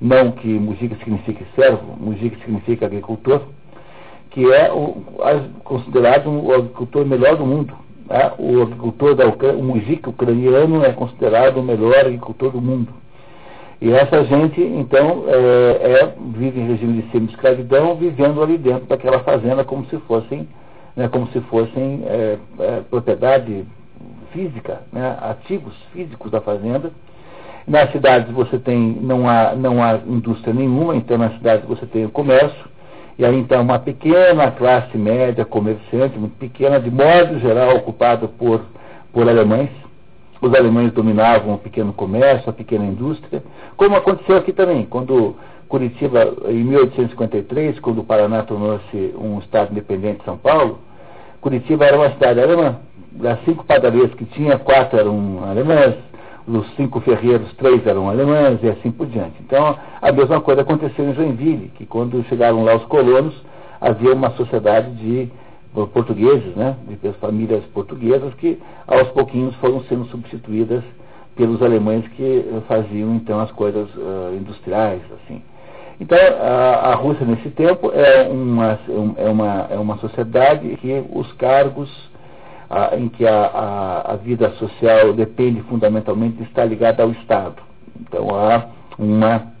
não 0.00 0.30
que 0.32 0.46
mujik 0.46 0.94
signifique 0.96 1.44
servo, 1.54 1.96
mujik 1.98 2.38
significa 2.40 2.86
agricultor, 2.86 3.40
que 4.30 4.52
é 4.52 4.70
o, 4.70 5.02
considerado 5.64 6.28
o 6.28 6.52
agricultor 6.52 7.06
melhor 7.06 7.36
do 7.36 7.46
mundo. 7.46 7.74
Né? 8.06 8.32
O 8.38 8.62
agricultor 8.62 9.14
da 9.14 9.26
Ucrânia, 9.26 9.58
o 9.58 9.64
mujik 9.64 10.08
ucraniano 10.08 10.84
é 10.84 10.92
considerado 10.92 11.58
o 11.58 11.62
melhor 11.62 11.98
agricultor 12.00 12.52
do 12.52 12.60
mundo. 12.60 12.92
E 13.80 13.92
essa 13.92 14.24
gente, 14.24 14.60
então, 14.60 15.24
é, 15.28 16.00
é, 16.00 16.14
vive 16.34 16.60
em 16.60 16.66
regime 16.66 17.02
de 17.02 17.10
semi-escravidão, 17.10 17.94
vivendo 17.94 18.42
ali 18.42 18.56
dentro 18.56 18.86
daquela 18.86 19.20
fazenda 19.20 19.64
como 19.64 19.84
se 19.86 19.98
fossem, 20.00 20.48
né, 20.96 21.08
como 21.08 21.26
se 21.28 21.40
fossem 21.42 22.02
é, 22.06 22.38
é, 22.58 22.80
propriedade 22.88 23.66
física, 24.32 24.80
né, 24.90 25.18
ativos 25.20 25.74
físicos 25.92 26.30
da 26.30 26.40
fazenda. 26.40 26.90
Nas 27.66 27.90
cidades 27.92 28.32
você 28.32 28.58
tem, 28.58 28.96
não 29.00 29.28
há, 29.28 29.54
não 29.54 29.82
há 29.82 29.98
indústria 30.06 30.54
nenhuma, 30.54 30.96
então 30.96 31.18
nas 31.18 31.34
cidades 31.34 31.66
você 31.68 31.84
tem 31.84 32.06
o 32.06 32.10
comércio, 32.10 32.64
e 33.18 33.26
aí 33.26 33.36
então 33.36 33.60
uma 33.60 33.78
pequena 33.78 34.52
classe 34.52 34.96
média, 34.96 35.44
comerciante, 35.44 36.18
muito 36.18 36.36
pequena, 36.38 36.80
de 36.80 36.90
modo 36.90 37.38
geral 37.40 37.76
ocupada 37.76 38.26
por, 38.26 38.62
por 39.12 39.28
alemães, 39.28 39.68
os 40.40 40.54
alemães 40.54 40.92
dominavam 40.92 41.54
o 41.54 41.58
pequeno 41.58 41.92
comércio, 41.92 42.50
a 42.50 42.52
pequena 42.52 42.84
indústria, 42.84 43.42
como 43.76 43.96
aconteceu 43.96 44.36
aqui 44.36 44.52
também, 44.52 44.84
quando 44.86 45.36
Curitiba, 45.68 46.34
em 46.48 46.64
1853, 46.64 47.80
quando 47.80 48.00
o 48.00 48.04
Paraná 48.04 48.42
tornou-se 48.42 49.14
um 49.18 49.38
estado 49.40 49.72
independente 49.72 50.18
de 50.18 50.24
São 50.24 50.36
Paulo, 50.36 50.78
Curitiba 51.40 51.84
era 51.84 51.96
uma 51.96 52.10
cidade 52.10 52.40
alemã. 52.40 52.76
Das 53.12 53.42
cinco 53.44 53.64
padarias 53.64 54.12
que 54.14 54.24
tinha, 54.26 54.58
quatro 54.58 54.98
eram 54.98 55.42
alemãs, 55.44 55.94
dos 56.46 56.66
cinco 56.76 57.00
ferreiros, 57.00 57.52
três 57.54 57.84
eram 57.86 58.08
alemães 58.08 58.58
e 58.62 58.68
assim 58.68 58.90
por 58.90 59.06
diante. 59.06 59.34
Então, 59.40 59.76
a 60.00 60.12
mesma 60.12 60.40
coisa 60.40 60.60
aconteceu 60.60 61.08
em 61.08 61.14
Joinville, 61.14 61.72
que 61.76 61.86
quando 61.86 62.22
chegaram 62.24 62.62
lá 62.62 62.76
os 62.76 62.84
colonos, 62.84 63.34
havia 63.80 64.12
uma 64.14 64.30
sociedade 64.30 64.92
de 64.96 65.30
portugueses, 65.92 66.54
né, 66.56 66.76
de 67.02 67.12
famílias 67.14 67.64
portuguesas 67.66 68.32
que 68.34 68.58
aos 68.86 69.08
pouquinhos 69.08 69.54
foram 69.56 69.82
sendo 69.84 70.06
substituídas 70.06 70.82
pelos 71.34 71.60
alemães 71.62 72.06
que 72.08 72.44
faziam 72.66 73.14
então 73.14 73.38
as 73.40 73.50
coisas 73.52 73.88
uh, 73.94 74.34
industriais, 74.34 75.02
assim. 75.12 75.42
Então 76.00 76.18
a, 76.18 76.92
a, 76.92 76.94
Rússia 76.94 77.26
nesse 77.26 77.50
tempo 77.50 77.90
é 77.92 78.28
uma, 78.28 78.78
é 79.16 79.28
uma, 79.28 79.66
é 79.70 79.78
uma 79.78 79.98
sociedade 79.98 80.76
que 80.76 81.04
os 81.10 81.30
cargos 81.34 81.90
uh, 82.70 82.96
em 82.98 83.08
que 83.08 83.26
a, 83.26 83.46
a, 83.46 84.12
a, 84.12 84.16
vida 84.16 84.50
social 84.52 85.12
depende 85.12 85.62
fundamentalmente 85.62 86.42
estar 86.42 86.64
ligada 86.64 87.02
ao 87.02 87.10
Estado. 87.10 87.62
Então 88.00 88.28
há 88.34 88.66
uma 88.98 89.52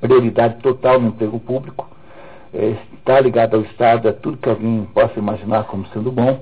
prioridade 0.00 0.62
total 0.62 1.00
no 1.00 1.08
emprego 1.08 1.40
público 1.40 1.86
está 2.52 3.20
ligado 3.20 3.56
ao 3.56 3.62
Estado, 3.62 4.08
é 4.08 4.12
tudo 4.12 4.38
que 4.38 4.48
alguém 4.48 4.86
possa 4.94 5.18
imaginar 5.18 5.64
como 5.64 5.86
sendo 5.88 6.10
bom. 6.10 6.40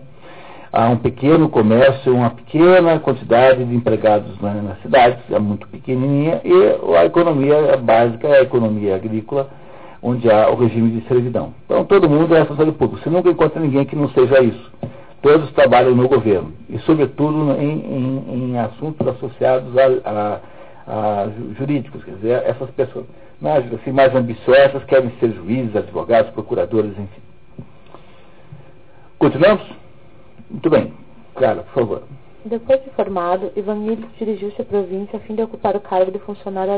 Há 0.72 0.88
um 0.88 0.96
pequeno 0.96 1.48
comércio, 1.48 2.14
uma 2.14 2.30
pequena 2.30 2.98
quantidade 2.98 3.64
de 3.64 3.74
empregados 3.74 4.38
na, 4.40 4.54
na 4.54 4.74
cidade, 4.76 5.18
é 5.30 5.38
muito 5.38 5.66
pequenininha, 5.68 6.40
e 6.44 6.96
a 6.96 7.04
economia 7.06 7.76
básica 7.76 8.28
é 8.28 8.40
a 8.40 8.42
economia 8.42 8.96
agrícola, 8.96 9.48
onde 10.02 10.30
há 10.30 10.50
o 10.50 10.56
regime 10.56 10.90
de 10.90 11.08
servidão. 11.08 11.54
Então 11.64 11.84
todo 11.84 12.10
mundo 12.10 12.34
é 12.34 12.44
funcionário 12.44 12.74
público. 12.74 13.02
Você 13.02 13.10
nunca 13.10 13.30
encontra 13.30 13.60
ninguém 13.60 13.84
que 13.84 13.96
não 13.96 14.08
seja 14.10 14.40
isso. 14.42 14.72
Todos 15.22 15.50
trabalham 15.52 15.94
no 15.94 16.08
governo, 16.08 16.52
e 16.68 16.78
sobretudo 16.80 17.52
em, 17.52 17.70
em, 17.70 18.50
em 18.52 18.58
assuntos 18.58 19.06
associados 19.08 19.72
a, 19.78 20.10
a, 20.10 20.40
jurídicos, 21.58 22.04
quer 22.04 22.14
dizer, 22.14 22.42
essas 22.44 22.70
pessoas 22.70 23.06
mais, 23.40 23.72
assim, 23.74 23.92
mais 23.92 24.14
ambiciosas, 24.14 24.84
querem 24.84 25.10
ser 25.18 25.32
juízes, 25.32 25.74
advogados, 25.74 26.30
procuradores, 26.32 26.92
enfim. 26.92 27.20
Continuamos? 29.18 29.66
Muito 30.50 30.70
bem. 30.70 30.92
Cara, 31.34 31.62
por 31.62 31.74
favor. 31.74 32.02
Depois 32.44 32.82
de 32.84 32.90
formado, 32.90 33.50
Ivan 33.56 33.84
Illich 33.84 34.08
dirigiu-se 34.18 34.62
à 34.62 34.64
província 34.64 35.18
a 35.18 35.20
fim 35.20 35.34
de 35.34 35.42
ocupar 35.42 35.74
o 35.76 35.80
cargo 35.80 36.12
de 36.12 36.18
funcionário 36.20 36.72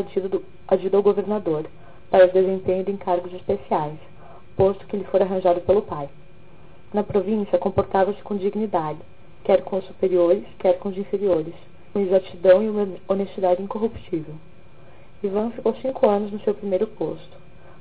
adido 0.67 0.97
ao 0.97 1.03
governador, 1.03 1.67
para 2.11 2.25
o 2.25 2.33
desempenho 2.33 2.85
de 2.85 2.93
encargos 2.93 3.33
especiais, 3.35 3.99
posto 4.57 4.87
que 4.87 4.97
lhe 4.97 5.05
for 5.05 5.21
arranjado 5.21 5.61
pelo 5.61 5.83
pai. 5.83 6.09
Na 6.93 7.03
província, 7.03 7.59
comportava-se 7.59 8.23
com 8.23 8.37
dignidade, 8.37 8.99
quer 9.45 9.63
com 9.63 9.77
os 9.77 9.85
superiores, 9.85 10.43
quer 10.59 10.79
com 10.79 10.89
os 10.89 10.97
inferiores, 10.97 11.55
com 11.93 12.01
exatidão 12.01 12.63
e 12.63 12.69
uma 12.69 12.89
honestidade 13.09 13.63
incorruptível. 13.63 14.35
Ivan 15.23 15.51
ficou 15.51 15.75
cinco 15.77 16.09
anos 16.09 16.31
no 16.31 16.41
seu 16.41 16.55
primeiro 16.55 16.87
posto. 16.87 17.37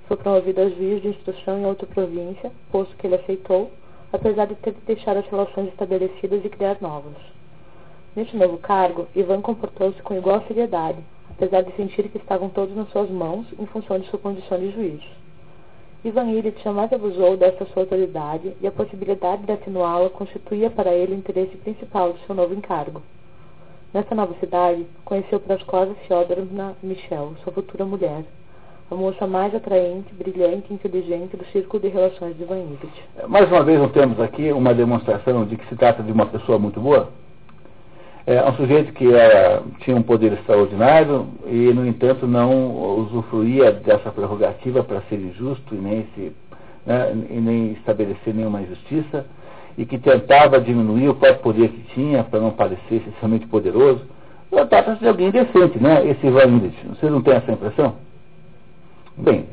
Foi 0.07 0.17
promovido 0.17 0.61
a 0.61 0.69
juiz 0.69 1.01
de 1.01 1.09
instrução 1.09 1.59
em 1.59 1.65
outra 1.65 1.85
província, 1.85 2.51
posto 2.71 2.95
que 2.95 3.05
ele 3.05 3.15
aceitou, 3.15 3.71
apesar 4.11 4.45
de 4.45 4.55
ter 4.55 4.73
de 4.73 4.81
deixar 4.81 5.17
as 5.17 5.27
relações 5.27 5.67
estabelecidas 5.67 6.43
e 6.43 6.49
criar 6.49 6.77
novas. 6.81 7.17
Neste 8.15 8.35
novo 8.35 8.57
cargo, 8.57 9.07
Ivan 9.15 9.41
comportou-se 9.41 10.01
com 10.01 10.15
igual 10.15 10.43
seriedade, 10.47 10.97
apesar 11.29 11.61
de 11.61 11.75
sentir 11.75 12.09
que 12.09 12.17
estavam 12.17 12.49
todos 12.49 12.75
nas 12.75 12.89
suas 12.89 13.09
mãos 13.09 13.45
em 13.59 13.65
função 13.67 13.99
de 13.99 14.07
sua 14.07 14.17
condição 14.17 14.57
de 14.57 14.71
juiz. 14.71 15.01
Ivan 16.03 16.31
Illich 16.31 16.63
jamais 16.63 16.91
abusou 16.93 17.37
dessa 17.37 17.65
sua 17.65 17.83
autoridade 17.83 18.55
e 18.61 18.65
a 18.65 18.71
possibilidade 18.71 19.43
de 19.43 19.51
atenuá-la 19.51 20.09
constituía 20.09 20.69
para 20.69 20.93
ele 20.93 21.13
o 21.13 21.17
interesse 21.17 21.57
principal 21.57 22.13
do 22.13 22.19
seu 22.25 22.33
novo 22.33 22.53
encargo. 22.53 23.03
Nessa 23.93 24.13
nova 24.13 24.33
cidade, 24.41 24.85
conheceu 25.05 25.39
Prascova 25.39 25.95
Fyodorovna 26.05 26.75
Michel, 26.83 27.33
sua 27.41 27.53
futura 27.53 27.85
mulher. 27.85 28.25
a 28.91 28.95
moça 28.95 29.25
mais 29.25 29.55
atraente, 29.55 30.13
brilhante 30.13 30.67
e 30.69 30.73
inteligente 30.73 31.37
do 31.37 31.45
círculo 31.45 31.81
de 31.81 31.87
relações 31.87 32.37
de 32.37 32.43
Van. 32.43 32.65
Mais 33.29 33.49
uma 33.49 33.63
vez, 33.63 33.79
não 33.79 33.87
temos 33.87 34.19
aqui 34.19 34.51
uma 34.51 34.73
demonstração 34.73 35.45
de 35.45 35.55
que 35.55 35.67
se 35.69 35.75
trata 35.77 36.03
de 36.03 36.11
uma 36.11 36.25
pessoa 36.25 36.59
muito 36.59 36.81
boa? 36.81 37.09
É 38.25 38.43
um 38.43 38.53
sujeito 38.55 38.91
que 38.91 39.13
era, 39.13 39.63
tinha 39.79 39.95
um 39.95 40.03
poder 40.03 40.33
extraordinário 40.33 41.25
e, 41.45 41.73
no 41.73 41.87
entanto, 41.87 42.27
não 42.27 42.97
usufruía 42.99 43.71
dessa 43.71 44.11
prerrogativa 44.11 44.83
para 44.83 45.01
ser 45.03 45.15
injusto 45.15 45.73
e 45.73 45.77
nem, 45.77 46.07
se, 46.13 46.33
né, 46.85 47.13
e 47.29 47.39
nem 47.39 47.71
estabelecer 47.71 48.33
nenhuma 48.33 48.61
injustiça 48.61 49.25
e 49.77 49.85
que 49.85 49.97
tentava 49.97 50.59
diminuir 50.59 51.09
o 51.09 51.15
próprio 51.15 51.43
poder 51.43 51.69
que 51.69 51.93
tinha 51.93 52.23
para 52.23 52.39
não 52.39 52.51
parecer 52.51 52.95
excessivamente 52.95 53.45
poderoso. 53.47 54.01
Trata-se 54.69 54.99
de 54.99 55.07
alguém 55.07 55.29
decente, 55.29 55.77
né? 55.79 56.07
Esse 56.07 56.25
Ivan 56.25 56.45
Illich. 56.45 56.87
Vocês 56.87 57.11
não 57.11 57.21
têm 57.21 57.35
essa 57.35 57.51
impressão? 57.51 57.95
Bem, 59.17 59.45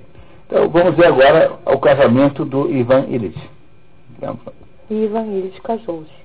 então 0.47 0.69
vamos 0.69 0.97
ver 0.97 1.07
agora 1.07 1.59
o 1.67 1.79
casamento 1.79 2.45
do 2.45 2.71
Ivan 2.71 3.07
Illich. 3.09 3.39
Ivan 4.91 5.27
Illich 5.27 5.61
casou-se. 5.63 6.25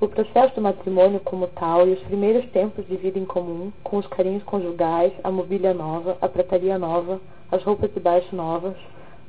O 0.00 0.08
processo 0.08 0.54
do 0.54 0.60
matrimônio 0.60 1.20
como 1.20 1.46
tal 1.48 1.86
e 1.86 1.92
os 1.92 2.00
primeiros 2.00 2.44
tempos 2.50 2.86
de 2.86 2.96
vida 2.96 3.18
em 3.18 3.24
comum, 3.24 3.72
com 3.82 3.96
os 3.96 4.06
carinhos 4.06 4.42
conjugais, 4.42 5.12
a 5.22 5.30
mobília 5.30 5.72
nova, 5.72 6.16
a 6.20 6.28
prataria 6.28 6.78
nova, 6.78 7.20
as 7.50 7.62
roupas 7.62 7.92
de 7.92 8.00
baixo 8.00 8.34
novas, 8.34 8.74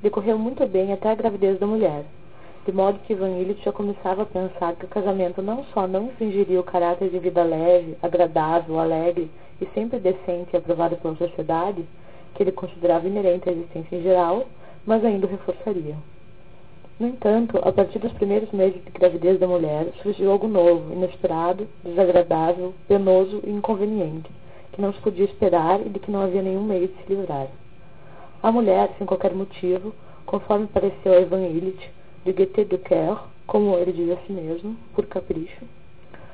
decorreu 0.01 0.38
muito 0.38 0.66
bem 0.68 0.91
até 0.91 1.11
a 1.11 1.16
gravidez 1.16 1.59
da 1.59 1.68
mulher, 1.68 2.03
de 2.66 2.72
modo 2.72 2.99
que 2.99 3.13
Ivan 3.13 3.38
Illich 3.38 3.63
já 3.63 3.72
começava 3.72 4.24
a 4.24 4.26
pensar 4.26 4.76
que 4.76 4.86
o 4.86 4.89
casamento 4.89 5.39
não 5.39 5.63
só 5.66 5.88
não 5.88 6.05
infringiria 6.05 6.59
o 6.59 6.63
caráter 6.63 7.09
de 7.09 7.20
vida 7.20 7.43
leve, 7.43 7.95
agradável, 8.01 8.80
alegre 8.80 9.30
e 9.61 9.68
sempre 9.68 9.99
decente 9.99 10.49
e 10.51 10.57
aprovado 10.57 10.95
pela 10.97 11.16
sociedade, 11.16 11.86
que 12.34 12.41
ele 12.41 12.51
considerava 12.51 13.07
inerente 13.07 13.47
à 13.47 13.51
existência 13.51 13.95
em 13.95 14.01
geral, 14.01 14.47
mas 14.84 15.05
ainda 15.05 15.28
o 15.28 15.30
reforçaria. 15.30 15.95
No 16.99 17.07
entanto, 17.07 17.59
a 17.61 17.72
partir 17.72 17.99
dos 17.99 18.13
primeiros 18.13 18.51
meses 18.51 18.84
de 18.84 18.89
gravidez 18.89 19.39
da 19.39 19.47
mulher, 19.47 19.88
surgiu 20.01 20.32
algo 20.32 20.47
novo, 20.47 20.91
inesperado, 20.91 21.68
desagradável, 21.84 22.74
penoso 22.88 23.41
e 23.43 23.51
inconveniente, 23.51 24.32
que 24.72 24.82
não 24.82 24.91
se 24.91 24.99
podia 25.01 25.26
esperar 25.26 25.82
e 25.86 25.89
de 25.89 25.99
que 25.99 26.09
não 26.09 26.22
havia 26.22 26.41
nenhum 26.41 26.63
meio 26.63 26.88
de 26.88 26.95
se 26.95 27.13
livrar. 27.13 27.47
A 28.41 28.51
mulher, 28.51 28.89
sem 28.97 29.05
qualquer 29.05 29.36
motivo, 29.36 29.93
conforme 30.26 30.68
pareceu 30.68 31.13
a 31.13 31.20
Ivan 31.20 31.41
Illich, 31.41 31.91
de 32.26 32.34
Goethe 32.34 32.65
de 32.65 32.78
Coeur, 32.80 33.19
como 33.45 33.78
ele 33.78 33.93
diz 33.93 34.09
a 34.11 34.17
si 34.26 34.34
mesmo, 34.34 34.76
por 34.95 35.05
capricho, 35.05 35.63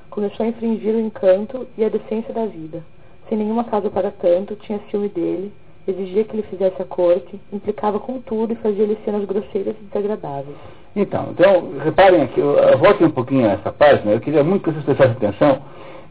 começou 0.10 0.46
a 0.46 0.50
infringir 0.50 0.96
o 0.96 1.00
encanto 1.00 1.68
e 1.78 1.84
a 1.84 1.89
decência 1.89 2.34
da 2.34 2.46
vida. 2.46 2.82
Sem 3.28 3.38
nenhuma 3.38 3.66
causa 3.66 3.89
para 3.89 4.10
tanto, 4.10 4.56
tinha 4.56 4.80
ciúme 4.89 5.10
dele, 5.10 5.52
exigia 5.88 6.24
que 6.24 6.36
ele 6.36 6.44
fizesse 6.44 6.82
a 6.82 6.86
corte, 6.86 7.39
implicava 7.52 8.00
com 8.00 8.20
tudo 8.22 8.54
e 8.54 8.56
fazia-lhe 8.58 8.98
cenas 9.04 9.26
grosseiras 9.26 9.76
e 9.82 9.84
desagradáveis. 9.86 10.56
Então, 10.96 11.30
então 11.32 11.72
reparem 11.84 12.22
aqui, 12.22 12.42
voltem 12.80 13.08
um 13.08 13.12
pouquinho 13.12 13.48
a 13.48 13.54
essa 13.54 13.72
página, 13.72 14.12
eu 14.12 14.20
queria 14.20 14.44
muito 14.44 14.64
que 14.64 14.72
vocês 14.72 14.86
prestassem 14.86 15.16
atenção 15.16 15.62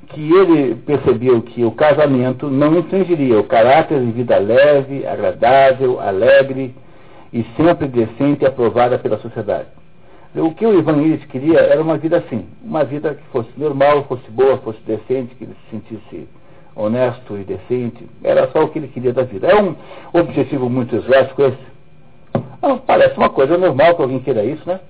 que 0.09 0.33
ele 0.33 0.75
percebeu 0.75 1.41
que 1.43 1.65
o 1.65 1.71
casamento 1.71 2.51
não 2.51 2.77
infringiria 2.79 3.39
o 3.39 3.45
caráter 3.45 4.01
de 4.01 4.11
vida 4.11 4.37
leve, 4.39 5.07
agradável, 5.07 6.01
alegre 6.01 6.75
e 7.33 7.45
sempre 7.57 7.87
decente 7.89 8.45
e 8.45 8.47
aprovada 8.47 8.99
pela 8.99 9.19
sociedade. 9.19 9.69
O 10.35 10.55
que 10.55 10.65
o 10.65 10.79
Ivan 10.79 11.03
Illich 11.03 11.27
queria 11.27 11.59
era 11.59 11.83
uma 11.83 11.99
vida 11.99 12.19
assim, 12.19 12.47
uma 12.63 12.85
vida 12.85 13.15
que 13.15 13.23
fosse 13.33 13.51
normal, 13.57 14.05
fosse 14.05 14.31
boa, 14.31 14.59
fosse 14.59 14.79
decente, 14.87 15.35
que 15.35 15.45
ele 15.45 15.55
se 15.55 15.71
sentisse 15.71 16.29
honesto 16.77 17.37
e 17.37 17.45
decente. 17.45 18.09
Era 18.23 18.49
só 18.53 18.63
o 18.63 18.69
que 18.69 18.79
ele 18.79 18.89
queria 18.89 19.13
da 19.13 19.25
vida. 19.25 19.49
É 19.49 19.61
um 19.61 19.75
objetivo 20.13 20.71
muito 20.71 20.95
exótico 20.95 21.43
esse? 21.43 21.71
Não, 22.63 22.79
parece 22.79 23.17
uma 23.17 23.31
coisa 23.31 23.59
normal 23.59 23.97
que 23.97 24.03
alguém 24.03 24.21
queira 24.21 24.45
isso, 24.45 24.63
né? 24.69 24.81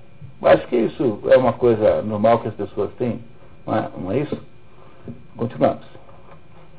Acho 0.43 0.67
que 0.67 0.75
isso 0.75 1.19
é 1.27 1.37
uma 1.37 1.53
coisa 1.53 2.01
normal 2.01 2.39
que 2.39 2.47
as 2.47 2.53
pessoas 2.55 2.91
têm, 2.97 3.19
não 3.65 3.75
é, 3.75 3.89
não 3.97 4.11
é 4.11 4.19
isso? 4.19 4.37
Continuamos. 5.37 5.85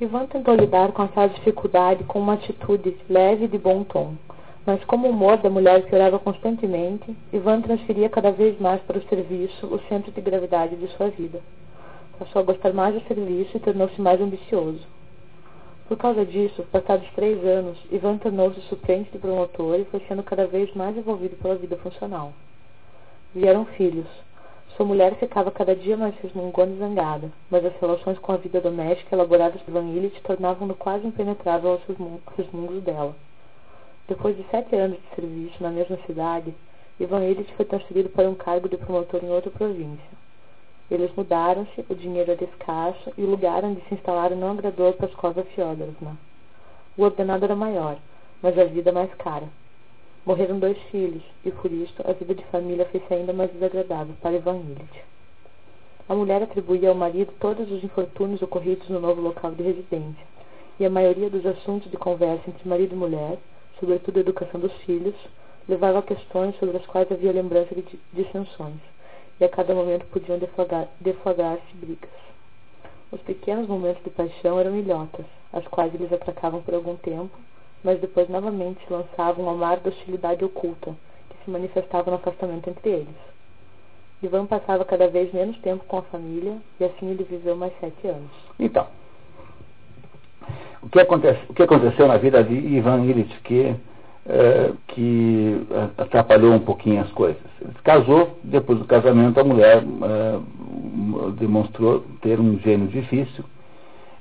Ivan 0.00 0.26
tentou 0.26 0.54
lidar 0.54 0.90
com 0.92 1.04
essa 1.04 1.28
dificuldade 1.28 2.02
com 2.04 2.18
uma 2.18 2.34
atitude 2.34 2.96
leve 3.08 3.44
e 3.44 3.48
de 3.48 3.58
bom 3.58 3.84
tom. 3.84 4.14
Mas 4.64 4.84
como 4.84 5.08
o 5.08 5.10
humor 5.10 5.38
da 5.38 5.50
mulher 5.50 5.82
piorava 5.86 6.20
constantemente, 6.20 7.16
Ivan 7.32 7.60
transferia 7.60 8.08
cada 8.08 8.30
vez 8.30 8.60
mais 8.60 8.80
para 8.82 8.98
o 8.98 9.08
serviço 9.08 9.66
o 9.66 9.80
centro 9.88 10.12
de 10.12 10.20
gravidade 10.20 10.76
de 10.76 10.86
sua 10.96 11.08
vida. 11.08 11.40
Passou 12.16 12.40
a 12.40 12.44
gostar 12.44 12.72
mais 12.72 12.94
do 12.94 13.00
serviço 13.08 13.56
e 13.56 13.60
tornou-se 13.60 14.00
mais 14.00 14.20
ambicioso. 14.20 14.86
Por 15.88 15.96
causa 15.96 16.24
disso, 16.24 16.62
passados 16.70 17.10
três 17.16 17.44
anos, 17.44 17.76
Ivan 17.90 18.18
tornou-se 18.18 18.60
suplente 18.62 19.10
de 19.10 19.18
promotor 19.18 19.80
e 19.80 19.84
foi 19.86 20.00
sendo 20.06 20.22
cada 20.22 20.46
vez 20.46 20.72
mais 20.74 20.96
envolvido 20.96 21.34
pela 21.36 21.56
vida 21.56 21.76
funcional. 21.78 22.32
Vieram 23.34 23.64
filhos. 23.64 24.06
Sua 24.76 24.86
mulher 24.86 25.16
ficava 25.16 25.50
cada 25.50 25.74
dia 25.74 25.96
mais 25.96 26.14
resmungona 26.22 26.72
e 26.72 26.78
zangada, 26.78 27.32
mas 27.50 27.64
as 27.64 27.74
relações 27.80 28.16
com 28.20 28.30
a 28.30 28.36
vida 28.36 28.60
doméstica 28.60 29.16
elaboradas 29.16 29.60
por 29.62 29.74
Van 29.74 29.88
Illich 29.88 30.22
tornavam-no 30.22 30.74
quase 30.76 31.04
impenetrável 31.04 31.72
aos 31.72 31.82
resmungos 32.36 32.80
dela. 32.84 33.14
Depois 34.12 34.36
de 34.36 34.44
sete 34.50 34.76
anos 34.76 34.98
de 34.98 35.14
serviço 35.14 35.62
na 35.62 35.70
mesma 35.70 35.96
cidade, 36.06 36.54
Ivan 37.00 37.24
Illich 37.24 37.50
foi 37.54 37.64
transferido 37.64 38.10
para 38.10 38.28
um 38.28 38.34
cargo 38.34 38.68
de 38.68 38.76
promotor 38.76 39.24
em 39.24 39.30
outra 39.30 39.50
província. 39.50 40.04
Eles 40.90 41.10
mudaram-se, 41.16 41.82
o 41.88 41.94
dinheiro 41.94 42.30
era 42.30 42.44
escasso 42.44 43.10
e 43.16 43.22
o 43.22 43.30
lugar 43.30 43.64
onde 43.64 43.80
se 43.80 43.94
instalaram 43.94 44.36
não 44.36 44.50
agradou 44.50 44.92
para 44.92 45.08
Praskova 45.08 45.44
Fyodorovna. 45.44 46.18
O 46.94 47.04
ordenado 47.04 47.46
era 47.46 47.56
maior, 47.56 47.96
mas 48.42 48.58
a 48.58 48.64
vida 48.64 48.92
mais 48.92 49.10
cara. 49.14 49.48
Morreram 50.26 50.58
dois 50.58 50.76
filhos, 50.90 51.22
e 51.42 51.50
por 51.50 51.72
isto 51.72 52.06
a 52.06 52.12
vida 52.12 52.34
de 52.34 52.44
família 52.48 52.84
fez-se 52.84 53.14
ainda 53.14 53.32
mais 53.32 53.50
desagradável 53.50 54.14
para 54.20 54.36
Ivan 54.36 54.56
Illich. 54.56 55.04
A 56.06 56.14
mulher 56.14 56.42
atribuía 56.42 56.90
ao 56.90 56.94
marido 56.94 57.32
todos 57.40 57.72
os 57.72 57.82
infortúnios 57.82 58.42
ocorridos 58.42 58.90
no 58.90 59.00
novo 59.00 59.22
local 59.22 59.52
de 59.52 59.62
residência, 59.62 60.26
e 60.78 60.84
a 60.84 60.90
maioria 60.90 61.30
dos 61.30 61.46
assuntos 61.46 61.90
de 61.90 61.96
conversa 61.96 62.50
entre 62.50 62.68
marido 62.68 62.94
e 62.94 62.98
mulher, 62.98 63.38
sobretudo 63.82 64.18
a 64.18 64.20
educação 64.20 64.60
dos 64.60 64.72
filhos, 64.84 65.14
levava 65.68 65.98
a 65.98 66.02
questões 66.02 66.56
sobre 66.60 66.76
as 66.76 66.86
quais 66.86 67.10
havia 67.10 67.32
lembrança 67.32 67.74
de 67.74 67.84
dissensões 68.12 68.78
e 69.40 69.44
a 69.44 69.48
cada 69.48 69.74
momento 69.74 70.06
podiam 70.06 70.38
deflagrar-se 71.00 71.74
brigas. 71.74 72.10
Os 73.10 73.20
pequenos 73.22 73.66
momentos 73.66 74.02
de 74.04 74.10
paixão 74.10 74.60
eram 74.60 74.76
ilhotas, 74.76 75.26
as 75.52 75.66
quais 75.66 75.92
eles 75.94 76.12
atracavam 76.12 76.62
por 76.62 76.74
algum 76.74 76.94
tempo, 76.94 77.36
mas 77.82 78.00
depois 78.00 78.28
novamente 78.28 78.86
se 78.86 78.92
lançavam 78.92 79.48
ao 79.48 79.56
mar 79.56 79.78
da 79.78 79.90
hostilidade 79.90 80.44
oculta, 80.44 80.94
que 81.28 81.44
se 81.44 81.50
manifestava 81.50 82.08
no 82.08 82.18
afastamento 82.18 82.70
entre 82.70 82.88
eles. 82.88 83.32
Ivan 84.22 84.46
passava 84.46 84.84
cada 84.84 85.08
vez 85.08 85.32
menos 85.32 85.58
tempo 85.58 85.84
com 85.86 85.98
a 85.98 86.02
família 86.02 86.56
e 86.78 86.84
assim 86.84 87.10
ele 87.10 87.24
viveu 87.24 87.56
mais 87.56 87.72
sete 87.80 88.06
anos. 88.06 88.30
Então, 88.60 88.86
o 90.82 90.88
que, 90.88 91.00
acontece, 91.00 91.40
o 91.48 91.54
que 91.54 91.62
aconteceu 91.62 92.08
na 92.08 92.16
vida 92.16 92.42
de 92.42 92.54
Ivan 92.54 93.04
Illich 93.04 93.34
que 93.44 93.74
é, 94.26 94.70
que 94.88 95.66
atrapalhou 95.98 96.52
um 96.52 96.60
pouquinho 96.60 97.00
as 97.00 97.10
coisas. 97.10 97.42
Ele 97.60 97.74
casou, 97.82 98.38
depois 98.44 98.78
do 98.78 98.84
casamento 98.84 99.40
a 99.40 99.44
mulher 99.44 99.82
é, 99.82 100.38
demonstrou 101.38 102.04
ter 102.20 102.38
um 102.38 102.58
gênio 102.58 102.86
difícil 102.88 103.44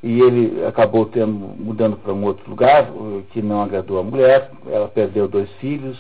e 0.03 0.19
ele 0.19 0.65
acabou 0.65 1.05
tendo, 1.05 1.31
mudando 1.31 1.95
para 1.97 2.13
um 2.13 2.23
outro 2.23 2.49
lugar 2.49 2.89
que 3.31 3.41
não 3.41 3.61
agradou 3.61 3.99
a 3.99 4.03
mulher, 4.03 4.49
ela 4.67 4.88
perdeu 4.88 5.27
dois 5.27 5.49
filhos, 5.59 5.97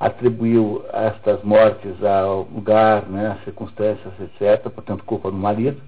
atribuiu 0.00 0.82
estas 0.92 1.42
mortes 1.42 2.02
ao 2.02 2.48
lugar, 2.54 3.02
né, 3.06 3.36
às 3.36 3.44
circunstâncias, 3.44 4.12
etc., 4.20 4.70
portanto 4.70 5.04
culpa 5.04 5.30
do 5.30 5.36
marido, 5.36 5.80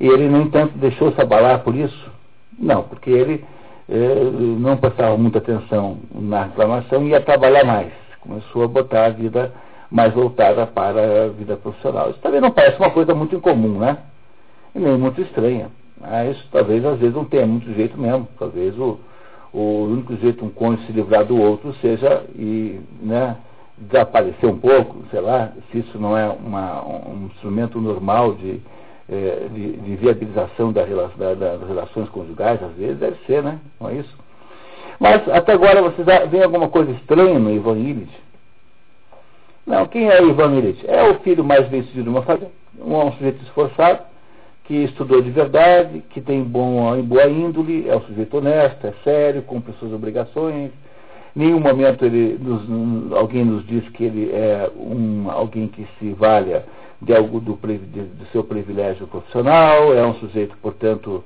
e 0.00 0.08
ele, 0.08 0.28
no 0.28 0.42
entanto, 0.42 0.76
deixou-se 0.76 1.20
abalar 1.20 1.62
por 1.62 1.76
isso? 1.76 2.12
Não, 2.58 2.82
porque 2.84 3.10
ele 3.10 3.44
eh, 3.88 4.30
não 4.58 4.76
prestava 4.76 5.16
muita 5.16 5.38
atenção 5.38 5.98
na 6.14 6.44
reclamação 6.44 7.02
e 7.02 7.10
ia 7.10 7.20
trabalhar 7.20 7.64
mais. 7.64 7.92
Começou 8.20 8.64
a 8.64 8.68
botar 8.68 9.06
a 9.06 9.10
vida 9.10 9.52
mais 9.90 10.12
voltada 10.14 10.66
para 10.66 11.24
a 11.24 11.28
vida 11.28 11.56
profissional. 11.56 12.10
Isso 12.10 12.20
também 12.20 12.40
não 12.40 12.50
parece 12.50 12.78
uma 12.78 12.90
coisa 12.90 13.14
muito 13.14 13.36
incomum, 13.36 13.78
né? 13.78 13.98
E 14.74 14.78
nem 14.78 14.96
muito 14.96 15.20
estranha. 15.20 15.70
Mas 16.00 16.36
talvez 16.50 16.84
às 16.84 16.98
vezes 16.98 17.14
não 17.14 17.24
tenha 17.24 17.46
muito 17.46 17.72
jeito 17.74 17.98
mesmo. 17.98 18.26
Talvez 18.38 18.76
o, 18.78 18.98
o 19.52 19.84
único 19.84 20.16
jeito 20.16 20.44
um 20.44 20.50
cônjuge 20.50 20.86
se 20.86 20.92
livrar 20.92 21.24
do 21.24 21.40
outro 21.40 21.72
seja 21.74 22.24
e, 22.34 22.80
né, 23.00 23.36
desaparecer 23.78 24.48
um 24.48 24.58
pouco, 24.58 25.04
sei 25.10 25.20
lá, 25.20 25.52
se 25.70 25.78
isso 25.78 25.98
não 25.98 26.16
é 26.16 26.28
uma, 26.28 26.84
um 26.86 27.26
instrumento 27.26 27.80
normal 27.80 28.34
de 28.34 28.60
é, 29.08 29.48
de, 29.52 29.72
de, 29.72 29.96
viabilização 29.96 30.72
da, 30.72 30.84
da, 30.84 31.34
das 31.34 31.68
relações 31.68 32.08
conjugais, 32.08 32.62
às 32.62 32.72
vezes, 32.72 32.98
deve 32.98 33.16
ser, 33.26 33.42
né? 33.42 33.58
Não 33.80 33.90
é 33.90 33.94
isso? 33.94 34.16
Mas 34.98 35.28
até 35.28 35.52
agora 35.52 35.82
vocês 35.82 36.06
veem 36.30 36.42
alguma 36.42 36.68
coisa 36.68 36.90
estranha 36.92 37.38
no 37.38 37.52
Ivan 37.52 37.76
Illich? 37.76 38.24
Não, 39.66 39.86
quem 39.86 40.08
é 40.08 40.22
Ivan 40.22 40.54
Illich? 40.54 40.84
É 40.86 41.02
o 41.10 41.16
filho 41.20 41.44
mais 41.44 41.64
sucedido 41.64 42.04
de 42.04 42.08
uma 42.08 42.22
família, 42.22 42.50
um, 42.78 43.12
sujeito 43.12 43.42
esforçado, 43.42 44.00
que 44.64 44.74
estudou 44.84 45.20
de 45.20 45.30
verdade, 45.30 46.02
que 46.10 46.20
tem 46.20 46.42
bom, 46.42 47.02
boa 47.02 47.28
índole, 47.28 47.88
é 47.88 47.96
um 47.96 48.00
sujeito 48.02 48.38
honesto, 48.38 48.86
é 48.86 48.94
sério, 49.04 49.42
cumpre 49.42 49.74
suas 49.74 49.92
obrigações, 49.92 50.70
nenhum 51.34 51.60
momento 51.60 52.04
ele 52.04 52.38
nos, 52.40 53.12
alguém 53.12 53.44
nos 53.44 53.66
diz 53.66 53.86
que 53.90 54.04
ele 54.04 54.30
é 54.32 54.70
um, 54.76 55.30
alguém 55.30 55.68
que 55.68 55.86
se 55.98 56.12
valha 56.12 56.64
de 57.00 57.14
algo 57.14 57.40
do, 57.40 57.54
do 57.54 58.26
seu 58.32 58.44
privilégio 58.44 59.06
profissional, 59.06 59.94
é 59.94 60.04
um 60.06 60.14
sujeito, 60.14 60.56
portanto, 60.62 61.22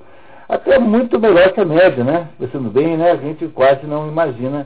até 0.47 0.79
muito 0.79 1.19
melhor 1.19 1.51
que 1.51 1.61
a 1.61 1.65
média, 1.65 2.03
né? 2.03 2.27
Pensando 2.39 2.69
bem, 2.69 2.97
né? 2.97 3.11
A 3.11 3.17
gente 3.17 3.47
quase 3.49 3.85
não 3.85 4.07
imagina 4.07 4.65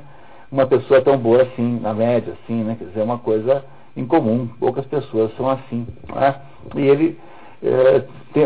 uma 0.52 0.66
pessoa 0.66 1.02
tão 1.02 1.18
boa 1.18 1.42
assim, 1.42 1.80
na 1.82 1.94
média, 1.94 2.34
assim, 2.34 2.64
né? 2.64 2.76
Quer 2.78 2.86
dizer, 2.86 3.00
é 3.02 3.04
uma 3.04 3.18
coisa 3.18 3.64
incomum, 3.96 4.48
poucas 4.60 4.86
pessoas 4.86 5.36
são 5.36 5.50
assim. 5.50 5.86
Né? 6.14 6.36
E 6.76 6.82
ele 6.82 7.20
é, 7.62 8.04
tem, 8.34 8.44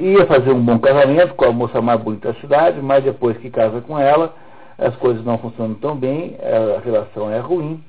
ia 0.00 0.26
fazer 0.26 0.52
um 0.52 0.60
bom 0.60 0.78
casamento 0.78 1.34
com 1.34 1.44
a 1.44 1.52
moça 1.52 1.80
mais 1.80 2.00
bonita 2.00 2.32
da 2.32 2.40
cidade, 2.40 2.80
mas 2.80 3.04
depois 3.04 3.36
que 3.38 3.50
casa 3.50 3.80
com 3.80 3.98
ela, 3.98 4.34
as 4.78 4.94
coisas 4.96 5.24
não 5.24 5.38
funcionam 5.38 5.74
tão 5.74 5.96
bem, 5.96 6.36
a 6.42 6.80
relação 6.80 7.30
é 7.30 7.38
ruim, 7.38 7.82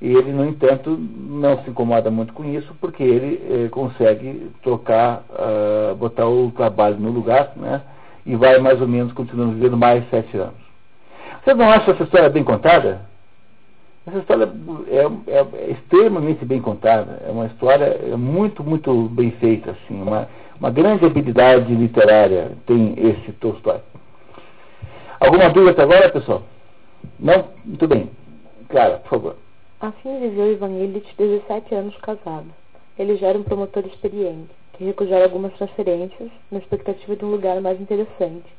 e 0.00 0.06
ele, 0.06 0.32
no 0.32 0.46
entanto, 0.46 0.90
não 0.90 1.62
se 1.62 1.70
incomoda 1.70 2.10
muito 2.10 2.32
com 2.32 2.44
isso, 2.44 2.72
porque 2.80 3.02
ele 3.02 3.64
eh, 3.64 3.68
consegue 3.68 4.48
trocar, 4.62 5.24
uh, 5.30 5.94
botar 5.96 6.28
o 6.28 6.52
trabalho 6.52 6.96
no 6.98 7.10
lugar, 7.10 7.52
né? 7.56 7.82
E 8.24 8.36
vai 8.36 8.58
mais 8.58 8.80
ou 8.80 8.86
menos 8.86 9.12
continuando 9.12 9.54
vivendo 9.54 9.76
mais 9.76 10.08
sete 10.08 10.36
anos. 10.36 10.54
Você 11.42 11.52
não 11.52 11.68
acha 11.68 11.90
essa 11.90 12.04
história 12.04 12.28
bem 12.28 12.44
contada? 12.44 13.00
Essa 14.06 14.18
história 14.18 14.48
é, 14.88 15.32
é, 15.32 15.46
é 15.66 15.70
extremamente 15.72 16.44
bem 16.44 16.60
contada. 16.60 17.20
É 17.26 17.30
uma 17.30 17.46
história 17.46 18.16
muito, 18.16 18.62
muito 18.62 19.08
bem 19.08 19.32
feita, 19.32 19.72
assim. 19.72 20.00
Uma, 20.00 20.28
uma 20.60 20.70
grande 20.70 21.06
habilidade 21.06 21.74
literária 21.74 22.52
tem 22.66 22.94
esse 22.98 23.32
Tolstói. 23.32 23.80
Alguma 25.18 25.50
dúvida 25.50 25.72
até 25.72 25.82
agora, 25.82 26.08
pessoal? 26.10 26.42
Não? 27.18 27.48
Muito 27.64 27.88
bem. 27.88 28.10
Clara, 28.68 28.98
por 28.98 29.10
favor. 29.10 29.47
Assim 29.80 30.18
viveu 30.18 30.50
Ivan 30.50 30.72
Illich 30.72 31.14
17 31.16 31.72
anos 31.72 31.96
casado. 31.98 32.48
Ele 32.98 33.14
já 33.14 33.28
era 33.28 33.38
um 33.38 33.44
promotor 33.44 33.86
experiente, 33.86 34.50
que 34.72 34.82
recusara 34.82 35.22
algumas 35.22 35.54
transferências 35.54 36.32
na 36.50 36.58
expectativa 36.58 37.14
de 37.14 37.24
um 37.24 37.30
lugar 37.30 37.60
mais 37.60 37.80
interessante, 37.80 38.52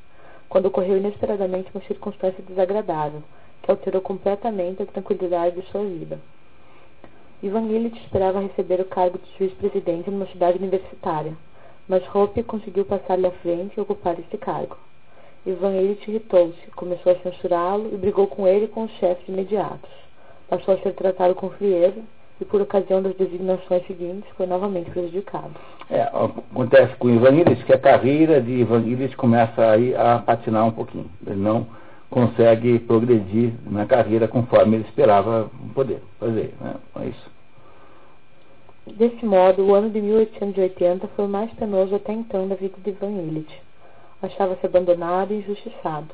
quando 0.47 0.67
ocorreu 0.67 0.95
inesperadamente 0.95 1.71
uma 1.75 1.83
circunstância 1.83 2.41
desagradável, 2.47 3.21
que 3.61 3.69
alterou 3.69 4.01
completamente 4.01 4.81
a 4.81 4.85
tranquilidade 4.85 5.59
de 5.59 5.67
sua 5.69 5.83
vida. 5.83 6.21
Ivan 7.43 7.63
Illich 7.63 7.99
esperava 7.99 8.39
receber 8.39 8.79
o 8.79 8.85
cargo 8.85 9.17
de 9.17 9.37
juiz-presidente 9.37 10.09
numa 10.09 10.27
cidade 10.27 10.57
universitária, 10.57 11.35
mas 11.85 12.15
Hope 12.15 12.41
conseguiu 12.43 12.85
passar-lhe 12.85 13.27
à 13.27 13.31
frente 13.31 13.75
e 13.75 13.81
ocupar 13.81 14.17
este 14.17 14.37
cargo. 14.37 14.77
Ivan 15.45 15.73
Illich 15.73 16.09
irritou-se, 16.09 16.71
começou 16.77 17.11
a 17.11 17.19
censurá-lo 17.19 17.89
e 17.93 17.97
brigou 17.97 18.25
com 18.27 18.47
ele 18.47 18.65
e 18.65 18.69
com 18.69 18.83
os 18.83 18.91
chefes 18.91 19.27
imediatos 19.27 20.07
passou 20.49 20.73
a 20.73 20.77
ser 20.79 20.93
tratado 20.93 21.35
com 21.35 21.49
frieza 21.51 21.99
e, 22.41 22.45
por 22.45 22.61
ocasião 22.61 23.01
das 23.01 23.15
designações 23.15 23.85
seguintes, 23.85 24.29
foi 24.35 24.47
novamente 24.47 24.89
prejudicado. 24.91 25.51
É, 25.89 26.01
acontece 26.01 26.95
com 26.95 27.07
o 27.07 27.11
Ivan 27.11 27.35
Illich 27.35 27.63
que 27.65 27.73
a 27.73 27.79
carreira 27.79 28.41
de 28.41 28.51
Ivan 28.51 28.81
Illich 28.81 29.15
começa 29.15 29.71
aí 29.71 29.95
a 29.95 30.19
patinar 30.19 30.65
um 30.65 30.71
pouquinho. 30.71 31.09
Ele 31.25 31.39
não 31.39 31.67
consegue 32.09 32.79
progredir 32.79 33.53
na 33.65 33.85
carreira 33.85 34.27
conforme 34.27 34.77
ele 34.77 34.85
esperava 34.85 35.49
poder 35.75 36.01
fazer. 36.19 36.53
Né? 36.59 36.75
É 37.01 37.05
isso. 37.05 37.31
Desse 38.87 39.23
modo, 39.23 39.63
o 39.63 39.75
ano 39.75 39.89
de 39.89 40.01
1880 40.01 41.07
foi 41.15 41.25
o 41.25 41.29
mais 41.29 41.51
penoso 41.53 41.95
até 41.95 42.11
então 42.11 42.47
da 42.47 42.55
vida 42.55 42.75
de 42.83 42.89
Ivan 42.89 43.11
Illich. 43.11 43.61
Achava-se 44.21 44.65
abandonado 44.65 45.33
e 45.33 45.37
injustiçado. 45.37 46.09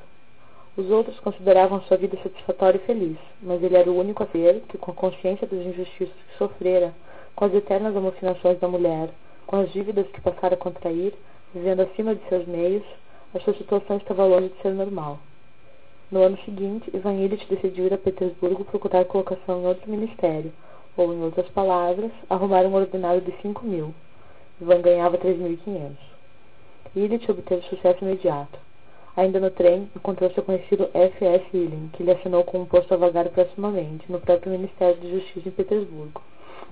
Os 0.78 0.90
outros 0.92 1.18
consideravam 1.22 1.82
sua 1.84 1.96
vida 1.96 2.18
satisfatória 2.22 2.78
e 2.78 2.86
feliz, 2.86 3.18
mas 3.42 3.64
ele 3.64 3.78
era 3.78 3.90
o 3.90 3.98
único 3.98 4.24
a 4.24 4.28
ser 4.28 4.62
que, 4.68 4.78
com 4.78 4.92
a 4.92 4.96
consciência 4.96 5.48
das 5.48 5.66
injustiças 5.66 6.14
que 6.14 6.38
sofrera, 6.38 6.94
com 7.34 7.46
as 7.46 7.54
eternas 7.54 7.96
amofinações 7.96 8.60
da 8.60 8.68
mulher, 8.68 9.10
com 9.48 9.56
as 9.56 9.72
dívidas 9.72 10.06
que 10.08 10.20
passara 10.20 10.56
a 10.56 10.58
contrair, 10.58 11.14
vivendo 11.54 11.80
acima 11.80 12.14
de 12.14 12.28
seus 12.28 12.46
meios, 12.46 12.84
a 13.34 13.40
sua 13.40 13.54
situação 13.54 13.96
estava 13.96 14.26
longe 14.26 14.50
de 14.50 14.62
ser 14.62 14.74
normal. 14.74 15.20
No 16.12 16.22
ano 16.22 16.38
seguinte, 16.44 16.92
Ivan 16.94 17.14
Illich 17.14 17.48
decidiu 17.48 17.86
ir 17.86 17.94
a 17.94 17.98
Petersburgo 17.98 18.66
procurar 18.66 19.06
colocação 19.06 19.62
em 19.62 19.68
outro 19.68 19.90
ministério, 19.90 20.52
ou, 20.98 21.14
em 21.14 21.24
outras 21.24 21.48
palavras, 21.50 22.12
arrumar 22.30 22.66
um 22.66 22.76
ordenado 22.76 23.22
de 23.22 23.34
5 23.42 23.66
mil. 23.66 23.94
Ivan 24.62 24.82
ganhava 24.82 25.18
3.500. 25.18 25.96
Illich 26.96 27.32
obteve 27.32 27.62
sucesso 27.70 28.04
imediato. 28.04 28.65
Ainda 29.18 29.40
no 29.40 29.50
trem, 29.50 29.90
encontrou 29.96 30.30
seu 30.32 30.44
conhecido 30.44 30.90
F.S. 30.94 31.46
Illing, 31.54 31.90
que 31.94 32.04
lhe 32.04 32.12
assinou 32.12 32.44
com 32.44 32.60
um 32.60 32.66
posto 32.66 32.94
a 32.94 32.98
vagar 32.98 33.30
proximamente, 33.30 34.12
no 34.12 34.20
próprio 34.20 34.52
Ministério 34.52 34.98
de 35.00 35.10
Justiça 35.12 35.48
em 35.48 35.52
Petersburgo. 35.52 36.22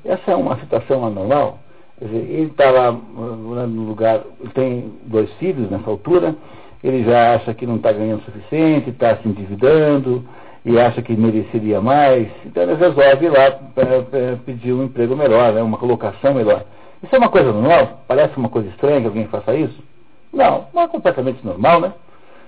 Essa 0.04 0.32
é 0.32 0.36
uma 0.36 0.60
situação 0.60 1.06
anormal. 1.06 1.60
Quer 1.98 2.06
dizer, 2.06 2.18
ele 2.18 2.48
está 2.48 2.70
lá 2.70 2.92
no 2.92 3.84
lugar, 3.88 4.24
tem 4.54 4.92
dois 5.06 5.32
filhos 5.36 5.70
nessa 5.72 5.90
altura, 5.90 6.36
ele 6.84 7.04
já 7.04 7.36
acha 7.36 7.54
que 7.54 7.66
não 7.66 7.78
está 7.78 7.94
ganhando 7.94 8.20
o 8.20 8.26
suficiente, 8.26 8.90
está 8.90 9.16
se 9.16 9.28
endividando, 9.28 10.28
e 10.66 10.80
acha 10.80 11.02
que 11.02 11.16
mereceria 11.16 11.82
mais, 11.82 12.30
então 12.46 12.64
ele 12.64 12.76
resolve 12.76 13.26
ir 13.26 13.30
lá 13.30 13.52
pedir 14.46 14.72
um 14.72 14.84
emprego 14.84 15.16
melhor, 15.16 15.54
né, 15.54 15.62
uma 15.62 15.78
colocação 15.78 16.34
melhor. 16.34 16.64
Isso 17.02 17.14
é 17.14 17.18
uma 17.18 17.30
coisa 17.30 17.52
normal? 17.52 18.02
Parece 18.08 18.38
uma 18.38 18.48
coisa 18.48 18.70
estranha 18.70 19.02
que 19.02 19.08
alguém 19.08 19.28
faça 19.28 19.54
isso? 19.54 19.78
Não, 20.32 20.68
não 20.74 20.84
é 20.84 20.88
completamente 20.88 21.46
normal, 21.46 21.82
né? 21.82 21.94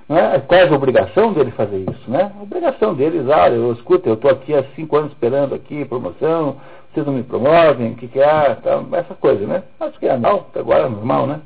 Não 0.07 0.17
é? 0.17 0.35
é 0.35 0.39
quase 0.39 0.71
a 0.71 0.75
obrigação 0.75 1.33
dele 1.33 1.51
fazer 1.51 1.79
isso, 1.79 2.09
né? 2.09 2.31
A 2.37 2.43
obrigação 2.43 2.93
deles, 2.93 3.27
ah, 3.29 3.49
eu 3.49 3.73
escuta, 3.73 4.07
eu 4.07 4.13
estou 4.13 4.29
aqui 4.29 4.53
há 4.53 4.63
cinco 4.75 4.97
anos 4.97 5.11
esperando 5.11 5.55
aqui 5.55 5.83
promoção, 5.85 6.57
vocês 6.93 7.05
não 7.05 7.13
me 7.13 7.23
promovem, 7.23 7.91
o 7.91 7.95
que, 7.95 8.07
que 8.07 8.19
é, 8.19 8.55
tá, 8.55 8.83
essa 8.93 9.15
coisa, 9.15 9.45
né? 9.45 9.63
Acho 9.79 9.99
que 9.99 10.07
é 10.07 10.11
normal, 10.17 10.49
agora 10.55 10.85
é 10.85 10.89
normal, 10.89 11.27
né? 11.27 11.41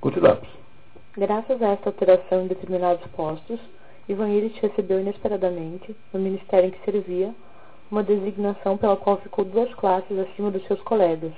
Continuamos. 0.00 0.48
Graças 1.16 1.62
a 1.62 1.68
esta 1.68 1.88
alteração 1.88 2.42
em 2.42 2.48
determinados 2.48 3.06
postos, 3.16 3.58
Ivan 4.08 4.28
recebeu 4.60 5.00
inesperadamente, 5.00 5.96
no 6.12 6.20
ministério 6.20 6.68
em 6.68 6.70
que 6.70 6.84
servia, 6.84 7.34
uma 7.90 8.02
designação 8.02 8.76
pela 8.76 8.96
qual 8.96 9.16
ficou 9.18 9.44
duas 9.44 9.72
classes 9.74 10.18
acima 10.18 10.50
dos 10.50 10.66
seus 10.66 10.80
colegas, 10.82 11.32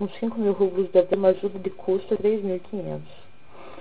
uns 0.00 0.12
5 0.18 0.40
mil 0.40 0.52
rublos 0.52 0.88
de 0.90 1.14
uma 1.14 1.28
ajuda 1.28 1.58
de 1.58 1.70
custo 1.70 2.16
de 2.16 2.22
3.500. 2.22 3.00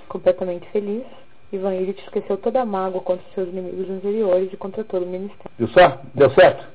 Completamente 0.07 0.69
feliz, 0.69 1.05
Ivan 1.51 1.73
Illich 1.75 2.01
esqueceu 2.03 2.37
toda 2.37 2.61
a 2.61 2.65
mágoa 2.65 3.01
contra 3.01 3.23
seus 3.33 3.49
inimigos 3.49 3.89
anteriores 3.89 4.53
e 4.53 4.57
contra 4.57 4.83
todo 4.83 5.03
o 5.03 5.07
ministério. 5.07 5.51
Viu 5.57 5.67
só? 5.69 5.99
Deu 6.13 6.29
certo? 6.31 6.65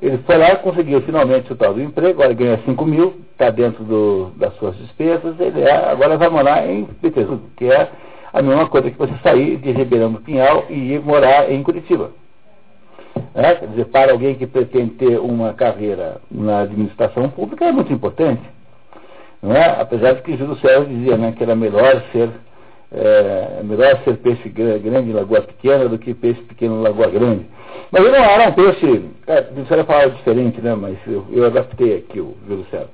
Ele 0.00 0.18
foi 0.18 0.36
lá, 0.36 0.56
conseguiu 0.56 1.00
finalmente 1.02 1.50
o 1.52 1.56
tal 1.56 1.74
do 1.74 1.82
emprego, 1.82 2.20
agora 2.20 2.34
ganha 2.34 2.60
5 2.64 2.84
mil, 2.84 3.14
está 3.32 3.50
dentro 3.50 3.82
do, 3.84 4.30
das 4.36 4.54
suas 4.56 4.76
despesas, 4.76 5.38
ele 5.40 5.62
é, 5.62 5.90
agora 5.90 6.18
vai 6.18 6.28
morar 6.28 6.68
em 6.68 6.84
Petersburgo, 6.84 7.48
que 7.56 7.64
é 7.64 7.88
a 8.32 8.42
mesma 8.42 8.68
coisa 8.68 8.90
que 8.90 8.98
você 8.98 9.14
sair 9.22 9.56
de 9.56 9.72
Ribeirão 9.72 10.12
do 10.12 10.20
Pinhal 10.20 10.66
e 10.68 10.92
ir 10.92 11.00
morar 11.00 11.50
em 11.50 11.62
Curitiba. 11.62 12.10
É, 13.34 13.54
quer 13.54 13.68
dizer, 13.68 13.86
para 13.86 14.12
alguém 14.12 14.34
que 14.34 14.46
pretende 14.46 14.90
ter 14.92 15.18
uma 15.18 15.54
carreira 15.54 16.20
na 16.30 16.60
administração 16.60 17.30
pública 17.30 17.64
é 17.64 17.72
muito 17.72 17.92
importante. 17.92 18.42
Não 19.42 19.52
é? 19.52 19.80
Apesar 19.80 20.12
de 20.14 20.22
que 20.22 20.36
Júlio 20.36 20.56
César 20.56 20.84
dizia 20.84 21.16
né, 21.16 21.32
que 21.32 21.42
era 21.42 21.54
melhor 21.54 22.02
ser 22.12 22.30
é, 22.92 23.58
é 23.60 23.62
melhor 23.62 24.00
ser 24.04 24.16
peixe 24.18 24.48
grande 24.48 25.10
em 25.10 25.12
lagoa 25.12 25.42
pequena 25.42 25.88
do 25.88 25.98
que 25.98 26.14
peixe 26.14 26.40
pequeno 26.42 26.76
em 26.76 26.82
lagoa 26.82 27.08
grande. 27.08 27.46
Mas 27.90 28.04
ele 28.04 28.16
não 28.16 28.24
era 28.24 28.48
um 28.48 28.52
peixe, 28.52 29.04
é, 29.26 29.42
você 29.42 29.84
falar 29.84 30.08
diferente, 30.10 30.60
né? 30.60 30.74
Mas 30.74 30.96
eu, 31.06 31.24
eu 31.32 31.46
adaptei 31.46 31.96
aqui 31.98 32.20
o 32.20 32.36
Lucero. 32.48 32.88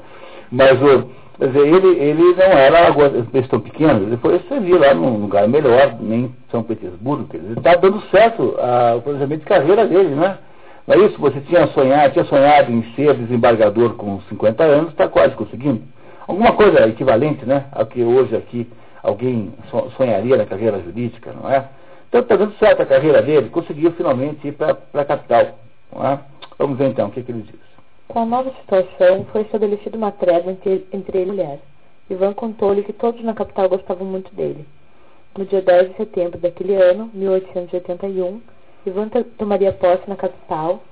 Mas 0.50 0.72
o, 0.82 1.08
quer 1.38 1.48
dizer, 1.48 1.66
ele, 1.66 1.98
ele 1.98 2.34
não 2.34 2.44
era 2.44 2.80
lagoa, 2.80 3.10
peixe 3.30 3.48
tão 3.48 3.60
pequeno, 3.60 4.06
depois 4.06 4.42
você 4.42 4.60
viu 4.60 4.78
lá 4.78 4.94
num 4.94 5.18
lugar 5.18 5.48
melhor, 5.48 5.96
nem 6.00 6.34
São 6.50 6.62
Petersburgo, 6.62 7.28
quer 7.28 7.38
dizer, 7.38 7.58
está 7.58 7.74
dando 7.76 8.02
certo 8.10 8.56
a, 8.58 8.96
o 8.96 9.02
planejamento 9.02 9.40
de 9.40 9.46
carreira 9.46 9.86
dele, 9.86 10.14
né? 10.14 10.38
Não 10.86 10.96
é 10.96 10.98
isso? 11.06 11.18
Você 11.20 11.40
tinha 11.42 11.66
sonhado, 11.68 12.12
tinha 12.12 12.24
sonhado 12.24 12.72
em 12.72 12.82
ser 12.96 13.14
desembargador 13.14 13.94
com 13.94 14.20
50 14.28 14.64
anos, 14.64 14.90
está 14.90 15.06
quase 15.06 15.34
conseguindo. 15.36 15.80
Alguma 16.26 16.52
coisa 16.52 16.88
equivalente, 16.88 17.46
né? 17.46 17.66
Ao 17.72 17.86
que 17.86 18.02
hoje 18.02 18.34
aqui 18.34 18.68
alguém 19.02 19.52
sonharia 19.96 20.36
na 20.36 20.46
carreira 20.46 20.80
jurídica, 20.80 21.32
não 21.32 21.50
é? 21.50 21.68
Então 22.08 22.20
está 22.20 22.36
dando 22.36 22.54
certo 22.58 22.82
a 22.82 22.86
carreira 22.86 23.22
dele, 23.22 23.48
conseguiu 23.48 23.92
finalmente 23.92 24.46
ir 24.46 24.52
para 24.52 24.76
a 24.94 25.04
capital. 25.04 25.58
Não 25.94 26.06
é? 26.06 26.20
Vamos 26.58 26.78
ver 26.78 26.88
então 26.88 27.08
o 27.08 27.10
que, 27.10 27.22
que 27.22 27.32
ele 27.32 27.42
diz. 27.42 27.60
Com 28.08 28.20
a 28.20 28.26
nova 28.26 28.52
situação, 28.60 29.24
foi 29.32 29.42
estabelecida 29.42 29.96
uma 29.96 30.12
trégua 30.12 30.52
entre, 30.52 30.86
entre 30.92 31.18
ele 31.18 31.30
e 31.30 31.32
a 31.32 31.34
mulher. 31.34 31.58
Ivan 32.10 32.34
contou-lhe 32.34 32.82
que 32.82 32.92
todos 32.92 33.22
na 33.24 33.32
capital 33.32 33.68
gostavam 33.68 34.06
muito 34.06 34.34
dele. 34.34 34.66
No 35.36 35.46
dia 35.46 35.62
10 35.62 35.90
de 35.90 35.96
setembro 35.96 36.38
daquele 36.38 36.74
ano, 36.74 37.10
1881, 37.14 38.42
Ivan 38.84 39.08
tomaria 39.38 39.72
posse 39.72 40.06
na 40.06 40.16
capital 40.16 40.82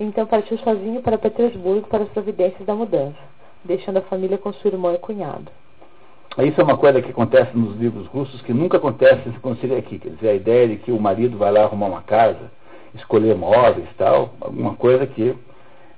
e 0.00 0.04
então 0.04 0.26
partiu 0.26 0.56
sozinho 0.58 1.02
para 1.02 1.18
Petersburgo 1.18 1.86
para 1.88 2.04
as 2.04 2.08
providências 2.08 2.64
da 2.64 2.74
mudança, 2.74 3.18
deixando 3.62 3.98
a 3.98 4.02
família 4.02 4.38
com 4.38 4.52
sua 4.54 4.70
irmã 4.70 4.94
e 4.94 4.98
cunhado. 4.98 5.50
Isso 6.38 6.60
é 6.60 6.64
uma 6.64 6.78
coisa 6.78 7.02
que 7.02 7.10
acontece 7.10 7.56
nos 7.56 7.76
livros 7.76 8.06
russos 8.06 8.40
que 8.42 8.54
nunca 8.54 8.78
acontece 8.78 9.28
quando 9.42 9.60
chega 9.60 9.76
aqui. 9.76 9.98
Quer 9.98 10.10
dizer, 10.10 10.28
a 10.30 10.34
ideia 10.34 10.68
de 10.68 10.76
que 10.76 10.90
o 10.90 10.98
marido 10.98 11.36
vai 11.36 11.52
lá 11.52 11.64
arrumar 11.64 11.86
uma 11.86 12.02
casa, 12.02 12.50
escolher 12.94 13.36
móveis 13.36 13.86
e 13.90 13.94
tal, 13.98 14.34
alguma 14.40 14.74
coisa 14.74 15.06
que 15.06 15.36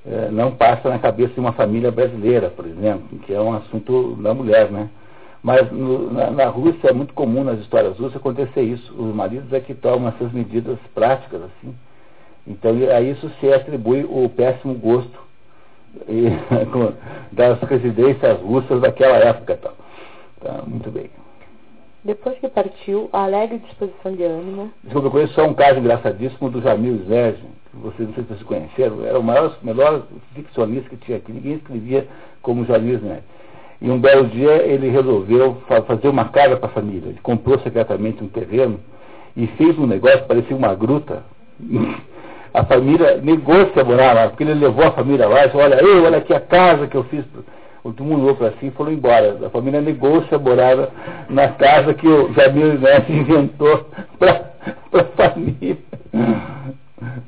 é, 0.06 0.28
não 0.30 0.50
passa 0.50 0.88
na 0.88 0.98
cabeça 0.98 1.34
de 1.34 1.40
uma 1.40 1.52
família 1.52 1.90
brasileira, 1.92 2.50
por 2.50 2.66
exemplo, 2.66 3.18
que 3.20 3.32
é 3.32 3.40
um 3.40 3.54
assunto 3.54 4.16
da 4.16 4.34
mulher, 4.34 4.70
né? 4.70 4.90
Mas 5.42 5.70
no, 5.70 6.10
na, 6.10 6.30
na, 6.30 6.46
Rússia 6.46 6.88
é 6.88 6.92
muito 6.92 7.14
comum 7.14 7.44
nas 7.44 7.60
histórias 7.60 7.98
russas 7.98 8.16
acontecer 8.16 8.62
isso. 8.62 8.92
Os 8.94 9.14
maridos 9.14 9.52
é 9.52 9.60
que 9.60 9.74
tomam 9.74 10.08
essas 10.08 10.32
medidas 10.32 10.78
práticas, 10.94 11.42
assim. 11.42 11.74
Então 12.46 12.72
a 12.90 13.00
isso 13.00 13.30
se 13.40 13.52
atribui 13.52 14.04
o 14.04 14.28
péssimo 14.28 14.74
gosto 14.74 15.18
e, 16.08 16.30
das 17.30 17.60
residências 17.60 18.40
russas 18.40 18.80
daquela 18.80 19.16
época. 19.18 19.56
Tá, 19.56 19.70
tá 20.44 20.62
muito 20.66 20.90
bem. 20.90 21.10
Depois 22.04 22.38
que 22.38 22.48
partiu, 22.48 23.08
a 23.12 23.24
alegre 23.24 23.58
disposição 23.58 24.12
de 24.12 24.22
ânimo. 24.24 24.70
Desculpa, 24.82 25.06
eu 25.06 25.10
conheço 25.10 25.32
só 25.32 25.46
um 25.46 25.54
caso 25.54 25.78
engraçadíssimo 25.78 26.50
do 26.50 26.60
Jamil 26.60 27.02
Zerge, 27.08 27.42
que 27.70 27.76
vocês 27.78 28.06
não 28.06 28.14
sei 28.14 28.24
se 28.24 28.28
vocês 28.28 28.42
conheceram, 28.42 29.04
era 29.06 29.18
o 29.18 29.22
maior, 29.22 29.56
melhor 29.62 30.02
ficcionista 30.34 30.90
que 30.90 30.96
tinha 30.98 31.16
aqui, 31.16 31.32
ninguém 31.32 31.54
escrevia 31.54 32.06
como 32.42 32.66
Jamil 32.66 32.98
Zerge. 32.98 33.22
E 33.80 33.90
um 33.90 33.98
belo 33.98 34.26
dia 34.28 34.62
ele 34.62 34.90
resolveu 34.90 35.56
fazer 35.86 36.08
uma 36.08 36.26
casa 36.26 36.56
para 36.56 36.68
a 36.68 36.72
família. 36.72 37.08
Ele 37.08 37.20
comprou 37.22 37.58
secretamente 37.60 38.22
um 38.22 38.28
terreno 38.28 38.80
e 39.36 39.46
fez 39.46 39.78
um 39.78 39.86
negócio, 39.86 40.24
parecia 40.26 40.56
uma 40.56 40.74
gruta. 40.74 41.22
A 42.54 42.64
família 42.64 43.16
negou-se 43.16 43.76
a 43.80 43.82
morar 43.82 44.12
lá, 44.12 44.28
porque 44.28 44.44
ele 44.44 44.54
levou 44.54 44.84
a 44.84 44.92
família 44.92 45.26
lá 45.26 45.44
e 45.44 45.48
falou, 45.48 45.66
olha, 45.66 45.74
eu, 45.82 46.04
olha 46.04 46.18
aqui 46.18 46.32
a 46.32 46.38
casa 46.38 46.86
que 46.86 46.96
eu 46.96 47.02
fiz 47.02 47.24
mundo 47.84 48.22
olhou 48.22 48.36
para 48.36 48.48
assim 48.48 48.68
e 48.68 48.70
falou 48.70 48.92
embora. 48.92 49.46
A 49.46 49.50
família 49.50 49.80
negou-se 49.80 50.34
a 50.34 50.38
morar 50.38 50.90
na 51.28 51.48
casa 51.48 51.92
que 51.94 52.06
o 52.08 52.32
Jamil 52.32 52.78
Neto 52.78 53.10
inventou 53.12 53.86
para 54.18 54.52
a 54.92 55.04
família. 55.16 55.78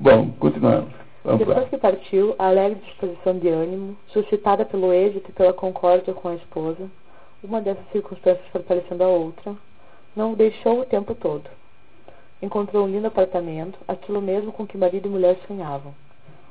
Bom, 0.00 0.30
continuamos. 0.38 0.90
Vamos 1.22 1.40
Depois 1.40 1.58
lá. 1.58 1.64
que 1.64 1.76
partiu, 1.76 2.36
a 2.38 2.46
alegre 2.46 2.80
disposição 2.84 3.36
de 3.38 3.48
ânimo, 3.48 3.96
suscitada 4.08 4.64
pelo 4.64 4.92
êxito 4.92 5.28
e 5.28 5.34
pela 5.34 5.52
concórdia 5.52 6.14
com 6.14 6.28
a 6.28 6.36
esposa, 6.36 6.88
uma 7.42 7.60
dessas 7.60 7.84
circunstâncias 7.90 8.46
fortalecendo 8.52 9.02
a 9.02 9.08
outra, 9.08 9.54
não 10.14 10.32
o 10.32 10.36
deixou 10.36 10.80
o 10.80 10.86
tempo 10.86 11.14
todo. 11.14 11.44
Encontrou 12.40 12.84
um 12.84 12.88
lindo 12.88 13.08
apartamento, 13.08 13.76
aquilo 13.88 14.22
mesmo 14.22 14.52
com 14.52 14.66
que 14.66 14.78
marido 14.78 15.08
e 15.08 15.10
mulher 15.10 15.36
sonhavam. 15.46 15.92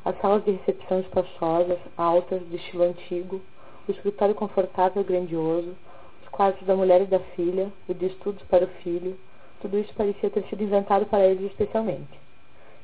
As 0.03 0.19
salas 0.19 0.44
de 0.44 0.52
recepção 0.52 0.99
espaçosas, 0.99 1.80
altas, 1.98 2.41
de 2.49 2.57
estilo 2.57 2.84
antigo, 2.84 3.41
o 3.88 3.91
escritório 3.91 4.36
confortável 4.36 5.02
e 5.02 5.06
grandioso, 5.06 5.76
os 6.24 6.30
quartos 6.30 6.66
da 6.66 6.76
mulher 6.76 7.02
e 7.02 7.06
da 7.06 7.20
filha, 7.20 7.72
o 7.88 7.94
de 7.94 8.07
estudos 8.07 8.44
para 8.44 8.66
o 8.66 8.70
filho, 8.84 9.18
tudo 9.62 9.80
isso 9.80 9.94
parecia 9.95 10.30
ter 10.30 10.44
sido 10.44 10.64
inventado 10.64 11.06
para 11.06 11.26
eles 11.26 11.52
especialmente. 11.52 12.26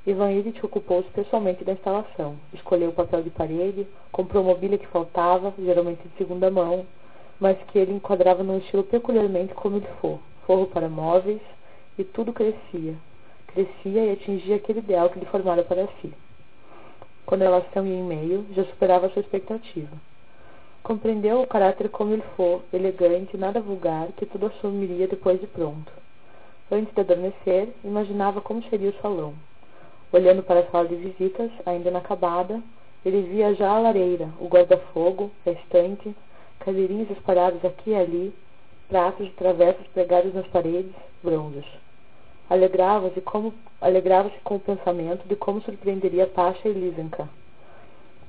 Ivan 0.05 0.31
Illich 0.31 0.65
ocupou-se 0.65 1.07
pessoalmente 1.09 1.63
da 1.63 1.73
instalação, 1.73 2.35
escolheu 2.53 2.89
o 2.89 2.93
papel 2.93 3.21
de 3.21 3.29
parede, 3.29 3.87
comprou 4.11 4.43
mobília 4.43 4.77
que 4.77 4.87
faltava, 4.87 5.53
geralmente 5.59 6.07
de 6.07 6.17
segunda 6.17 6.49
mão, 6.49 6.85
mas 7.39 7.57
que 7.67 7.77
ele 7.77 7.93
enquadrava 7.93 8.43
num 8.43 8.57
estilo 8.57 8.83
peculiarmente 8.83 9.53
como 9.53 9.77
ele 9.77 9.87
for, 9.99 10.19
forro 10.47 10.65
para 10.65 10.89
móveis, 10.89 11.41
e 11.99 12.03
tudo 12.03 12.33
crescia, 12.33 12.95
crescia 13.47 14.05
e 14.05 14.11
atingia 14.11 14.55
aquele 14.55 14.79
ideal 14.79 15.09
que 15.09 15.19
ele 15.19 15.25
formara 15.27 15.63
para 15.63 15.87
si. 16.01 16.11
Quando 17.25 17.43
a 17.43 17.45
relação 17.45 17.85
ia 17.85 17.93
em 17.93 18.03
meio, 18.03 18.45
já 18.55 18.63
superava 18.65 19.09
sua 19.09 19.21
expectativa. 19.21 19.95
Compreendeu 20.83 21.43
o 21.43 21.47
caráter 21.47 21.89
como 21.89 22.11
ele 22.11 22.23
for, 22.35 22.63
elegante, 22.73 23.37
nada 23.37 23.61
vulgar, 23.61 24.07
que 24.17 24.25
tudo 24.25 24.47
assumiria 24.47 25.07
depois 25.07 25.39
de 25.39 25.45
pronto. 25.45 25.93
Antes 26.71 26.91
de 26.95 27.01
adormecer, 27.01 27.69
imaginava 27.83 28.41
como 28.41 28.63
seria 28.63 28.89
o 28.89 29.01
salão. 29.01 29.35
Olhando 30.11 30.41
para 30.41 30.61
a 30.61 30.71
sala 30.71 30.87
de 30.87 30.95
visitas, 30.95 31.51
ainda 31.67 31.89
inacabada, 31.89 32.59
ele 33.05 33.21
via 33.21 33.53
já 33.53 33.69
a 33.69 33.79
lareira, 33.79 34.29
o 34.39 34.47
guarda-fogo, 34.47 35.29
a 35.45 35.51
estante, 35.51 36.15
cadeirinhas 36.59 37.11
espalhadas 37.11 37.63
aqui 37.63 37.91
e 37.91 37.95
ali, 37.95 38.33
pratos 38.89 39.27
de 39.27 39.33
travessas 39.33 39.85
pregados 39.93 40.33
nas 40.33 40.47
paredes, 40.47 40.95
bronzes. 41.23 41.65
Alegrava-se 42.49 43.23
alegrava 43.79 44.31
com 44.43 44.55
o 44.55 44.59
pensamento 44.59 45.27
de 45.27 45.35
como 45.35 45.61
surpreenderia 45.61 46.25
Pasha 46.25 46.67
e 46.67 46.73
Lisenka 46.73 47.29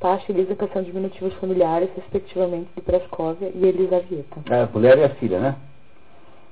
Pasha 0.02 0.24
e 0.30 0.32
Lisenka 0.32 0.68
são 0.72 0.82
diminutivos 0.82 1.32
familiares, 1.34 1.88
respectivamente, 1.94 2.68
de 2.74 2.82
Praskovia 2.82 3.52
e 3.54 3.64
Elisavieta. 3.64 4.40
É, 4.50 4.62
a 4.62 4.68
mulher 4.74 4.98
e 4.98 5.04
a 5.04 5.10
filha, 5.10 5.38
né? 5.38 5.54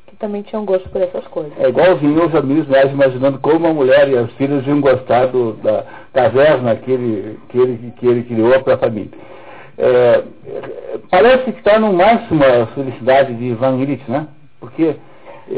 Que 0.06 0.14
também 0.16 0.42
tinham 0.42 0.64
gosto 0.64 0.88
por 0.88 1.02
essas 1.02 1.26
coisas. 1.26 1.52
É 1.58 1.68
igualzinho 1.68 2.26
os 2.26 2.34
amigos 2.34 2.68
né, 2.68 2.86
imaginando 2.86 3.40
como 3.40 3.66
a 3.66 3.74
mulher 3.74 4.08
e 4.08 4.16
as 4.16 4.30
filhas 4.34 4.64
iam 4.68 4.80
gostar 4.80 5.26
do, 5.26 5.54
da 5.54 5.84
caverna 6.12 6.76
que 6.76 6.92
ele, 6.92 7.40
que 7.48 7.58
ele, 7.58 7.92
que 7.98 8.06
ele 8.06 8.22
criou 8.22 8.62
para 8.62 8.74
a 8.74 8.78
família. 8.78 9.10
É, 9.76 10.22
parece 11.10 11.50
que 11.50 11.58
está 11.58 11.76
no 11.76 11.92
máximo 11.92 12.44
a 12.44 12.66
felicidade 12.68 13.34
de 13.34 13.46
Ivan 13.46 13.78
Illich, 13.78 14.08
né? 14.08 14.28
Porque 14.60 14.94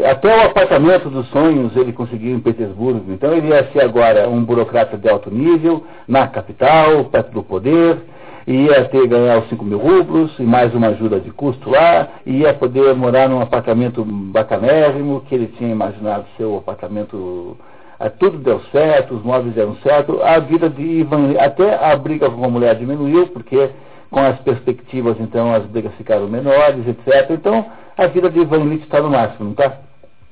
até 0.05 0.35
o 0.35 0.47
apartamento 0.47 1.11
dos 1.11 1.29
sonhos 1.29 1.77
ele 1.77 1.93
conseguiu 1.93 2.35
em 2.35 2.41
Petersburgo. 2.41 3.13
Então 3.13 3.33
ele 3.35 3.49
ia 3.49 3.71
ser 3.73 3.83
agora 3.83 4.29
um 4.29 4.43
burocrata 4.43 4.97
de 4.97 5.09
alto 5.09 5.31
nível, 5.31 5.85
na 6.09 6.27
capital, 6.27 7.05
perto 7.05 7.33
do 7.33 7.43
poder, 7.43 7.99
ia 8.47 8.85
ter 8.87 9.07
ganhar 9.07 9.39
os 9.39 9.49
5 9.49 9.65
mil 9.65 9.79
rublos 9.79 10.37
e 10.39 10.43
mais 10.43 10.75
uma 10.75 10.89
ajuda 10.89 11.21
de 11.21 11.31
custo 11.31 11.71
lá, 11.71 12.09
e 12.25 12.39
ia 12.39 12.55
poder 12.55 12.95
morar 12.95 13.29
num 13.29 13.41
apartamento 13.41 14.05
bacanérrimo, 14.05 15.23
que 15.29 15.35
ele 15.35 15.49
tinha 15.59 15.71
imaginado 15.71 16.25
ser 16.37 16.45
o 16.45 16.57
apartamento. 16.57 17.57
Eh, 18.01 18.09
tudo 18.19 18.39
deu 18.39 18.61
certo, 18.73 19.15
os 19.15 19.23
móveis 19.23 19.55
deram 19.55 19.77
certo, 19.77 20.21
a 20.23 20.39
vida 20.39 20.69
de 20.69 20.83
Ivan, 20.83 21.35
até 21.39 21.75
a 21.85 21.95
briga 21.97 22.31
com 22.31 22.45
a 22.45 22.49
mulher 22.49 22.75
diminuiu, 22.77 23.29
porque 23.29 23.71
com 24.13 24.21
as 24.21 24.39
perspectivas, 24.41 25.19
então, 25.19 25.55
as 25.55 25.65
brigas 25.65 25.95
ficaram 25.95 26.29
menores, 26.29 26.87
etc. 26.87 27.31
Então, 27.31 27.73
a 27.97 28.07
vida 28.07 28.29
de 28.31 28.41
Ivan 28.41 28.59
Illich 28.59 28.85
está 28.85 29.01
no 29.01 29.11
máximo, 29.11 29.53
está? 29.53 29.79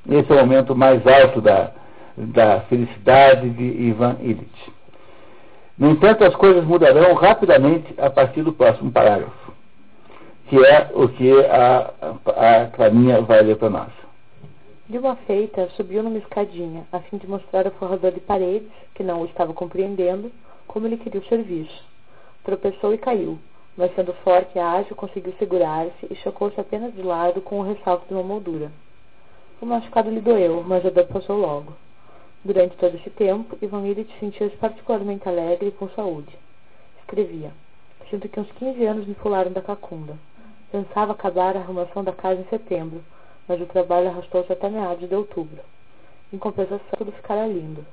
Esse 0.07 0.31
é 0.31 0.35
o 0.35 0.39
momento 0.39 0.75
mais 0.75 1.05
alto 1.05 1.41
da, 1.41 1.71
da 2.15 2.61
felicidade 2.61 3.49
de 3.49 3.63
Ivan 3.63 4.17
Illich. 4.21 4.73
No 5.77 5.89
entanto, 5.89 6.23
as 6.23 6.35
coisas 6.35 6.63
mudarão 6.63 7.15
rapidamente 7.15 7.91
a 7.97 8.09
partir 8.09 8.43
do 8.43 8.53
próximo 8.53 8.91
parágrafo, 8.91 9.51
que 10.47 10.63
é 10.63 10.91
o 10.93 11.09
que 11.09 11.31
a, 11.45 11.91
a, 12.01 12.61
a 12.61 12.67
Clarinha 12.67 13.21
vai 13.21 13.41
ler 13.41 13.57
para 13.57 13.71
nós. 13.71 13.89
De 14.87 14.99
uma 14.99 15.15
feita, 15.15 15.67
subiu 15.75 16.03
numa 16.03 16.19
escadinha, 16.19 16.83
a 16.91 16.99
fim 16.99 17.17
de 17.17 17.27
mostrar 17.27 17.65
ao 17.65 17.71
forrador 17.73 18.11
de 18.11 18.19
paredes, 18.19 18.69
que 18.93 19.01
não 19.01 19.21
o 19.21 19.25
estava 19.25 19.53
compreendendo, 19.53 20.31
como 20.67 20.85
ele 20.85 20.97
queria 20.97 21.19
o 21.19 21.25
serviço. 21.25 21.83
Tropeçou 22.43 22.93
e 22.93 22.97
caiu, 22.97 23.39
mas 23.77 23.93
sendo 23.95 24.13
forte 24.15 24.57
e 24.57 24.59
ágil, 24.59 24.95
conseguiu 24.95 25.33
segurar-se 25.39 26.07
e 26.09 26.15
chocou-se 26.15 26.59
apenas 26.59 26.93
de 26.93 27.01
lado 27.01 27.41
com 27.41 27.59
o 27.59 27.63
ressalto 27.63 28.07
de 28.07 28.13
uma 28.13 28.23
moldura. 28.23 28.71
O 29.61 29.65
machucado 29.65 30.09
lhe 30.09 30.19
doeu, 30.19 30.63
mas 30.63 30.85
a 30.85 30.89
dor 30.89 31.05
passou 31.05 31.37
logo. 31.37 31.73
Durante 32.43 32.75
todo 32.77 32.95
esse 32.95 33.09
tempo, 33.11 33.57
Ivan 33.61 33.87
Illich 33.87 34.11
sentia-se 34.19 34.55
particularmente 34.57 35.29
alegre 35.29 35.67
e 35.67 35.71
com 35.71 35.87
saúde. 35.89 36.35
Escrevia. 36.99 37.51
Sinto 38.09 38.27
que 38.27 38.39
uns 38.39 38.51
15 38.53 38.83
anos 38.85 39.07
me 39.07 39.13
pularam 39.13 39.51
da 39.51 39.61
cacunda. 39.61 40.17
Pensava 40.71 41.11
acabar 41.11 41.55
a 41.55 41.59
arrumação 41.59 42.03
da 42.03 42.11
casa 42.11 42.41
em 42.41 42.45
setembro, 42.45 43.03
mas 43.47 43.61
o 43.61 43.65
trabalho 43.65 44.09
arrastou-se 44.09 44.51
até 44.51 44.69
meados 44.69 45.07
de 45.07 45.13
outubro. 45.13 45.61
Em 46.33 46.37
compensação, 46.37 46.79
tudo 46.97 47.11
ficara 47.11 47.45
lindo. 47.45 47.85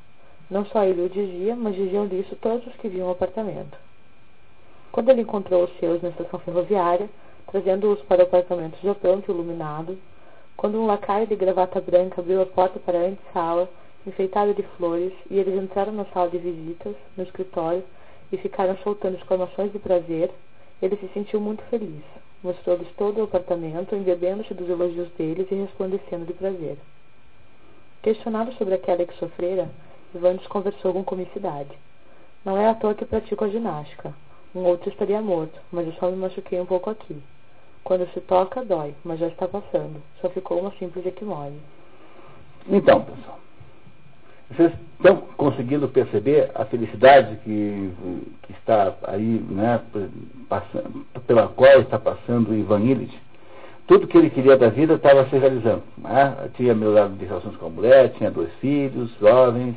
Não 0.50 0.64
só 0.64 0.84
ele 0.84 1.02
o 1.02 1.08
dizia, 1.10 1.54
mas 1.54 1.74
diziam 1.74 2.06
disso 2.06 2.34
todos 2.36 2.66
os 2.66 2.74
que 2.76 2.88
viam 2.88 3.08
o 3.08 3.12
apartamento. 3.12 3.76
Quando 4.98 5.10
ele 5.10 5.20
encontrou 5.20 5.62
os 5.62 5.78
seus 5.78 6.02
na 6.02 6.08
estação 6.08 6.40
ferroviária, 6.40 7.08
trazendo-os 7.52 8.02
para 8.02 8.22
o 8.22 8.24
apartamento 8.24 8.76
já 8.82 8.96
pronto 8.96 9.30
e 9.30 9.32
iluminado, 9.32 9.96
quando 10.56 10.76
um 10.76 10.86
lacaio 10.86 11.24
de 11.24 11.36
gravata 11.36 11.80
branca 11.80 12.20
abriu 12.20 12.42
a 12.42 12.46
porta 12.46 12.80
para 12.80 12.98
a 12.98 13.02
antessala, 13.02 13.70
enfeitada 14.04 14.52
de 14.52 14.64
flores, 14.76 15.12
e 15.30 15.38
eles 15.38 15.54
entraram 15.54 15.92
na 15.92 16.04
sala 16.06 16.28
de 16.28 16.38
visitas, 16.38 16.96
no 17.16 17.22
escritório, 17.22 17.84
e 18.32 18.36
ficaram 18.38 18.76
soltando 18.78 19.14
exclamações 19.14 19.70
de 19.70 19.78
prazer, 19.78 20.32
ele 20.82 20.96
se 20.96 21.06
sentiu 21.14 21.40
muito 21.40 21.62
feliz. 21.70 22.02
Mostrou-lhes 22.42 22.88
todo 22.96 23.20
o 23.20 23.22
apartamento, 23.22 23.94
embebendo-se 23.94 24.52
dos 24.52 24.68
elogios 24.68 25.08
deles 25.12 25.46
e 25.52 25.54
resplandecendo 25.54 26.26
de 26.26 26.32
prazer. 26.32 26.76
Questionado 28.02 28.52
sobre 28.54 28.74
a 28.74 28.78
queda 28.78 29.06
que 29.06 29.14
sofrera, 29.14 29.70
Ivan 30.12 30.38
conversou 30.48 30.92
com 30.92 31.04
comicidade. 31.04 31.70
Não 32.44 32.58
é 32.58 32.68
à 32.68 32.74
toa 32.74 32.96
que 32.96 33.04
pratico 33.04 33.44
a 33.44 33.48
ginástica. 33.48 34.12
Um 34.54 34.60
outro 34.60 34.88
estaria 34.88 35.20
morto, 35.20 35.58
mas 35.70 35.86
eu 35.86 35.92
só 35.94 36.10
me 36.10 36.16
machuquei 36.16 36.60
um 36.60 36.66
pouco 36.66 36.90
aqui. 36.90 37.16
Quando 37.84 38.08
se 38.12 38.20
toca, 38.20 38.64
dói, 38.64 38.94
mas 39.04 39.18
já 39.18 39.28
está 39.28 39.46
passando. 39.46 40.02
Só 40.20 40.28
ficou 40.30 40.60
uma 40.60 40.72
simples 40.72 41.04
equimose. 41.06 41.58
Então, 42.68 43.02
pessoal, 43.02 43.38
vocês 44.50 44.72
estão 44.96 45.16
conseguindo 45.36 45.88
perceber 45.88 46.50
a 46.54 46.64
felicidade 46.64 47.36
que, 47.44 47.90
que 48.42 48.52
está 48.52 48.94
aí, 49.04 49.44
né, 49.50 49.80
passando, 50.48 51.06
pela 51.26 51.48
qual 51.48 51.80
está 51.80 51.98
passando 51.98 52.50
o 52.50 52.54
Ivan 52.54 52.80
Illich? 52.80 53.18
Tudo 53.86 54.06
que 54.06 54.18
ele 54.18 54.30
queria 54.30 54.56
da 54.56 54.68
vida 54.68 54.94
estava 54.94 55.28
se 55.28 55.36
realizando. 55.36 55.82
Né? 55.96 56.50
Tinha 56.56 56.74
melhorado 56.74 57.14
de 57.14 57.24
relações 57.24 57.56
com 57.56 57.66
a 57.66 57.70
mulher, 57.70 58.12
tinha 58.14 58.30
dois 58.30 58.52
filhos, 58.54 59.10
jovens, 59.18 59.76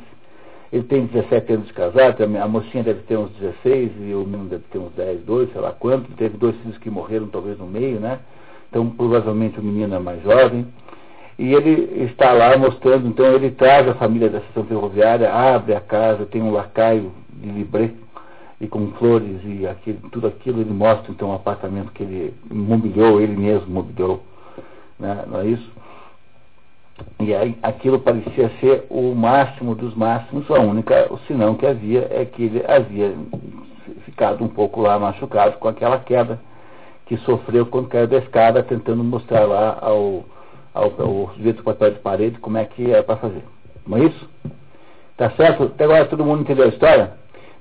ele 0.72 0.84
tem 0.84 1.04
17 1.04 1.52
anos 1.52 1.66
de 1.66 1.72
casado, 1.74 2.22
a 2.22 2.48
mocinha 2.48 2.82
deve 2.82 3.00
ter 3.02 3.18
uns 3.18 3.30
16 3.32 3.92
e 4.00 4.14
o 4.14 4.24
menino 4.24 4.48
deve 4.48 4.64
ter 4.70 4.78
uns 4.78 4.92
10, 4.92 5.20
12, 5.20 5.52
sei 5.52 5.60
lá 5.60 5.70
quanto. 5.72 6.10
Teve 6.12 6.38
dois 6.38 6.56
filhos 6.62 6.78
que 6.78 6.88
morreram 6.88 7.26
talvez 7.26 7.58
no 7.58 7.66
meio, 7.66 8.00
né? 8.00 8.20
Então 8.70 8.88
provavelmente 8.88 9.60
o 9.60 9.62
menino 9.62 9.94
é 9.94 9.98
mais 9.98 10.22
jovem. 10.22 10.66
E 11.38 11.52
ele 11.52 12.04
está 12.04 12.32
lá 12.32 12.56
mostrando, 12.56 13.06
então 13.06 13.26
ele 13.26 13.50
traz 13.50 13.86
a 13.86 13.94
família 13.94 14.30
da 14.30 14.38
estação 14.38 14.64
ferroviária, 14.64 15.30
abre 15.30 15.74
a 15.74 15.80
casa, 15.80 16.24
tem 16.24 16.40
um 16.40 16.52
lacaio 16.52 17.12
de 17.30 17.50
libré 17.50 17.90
e 18.60 18.66
com 18.66 18.92
flores 18.92 19.40
e 19.44 19.92
tudo 20.10 20.28
aquilo, 20.28 20.60
ele 20.60 20.72
mostra 20.72 21.10
então 21.10 21.30
um 21.30 21.34
apartamento 21.34 21.90
que 21.92 22.02
ele 22.02 22.34
mobiliou, 22.50 23.20
ele 23.20 23.36
mesmo 23.36 23.68
mobiliou, 23.68 24.22
né? 24.98 25.24
não 25.26 25.40
é 25.40 25.46
isso? 25.46 25.68
E 27.20 27.34
aí 27.34 27.56
aquilo 27.62 28.00
parecia 28.00 28.50
ser 28.60 28.86
o 28.90 29.14
máximo 29.14 29.74
dos 29.74 29.94
máximos, 29.94 30.50
a 30.50 30.60
única, 30.60 31.12
o 31.12 31.18
sinão 31.20 31.54
que 31.54 31.66
havia 31.66 32.08
é 32.10 32.24
que 32.24 32.44
ele 32.44 32.64
havia 32.66 33.14
ficado 34.04 34.44
um 34.44 34.48
pouco 34.48 34.80
lá 34.80 34.98
machucado 34.98 35.58
com 35.58 35.68
aquela 35.68 35.98
queda 35.98 36.38
que 37.06 37.16
sofreu 37.18 37.66
quando 37.66 37.88
caiu 37.88 38.06
da 38.06 38.18
escada, 38.18 38.62
tentando 38.62 39.02
mostrar 39.04 39.44
lá 39.44 39.78
ao, 39.80 40.24
ao, 40.72 40.84
ao 40.98 41.30
sujeito 41.34 41.62
papel 41.62 41.92
de 41.92 41.98
parede 41.98 42.38
como 42.38 42.58
é 42.58 42.64
que 42.64 42.90
era 42.90 43.02
para 43.02 43.16
fazer. 43.16 43.44
Não 43.86 43.98
é 43.98 44.04
isso? 44.04 44.30
Tá 45.16 45.30
certo? 45.30 45.64
Até 45.64 45.84
agora 45.84 46.06
todo 46.06 46.24
mundo 46.24 46.42
entendeu 46.42 46.64
a 46.64 46.68
história? 46.68 47.12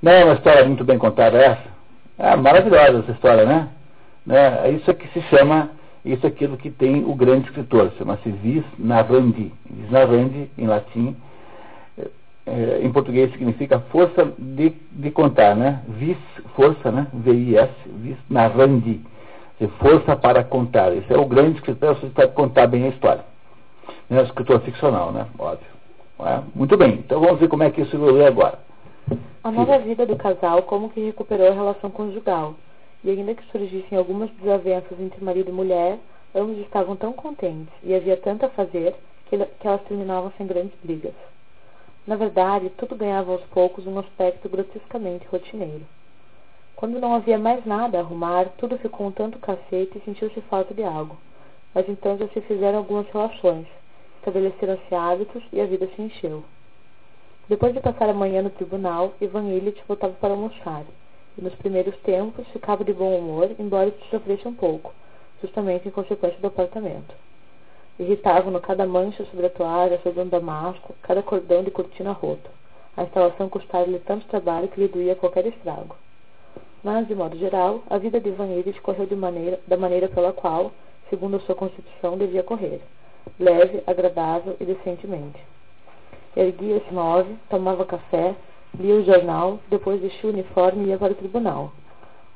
Não 0.01 0.11
é 0.11 0.23
uma 0.23 0.35
história 0.35 0.65
muito 0.65 0.83
bem 0.83 0.97
contada 0.97 1.37
essa? 1.37 1.71
É 2.17 2.35
maravilhosa 2.35 2.99
essa 2.99 3.11
história, 3.11 3.45
né? 3.45 3.69
né? 4.25 4.71
Isso 4.71 4.89
é 4.89 4.93
que 4.93 5.07
se 5.09 5.21
chama, 5.27 5.69
isso 6.03 6.25
é 6.25 6.29
aquilo 6.29 6.57
que 6.57 6.69
tem 6.69 7.03
o 7.05 7.13
grande 7.13 7.47
escritor, 7.47 7.91
chama-se 7.97 8.29
Vis 8.29 8.63
Narrandi. 8.77 9.51
Vis 9.69 9.91
Narrandi, 9.91 10.49
em 10.57 10.67
latim, 10.67 11.15
é, 12.45 12.79
em 12.81 12.91
português 12.91 13.31
significa 13.31 13.79
força 13.91 14.33
de, 14.37 14.73
de 14.91 15.11
contar, 15.11 15.55
né? 15.55 15.83
Vis, 15.87 16.17
força, 16.55 16.91
né? 16.91 17.07
V-I-S, 17.13 17.71
vis 17.99 18.17
narrandi, 18.29 18.99
força 19.79 20.15
para 20.15 20.43
contar. 20.43 20.91
Esse 20.91 21.13
é 21.13 21.17
o 21.17 21.25
grande 21.25 21.57
escritor, 21.57 21.95
você 21.95 22.07
pode 22.07 22.33
contar 22.33 22.67
bem 22.67 22.85
a 22.85 22.89
história. 22.89 23.23
É 24.09 24.15
um 24.15 24.23
escritor 24.23 24.59
ficcional, 24.61 25.11
né? 25.11 25.27
Óbvio. 25.37 25.71
É? 26.19 26.39
Muito 26.53 26.77
bem, 26.77 26.95
então 26.95 27.19
vamos 27.19 27.39
ver 27.39 27.47
como 27.47 27.63
é 27.63 27.71
que 27.71 27.81
isso 27.81 27.95
evolui 27.95 28.25
agora. 28.25 28.59
A 29.43 29.51
nova 29.51 29.79
vida 29.79 30.05
do 30.05 30.15
casal 30.15 30.61
como 30.63 30.89
que 30.89 31.03
recuperou 31.03 31.47
a 31.47 31.53
relação 31.53 31.89
conjugal. 31.89 32.55
E 33.03 33.09
ainda 33.09 33.33
que 33.33 33.45
surgissem 33.51 33.97
algumas 33.97 34.29
desavenças 34.31 34.99
entre 34.99 35.23
marido 35.23 35.49
e 35.49 35.53
mulher, 35.53 35.97
ambos 36.35 36.57
estavam 36.59 36.95
tão 36.95 37.11
contentes 37.13 37.73
e 37.83 37.93
havia 37.93 38.15
tanto 38.17 38.45
a 38.45 38.49
fazer 38.49 38.95
que, 39.25 39.37
que 39.37 39.67
elas 39.67 39.81
terminavam 39.83 40.31
sem 40.37 40.45
grandes 40.45 40.77
brigas. 40.83 41.15
Na 42.05 42.15
verdade, 42.15 42.69
tudo 42.77 42.95
ganhava 42.95 43.31
aos 43.31 43.43
poucos 43.45 43.85
um 43.85 43.97
aspecto 43.99 44.49
grotescamente 44.49 45.27
rotineiro. 45.27 45.85
Quando 46.75 46.99
não 46.99 47.13
havia 47.13 47.37
mais 47.37 47.63
nada 47.65 47.97
a 47.97 48.01
arrumar, 48.01 48.49
tudo 48.57 48.77
ficou 48.77 49.07
um 49.07 49.11
tanto 49.11 49.37
cacete 49.39 49.97
e 49.97 50.01
sentiu-se 50.01 50.41
falta 50.41 50.73
de 50.73 50.83
algo. 50.83 51.17
Mas 51.75 51.87
então 51.87 52.17
já 52.17 52.27
se 52.29 52.41
fizeram 52.41 52.79
algumas 52.79 53.07
relações, 53.09 53.67
estabeleceram-se 54.17 54.93
hábitos 54.93 55.43
e 55.53 55.61
a 55.61 55.65
vida 55.65 55.87
se 55.95 56.01
encheu. 56.01 56.43
Depois 57.47 57.73
de 57.73 57.81
passar 57.81 58.09
a 58.09 58.13
manhã 58.13 58.41
no 58.41 58.49
tribunal, 58.49 59.13
Ivan 59.21 59.43
Illich 59.49 59.83
voltava 59.87 60.13
para 60.13 60.33
almoçar, 60.33 60.83
e 61.37 61.41
nos 61.41 61.53
primeiros 61.55 61.95
tempos 61.97 62.47
ficava 62.49 62.83
de 62.83 62.93
bom 62.93 63.17
humor, 63.17 63.51
embora 63.57 63.93
sofresse 64.09 64.47
um 64.47 64.53
pouco, 64.53 64.93
justamente 65.41 65.87
em 65.87 65.91
consequência 65.91 66.39
do 66.39 66.47
apartamento. 66.47 67.13
Irritavam-no 67.99 68.59
cada 68.59 68.85
mancha 68.85 69.25
sobre 69.25 69.45
a 69.45 69.49
toalha, 69.49 69.99
sobre 70.01 70.21
um 70.21 70.27
damasco, 70.27 70.95
cada 71.01 71.21
cordão 71.21 71.63
de 71.63 71.71
cortina 71.71 72.11
rota. 72.11 72.49
A 72.97 73.03
instalação 73.03 73.47
custara-lhe 73.47 73.99
tanto 73.99 74.27
trabalho 74.27 74.67
que 74.67 74.79
lhe 74.79 74.87
doía 74.87 75.15
qualquer 75.15 75.45
estrago. 75.45 75.95
Mas, 76.83 77.07
de 77.07 77.15
modo 77.15 77.37
geral, 77.37 77.83
a 77.89 77.97
vida 77.97 78.19
de 78.19 78.29
Ivan 78.29 78.47
Illich 78.47 78.81
correu 78.81 79.05
de 79.05 79.15
maneira, 79.15 79.59
da 79.67 79.77
maneira 79.77 80.07
pela 80.09 80.33
qual, 80.33 80.71
segundo 81.09 81.37
a 81.37 81.39
sua 81.41 81.55
constituição, 81.55 82.17
devia 82.17 82.43
correr, 82.43 82.81
leve, 83.39 83.83
agradável 83.85 84.57
e 84.59 84.65
decentemente. 84.65 85.39
Erguia-se 86.35 86.93
nove, 86.93 87.35
tomava 87.49 87.85
café, 87.85 88.35
lia 88.79 88.95
o 88.95 89.03
jornal, 89.03 89.59
depois 89.69 90.01
vestia 90.01 90.29
o 90.29 90.33
uniforme 90.33 90.85
e 90.85 90.87
ia 90.89 90.97
para 90.97 91.11
o 91.11 91.15
tribunal. 91.15 91.71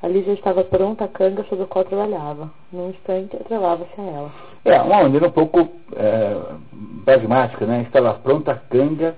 Ali 0.02 0.24
já 0.24 0.34
estava 0.34 0.64
pronta 0.64 1.06
a 1.06 1.08
canga 1.08 1.44
sobre 1.46 1.64
a 1.64 1.68
qual 1.68 1.86
trabalhava. 1.86 2.52
Num 2.72 2.90
instante, 2.90 3.36
atrelava-se 3.36 4.00
a 4.00 4.04
ela. 4.04 4.32
É, 4.66 4.82
uma 4.82 5.04
maneira 5.04 5.28
um 5.28 5.32
pouco 5.32 5.70
é, 5.96 6.38
pragmática, 7.04 7.66
né? 7.66 7.84
Estava 7.84 8.14
pronta 8.16 8.52
a 8.52 8.56
canga 8.56 9.16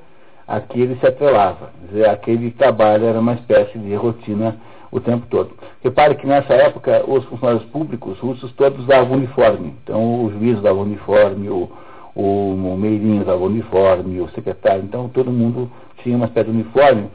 a 0.47 0.61
que 0.61 0.79
ele 0.79 0.95
se 0.97 1.05
atrelava. 1.05 1.71
Quer 1.81 1.87
dizer, 1.87 2.09
aquele 2.09 2.51
trabalho 2.51 3.05
era 3.05 3.19
uma 3.19 3.33
espécie 3.33 3.77
de 3.77 3.95
rotina 3.95 4.55
o 4.89 5.01
tempo 5.01 5.25
todo. 5.29 5.51
Repare 5.83 6.15
que 6.15 6.25
nessa 6.25 6.53
época 6.53 7.03
os 7.05 7.25
funcionários 7.25 7.65
públicos 7.65 8.17
russos 8.19 8.53
todos 8.53 8.85
davam 8.85 9.17
uniforme. 9.17 9.75
Então 9.83 10.23
o 10.23 10.31
juiz 10.31 10.61
dava 10.61 10.79
uniforme, 10.79 11.49
o 11.49 11.69
o, 12.17 12.53
o 12.55 12.77
Meirinho 12.77 13.21
usava 13.21 13.43
uniforme, 13.43 14.19
o 14.19 14.27
secretário, 14.29 14.83
então 14.83 15.07
todo 15.07 15.31
mundo 15.31 15.69
tinha 16.07 16.15
uma 16.15 16.27
espécie 16.27 16.49
de 16.49 16.55
uniforme. 16.55 17.09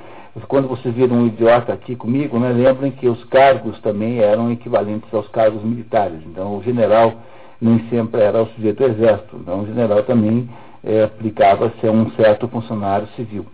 Quando 0.49 0.69
vocês 0.69 0.95
viram 0.95 1.17
um 1.17 1.27
idiota 1.27 1.73
aqui 1.73 1.97
comigo, 1.97 2.39
né, 2.39 2.53
lembrem 2.53 2.91
que 2.91 3.09
os 3.09 3.25
cargos 3.25 3.79
também 3.81 4.19
eram 4.19 4.53
equivalentes 4.53 5.13
aos 5.13 5.29
cargos 5.29 5.63
militares. 5.63 6.21
Então 6.27 6.59
o 6.59 6.63
general 6.63 7.15
nem 7.61 7.79
sempre 7.89 8.21
era 8.21 8.43
o 8.43 8.47
sujeito 8.49 8.79
do 8.79 8.91
exército, 8.91 9.37
então 9.37 9.61
o 9.61 9.67
general 9.67 10.03
também 10.03 10.49
é, 10.85 11.05
aplicava-se 11.05 11.87
a 11.87 11.91
um 11.91 12.11
certo 12.13 12.49
funcionário 12.49 13.07
civil. 13.17 13.47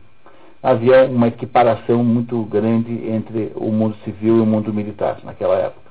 Havia 0.62 1.04
uma 1.04 1.28
equiparação 1.28 2.02
muito 2.02 2.42
grande 2.44 2.92
entre 3.08 3.52
o 3.54 3.70
mundo 3.70 3.94
civil 4.04 4.38
e 4.38 4.40
o 4.40 4.46
mundo 4.46 4.72
militar 4.72 5.18
naquela 5.24 5.56
época. 5.56 5.88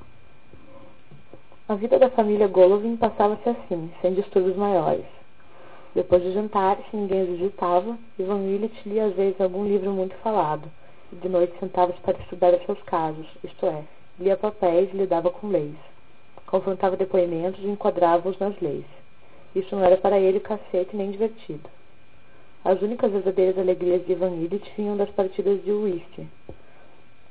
A 1.70 1.76
vida 1.76 2.00
da 2.00 2.10
família 2.10 2.48
Golovin 2.48 2.98
passava-se 2.98 3.48
assim, 3.48 3.90
sem 4.02 4.14
distúrbios 4.14 4.58
maiores. 4.58 5.17
Depois 5.98 6.22
do 6.22 6.32
jantar, 6.32 6.78
se 6.78 6.96
ninguém 6.96 7.24
os 7.24 7.40
visitava, 7.40 7.98
Ivan 8.20 8.44
Illich 8.44 8.88
lia 8.88 9.06
às 9.06 9.16
vezes 9.16 9.42
algum 9.42 9.66
livro 9.66 9.90
muito 9.90 10.16
falado, 10.18 10.70
e 11.12 11.16
de 11.16 11.28
noite 11.28 11.58
sentava-se 11.60 12.00
para 12.02 12.20
estudar 12.20 12.54
os 12.54 12.64
seus 12.68 12.80
casos, 12.84 13.26
isto 13.44 13.66
é, 13.66 13.84
lia 14.20 14.38
papéis 14.38 14.94
e 14.94 14.96
lidava 14.98 15.32
com 15.32 15.48
leis. 15.48 15.76
Confrontava 16.46 16.96
depoimentos 16.96 17.64
e 17.64 17.68
enquadrava-os 17.68 18.38
nas 18.38 18.54
leis. 18.62 18.86
Isso 19.56 19.76
não 19.76 19.84
era 19.84 19.98
para 19.98 20.20
ele 20.20 20.40
cacete 20.40 20.96
nem 20.96 21.10
divertido. 21.10 21.68
As 22.64 22.80
únicas 22.80 23.12
verdadeiras 23.12 23.58
alegrias 23.58 24.06
de 24.06 24.12
Ivan 24.12 24.36
Illich 24.36 24.72
vinham 24.78 24.96
das 24.96 25.10
partidas 25.10 25.64
de 25.64 25.72
whisky. 25.72 26.28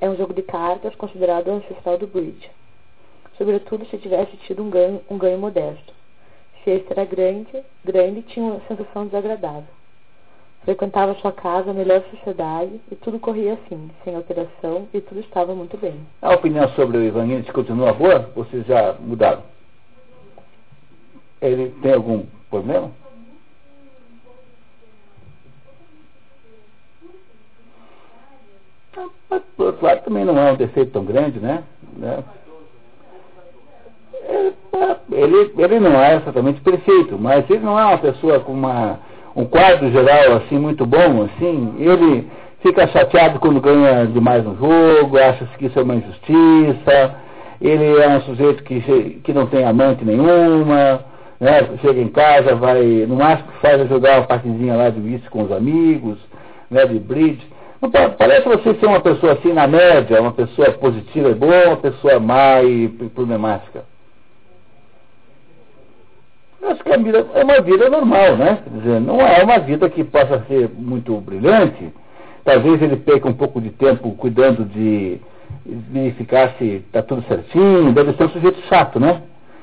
É 0.01 0.09
um 0.09 0.17
jogo 0.17 0.33
de 0.33 0.41
cartas 0.41 0.93
considerado 0.95 1.47
o 1.47 1.51
ancestral 1.51 1.97
do 1.97 2.05
bridge. 2.05 2.51
Sobretudo 3.37 3.85
se 3.85 3.97
tivesse 3.97 4.35
tido 4.45 4.61
um 4.61 4.69
ganho, 4.69 4.99
um 5.09 5.17
ganho 5.17 5.39
modesto 5.39 5.95
cesta 6.67 6.93
era 6.93 7.05
grande, 7.05 7.63
grande 7.85 8.19
e 8.19 8.23
tinha 8.23 8.45
uma 8.45 8.61
sensação 8.67 9.05
desagradável. 9.05 9.63
Frequentava 10.65 11.15
sua 11.15 11.31
casa, 11.31 11.71
a 11.71 11.73
melhor 11.73 12.03
sociedade, 12.11 12.81
e 12.91 12.95
tudo 12.95 13.17
corria 13.19 13.53
assim, 13.53 13.89
sem 14.03 14.13
alteração, 14.13 14.85
e 14.93 14.99
tudo 14.99 15.21
estava 15.21 15.55
muito 15.55 15.77
bem. 15.77 15.95
A 16.21 16.33
opinião 16.33 16.67
sobre 16.69 16.97
o 16.97 17.03
Ivanildes 17.03 17.49
continua 17.51 17.93
boa? 17.93 18.19
Vocês 18.35 18.67
já 18.67 18.93
mudaram? 18.99 19.43
Ele 21.41 21.69
tem 21.81 21.93
algum 21.93 22.25
problema? 22.49 22.91
Mas, 29.29 29.43
por 29.55 29.67
outro 29.67 29.85
lado, 29.85 30.03
também 30.03 30.25
não 30.25 30.37
é 30.37 30.51
um 30.51 30.57
defeito 30.57 30.91
tão 30.91 31.05
grande, 31.05 31.39
né? 31.39 31.63
né? 31.95 32.23
Ele, 35.17 35.53
ele 35.57 35.79
não 35.79 35.99
é 35.99 36.15
exatamente 36.15 36.61
perfeito, 36.61 37.17
mas 37.19 37.49
ele 37.49 37.59
não 37.59 37.79
é 37.79 37.85
uma 37.85 37.97
pessoa 37.97 38.39
com 38.39 38.53
uma, 38.53 38.99
um 39.35 39.45
quadro 39.45 39.91
geral 39.91 40.37
assim 40.37 40.57
muito 40.57 40.85
bom, 40.85 41.23
assim, 41.23 41.73
ele 41.79 42.27
fica 42.61 42.87
chateado 42.87 43.39
quando 43.39 43.59
ganha 43.59 44.05
demais 44.05 44.43
no 44.43 44.55
jogo, 44.55 45.17
acha 45.17 45.45
que 45.57 45.65
isso 45.65 45.79
é 45.79 45.83
uma 45.83 45.95
injustiça, 45.95 47.15
ele 47.59 47.99
é 47.99 48.09
um 48.09 48.21
sujeito 48.21 48.63
que, 48.63 49.21
que 49.23 49.33
não 49.33 49.47
tem 49.47 49.65
amante 49.65 50.05
nenhuma, 50.05 51.01
né, 51.39 51.67
chega 51.81 52.01
em 52.01 52.09
casa, 52.09 52.55
vai, 52.55 52.81
no 53.07 53.15
máximo 53.15 53.51
faz 53.61 53.81
é 53.81 53.85
jogar 53.85 54.19
uma 54.19 54.27
partidinha 54.27 54.75
lá 54.75 54.89
de 54.89 54.99
vice 54.99 55.29
com 55.29 55.43
os 55.43 55.51
amigos, 55.51 56.17
né, 56.69 56.85
de 56.85 56.99
bridge. 56.99 57.41
Parece 58.17 58.47
você 58.47 58.73
ser 58.73 58.87
uma 58.87 58.99
pessoa 58.99 59.33
assim 59.33 59.53
na 59.53 59.67
média, 59.67 60.19
uma 60.19 60.31
pessoa 60.31 60.71
positiva 60.71 61.29
e 61.29 61.35
boa, 61.35 61.67
uma 61.67 61.77
pessoa 61.77 62.19
má 62.19 62.63
e 62.63 62.87
problemática. 63.13 63.83
Acho 66.63 66.83
que 66.83 66.91
a 66.91 66.97
vida 66.97 67.25
é 67.33 67.43
uma 67.43 67.61
vida 67.61 67.89
normal, 67.89 68.35
né? 68.35 68.59
Quer 68.63 68.79
dizer, 68.79 69.01
não 69.01 69.21
é 69.21 69.43
uma 69.43 69.59
vida 69.59 69.89
que 69.89 70.03
possa 70.03 70.43
ser 70.47 70.69
muito 70.77 71.15
brilhante. 71.21 71.93
Talvez 72.43 72.81
ele 72.81 72.97
perca 72.97 73.27
um 73.27 73.33
pouco 73.33 73.61
de 73.61 73.69
tempo 73.69 74.11
cuidando 74.15 74.65
de 74.65 75.19
verificar 75.65 76.55
se 76.57 76.83
está 76.87 77.01
tudo 77.01 77.23
certinho. 77.27 77.93
Deve 77.93 78.13
ser 78.13 78.23
um 78.25 78.29
sujeito 78.29 78.59
chato, 78.67 78.99
né? 78.99 79.21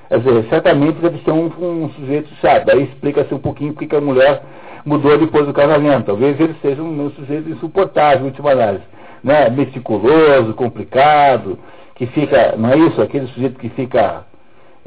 Quer 0.08 0.18
dizer, 0.18 0.44
certamente 0.48 1.00
deve 1.00 1.18
ser 1.24 1.32
um, 1.32 1.46
um 1.46 1.90
sujeito 1.90 2.28
chato. 2.40 2.70
Aí 2.70 2.84
explica-se 2.84 3.34
um 3.34 3.38
pouquinho 3.38 3.72
porque 3.72 3.86
que 3.86 3.96
a 3.96 4.00
mulher 4.00 4.42
mudou 4.84 5.18
depois 5.18 5.46
do 5.46 5.52
casamento. 5.52 6.06
Talvez 6.06 6.38
ele 6.38 6.54
seja 6.60 6.82
um, 6.82 7.06
um 7.06 7.10
sujeito 7.10 7.48
insuportável, 7.48 8.26
última 8.26 8.52
análise. 8.52 8.84
Né? 9.22 9.48
Meticuloso, 9.50 10.54
complicado, 10.54 11.58
que 11.94 12.06
fica, 12.06 12.54
não 12.56 12.70
é 12.70 12.78
isso? 12.78 13.00
Aquele 13.00 13.26
sujeito 13.28 13.58
que 13.58 13.70
fica, 13.70 14.24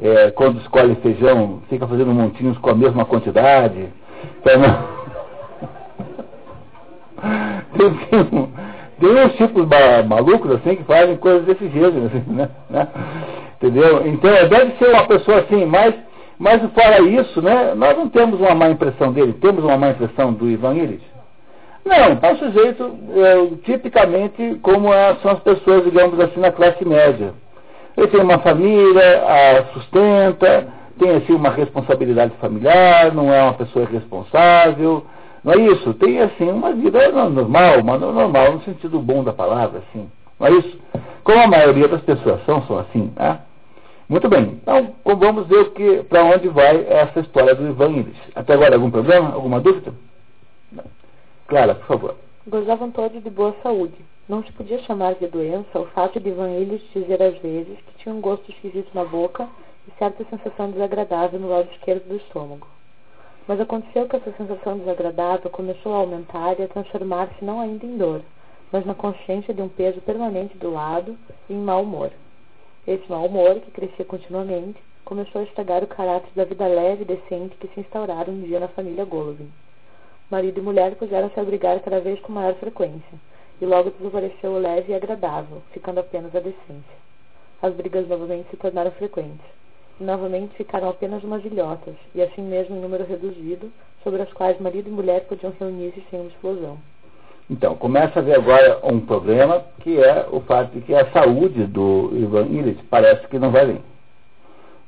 é, 0.00 0.30
quando 0.30 0.60
escolhe 0.60 0.94
feijão, 0.96 1.60
fica 1.68 1.86
fazendo 1.86 2.12
montinhos 2.12 2.56
com 2.58 2.70
a 2.70 2.74
mesma 2.74 3.04
quantidade. 3.04 3.88
Então, 4.40 4.52
tem, 9.00 9.10
uns 9.10 9.34
tipos 9.34 9.66
malucos 10.08 10.52
assim 10.52 10.76
que 10.76 10.84
fazem 10.84 11.16
coisas 11.16 11.44
desse 11.44 11.68
jeito, 11.68 11.98
assim, 12.06 12.22
né? 12.32 12.48
né? 12.70 12.88
Entendeu? 13.56 14.06
Então 14.06 14.30
deve 14.48 14.76
ser 14.78 14.90
uma 14.90 15.06
pessoa 15.06 15.40
assim, 15.40 15.64
mas, 15.64 15.94
mas 16.38 16.62
fora 16.72 17.00
isso, 17.00 17.42
né, 17.42 17.74
nós 17.74 17.96
não 17.96 18.08
temos 18.08 18.38
uma 18.38 18.54
má 18.54 18.70
impressão 18.70 19.12
dele, 19.12 19.32
temos 19.34 19.64
uma 19.64 19.76
má 19.76 19.90
impressão 19.90 20.32
do 20.32 20.48
Ivan 20.48 20.74
Illich? 20.74 21.04
Não, 21.84 22.18
é 22.22 22.32
um 22.32 22.36
sujeito 22.36 22.98
é, 23.16 23.56
tipicamente 23.64 24.58
como 24.62 24.92
é, 24.92 25.16
são 25.22 25.32
as 25.32 25.40
pessoas, 25.40 25.84
digamos 25.84 26.20
assim, 26.20 26.38
na 26.38 26.52
classe 26.52 26.84
média. 26.84 27.32
Ele 27.98 28.06
tem 28.06 28.20
uma 28.20 28.38
família, 28.38 29.24
a 29.26 29.64
sustenta, 29.72 30.68
tem 31.00 31.16
assim 31.16 31.32
uma 31.32 31.50
responsabilidade 31.50 32.32
familiar, 32.36 33.12
não 33.12 33.34
é 33.34 33.42
uma 33.42 33.54
pessoa 33.54 33.84
irresponsável, 33.86 35.04
não 35.42 35.52
é 35.52 35.56
isso? 35.56 35.92
Tem 35.94 36.20
assim 36.20 36.48
uma 36.48 36.72
vida 36.72 37.10
normal, 37.10 37.80
uma 37.80 37.98
normal 37.98 38.52
no 38.52 38.62
sentido 38.62 39.00
bom 39.00 39.24
da 39.24 39.32
palavra, 39.32 39.80
assim. 39.80 40.08
Não 40.38 40.46
é 40.46 40.52
isso? 40.52 40.78
Como 41.24 41.42
a 41.42 41.48
maioria 41.48 41.88
das 41.88 42.00
pessoas 42.02 42.40
são, 42.46 42.62
são 42.68 42.78
assim, 42.78 43.12
né? 43.16 43.40
Muito 44.08 44.28
bem, 44.28 44.60
então 44.62 44.94
vamos 45.04 45.48
ver 45.48 46.04
para 46.04 46.22
onde 46.22 46.48
vai 46.50 46.86
essa 46.88 47.18
história 47.18 47.52
do 47.56 47.66
Ivan 47.66 47.90
Illich. 47.90 48.20
Até 48.32 48.54
agora, 48.54 48.76
algum 48.76 48.92
problema? 48.92 49.34
Alguma 49.34 49.58
dúvida? 49.58 49.92
Não. 50.70 50.84
Clara, 51.48 51.74
por 51.74 51.86
favor. 51.86 52.14
Gozavam 52.46 52.92
todos 52.92 53.20
de 53.20 53.28
boa 53.28 53.56
saúde. 53.60 53.96
Não 54.28 54.42
se 54.44 54.52
podia 54.52 54.78
chamar 54.80 55.14
de 55.14 55.26
doença 55.26 55.80
o 55.80 55.86
fato 55.86 56.20
de 56.20 56.28
Ivan 56.28 56.50
Illich 56.50 56.86
dizer 56.92 57.22
às 57.22 57.38
vezes 57.38 57.78
que 57.78 57.94
tinha 57.96 58.14
um 58.14 58.20
gosto 58.20 58.50
esquisito 58.50 58.90
na 58.92 59.02
boca 59.02 59.48
e 59.88 59.98
certa 59.98 60.22
sensação 60.24 60.70
desagradável 60.70 61.40
no 61.40 61.48
lado 61.48 61.70
esquerdo 61.72 62.06
do 62.06 62.16
estômago. 62.16 62.66
Mas 63.46 63.58
aconteceu 63.58 64.06
que 64.06 64.16
essa 64.16 64.30
sensação 64.32 64.76
desagradável 64.76 65.50
começou 65.50 65.94
a 65.94 66.00
aumentar 66.00 66.60
e 66.60 66.62
a 66.62 66.68
transformar-se 66.68 67.42
não 67.42 67.58
ainda 67.58 67.86
em 67.86 67.96
dor, 67.96 68.20
mas 68.70 68.84
na 68.84 68.94
consciência 68.94 69.54
de 69.54 69.62
um 69.62 69.68
peso 69.70 69.98
permanente 70.02 70.58
do 70.58 70.70
lado 70.70 71.16
e 71.48 71.54
em 71.54 71.56
mau 71.56 71.82
humor. 71.82 72.10
Esse 72.86 73.10
mau 73.10 73.24
humor, 73.24 73.54
que 73.60 73.70
crescia 73.70 74.04
continuamente, 74.04 74.78
começou 75.06 75.40
a 75.40 75.44
estragar 75.44 75.82
o 75.82 75.86
caráter 75.86 76.28
da 76.36 76.44
vida 76.44 76.66
leve 76.66 77.00
e 77.00 77.06
decente 77.06 77.56
que 77.56 77.68
se 77.68 77.80
instauraram 77.80 78.34
um 78.34 78.42
dia 78.42 78.60
na 78.60 78.68
família 78.68 79.06
Golovin. 79.06 79.50
Marido 80.30 80.60
e 80.60 80.62
mulher 80.62 80.96
puseram-se 80.96 81.40
a 81.40 81.44
brigar 81.44 81.80
cada 81.80 81.98
vez 81.98 82.20
com 82.20 82.30
maior 82.30 82.54
frequência, 82.56 83.18
e 83.60 83.66
logo 83.66 83.90
desapareceu 83.90 84.52
o 84.52 84.58
leve 84.58 84.92
e 84.92 84.94
agradável, 84.94 85.62
ficando 85.72 86.00
apenas 86.00 86.34
a 86.34 86.40
decência. 86.40 86.98
As 87.62 87.74
brigas 87.74 88.08
novamente 88.08 88.48
se 88.50 88.56
tornaram 88.56 88.90
frequentes 88.92 89.58
novamente 90.00 90.54
ficaram 90.56 90.88
apenas 90.88 91.22
umas 91.24 91.44
ilhotas, 91.44 91.94
e 92.14 92.22
assim 92.22 92.42
mesmo 92.42 92.76
em 92.76 92.80
número 92.80 93.04
reduzido, 93.04 93.70
sobre 94.02 94.22
as 94.22 94.32
quais 94.32 94.60
marido 94.60 94.88
e 94.88 94.92
mulher 94.92 95.26
podiam 95.28 95.52
reunir-se 95.58 96.02
sem 96.10 96.20
uma 96.20 96.28
explosão. 96.28 96.78
Então, 97.50 97.74
começa 97.74 98.18
a 98.18 98.22
ver 98.22 98.36
agora 98.36 98.78
um 98.84 99.00
problema, 99.00 99.64
que 99.80 99.98
é 99.98 100.26
o 100.30 100.40
fato 100.40 100.72
de 100.72 100.82
que 100.82 100.94
a 100.94 101.10
saúde 101.12 101.66
do 101.66 102.10
Ivan 102.14 102.46
Illich 102.46 102.82
parece 102.84 103.26
que 103.26 103.38
não 103.38 103.50
vai 103.50 103.66
bem. 103.66 103.80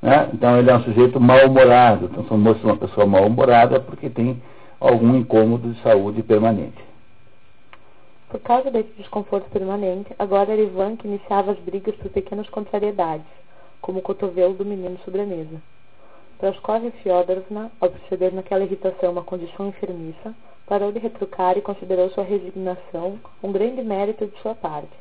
Né? 0.03 0.31
Então, 0.35 0.59
ele 0.59 0.71
é 0.71 0.77
um 0.77 0.83
sujeito 0.83 1.19
mal-humorado. 1.19 2.07
Então, 2.07 2.25
somos 2.25 2.63
uma 2.63 2.77
pessoa 2.77 3.07
mal-humorada 3.07 3.81
porque 3.81 4.11
tem 4.11 4.43
algum 4.79 5.17
incômodo 5.17 5.71
de 5.71 5.83
saúde 5.83 6.23
permanente. 6.23 6.90
Por 8.31 8.41
causa 8.41 8.71
desse 8.71 8.93
desconforto 8.93 9.51
permanente, 9.51 10.15
agora 10.17 10.53
era 10.53 10.63
Ivan 10.63 10.97
que 10.97 11.09
iniciava 11.09 11.51
as 11.51 11.59
brigas 11.59 11.97
por 11.97 12.11
pequenas 12.11 12.49
contrariedades 12.49 13.27
como 13.81 13.99
o 13.99 14.03
cotovelo 14.03 14.55
do 14.55 14.65
menino 14.65 14.99
sobre 15.05 15.23
a 15.23 15.27
mesa. 15.27 15.61
Praskovia 16.39 16.93
Fyodorovna, 16.93 17.73
ao 17.81 17.91
perceber 17.91 18.33
naquela 18.33 18.65
irritação 18.65 19.11
uma 19.13 19.25
condição 19.25 19.69
enfermiça, 19.69 20.35
parou 20.67 20.93
de 20.93 20.99
retrucar 20.99 21.59
e 21.59 21.63
considerou 21.63 22.09
sua 22.11 22.23
resignação 22.23 23.19
um 23.43 23.51
grande 23.51 23.83
mérito 23.83 24.27
de 24.27 24.39
sua 24.41 24.55
parte, 24.55 24.93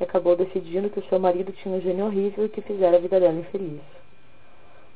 e 0.00 0.04
acabou 0.04 0.34
decidindo 0.34 0.88
que 0.88 1.06
seu 1.08 1.20
marido 1.20 1.52
tinha 1.52 1.76
um 1.76 1.80
gênio 1.80 2.06
horrível 2.06 2.46
e 2.46 2.48
que 2.48 2.62
fizera 2.62 2.96
a 2.96 3.00
vida 3.00 3.20
dela 3.20 3.38
infeliz. 3.38 3.82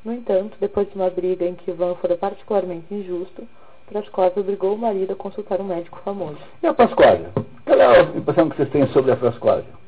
No 0.03 0.11
entanto, 0.11 0.57
depois 0.59 0.89
de 0.89 0.95
uma 0.95 1.09
briga 1.09 1.45
em 1.45 1.55
que 1.55 1.69
Ivan 1.69 1.95
fora 1.95 2.17
particularmente 2.17 2.93
injusto, 2.93 3.47
Praskovia 3.87 4.33
obrigou 4.37 4.75
o 4.75 4.77
marido 4.77 5.13
a 5.13 5.15
consultar 5.15 5.61
um 5.61 5.65
médico 5.65 5.99
famoso. 6.03 6.37
E 6.61 6.67
a 6.67 6.73
Praskovia? 6.73 7.29
Qual 7.65 7.79
é 7.79 7.99
a 7.99 8.01
impressão 8.01 8.49
que 8.49 8.57
vocês 8.57 8.69
têm 8.69 8.87
sobre 8.87 9.11
a 9.11 9.15
Praskovia? 9.15 9.85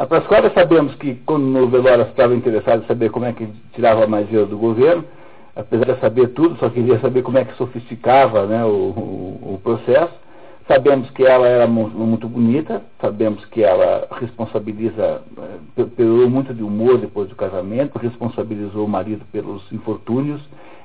A 0.00 0.06
Prascova 0.06 0.50
sabemos 0.54 0.94
que, 0.94 1.16
quando 1.26 1.44
no 1.44 1.68
velório 1.68 2.04
estava 2.04 2.34
interessado 2.34 2.82
em 2.82 2.86
saber 2.86 3.10
como 3.10 3.26
é 3.26 3.34
que 3.34 3.46
tirava 3.74 4.06
mais 4.06 4.26
dinheiro 4.28 4.48
do 4.48 4.56
governo, 4.56 5.04
apesar 5.54 5.92
de 5.92 6.00
saber 6.00 6.28
tudo, 6.28 6.56
só 6.56 6.70
queria 6.70 6.98
saber 7.00 7.20
como 7.20 7.36
é 7.36 7.44
que 7.44 7.54
sofisticava 7.58 8.46
né, 8.46 8.64
o, 8.64 8.68
o, 8.68 9.54
o 9.54 9.60
processo. 9.62 10.14
Sabemos 10.66 11.10
que 11.10 11.22
ela 11.22 11.46
era 11.46 11.66
muito 11.66 12.26
bonita, 12.26 12.80
sabemos 12.98 13.44
que 13.46 13.62
ela 13.62 14.08
responsabiliza, 14.12 15.20
eh, 15.76 15.84
pegou 15.94 16.30
muito 16.30 16.54
de 16.54 16.62
humor 16.62 16.96
depois 16.96 17.28
do 17.28 17.36
casamento, 17.36 17.98
responsabilizou 17.98 18.86
o 18.86 18.88
marido 18.88 19.26
pelos 19.30 19.70
infortúnios, 19.70 20.40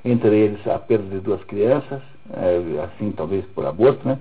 entre 0.06 0.38
eles 0.38 0.65
a 0.68 0.80
perda 0.80 1.10
de 1.10 1.19
duas 1.19 1.44
crianças, 1.45 2.02
é, 2.34 2.84
assim 2.84 3.11
talvez 3.11 3.44
por 3.48 3.65
aborto, 3.65 4.07
né? 4.07 4.18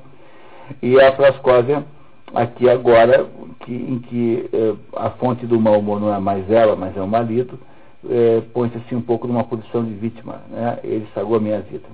E 0.82 0.98
a 0.98 1.12
Prascóvia 1.12 1.84
aqui 2.34 2.68
agora, 2.68 3.26
que, 3.60 3.72
em 3.72 3.98
que 4.00 4.48
eh, 4.52 4.74
a 4.96 5.10
fonte 5.10 5.46
do 5.46 5.60
mau 5.60 5.78
humor 5.78 6.00
não 6.00 6.12
é 6.12 6.18
mais 6.18 6.50
ela, 6.50 6.74
mas 6.74 6.96
é 6.96 7.00
o 7.00 7.06
marido, 7.06 7.58
eh, 8.08 8.42
põe-se 8.52 8.76
assim 8.78 8.96
um 8.96 9.02
pouco 9.02 9.26
numa 9.26 9.44
posição 9.44 9.84
de 9.84 9.94
vítima. 9.94 10.40
Né? 10.50 10.78
Ele 10.82 11.04
estragou 11.04 11.36
a 11.36 11.40
minha 11.40 11.60
vida. 11.60 11.86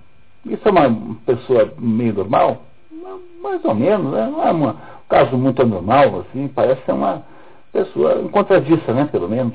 Isso 0.47 0.67
é 0.67 0.71
uma 0.71 1.17
pessoa 1.27 1.73
meio 1.79 2.15
normal? 2.15 2.63
Mais 3.43 3.65
ou 3.65 3.75
menos, 3.75 4.13
né? 4.13 4.29
não 4.31 4.43
é 4.43 4.51
uma, 4.51 4.71
um 4.71 5.09
caso 5.09 5.37
muito 5.37 5.61
anormal, 5.63 6.21
assim, 6.21 6.49
parece 6.49 6.83
ser 6.85 6.93
uma 6.93 7.23
pessoa 7.73 8.21
encontradiça, 8.23 8.93
né, 8.93 9.09
pelo 9.11 9.29
menos. 9.29 9.55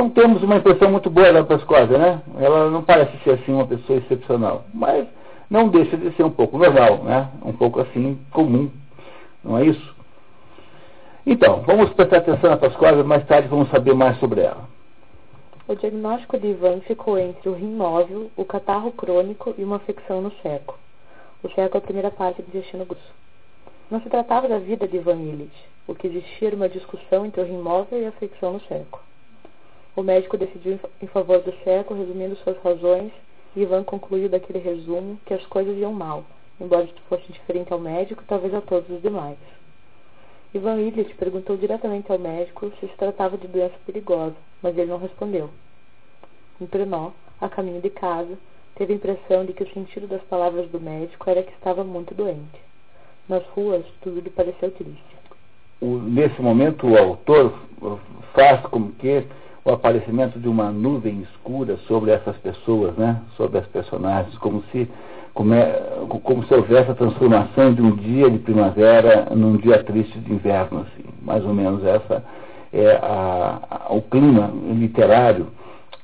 Não 0.00 0.08
temos 0.08 0.42
uma 0.42 0.56
impressão 0.56 0.90
muito 0.90 1.10
boa 1.10 1.30
da 1.30 1.44
Pascosa, 1.44 1.98
né? 1.98 2.22
Ela 2.38 2.70
não 2.70 2.82
parece 2.82 3.18
ser 3.22 3.32
assim 3.32 3.52
uma 3.52 3.66
pessoa 3.66 3.98
excepcional, 3.98 4.64
mas 4.72 5.06
não 5.50 5.68
deixa 5.68 5.94
de 5.94 6.10
ser 6.16 6.22
um 6.22 6.30
pouco 6.30 6.56
normal, 6.56 7.04
né? 7.04 7.28
Um 7.44 7.52
pouco 7.52 7.80
assim 7.80 8.18
comum 8.32 8.70
não 9.44 9.58
é 9.58 9.66
isso? 9.66 9.94
Então, 11.26 11.60
vamos 11.66 11.92
prestar 11.92 12.16
atenção 12.16 12.48
nessas 12.48 12.74
coisas, 12.76 13.04
mais 13.04 13.26
tarde 13.26 13.48
vamos 13.48 13.68
saber 13.68 13.92
mais 13.92 14.18
sobre 14.18 14.40
ela. 14.40 14.66
O 15.68 15.74
diagnóstico 15.74 16.38
de 16.38 16.46
Ivan 16.46 16.80
ficou 16.80 17.18
entre 17.18 17.50
o 17.50 17.52
rim 17.52 17.74
móvel, 17.74 18.30
o 18.38 18.44
catarro 18.46 18.92
crônico 18.92 19.54
e 19.58 19.62
uma 19.62 19.76
afecção 19.76 20.22
no 20.22 20.32
seco. 20.42 20.78
O 21.42 21.50
seco 21.50 21.76
é 21.76 21.78
a 21.78 21.82
primeira 21.82 22.10
parte 22.10 22.40
do 22.40 22.48
intestino 22.48 22.86
grosso. 22.86 23.12
Não 23.90 24.00
se 24.00 24.08
tratava 24.08 24.48
da 24.48 24.58
vida 24.58 24.88
de 24.88 24.96
Ivan 24.96 25.20
Illich. 25.20 25.68
O 25.86 25.94
que 25.94 26.06
existia 26.06 26.48
era 26.48 26.56
uma 26.56 26.70
discussão 26.70 27.26
entre 27.26 27.42
o 27.42 27.44
rim 27.44 27.58
móvel 27.58 28.00
e 28.00 28.06
a 28.06 28.08
afecção 28.08 28.54
no 28.54 28.60
seco. 28.62 29.09
O 29.96 30.02
médico 30.02 30.36
decidiu 30.36 30.78
em 31.02 31.06
favor 31.08 31.40
do 31.40 31.52
seco, 31.64 31.94
resumindo 31.94 32.36
suas 32.36 32.56
razões, 32.58 33.12
e 33.56 33.62
Ivan 33.62 33.82
concluiu 33.82 34.28
daquele 34.28 34.60
resumo 34.60 35.18
que 35.26 35.34
as 35.34 35.44
coisas 35.46 35.76
iam 35.76 35.92
mal, 35.92 36.24
embora 36.60 36.84
isto 36.84 37.02
fosse 37.08 37.32
diferente 37.32 37.72
ao 37.72 37.78
médico 37.78 38.22
e 38.22 38.26
talvez 38.26 38.54
a 38.54 38.60
todos 38.60 38.88
os 38.88 39.02
demais. 39.02 39.38
Ivan 40.54 40.80
Illich 40.80 41.14
perguntou 41.14 41.56
diretamente 41.56 42.10
ao 42.10 42.18
médico 42.18 42.72
se 42.78 42.86
se 42.86 42.96
tratava 42.96 43.36
de 43.36 43.48
doença 43.48 43.74
perigosa, 43.86 44.34
mas 44.62 44.76
ele 44.76 44.90
não 44.90 44.98
respondeu. 44.98 45.50
Em 46.60 46.66
Trenó, 46.66 47.10
a 47.40 47.48
caminho 47.48 47.80
de 47.80 47.90
casa, 47.90 48.36
teve 48.74 48.92
a 48.92 48.96
impressão 48.96 49.44
de 49.44 49.52
que 49.52 49.62
o 49.62 49.72
sentido 49.72 50.06
das 50.06 50.22
palavras 50.22 50.68
do 50.70 50.80
médico 50.80 51.28
era 51.28 51.42
que 51.42 51.52
estava 51.52 51.82
muito 51.84 52.14
doente. 52.14 52.60
Nas 53.28 53.44
ruas, 53.48 53.84
tudo 54.00 54.20
lhe 54.20 54.30
pareceu 54.30 54.70
triste. 54.72 55.16
Nesse 55.80 56.42
momento, 56.42 56.86
o 56.86 56.98
autor 56.98 57.54
faz 58.34 58.60
como 58.66 58.92
que 58.92 59.24
o 59.64 59.70
aparecimento 59.70 60.38
de 60.38 60.48
uma 60.48 60.70
nuvem 60.70 61.22
escura 61.22 61.76
sobre 61.86 62.10
essas 62.10 62.36
pessoas, 62.38 62.96
né? 62.96 63.20
sobre 63.36 63.58
as 63.58 63.66
personagens, 63.66 64.36
como 64.38 64.62
se 64.72 64.88
como, 65.32 65.54
é, 65.54 65.82
como 66.24 66.44
se 66.44 66.52
houvesse 66.52 66.90
a 66.90 66.94
transformação 66.94 67.72
de 67.72 67.80
um 67.80 67.92
dia 67.92 68.28
de 68.28 68.38
primavera 68.38 69.28
num 69.30 69.56
dia 69.56 69.82
triste 69.84 70.18
de 70.18 70.32
inverno, 70.32 70.80
assim. 70.80 71.04
mais 71.22 71.44
ou 71.44 71.54
menos 71.54 71.84
essa 71.84 72.24
é 72.72 72.98
a, 73.02 73.86
a, 73.88 73.94
o 73.94 74.02
clima 74.02 74.50
literário 74.72 75.46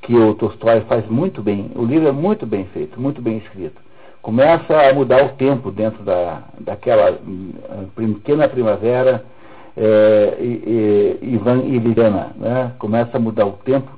que 0.03 0.15
o 0.15 0.35
Tolstói 0.35 0.83
faz 0.83 1.07
muito 1.09 1.43
bem. 1.43 1.71
O 1.75 1.85
livro 1.85 2.09
é 2.09 2.13
muito 2.13 2.47
bem 2.47 2.67
feito, 2.67 3.01
muito 3.01 3.21
bem 3.21 3.39
escrito. 3.39 3.81
Começa 4.23 4.77
a 4.77 4.93
mudar 4.93 5.25
o 5.25 5.29
tempo 5.31 5.71
dentro 5.71 6.03
da, 6.05 6.43
daquela 6.61 7.13
hum, 7.13 7.53
pequena 7.95 8.49
primavera 8.49 9.25
é, 9.77 11.17
Ivan 11.23 11.65
e 11.65 11.79
Liliana. 11.79 12.33
Né? 12.37 12.73
Começa 12.79 13.17
a 13.17 13.21
mudar 13.21 13.47
o 13.47 13.53
tempo 13.53 13.91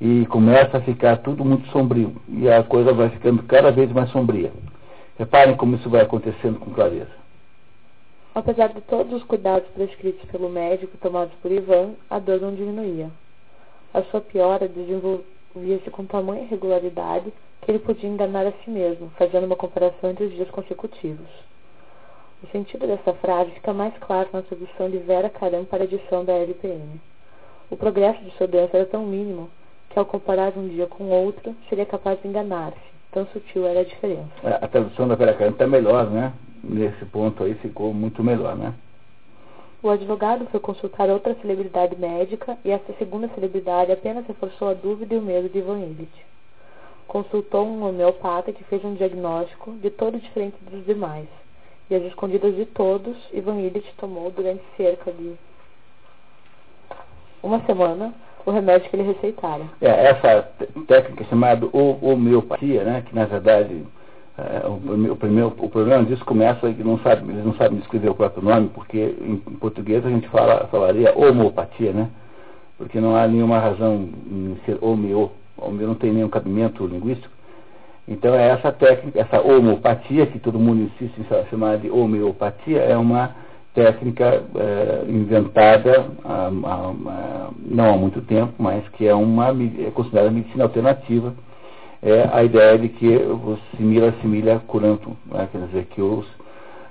e 0.00 0.26
começa 0.26 0.78
a 0.78 0.80
ficar 0.80 1.18
tudo 1.18 1.44
muito 1.44 1.66
sombrio 1.70 2.14
e 2.28 2.48
a 2.48 2.62
coisa 2.62 2.92
vai 2.92 3.08
ficando 3.10 3.42
cada 3.44 3.70
vez 3.70 3.90
mais 3.92 4.10
sombria. 4.10 4.52
Reparem 5.18 5.56
como 5.56 5.76
isso 5.76 5.88
vai 5.88 6.02
acontecendo 6.02 6.58
com 6.58 6.70
clareza. 6.72 7.26
Apesar 8.34 8.68
de 8.68 8.82
todos 8.82 9.14
os 9.14 9.24
cuidados 9.24 9.66
prescritos 9.70 10.28
pelo 10.30 10.50
médico 10.50 10.98
tomados 10.98 11.32
por 11.40 11.50
Ivan, 11.50 11.94
a 12.10 12.18
dor 12.18 12.38
não 12.40 12.54
diminuía. 12.54 13.10
A 13.94 14.02
sua 14.02 14.20
piora 14.20 14.68
desenvolvia-se 14.68 15.90
com 15.90 16.04
tamanha 16.04 16.46
regularidade 16.46 17.32
que 17.62 17.70
ele 17.70 17.78
podia 17.78 18.10
enganar 18.10 18.46
a 18.46 18.52
si 18.52 18.68
mesmo, 18.68 19.10
fazendo 19.16 19.46
uma 19.46 19.56
comparação 19.56 20.10
entre 20.10 20.26
os 20.26 20.34
dias 20.34 20.50
consecutivos. 20.50 21.26
O 22.42 22.46
sentido 22.48 22.86
dessa 22.86 23.14
frase 23.14 23.50
fica 23.52 23.72
mais 23.72 23.96
claro 23.98 24.28
na 24.30 24.42
tradução 24.42 24.90
de 24.90 24.98
Vera 24.98 25.30
Caram 25.30 25.64
para 25.64 25.82
a 25.82 25.84
edição 25.84 26.22
da 26.22 26.34
LPM. 26.34 27.00
O 27.70 27.76
progresso 27.78 28.22
de 28.22 28.30
sua 28.32 28.46
doença 28.46 28.76
era 28.76 28.84
tão 28.84 29.06
mínimo 29.06 29.48
que, 29.88 29.98
ao 29.98 30.04
comparar 30.04 30.52
um 30.54 30.68
dia 30.68 30.86
com 30.86 31.04
outro, 31.04 31.56
seria 31.68 31.86
capaz 31.86 32.20
de 32.20 32.28
enganar-se. 32.28 32.78
Tão 33.10 33.26
sutil 33.28 33.66
era 33.66 33.80
a 33.80 33.84
diferença. 33.84 34.28
É, 34.44 34.58
a 34.62 34.68
tradução 34.68 35.08
da 35.08 35.14
Vera 35.14 35.32
Caram 35.32 35.52
está 35.52 35.66
melhor, 35.66 36.10
né? 36.10 36.34
Nesse 36.62 37.06
ponto 37.06 37.42
aí 37.42 37.54
ficou 37.54 37.94
muito 37.94 38.22
melhor, 38.22 38.54
né? 38.54 38.74
O 39.82 39.88
advogado 39.88 40.46
foi 40.50 40.60
consultar 40.60 41.08
outra 41.08 41.34
celebridade 41.36 41.96
médica 41.98 42.58
e 42.62 42.70
essa 42.70 42.92
segunda 42.98 43.28
celebridade 43.28 43.92
apenas 43.92 44.26
reforçou 44.26 44.68
a 44.68 44.74
dúvida 44.74 45.14
e 45.14 45.18
o 45.18 45.22
medo 45.22 45.48
de 45.48 45.58
Ivan 45.58 45.78
Illich. 45.78 46.26
Consultou 47.06 47.66
um 47.66 47.88
homeopata 47.88 48.52
que 48.52 48.64
fez 48.64 48.84
um 48.84 48.94
diagnóstico 48.94 49.72
de 49.72 49.88
todo 49.88 50.18
diferente 50.18 50.56
dos 50.70 50.84
demais 50.84 51.28
e 51.88 51.94
as 51.94 52.02
escondidas 52.04 52.54
de 52.54 52.66
todos, 52.66 53.16
Ivan 53.32 53.60
Illich 53.60 53.92
tomou 53.96 54.30
durante 54.30 54.62
cerca 54.76 55.12
de 55.12 55.34
uma 57.42 57.60
semana 57.60 58.12
o 58.44 58.50
remédio 58.50 58.88
que 58.88 58.96
ele 58.96 59.12
receitara. 59.12 59.64
É, 59.80 60.06
essa 60.06 60.48
técnica 60.86 61.24
chamada 61.24 61.68
homeopatia, 61.72 62.84
né, 62.84 63.02
que 63.06 63.14
na 63.14 63.24
verdade 63.24 63.84
é, 64.38 64.66
o, 64.66 65.12
o, 65.12 65.16
primeiro, 65.16 65.48
o 65.58 65.68
problema 65.68 66.04
disso 66.04 66.24
começa 66.24 66.72
que 66.72 66.84
não 66.84 66.98
sabe, 66.98 67.30
eles 67.32 67.44
não 67.44 67.54
sabem 67.54 67.78
escrever 67.78 68.10
o 68.10 68.14
próprio 68.14 68.42
nome, 68.42 68.68
porque 68.68 69.16
em, 69.20 69.32
em 69.32 69.56
português 69.56 70.04
a 70.04 70.10
gente 70.10 70.28
fala, 70.28 70.66
falaria 70.68 71.16
homeopatia, 71.16 71.92
né? 71.92 72.10
Porque 72.76 73.00
não 73.00 73.16
há 73.16 73.26
nenhuma 73.26 73.58
razão 73.58 73.94
em 74.30 74.58
ser 74.66 74.76
homeo, 74.82 75.30
homeo 75.56 75.86
não 75.86 75.94
tem 75.94 76.12
nenhum 76.12 76.28
cabimento 76.28 76.86
linguístico. 76.86 77.34
Então 78.08 78.34
é 78.34 78.48
essa 78.48 78.70
técnica, 78.70 79.20
essa 79.20 79.40
homeopatia, 79.40 80.26
que 80.26 80.38
todo 80.38 80.58
mundo 80.58 80.82
insiste 80.82 81.18
em 81.18 81.48
chamar 81.50 81.78
de 81.78 81.90
homeopatia, 81.90 82.78
é 82.78 82.96
uma 82.96 83.34
técnica 83.74 84.42
é, 84.54 85.04
inventada 85.08 86.06
há, 86.24 86.46
há, 86.48 87.50
não 87.60 87.94
há 87.94 87.96
muito 87.96 88.22
tempo, 88.22 88.54
mas 88.58 88.88
que 88.90 89.06
é, 89.06 89.14
uma, 89.14 89.48
é 89.48 89.90
considerada 89.92 90.30
medicina 90.30 90.64
alternativa. 90.64 91.34
É 92.02 92.28
a 92.32 92.44
ideia 92.44 92.78
de 92.78 92.88
que 92.88 93.16
o 93.16 93.58
simila 93.76 94.08
assimila 94.08 94.62
curantum, 94.66 95.16
né? 95.26 95.48
quer 95.50 95.66
dizer 95.66 95.86
que, 95.86 96.00
os, 96.00 96.26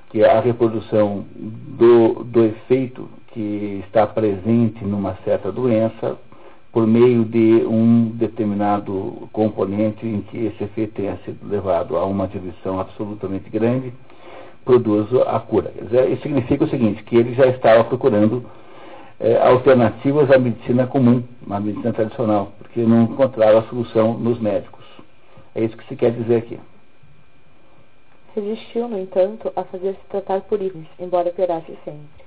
que 0.10 0.24
a 0.24 0.40
reprodução 0.42 1.26
do, 1.36 2.24
do 2.26 2.44
efeito 2.44 3.08
que 3.28 3.84
está 3.88 4.06
presente 4.06 4.84
numa 4.84 5.16
certa 5.24 5.52
doença 5.52 6.18
por 6.76 6.86
meio 6.86 7.24
de 7.24 7.66
um 7.66 8.10
determinado 8.10 9.30
componente 9.32 10.06
em 10.06 10.20
que 10.24 10.48
esse 10.48 10.62
efeito 10.62 10.96
tenha 10.96 11.16
sido 11.24 11.48
levado 11.48 11.96
a 11.96 12.04
uma 12.04 12.28
diluição 12.28 12.82
absolutamente 12.82 13.50
grande, 13.50 13.94
produz 14.66 15.08
a 15.26 15.40
cura. 15.40 15.72
Isso 16.12 16.24
significa 16.24 16.66
o 16.66 16.70
seguinte, 16.70 17.02
que 17.04 17.16
ele 17.16 17.34
já 17.34 17.46
estava 17.46 17.86
procurando 17.86 18.44
é, 19.22 19.38
alternativas 19.38 20.30
à 20.30 20.38
medicina 20.38 20.86
comum, 20.86 21.24
à 21.50 21.62
medicina 21.62 21.94
tradicional, 21.94 22.52
porque 22.58 22.82
não 22.82 23.04
encontrava 23.04 23.60
a 23.60 23.64
solução 23.70 24.16
nos 24.16 24.38
médicos. 24.38 24.84
É 25.56 25.64
isso 25.64 25.78
que 25.78 25.88
se 25.88 25.96
quer 25.96 26.12
dizer 26.12 26.36
aqui. 26.36 26.60
Resistiu, 28.36 28.90
no 28.90 29.00
entanto, 29.00 29.50
a 29.56 29.64
fazer-se 29.64 30.02
tratar 30.10 30.42
por 30.42 30.62
ícones, 30.62 30.90
embora 31.00 31.32
piorasse 31.32 31.72
sempre. 31.86 32.25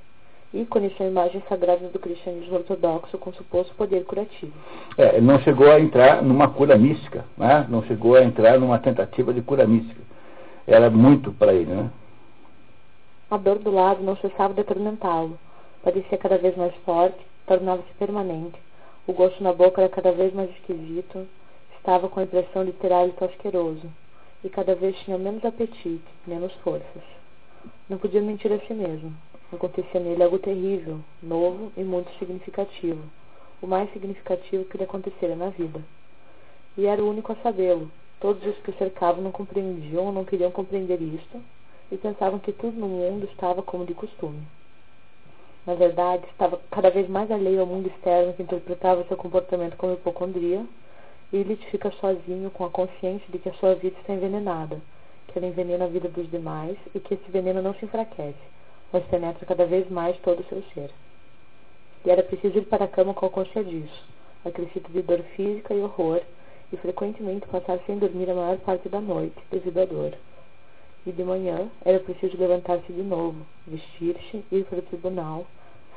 Ícones 0.53 0.97
são 0.97 1.07
imagens 1.07 1.45
sagradas 1.47 1.93
do 1.93 1.99
cristianismo 1.99 2.57
ortodoxo 2.57 3.19
com 3.19 3.31
suposto 3.35 3.75
poder 3.75 4.05
curativo. 4.05 4.53
É, 4.97 5.21
não 5.21 5.39
chegou 5.41 5.71
a 5.71 5.79
entrar 5.79 6.23
numa 6.23 6.49
cura 6.49 6.77
mística, 6.79 7.27
né? 7.37 7.67
não 7.69 7.83
chegou 7.83 8.17
a 8.17 8.25
entrar 8.25 8.59
numa 8.59 8.79
tentativa 8.79 9.35
de 9.35 9.43
cura 9.43 9.67
mística. 9.67 10.01
Era 10.67 10.89
muito 10.89 11.33
para 11.33 11.53
ele. 11.53 11.71
Né? 11.71 11.91
A 13.31 13.37
dor 13.37 13.59
do 13.59 13.71
lado 13.71 14.03
não 14.03 14.17
cessava 14.17 14.55
de 14.55 14.63
atormentá-lo. 14.63 15.39
Parecia 15.83 16.17
cada 16.17 16.39
vez 16.39 16.57
mais 16.57 16.75
forte, 16.77 17.19
tornava-se 17.47 17.93
permanente. 17.99 18.59
O 19.07 19.13
gosto 19.13 19.43
na 19.43 19.53
boca 19.53 19.83
era 19.83 19.91
cada 19.91 20.13
vez 20.13 20.33
mais 20.33 20.49
esquisito. 20.51 21.29
Estava 21.77 22.09
com 22.09 22.21
a 22.21 22.23
impressão 22.23 22.65
de 22.65 22.73
ter 22.73 22.91
hálito 22.91 23.23
asqueroso. 23.23 23.87
E 24.43 24.49
cada 24.49 24.75
vez 24.75 24.97
tinha 25.01 25.19
menos 25.19 25.45
apetite, 25.45 26.03
menos 26.27 26.53
forças. 26.65 27.03
Não 27.89 27.99
podia 27.99 28.23
mentir 28.23 28.51
a 28.51 28.59
si 28.61 28.73
mesmo. 28.73 29.15
Acontecia 29.53 29.99
nele 29.99 30.23
algo 30.23 30.39
terrível, 30.39 31.01
novo 31.23 31.73
e 31.77 31.83
muito 31.83 32.11
significativo. 32.19 33.03
O 33.63 33.67
mais 33.67 33.91
significativo 33.93 34.67
que 34.67 34.77
lhe 34.77 34.85
acontecera 34.85 35.35
na 35.35 35.49
vida. 35.49 35.83
E 36.77 36.87
era 36.87 37.03
o 37.03 37.09
único 37.09 37.33
a 37.33 37.37
sabê-lo. 37.37 37.91
Todos 38.21 38.47
os 38.47 38.59
que 38.59 38.71
o 38.71 38.77
cercavam 38.77 39.23
não 39.23 39.33
compreendiam 39.33 40.07
ou 40.07 40.13
não 40.13 40.25
queriam 40.25 40.51
compreender 40.51 41.01
isto, 41.01 41.41
e 41.91 41.97
pensavam 41.97 42.39
que 42.39 42.53
tudo 42.53 42.79
no 42.79 42.89
mundo 42.89 43.25
estava 43.27 43.63
como 43.63 43.87
de 43.87 43.95
costume. 43.95 44.47
Na 45.67 45.75
verdade, 45.75 46.27
estava 46.27 46.61
cada 46.71 46.91
vez 46.91 47.09
mais 47.09 47.31
alheio 47.31 47.61
ao 47.61 47.67
mundo 47.67 47.89
externo 47.89 48.35
que 48.35 48.43
interpretava 48.43 49.05
seu 49.05 49.17
comportamento 49.17 49.77
como 49.77 49.95
hipocondria, 49.95 50.65
e 51.33 51.37
ele 51.37 51.57
fica 51.71 51.91
sozinho 51.93 52.51
com 52.51 52.65
a 52.65 52.71
consciência 52.71 53.27
de 53.31 53.39
que 53.39 53.49
a 53.49 53.55
sua 53.55 53.75
vida 53.75 53.97
está 53.99 54.13
envenenada, 54.13 54.81
que 55.27 55.39
ela 55.39 55.47
envenena 55.47 55.85
a 55.85 55.89
vida 55.89 56.09
dos 56.09 56.31
demais 56.31 56.77
e 56.95 57.01
que 57.01 57.15
esse 57.15 57.31
veneno 57.31 57.63
não 57.63 57.75
se 57.75 57.85
enfraquece, 57.85 58.39
mas 58.93 59.05
penetra 59.07 59.45
cada 59.47 59.67
vez 59.67 59.89
mais 59.91 60.17
todo 60.19 60.41
o 60.41 60.45
seu 60.45 60.63
ser. 60.75 60.91
E 62.05 62.11
era 62.11 62.23
preciso 62.23 62.59
ir 62.59 62.67
para 62.67 62.85
a 62.85 62.89
cama 62.89 63.15
com 63.15 63.27
a 63.27 63.31
consciência 63.31 63.65
disso, 63.65 64.05
acrescido 64.45 64.89
de 64.91 65.03
dor 65.03 65.21
física 65.37 65.75
e 65.75 65.81
horror, 65.81 66.21
e 66.73 66.77
frequentemente 66.77 67.47
passar 67.49 67.79
sem 67.87 67.99
dormir 67.99 68.31
a 68.31 68.35
maior 68.35 68.59
parte 68.59 68.89
da 68.89 69.01
noite, 69.01 69.37
devido 69.51 69.79
à 69.79 69.85
dor. 69.85 70.13
E 71.07 71.13
de 71.13 71.25
manhã 71.25 71.69
era 71.85 71.99
preciso 72.01 72.37
levantar-se 72.37 72.93
de 72.93 73.03
novo, 73.03 73.47
vestir-se, 73.67 74.45
ir 74.53 74.65
para 74.65 74.79
o 74.79 74.83
tribunal, 74.83 75.47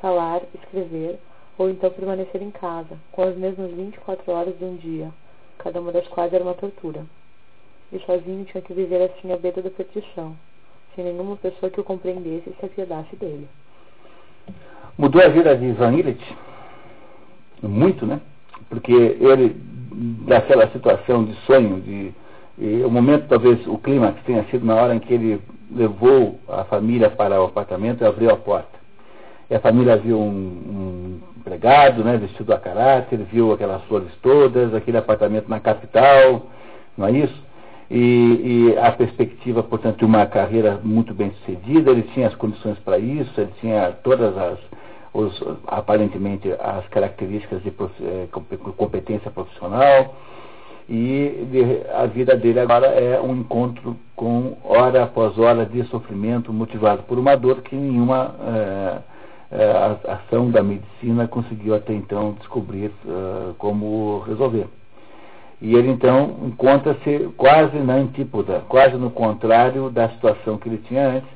falar, 0.00 0.42
escrever, 0.54 1.18
ou 1.58 1.68
então 1.68 1.90
permanecer 1.90 2.42
em 2.42 2.50
casa, 2.50 2.98
com 3.10 3.22
as 3.22 3.36
mesmas 3.36 3.70
24 3.70 4.32
horas 4.32 4.58
de 4.58 4.64
um 4.64 4.76
dia, 4.76 5.12
cada 5.58 5.80
uma 5.80 5.92
das 5.92 6.08
quais 6.08 6.32
era 6.32 6.42
uma 6.42 6.54
tortura. 6.54 7.06
E 7.92 7.98
sozinho 8.00 8.44
tinha 8.46 8.62
que 8.62 8.72
viver 8.72 9.02
assim 9.02 9.30
à 9.32 9.36
beira 9.36 9.60
da 9.60 9.70
perdição, 9.70 10.34
sem 10.94 11.04
nenhuma 11.04 11.36
pessoa 11.36 11.70
que 11.70 11.80
o 11.80 11.84
compreendesse 11.84 12.50
e 12.50 12.54
se 12.58 12.66
apiedasse 12.66 13.16
dele. 13.16 13.48
Mudou 14.98 15.22
a 15.22 15.28
vida 15.28 15.56
de 15.56 15.66
Ivan 15.66 15.92
Illich? 15.94 16.36
Muito, 17.62 18.06
né? 18.06 18.20
Porque 18.68 18.92
ele, 18.92 19.56
daquela 20.26 20.68
situação 20.70 21.24
de 21.24 21.34
sonho, 21.46 21.80
de 21.80 22.12
e 22.58 22.82
o 22.84 22.90
momento, 22.90 23.28
talvez, 23.28 23.66
o 23.66 23.78
clima 23.78 24.12
que 24.12 24.24
tenha 24.24 24.44
sido 24.44 24.64
na 24.64 24.74
hora 24.74 24.94
em 24.94 24.98
que 24.98 25.12
ele 25.12 25.40
levou 25.70 26.38
a 26.48 26.64
família 26.64 27.10
para 27.10 27.40
o 27.40 27.46
apartamento 27.46 28.02
e 28.02 28.06
abriu 28.06 28.30
a 28.30 28.36
porta. 28.36 28.78
E 29.48 29.54
a 29.54 29.60
família 29.60 29.96
viu 29.96 30.18
um, 30.18 30.28
um 30.28 31.20
empregado, 31.38 32.04
né, 32.04 32.16
vestido 32.18 32.52
a 32.52 32.58
caráter, 32.58 33.18
viu 33.18 33.52
aquelas 33.52 33.82
flores 33.84 34.10
todas, 34.22 34.74
aquele 34.74 34.98
apartamento 34.98 35.48
na 35.48 35.60
capital, 35.60 36.46
não 36.96 37.06
é 37.06 37.12
isso? 37.12 37.42
E, 37.94 38.70
e, 38.72 38.78
a 38.78 38.90
perspectiva, 38.90 39.62
portanto, 39.62 39.98
de 39.98 40.06
uma 40.06 40.24
carreira 40.24 40.80
muito 40.82 41.12
bem 41.12 41.30
sucedida, 41.32 41.90
ele 41.90 42.04
tinha 42.14 42.26
as 42.26 42.34
condições 42.34 42.78
para 42.78 42.98
isso, 42.98 43.38
ele 43.38 43.52
tinha 43.60 43.92
todas 44.02 44.34
as, 44.34 44.58
os, 45.12 45.44
aparentemente, 45.66 46.50
as 46.58 46.88
características 46.88 47.62
de 47.62 47.68
eh, 47.68 48.28
competência 48.78 49.30
profissional, 49.30 50.16
e 50.88 51.82
a 51.94 52.06
vida 52.06 52.34
dele 52.34 52.60
agora 52.60 52.86
é 52.86 53.20
um 53.20 53.36
encontro 53.36 53.94
com 54.16 54.56
hora 54.64 55.04
após 55.04 55.38
hora 55.38 55.66
de 55.66 55.84
sofrimento 55.84 56.50
motivado 56.50 57.02
por 57.02 57.18
uma 57.18 57.36
dor 57.36 57.60
que 57.60 57.76
nenhuma 57.76 58.34
é, 58.40 58.98
é, 59.50 59.96
ação 60.08 60.50
da 60.50 60.62
medicina 60.62 61.28
conseguiu 61.28 61.74
até 61.74 61.92
então 61.92 62.32
descobrir 62.40 62.90
como 63.58 64.20
resolver. 64.26 64.66
E 65.62 65.76
ele 65.76 65.92
então 65.92 66.38
encontra-se 66.42 67.30
quase 67.36 67.78
na 67.78 67.94
antípoda, 67.94 68.64
quase 68.68 68.96
no 68.96 69.10
contrário 69.12 69.88
da 69.90 70.08
situação 70.08 70.58
que 70.58 70.68
ele 70.68 70.78
tinha 70.88 71.08
antes, 71.08 71.28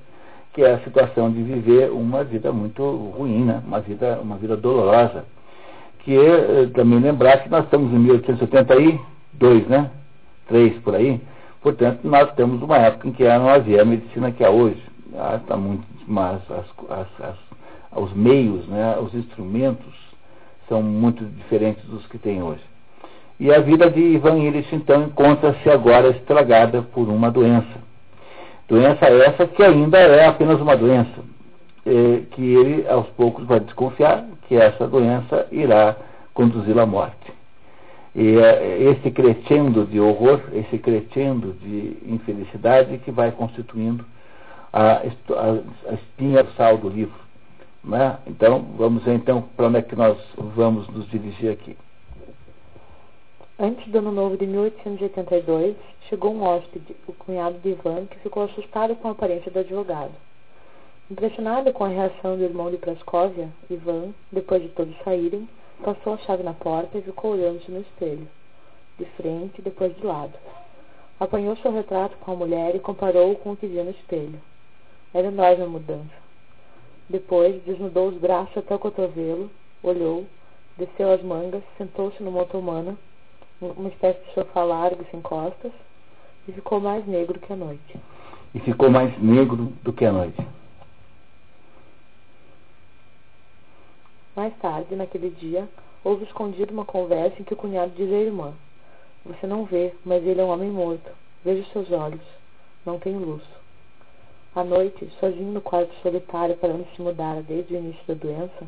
que 0.53 0.63
é 0.63 0.75
a 0.75 0.81
situação 0.81 1.31
de 1.31 1.41
viver 1.45 1.93
uma 1.93 2.25
vida 2.25 2.51
muito 2.51 2.83
ruim, 3.17 3.45
né? 3.45 3.63
uma, 3.65 3.81
vida, 3.81 4.19
uma 4.21 4.37
vida 4.37 4.57
dolorosa. 4.57 5.25
Que 6.01 6.19
é 6.19 6.67
também 6.75 6.99
lembrar 6.99 7.45
que 7.45 7.49
nós 7.49 7.65
estamos 7.67 7.93
em 7.93 7.99
1870 7.99 8.75
aí, 8.75 9.01
dois, 9.33 9.65
né? 9.69 9.93
Três 10.49 10.77
por 10.81 10.97
aí. 10.97 11.21
Portanto, 11.63 12.01
nós 12.03 12.33
temos 12.35 12.61
uma 12.61 12.79
época 12.79 13.07
em 13.07 13.13
que 13.13 13.23
não 13.23 13.49
havia 13.49 13.83
a 13.83 13.85
medicina 13.85 14.33
que 14.33 14.45
há 14.45 14.51
hoje. 14.51 14.83
Ah, 15.15 15.39
tá 15.47 15.57
muito, 15.57 15.87
mas 16.07 16.41
as, 16.51 16.67
as, 16.91 17.21
as, 17.21 18.03
os 18.03 18.13
meios, 18.13 18.67
né, 18.67 18.99
os 18.99 19.15
instrumentos 19.15 19.95
são 20.69 20.83
muito 20.83 21.25
diferentes 21.25 21.85
dos 21.85 22.05
que 22.09 22.19
tem 22.19 22.43
hoje. 22.43 22.63
E 23.39 23.53
a 23.53 23.61
vida 23.61 23.91
de 23.91 24.01
Ivan 24.01 24.39
Illich, 24.39 24.75
então, 24.75 25.05
encontra-se 25.05 25.69
agora 25.69 26.09
estragada 26.09 26.83
por 26.83 27.09
uma 27.09 27.31
doença. 27.31 27.87
Doença 28.67 29.07
essa 29.07 29.47
que 29.47 29.63
ainda 29.63 29.99
é 29.99 30.27
apenas 30.27 30.61
uma 30.61 30.77
doença, 30.77 31.23
eh, 31.85 32.23
que 32.31 32.43
ele 32.43 32.89
aos 32.89 33.07
poucos 33.11 33.45
vai 33.45 33.61
desconfiar 33.61 34.25
que 34.49 34.57
essa 34.57 34.89
doença 34.89 35.47
irá 35.53 35.97
conduzi-lo 36.33 36.81
à 36.81 36.87
morte. 36.87 37.33
E 38.15 38.39
é 38.39 38.83
esse 38.83 39.11
crescendo 39.11 39.85
de 39.85 40.01
horror, 40.01 40.41
esse 40.55 40.79
crescendo 40.79 41.53
de 41.61 41.99
infelicidade 42.07 42.97
que 42.99 43.11
vai 43.11 43.31
constituindo 43.31 44.05
a, 44.73 44.93
a, 44.93 45.91
a 45.91 45.95
espinha 45.95 46.43
dorsal 46.43 46.79
do 46.79 46.89
livro. 46.89 47.21
Né? 47.85 48.17
Então, 48.27 48.65
vamos 48.77 49.05
ver 49.05 49.15
então 49.15 49.45
para 49.55 49.67
onde 49.67 49.79
é 49.79 49.83
que 49.83 49.95
nós 49.95 50.17
vamos 50.37 50.89
nos 50.89 51.09
dirigir 51.11 51.53
aqui. 51.53 51.77
Antes 53.59 53.91
do 53.91 53.97
ano 53.97 54.13
novo 54.13 54.37
de 54.37 54.47
1882, 54.47 55.77
chegou 56.11 56.35
um 56.35 56.43
hóspede, 56.43 56.95
o 57.09 57.15
cunhado 57.15 57.57
de 57.61 57.71
Ivan, 57.71 58.05
que 58.05 58.19
ficou 58.19 58.43
assustado 58.43 58.95
com 58.97 59.09
a 59.09 59.13
aparência 59.13 59.51
do 59.51 59.59
advogado. 59.59 60.13
Impressionado 61.11 61.73
com 61.73 61.83
a 61.83 61.89
reação 61.89 62.37
do 62.37 62.45
irmão 62.45 62.71
de 62.71 62.77
Praskovia, 62.77 63.49
Ivan, 63.71 64.13
depois 64.31 64.61
de 64.61 64.69
todos 64.69 64.95
saírem, 65.03 65.49
passou 65.83 66.13
a 66.13 66.19
chave 66.19 66.43
na 66.43 66.53
porta 66.53 66.99
e 66.99 67.03
ficou 67.03 67.31
olhando-se 67.33 67.71
no 67.71 67.81
espelho, 67.81 68.29
de 68.99 69.07
frente 69.17 69.59
e 69.59 69.63
depois 69.63 69.97
de 69.97 70.05
lado. 70.05 70.35
Apanhou 71.19 71.57
seu 71.57 71.73
retrato 71.73 72.15
com 72.19 72.33
a 72.33 72.37
mulher 72.37 72.77
e 72.77 72.79
comparou-o 72.79 73.37
com 73.37 73.53
o 73.53 73.57
que 73.57 73.67
via 73.67 73.85
no 73.85 73.91
espelho. 73.91 74.39
Era 75.15 75.29
enorme 75.29 75.63
a 75.63 75.67
mudança. 75.67 76.27
Depois, 77.09 77.65
desnudou 77.65 78.09
os 78.09 78.19
braços 78.19 78.59
até 78.59 78.75
o 78.75 78.79
cotovelo, 78.79 79.51
olhou, 79.83 80.27
desceu 80.77 81.11
as 81.11 81.23
mangas, 81.23 81.63
sentou-se 81.79 82.23
numa 82.23 82.43
otomana 82.43 82.99
uma 83.61 83.89
espécie 83.89 84.21
de 84.27 84.35
sofá 84.35 84.65
largo 84.65 85.05
sem 85.11 85.21
costas, 85.21 85.73
e 86.47 86.53
ficou 86.53 86.81
mais 86.81 87.07
negro 87.07 87.41
que 87.41 87.53
a 87.53 87.57
noite. 87.57 87.99
E 88.55 88.61
ficou 88.61 88.91
mais 88.91 89.17
negro 89.21 89.73
do 89.83 89.93
que 89.93 90.05
a 90.05 90.13
noite. 90.13 90.47
Mais 94.35 94.55
tarde, 94.59 94.95
naquele 94.95 95.31
dia, 95.31 95.67
houve 96.05 96.25
escondido 96.25 96.73
uma 96.73 96.85
conversa 96.85 97.41
em 97.41 97.45
que 97.45 97.55
o 97.55 97.57
cunhado 97.57 97.93
diz 97.97 98.13
à 98.13 98.17
irmã: 98.17 98.53
Você 99.25 99.47
não 99.47 99.65
vê, 99.65 99.95
mas 100.05 100.25
ele 100.25 100.41
é 100.41 100.45
um 100.45 100.51
homem 100.51 100.71
morto. 100.71 101.11
Veja 101.45 101.63
os 101.63 101.73
seus 101.73 101.91
olhos. 101.91 102.21
Não 102.85 102.99
tem 102.99 103.17
luz. 103.17 103.43
À 104.55 104.63
noite, 104.63 105.11
sozinho 105.19 105.53
no 105.53 105.61
quarto 105.61 105.95
solitário 106.03 106.57
para 106.57 106.73
onde 106.73 106.89
se 106.95 107.03
mudara 107.03 107.43
desde 107.43 107.75
o 107.75 107.79
início 107.79 108.03
da 108.07 108.15
doença, 108.15 108.67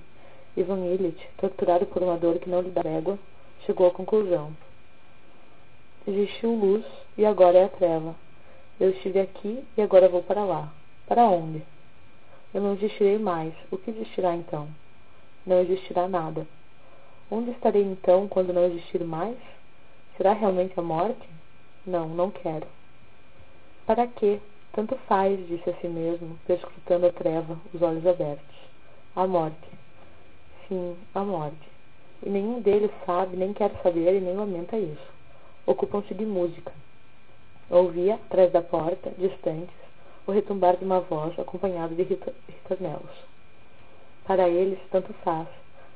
Ivan 0.56 0.84
Illich, 0.86 1.28
torturado 1.38 1.86
por 1.86 2.02
uma 2.02 2.16
dor 2.16 2.38
que 2.38 2.50
não 2.50 2.60
lhe 2.60 2.70
dá 2.70 2.82
régua, 2.82 3.18
chegou 3.64 3.86
à 3.86 3.90
conclusão 3.90 4.52
Existiu 6.06 6.54
luz 6.54 6.84
e 7.18 7.26
agora 7.26 7.58
é 7.58 7.64
a 7.64 7.68
treva. 7.68 8.14
Eu 8.80 8.90
estive 8.90 9.20
aqui 9.20 9.62
e 9.76 9.82
agora 9.82 10.08
vou 10.08 10.22
para 10.22 10.44
lá. 10.44 10.72
Para 11.06 11.24
onde? 11.24 11.62
Eu 12.54 12.62
não 12.62 12.74
existirei 12.74 13.18
mais. 13.18 13.52
O 13.70 13.76
que 13.76 13.90
existirá 13.90 14.34
então? 14.34 14.68
Não 15.44 15.60
existirá 15.60 16.08
nada. 16.08 16.46
Onde 17.30 17.50
estarei 17.50 17.82
então 17.82 18.28
quando 18.28 18.52
não 18.52 18.64
existir 18.64 19.04
mais? 19.04 19.36
Será 20.16 20.32
realmente 20.32 20.78
a 20.78 20.82
morte? 20.82 21.28
Não, 21.86 22.08
não 22.08 22.30
quero. 22.30 22.66
Para 23.84 24.06
quê? 24.06 24.40
Tanto 24.72 24.96
faz, 25.08 25.46
disse 25.48 25.68
a 25.68 25.74
si 25.74 25.88
mesmo, 25.88 26.38
perscrutando 26.46 27.06
a 27.06 27.12
treva, 27.12 27.58
os 27.74 27.82
olhos 27.82 28.06
abertos. 28.06 28.56
A 29.16 29.26
morte. 29.26 29.68
Sim, 30.68 30.96
a 31.14 31.24
morte. 31.24 31.68
E 32.22 32.30
nenhum 32.30 32.60
deles 32.60 32.90
sabe, 33.04 33.36
nem 33.36 33.52
quer 33.52 33.72
saber 33.82 34.16
e 34.16 34.20
nem 34.20 34.36
lamenta 34.36 34.78
isso 34.78 35.17
ocupam-se 35.68 36.14
de 36.14 36.24
música. 36.24 36.72
Ouvia, 37.68 38.14
atrás 38.14 38.50
da 38.50 38.62
porta, 38.62 39.12
distantes, 39.18 39.74
o 40.26 40.32
retumbar 40.32 40.78
de 40.78 40.84
uma 40.84 41.00
voz 41.00 41.38
acompanhado 41.38 41.94
de 41.94 42.04
ritornelos. 42.04 43.12
Para 44.24 44.48
eles, 44.48 44.78
tanto 44.90 45.12
faz, 45.22 45.46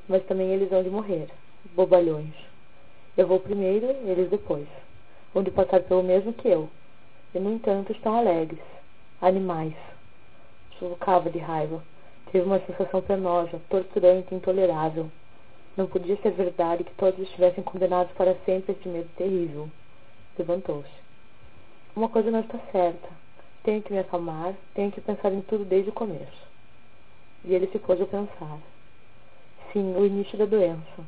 mas 0.07 0.23
também 0.25 0.49
eles 0.49 0.71
hão 0.71 0.83
de 0.83 0.91
morrer, 0.91 1.27
bobalhões. 1.75 2.35
Eu 3.17 3.25
vou 3.25 3.39
primeiro, 3.39 3.87
eles 4.05 4.29
depois. 4.29 4.67
Vão 5.33 5.41
de 5.41 5.49
passar 5.49 5.81
pelo 5.81 6.03
mesmo 6.03 6.33
que 6.33 6.47
eu. 6.47 6.69
E, 7.33 7.39
no 7.39 7.51
entanto, 7.51 7.91
estão 7.91 8.15
alegres. 8.15 8.61
Animais. 9.19 9.73
Sufocava 10.77 11.31
de 11.31 11.39
raiva. 11.39 11.83
Teve 12.31 12.45
uma 12.45 12.59
sensação 12.59 13.01
penosa, 13.01 13.59
torturante, 13.69 14.35
intolerável. 14.35 15.09
Não 15.75 15.87
podia 15.87 16.15
ser 16.17 16.31
verdade 16.31 16.83
que 16.83 16.93
todos 16.93 17.19
estivessem 17.19 17.63
condenados 17.63 18.13
para 18.13 18.35
sempre 18.45 18.71
a 18.71 18.75
esse 18.75 18.87
medo 18.87 19.09
terrível. 19.17 19.67
Levantou-se. 20.37 21.03
Uma 21.95 22.09
coisa 22.09 22.29
não 22.29 22.41
está 22.41 22.59
certa. 22.71 23.09
Tenho 23.63 23.81
que 23.81 23.91
me 23.91 23.97
acalmar, 23.97 24.53
tenho 24.75 24.91
que 24.91 25.01
pensar 25.01 25.33
em 25.33 25.41
tudo 25.41 25.65
desde 25.65 25.89
o 25.89 25.93
começo. 25.93 26.47
E 27.43 27.55
ele 27.55 27.65
se 27.67 27.79
pôs 27.79 27.99
a 27.99 28.05
pensar. 28.05 28.59
Sim, 29.71 29.95
o 29.97 30.05
início 30.05 30.37
da 30.37 30.45
doença. 30.45 31.03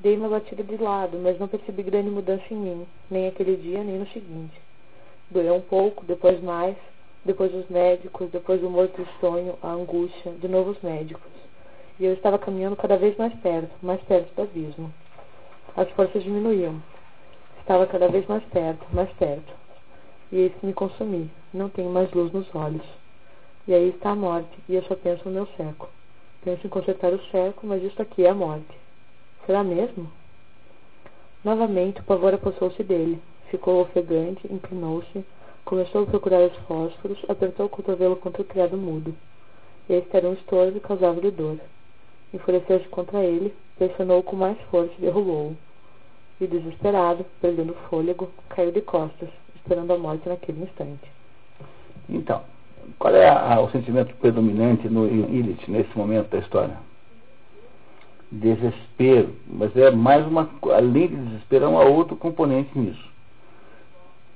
Dei 0.00 0.16
uma 0.16 0.28
batida 0.28 0.64
de 0.64 0.76
lado, 0.78 1.18
mas 1.18 1.38
não 1.38 1.46
percebi 1.46 1.82
grande 1.82 2.08
mudança 2.08 2.44
em 2.50 2.56
mim, 2.56 2.86
nem 3.10 3.28
aquele 3.28 3.56
dia, 3.56 3.84
nem 3.84 3.98
no 3.98 4.08
seguinte. 4.08 4.58
Doeu 5.30 5.54
um 5.54 5.60
pouco, 5.60 6.04
depois 6.06 6.42
mais, 6.42 6.76
depois 7.26 7.54
os 7.54 7.68
médicos, 7.68 8.30
depois 8.30 8.62
o 8.62 8.70
morto 8.70 9.06
sonho, 9.20 9.58
a 9.62 9.68
angústia, 9.68 10.32
de 10.32 10.48
novo 10.48 10.70
os 10.70 10.80
médicos 10.80 11.41
e 12.02 12.04
eu 12.04 12.14
estava 12.14 12.36
caminhando 12.36 12.74
cada 12.74 12.96
vez 12.96 13.16
mais 13.16 13.32
perto, 13.34 13.70
mais 13.80 14.02
perto 14.02 14.34
do 14.34 14.42
abismo. 14.42 14.92
As 15.76 15.88
forças 15.90 16.24
diminuíam. 16.24 16.82
Estava 17.60 17.86
cada 17.86 18.08
vez 18.08 18.26
mais 18.26 18.42
perto, 18.46 18.84
mais 18.92 19.08
perto. 19.12 19.54
E 20.32 20.36
eis 20.38 20.52
que 20.52 20.66
me 20.66 20.72
consumi. 20.72 21.30
Não 21.54 21.68
tenho 21.68 21.90
mais 21.90 22.10
luz 22.10 22.32
nos 22.32 22.52
olhos. 22.56 22.84
E 23.68 23.72
aí 23.72 23.90
está 23.90 24.10
a 24.10 24.16
morte, 24.16 24.50
e 24.68 24.74
eu 24.74 24.82
só 24.82 24.96
penso 24.96 25.28
no 25.28 25.30
meu 25.32 25.46
seco. 25.56 25.88
Penso 26.42 26.66
em 26.66 26.70
consertar 26.70 27.12
o 27.12 27.24
seco, 27.26 27.64
mas 27.64 27.80
isto 27.84 28.02
aqui 28.02 28.26
é 28.26 28.30
a 28.30 28.34
morte. 28.34 28.76
Será 29.46 29.62
mesmo? 29.62 30.10
Novamente 31.44 32.00
o 32.00 32.04
pavor 32.04 32.34
apossou-se 32.34 32.82
dele. 32.82 33.22
Ficou 33.48 33.80
ofegante, 33.80 34.52
inclinou-se, 34.52 35.24
começou 35.64 36.02
a 36.02 36.06
procurar 36.06 36.42
os 36.50 36.56
fósforos, 36.66 37.24
apertou 37.28 37.66
o 37.66 37.70
cotovelo 37.70 38.16
contra 38.16 38.42
o 38.42 38.44
criado 38.44 38.76
mudo. 38.76 39.14
Este 39.88 40.16
era 40.16 40.28
um 40.28 40.32
estorvo 40.32 40.78
e 40.78 40.80
causava-lhe 40.80 41.30
dor. 41.30 41.60
Enfureceu-se 42.32 42.88
contra 42.88 43.22
ele, 43.22 43.54
pressionou-o 43.76 44.22
com 44.22 44.36
mais 44.36 44.58
força 44.70 44.92
e 44.98 45.02
derrubou-o. 45.02 45.56
E, 46.40 46.46
desesperado, 46.46 47.24
perdendo 47.40 47.74
fôlego, 47.88 48.28
caiu 48.48 48.72
de 48.72 48.80
costas, 48.80 49.28
esperando 49.56 49.92
a 49.92 49.98
morte 49.98 50.28
naquele 50.28 50.62
instante. 50.62 51.10
Então, 52.08 52.42
qual 52.98 53.14
é 53.14 53.28
a, 53.28 53.60
o 53.60 53.70
sentimento 53.70 54.14
predominante 54.16 54.88
no 54.88 55.06
Illich 55.06 55.70
nesse 55.70 55.96
momento 55.96 56.30
da 56.30 56.38
história? 56.38 56.76
Desespero. 58.30 59.34
Mas 59.46 59.76
é 59.76 59.90
mais 59.90 60.26
uma. 60.26 60.48
Além 60.74 61.08
de 61.08 61.16
desespero, 61.16 61.66
há 61.66 61.68
um 61.68 61.92
outro 61.92 62.16
componente 62.16 62.76
nisso. 62.76 63.12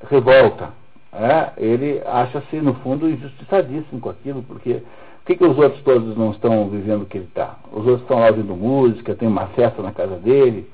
Revolta. 0.08 0.72
É? 1.12 1.52
Ele 1.56 2.02
acha-se, 2.04 2.56
no 2.56 2.74
fundo, 2.74 3.08
injustiçadíssimo 3.08 4.00
com 4.00 4.10
aquilo, 4.10 4.42
porque 4.42 4.74
por 4.74 4.84
que, 5.26 5.34
que 5.34 5.44
os 5.44 5.58
outros 5.58 5.82
todos 5.82 6.16
não 6.16 6.30
estão 6.30 6.68
vivendo 6.68 7.02
o 7.02 7.06
que 7.06 7.18
ele 7.18 7.26
está? 7.26 7.56
Os 7.72 7.84
outros 7.84 8.02
estão 8.02 8.20
lá 8.20 8.28
ouvindo 8.28 8.54
música, 8.54 9.14
tem 9.14 9.26
uma 9.26 9.48
festa 9.48 9.82
na 9.82 9.90
casa 9.90 10.16
dele, 10.16 10.70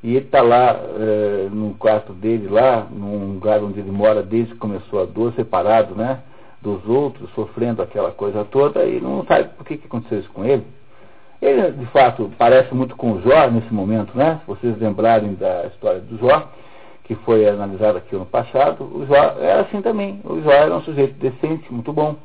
e 0.00 0.14
ele 0.14 0.26
está 0.26 0.42
lá 0.42 0.78
é, 0.78 1.48
no 1.50 1.74
quarto 1.74 2.12
dele, 2.12 2.46
lá, 2.48 2.86
num 2.88 3.34
lugar 3.34 3.60
onde 3.64 3.80
ele 3.80 3.90
mora 3.90 4.22
desde 4.22 4.52
que 4.52 4.60
começou 4.60 5.02
a 5.02 5.04
dor, 5.04 5.32
separado 5.34 5.96
né, 5.96 6.20
dos 6.62 6.88
outros, 6.88 7.28
sofrendo 7.34 7.82
aquela 7.82 8.12
coisa 8.12 8.44
toda, 8.44 8.84
e 8.84 9.00
não 9.00 9.24
sabe 9.26 9.48
por 9.56 9.66
que, 9.66 9.76
que 9.76 9.86
aconteceu 9.86 10.20
isso 10.20 10.30
com 10.30 10.44
ele. 10.44 10.62
Ele, 11.42 11.72
de 11.72 11.86
fato, 11.86 12.30
parece 12.38 12.72
muito 12.72 12.94
com 12.94 13.12
o 13.12 13.22
Jó 13.22 13.50
nesse 13.50 13.74
momento, 13.74 14.16
né? 14.16 14.40
Se 14.40 14.46
vocês 14.46 14.78
lembrarem 14.78 15.34
da 15.34 15.66
história 15.66 16.00
do 16.00 16.16
Jó, 16.16 16.48
que 17.04 17.14
foi 17.16 17.46
analisada 17.46 17.98
aqui 17.98 18.14
no 18.14 18.24
passado, 18.24 18.84
o 18.84 19.04
Jó 19.04 19.34
era 19.38 19.62
assim 19.62 19.82
também. 19.82 20.20
O 20.24 20.40
Jó 20.40 20.50
era 20.50 20.74
um 20.74 20.82
sujeito 20.82 21.14
decente, 21.14 21.70
muito 21.72 21.92
bom 21.92 22.16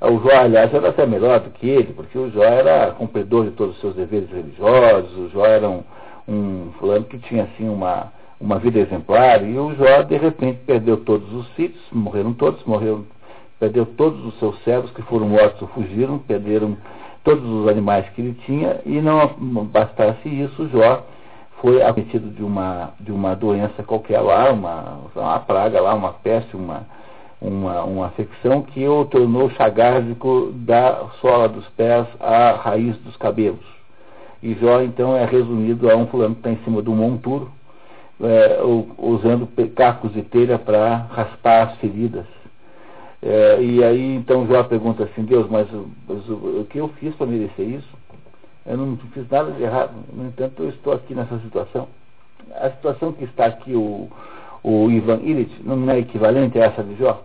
o 0.00 0.18
Jó, 0.20 0.40
aliás, 0.40 0.72
era 0.72 0.90
até 0.90 1.06
melhor 1.06 1.40
do 1.40 1.50
que 1.50 1.68
ele, 1.68 1.92
porque 1.94 2.18
o 2.18 2.30
Jó 2.30 2.42
era 2.42 2.90
cumpridor 2.92 3.44
de 3.44 3.52
todos 3.52 3.74
os 3.74 3.80
seus 3.80 3.94
deveres 3.94 4.30
religiosos, 4.30 5.16
o 5.16 5.28
Jó 5.30 5.44
era 5.46 5.68
um, 5.68 5.82
um 6.28 6.72
fulano 6.78 7.04
que 7.04 7.18
tinha 7.18 7.44
assim 7.44 7.68
uma, 7.68 8.12
uma 8.40 8.58
vida 8.58 8.78
exemplar, 8.78 9.42
e 9.42 9.58
o 9.58 9.74
Jó, 9.74 10.02
de 10.02 10.16
repente, 10.16 10.60
perdeu 10.66 10.98
todos 10.98 11.32
os 11.32 11.46
sítios, 11.54 11.82
morreram 11.90 12.34
todos, 12.34 12.62
morreu, 12.64 13.06
perdeu 13.58 13.86
todos 13.86 14.24
os 14.26 14.38
seus 14.38 14.62
servos 14.64 14.90
que 14.90 15.02
foram 15.02 15.28
mortos 15.28 15.62
ou 15.62 15.68
fugiram, 15.68 16.18
perderam 16.18 16.76
todos 17.24 17.44
os 17.48 17.68
animais 17.68 18.06
que 18.10 18.20
ele 18.20 18.34
tinha, 18.44 18.80
e 18.84 19.00
não 19.00 19.26
bastasse 19.64 20.28
isso, 20.28 20.62
o 20.62 20.68
Jó 20.68 21.04
foi 21.60 21.82
acometido 21.82 22.28
de 22.30 22.42
uma, 22.42 22.90
de 23.00 23.10
uma 23.10 23.34
doença 23.34 23.82
qualquer 23.82 24.20
lá, 24.20 24.52
uma, 24.52 24.98
uma 25.14 25.40
praga 25.40 25.80
lá, 25.80 25.94
uma 25.94 26.12
peste, 26.12 26.54
uma 26.54 26.86
uma, 27.46 27.84
uma 27.84 28.06
afecção 28.06 28.62
que 28.62 28.86
o 28.86 29.04
tornou 29.04 29.48
chagásico 29.50 30.52
da 30.52 31.08
sola 31.20 31.48
dos 31.48 31.66
pés 31.70 32.06
à 32.18 32.52
raiz 32.52 32.96
dos 32.98 33.16
cabelos. 33.16 33.64
E 34.42 34.54
Jó, 34.54 34.82
então, 34.82 35.16
é 35.16 35.24
resumido 35.24 35.90
a 35.90 35.96
um 35.96 36.06
fulano 36.08 36.34
que 36.34 36.40
está 36.40 36.50
em 36.50 36.64
cima 36.64 36.82
de 36.82 36.90
um 36.90 36.96
monturo, 36.96 37.50
é, 38.20 38.60
usando 38.98 39.48
cacos 39.74 40.12
de 40.12 40.22
telha 40.22 40.58
para 40.58 40.96
raspar 41.10 41.68
as 41.68 41.76
feridas. 41.76 42.26
É, 43.22 43.62
e 43.62 43.82
aí 43.82 44.14
então 44.14 44.46
Jó 44.46 44.62
pergunta 44.64 45.04
assim, 45.04 45.22
Deus, 45.24 45.48
mas, 45.48 45.68
mas 46.08 46.28
o, 46.28 46.60
o, 46.60 46.66
que 46.68 46.78
eu 46.78 46.88
fiz 47.00 47.14
para 47.14 47.26
merecer 47.26 47.68
isso? 47.68 47.88
Eu 48.64 48.76
não 48.76 48.96
fiz 49.14 49.28
nada 49.30 49.52
de 49.52 49.62
errado, 49.62 49.92
no 50.12 50.26
entanto 50.26 50.62
eu 50.62 50.70
estou 50.70 50.92
aqui 50.92 51.14
nessa 51.14 51.38
situação. 51.38 51.88
A 52.54 52.70
situação 52.70 53.12
que 53.12 53.24
está 53.24 53.46
aqui 53.46 53.74
o, 53.74 54.08
o 54.62 54.90
Ivan 54.90 55.20
Illich 55.22 55.62
não 55.64 55.88
é 55.90 55.98
equivalente 55.98 56.58
a 56.58 56.64
essa 56.64 56.82
de 56.82 56.96
Jó? 56.96 57.22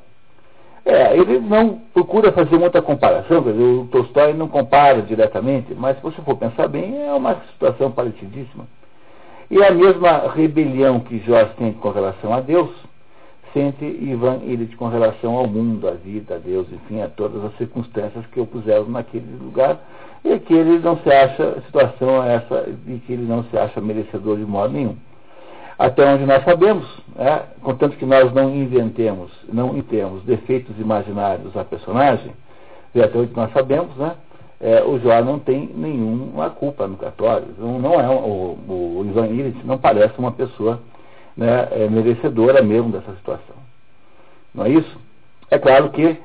É, 0.84 1.16
ele 1.16 1.40
não 1.40 1.80
procura 1.94 2.32
fazer 2.32 2.58
muita 2.58 2.82
comparação, 2.82 3.44
quer 3.44 3.52
dizer, 3.52 3.64
o 3.64 3.88
Tolstói 3.92 4.34
não 4.34 4.48
compara 4.48 5.02
diretamente, 5.04 5.76
mas 5.76 5.96
se 5.98 6.04
você 6.04 6.20
for 6.24 6.36
pensar 6.36 6.68
bem, 6.68 7.00
é 7.04 7.14
uma 7.14 7.36
situação 7.52 7.92
parecidíssima. 7.92 8.66
E 9.50 9.64
a 9.64 9.72
mesma 9.72 10.32
rebelião 10.34 11.00
que 11.00 11.20
Jó 11.20 11.38
sente 11.58 11.78
com 11.78 11.92
relação 11.92 12.34
a 12.34 12.42
Deus, 12.42 12.70
sente 13.54 13.86
Ivan 13.86 14.40
Illich 14.44 14.76
com 14.76 14.88
relação 14.88 15.36
ao 15.36 15.46
mundo, 15.46 15.88
à 15.88 15.92
vida, 15.92 16.36
a 16.36 16.38
Deus, 16.40 16.68
enfim, 16.72 17.02
a 17.02 17.10
todas 17.10 17.44
as 17.46 17.56
circunstâncias 17.58 18.26
que 18.28 18.40
o 18.40 18.48
puseram 18.48 18.86
naquele 18.86 19.38
lugar, 19.38 19.78
e 20.26 20.40
que 20.40 20.54
ele 20.54 20.80
não 20.80 20.98
se 20.98 21.12
acha, 21.12 21.62
situação 21.66 22.24
é 22.24 22.36
essa, 22.36 22.66
de 22.86 22.98
que 23.00 23.14
ele 23.14 23.28
não 23.28 23.44
se 23.44 23.58
acha 23.58 23.80
merecedor 23.80 24.38
de 24.38 24.46
modo 24.46 24.74
nenhum 24.74 24.96
até 25.82 26.06
onde 26.06 26.28
nós 26.28 26.44
sabemos, 26.44 26.86
né, 27.16 27.42
contanto 27.64 27.98
que 27.98 28.06
nós 28.06 28.32
não 28.34 28.54
inventemos, 28.54 29.32
não 29.52 29.82
temos 29.82 30.24
defeitos 30.24 30.78
imaginários 30.78 31.58
à 31.58 31.64
personagem, 31.64 32.32
e 32.94 33.02
até 33.02 33.18
onde 33.18 33.36
nós 33.36 33.52
sabemos, 33.52 33.96
né, 33.98 34.14
é, 34.60 34.84
o 34.84 35.00
Jó 35.00 35.24
não 35.24 35.40
tem 35.40 35.72
nenhuma 35.74 36.52
culpa 36.52 36.86
no 36.86 36.98
cartório. 36.98 37.48
Não, 37.58 37.80
não 37.80 38.00
é 38.00 38.08
o, 38.08 38.60
o 38.68 39.06
Ivan 39.10 39.26
Illich 39.30 39.66
não 39.66 39.80
parece 39.80 40.14
uma 40.20 40.32
pessoa 40.32 40.80
né, 41.36 41.68
é, 41.72 41.90
merecedora 41.90 42.62
mesmo 42.62 42.92
dessa 42.92 43.12
situação. 43.16 43.56
Não 44.54 44.66
é 44.66 44.70
isso? 44.70 45.00
É 45.50 45.58
claro 45.58 45.90
que 45.90 46.16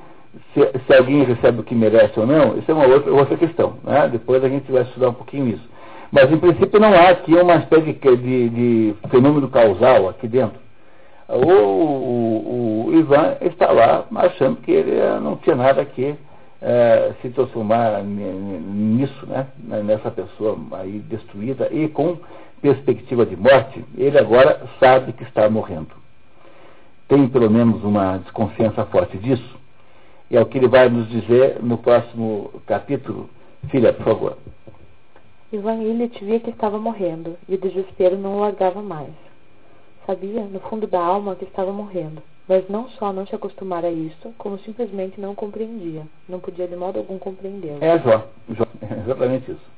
se, 0.53 0.81
se, 0.87 0.95
alguém 0.95 1.25
recebe 1.25 1.61
o 1.61 1.65
que 1.65 1.75
merece 1.75 2.21
ou 2.21 2.27
não, 2.27 2.59
isso 2.59 2.71
é 2.71 2.75
uma 2.75 2.87
outra, 2.87 3.11
outra 3.11 3.37
questão. 3.39 3.79
Né? 3.83 4.07
Depois 4.13 4.45
a 4.45 4.51
gente 4.51 4.71
vai 4.71 4.83
estudar 4.83 5.09
um 5.09 5.15
pouquinho 5.15 5.49
isso. 5.49 5.76
Mas, 6.11 6.31
em 6.31 6.39
princípio, 6.39 6.81
não 6.81 6.93
há 6.93 7.11
aqui 7.11 7.35
uma 7.35 7.57
espécie 7.57 7.93
de, 7.93 8.17
de, 8.17 8.49
de 8.49 8.95
fenômeno 9.11 9.49
causal 9.49 10.09
aqui 10.09 10.29
dentro. 10.29 10.59
O, 11.29 11.35
o, 11.35 12.87
o, 12.87 12.95
Ivan 12.95 13.37
está 13.41 13.73
lá 13.73 14.07
achando 14.15 14.61
que 14.61 14.71
ele 14.71 14.97
eh, 14.97 15.19
não 15.21 15.37
tinha 15.37 15.57
nada 15.57 15.85
que 15.85 16.15
é, 16.63 17.13
se 17.21 17.31
transformar 17.31 18.03
nisso, 18.05 19.27
né? 19.27 19.47
nessa 19.85 20.11
pessoa 20.11 20.57
aí 20.73 21.01
destruída 21.01 21.69
e 21.73 21.89
com 21.89 22.17
perspectiva 22.63 23.27
de 23.27 23.37
morte, 23.37 23.85
ele 23.97 24.19
agora 24.19 24.63
sabe 24.81 25.13
que 25.13 25.25
está 25.25 25.49
morrendo. 25.51 25.91
Tem 27.09 27.29
pelo 27.29 27.51
menos 27.51 27.83
uma 27.85 28.19
desconfiança 28.19 28.85
forte 28.87 29.19
disso. 29.19 29.57
E 30.31 30.37
é 30.37 30.41
o 30.41 30.47
que 30.47 30.59
ele 30.59 30.69
vai 30.69 30.89
nos 30.89 31.09
dizer 31.09 31.59
no 31.63 31.79
próximo 31.79 32.51
capítulo. 32.67 33.31
Filha, 33.69 33.93
por 33.93 34.05
favor. 34.05 34.39
Ivan 35.53 35.83
Illich 35.83 36.25
via 36.25 36.41
que 36.41 36.51
estava 36.51 36.79
morrendo, 36.79 37.37
e 37.49 37.55
o 37.55 37.59
desespero 37.59 38.19
não 38.19 38.37
o 38.37 38.41
largava 38.41 38.83
mais. 38.83 39.13
Sabia, 40.05 40.43
no 40.43 40.59
fundo 40.61 40.87
da 40.87 41.01
alma, 41.01 41.37
que 41.37 41.45
estava 41.45 41.73
morrendo, 41.73 42.23
mas 42.49 42.69
não 42.69 42.89
só 42.91 43.13
não 43.13 43.27
se 43.27 43.35
acostumara 43.35 43.89
a 43.89 43.93
isso, 43.93 44.35
como 44.39 44.59
simplesmente 44.59 45.21
não 45.21 45.35
compreendia. 45.35 46.03
Não 46.29 46.41
podia 46.41 46.67
de 46.67 46.77
modo 46.77 46.99
algum 46.99 47.19
compreendê-lo. 47.19 47.79
É, 47.81 47.99
Jó. 47.99 48.25
Jó. 48.51 48.67
É 48.89 49.01
exatamente 49.01 49.51
isso. 49.51 49.77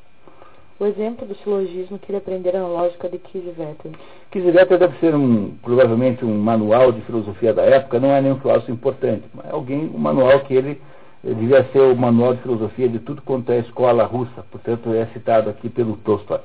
O 0.81 0.87
exemplo 0.87 1.27
do 1.27 1.35
silogismo 1.37 1.99
que 1.99 2.11
ele 2.11 2.19
aprendera 2.19 2.61
na 2.61 2.69
lógica 2.69 3.09
de 3.09 3.19
Kiesewetter. 3.19 3.93
Kiesewetter 4.31 4.79
deve 4.79 4.99
ser 4.99 5.15
um, 5.15 5.57
provavelmente 5.63 6.25
um 6.25 6.39
manual 6.39 6.93
de 6.93 7.01
filosofia 7.03 7.53
da 7.53 7.63
época, 7.63 7.99
não 7.99 8.11
é 8.11 8.21
nenhum 8.21 8.39
filósofo 8.39 8.71
importante, 8.71 9.25
mas 9.35 9.47
é 9.47 9.51
alguém, 9.51 9.91
um 9.93 9.99
manual 9.99 10.41
que 10.41 10.55
ele 10.55 10.81
devia 11.23 11.65
ser 11.73 11.81
o 11.81 11.97
manual 11.97 12.35
de 12.35 12.43
filosofia 12.43 12.89
de 12.89 12.99
tudo 13.01 13.23
quanto 13.23 13.51
é 13.51 13.59
escola 13.59 14.05
russa, 14.05 14.45
portanto 14.51 14.93
é 14.93 15.07
citado 15.07 15.51
aqui 15.51 15.69
pelo 15.69 15.97
Tolstói. 15.99 16.41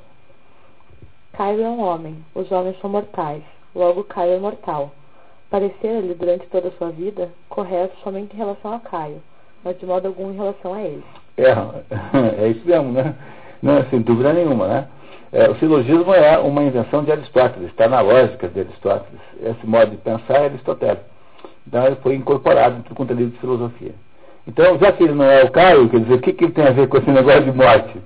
Caio 1.34 1.62
é 1.62 1.70
um 1.70 1.82
homem, 1.82 2.24
os 2.36 2.52
homens 2.52 2.80
são 2.80 2.90
mortais, 2.90 3.44
logo 3.76 4.04
Caio 4.04 4.34
é 4.34 4.40
mortal. 4.40 4.92
Parecer-lhe 5.50 6.14
durante 6.16 6.48
toda 6.48 6.70
a 6.70 6.72
sua 6.74 6.90
vida 6.90 7.30
correto 7.50 7.96
somente 8.04 8.34
em 8.34 8.38
relação 8.38 8.74
a 8.74 8.80
Caio, 8.80 9.22
mas 9.64 9.80
de 9.80 9.86
modo 9.86 10.08
algum 10.08 10.32
em 10.32 10.36
relação 10.36 10.74
a 10.74 10.82
ele. 10.82 11.04
É, 11.38 11.52
é 12.44 12.48
isso 12.50 12.66
mesmo, 12.68 12.92
né? 12.92 13.16
Não, 13.62 13.84
sem 13.90 14.02
dúvida 14.02 14.34
nenhuma, 14.34 14.68
né? 14.68 14.88
É, 15.32 15.50
o 15.50 15.56
silogismo 15.56 16.14
é 16.14 16.38
uma 16.38 16.62
invenção 16.62 17.04
de 17.04 17.12
Aristóteles, 17.12 17.70
está 17.70 17.88
na 17.88 18.02
lógica 18.02 18.48
de 18.48 18.60
Aristóteles. 18.60 19.20
Esse 19.42 19.66
modo 19.66 19.90
de 19.90 19.98
pensar 19.98 20.36
é 20.36 20.46
aristotélico. 20.46 21.06
Então 21.68 21.86
ele 21.88 21.96
foi 21.96 22.14
incorporado 22.14 22.78
no 22.78 22.96
conteúdo 22.96 23.32
de 23.32 23.40
filosofia. 23.40 23.96
Então, 24.48 24.78
já 24.78 24.92
que 24.92 25.04
ele 25.04 25.14
não 25.14 25.26
é 25.26 25.44
o 25.44 25.52
Caio, 25.52 25.90
quer 25.90 26.02
dizer, 26.02 26.16
o 26.16 26.22
que, 26.22 26.34
que 26.34 26.52
tem 26.52 26.66
a 26.66 26.72
ver 26.72 26.88
com 26.90 26.98
esse 26.98 27.10
negócio 27.10 27.44
de 27.44 27.52
morte? 27.52 27.98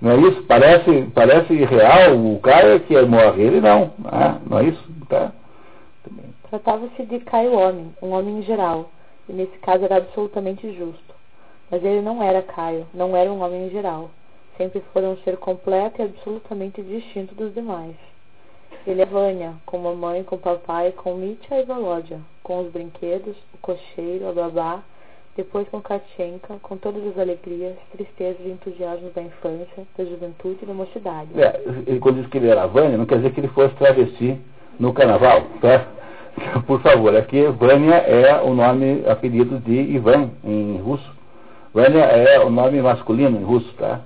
Não 0.00 0.10
é 0.10 0.16
isso? 0.16 0.42
Parece, 0.42 1.10
parece 1.14 1.54
real, 1.54 2.16
o 2.16 2.38
Caio 2.40 2.76
é 2.76 2.78
que 2.80 3.00
morre, 3.02 3.42
ele 3.42 3.60
não. 3.60 3.92
Ah, 4.04 4.38
não 4.48 4.58
é 4.58 4.64
isso? 4.64 4.84
Tá? 5.08 5.32
Tratava-se 6.50 7.02
de 7.04 7.18
Caio 7.20 7.54
homem, 7.54 7.94
um 8.02 8.10
homem 8.10 8.38
em 8.38 8.42
geral, 8.42 8.90
e 9.28 9.32
nesse 9.32 9.56
caso 9.58 9.84
era 9.84 9.96
absolutamente 9.96 10.70
justo. 10.76 11.14
Mas 11.70 11.82
ele 11.82 12.02
não 12.02 12.22
era 12.22 12.42
Caio, 12.42 12.86
não 12.92 13.16
era 13.16 13.32
um 13.32 13.42
homem 13.42 13.66
em 13.66 13.70
geral. 13.70 14.10
Sempre 14.56 14.82
foi 14.92 15.04
um 15.04 15.16
ser 15.18 15.38
completo 15.38 16.00
e 16.00 16.04
absolutamente 16.04 16.82
distinto 16.82 17.34
dos 17.34 17.52
demais. 17.52 17.96
Ele 18.86 19.02
é 19.02 19.06
Vânia, 19.06 19.54
com 19.64 19.78
mamãe, 19.78 20.22
com 20.22 20.38
papai, 20.38 20.92
com 20.92 21.14
Mitya 21.14 21.60
e 21.60 21.64
Volodya, 21.64 22.20
com 22.42 22.60
os 22.60 22.70
brinquedos, 22.70 23.36
o 23.52 23.58
cocheiro, 23.60 24.28
a 24.28 24.32
babá, 24.32 24.82
depois 25.36 25.68
com 25.68 25.82
Katchenka, 25.82 26.56
com 26.62 26.76
todas 26.78 27.06
as 27.06 27.18
alegrias, 27.18 27.76
tristezas 27.92 28.40
e 28.44 28.48
entusiasmos 28.48 29.12
da 29.12 29.20
infância, 29.20 29.86
da 29.96 30.04
juventude 30.04 30.58
e 30.62 30.66
da 30.66 30.72
mocidade. 30.72 31.28
É, 31.36 31.60
ele, 31.86 32.00
quando 32.00 32.20
diz 32.20 32.26
que 32.28 32.38
ele 32.38 32.48
era 32.48 32.66
Vânia, 32.66 32.96
não 32.96 33.04
quer 33.04 33.16
dizer 33.16 33.32
que 33.32 33.40
ele 33.40 33.48
fosse 33.48 33.74
travesti 33.74 34.40
no 34.80 34.94
carnaval, 34.94 35.42
tá? 35.60 35.86
Por 36.66 36.80
favor, 36.80 37.14
aqui 37.14 37.42
Vânia 37.48 37.96
é 37.96 38.40
o 38.40 38.54
nome, 38.54 39.04
apelido 39.06 39.58
de 39.58 39.74
Ivan 39.74 40.30
em 40.42 40.78
russo. 40.78 41.14
Vânia 41.72 42.04
é 42.04 42.40
o 42.40 42.48
nome 42.48 42.80
masculino 42.80 43.38
em 43.38 43.44
russo, 43.44 43.70
tá? 43.74 44.00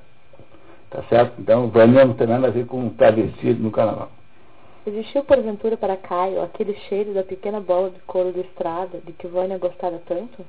Tá 0.91 1.05
certo? 1.09 1.41
Então, 1.41 1.69
Vânia 1.69 2.05
não 2.05 2.15
tem 2.15 2.27
nada 2.27 2.49
a 2.49 2.51
ver 2.51 2.67
com 2.67 2.89
travesti 2.91 3.55
no 3.55 3.71
carnaval. 3.71 4.11
Existiu, 4.85 5.23
porventura, 5.23 5.77
para 5.77 5.97
Caio 5.97 6.43
aquele 6.43 6.75
cheiro 6.89 7.15
da 7.15 7.23
pequena 7.23 7.61
bola 7.61 7.91
de 7.91 8.01
couro 8.01 8.33
de 8.33 8.41
estrada 8.41 8.99
de 9.07 9.13
que 9.13 9.29
Vânia 9.29 9.59
gostara 9.59 10.01
tanto? 10.07 10.45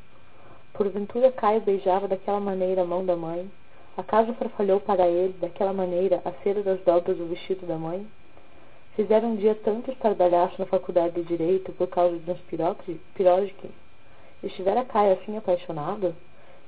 Porventura 0.73 1.31
Caio 1.31 1.61
beijava 1.61 2.07
daquela 2.07 2.39
maneira 2.39 2.81
a 2.81 2.85
mão 2.85 3.05
da 3.05 3.15
mãe? 3.15 3.49
Acaso 3.97 4.33
farfalhou 4.33 4.79
para 4.79 5.07
ele, 5.07 5.35
daquela 5.39 5.73
maneira, 5.73 6.21
a 6.23 6.31
cera 6.43 6.63
das 6.63 6.79
dobras 6.81 7.17
do 7.17 7.27
vestido 7.27 7.67
da 7.67 7.77
mãe? 7.77 8.07
Fizeram 8.95 9.31
um 9.31 9.35
dia 9.35 9.55
tanto 9.55 9.91
estardalhaço 9.91 10.55
na 10.59 10.65
faculdade 10.65 11.15
de 11.15 11.23
Direito 11.23 11.71
por 11.73 11.87
causa 11.87 12.17
de 12.17 12.31
uns 12.31 12.39
pirógiques? 13.13 13.71
Estivera 14.43 14.85
Caio 14.85 15.13
assim 15.13 15.37
apaixonado? 15.37 16.15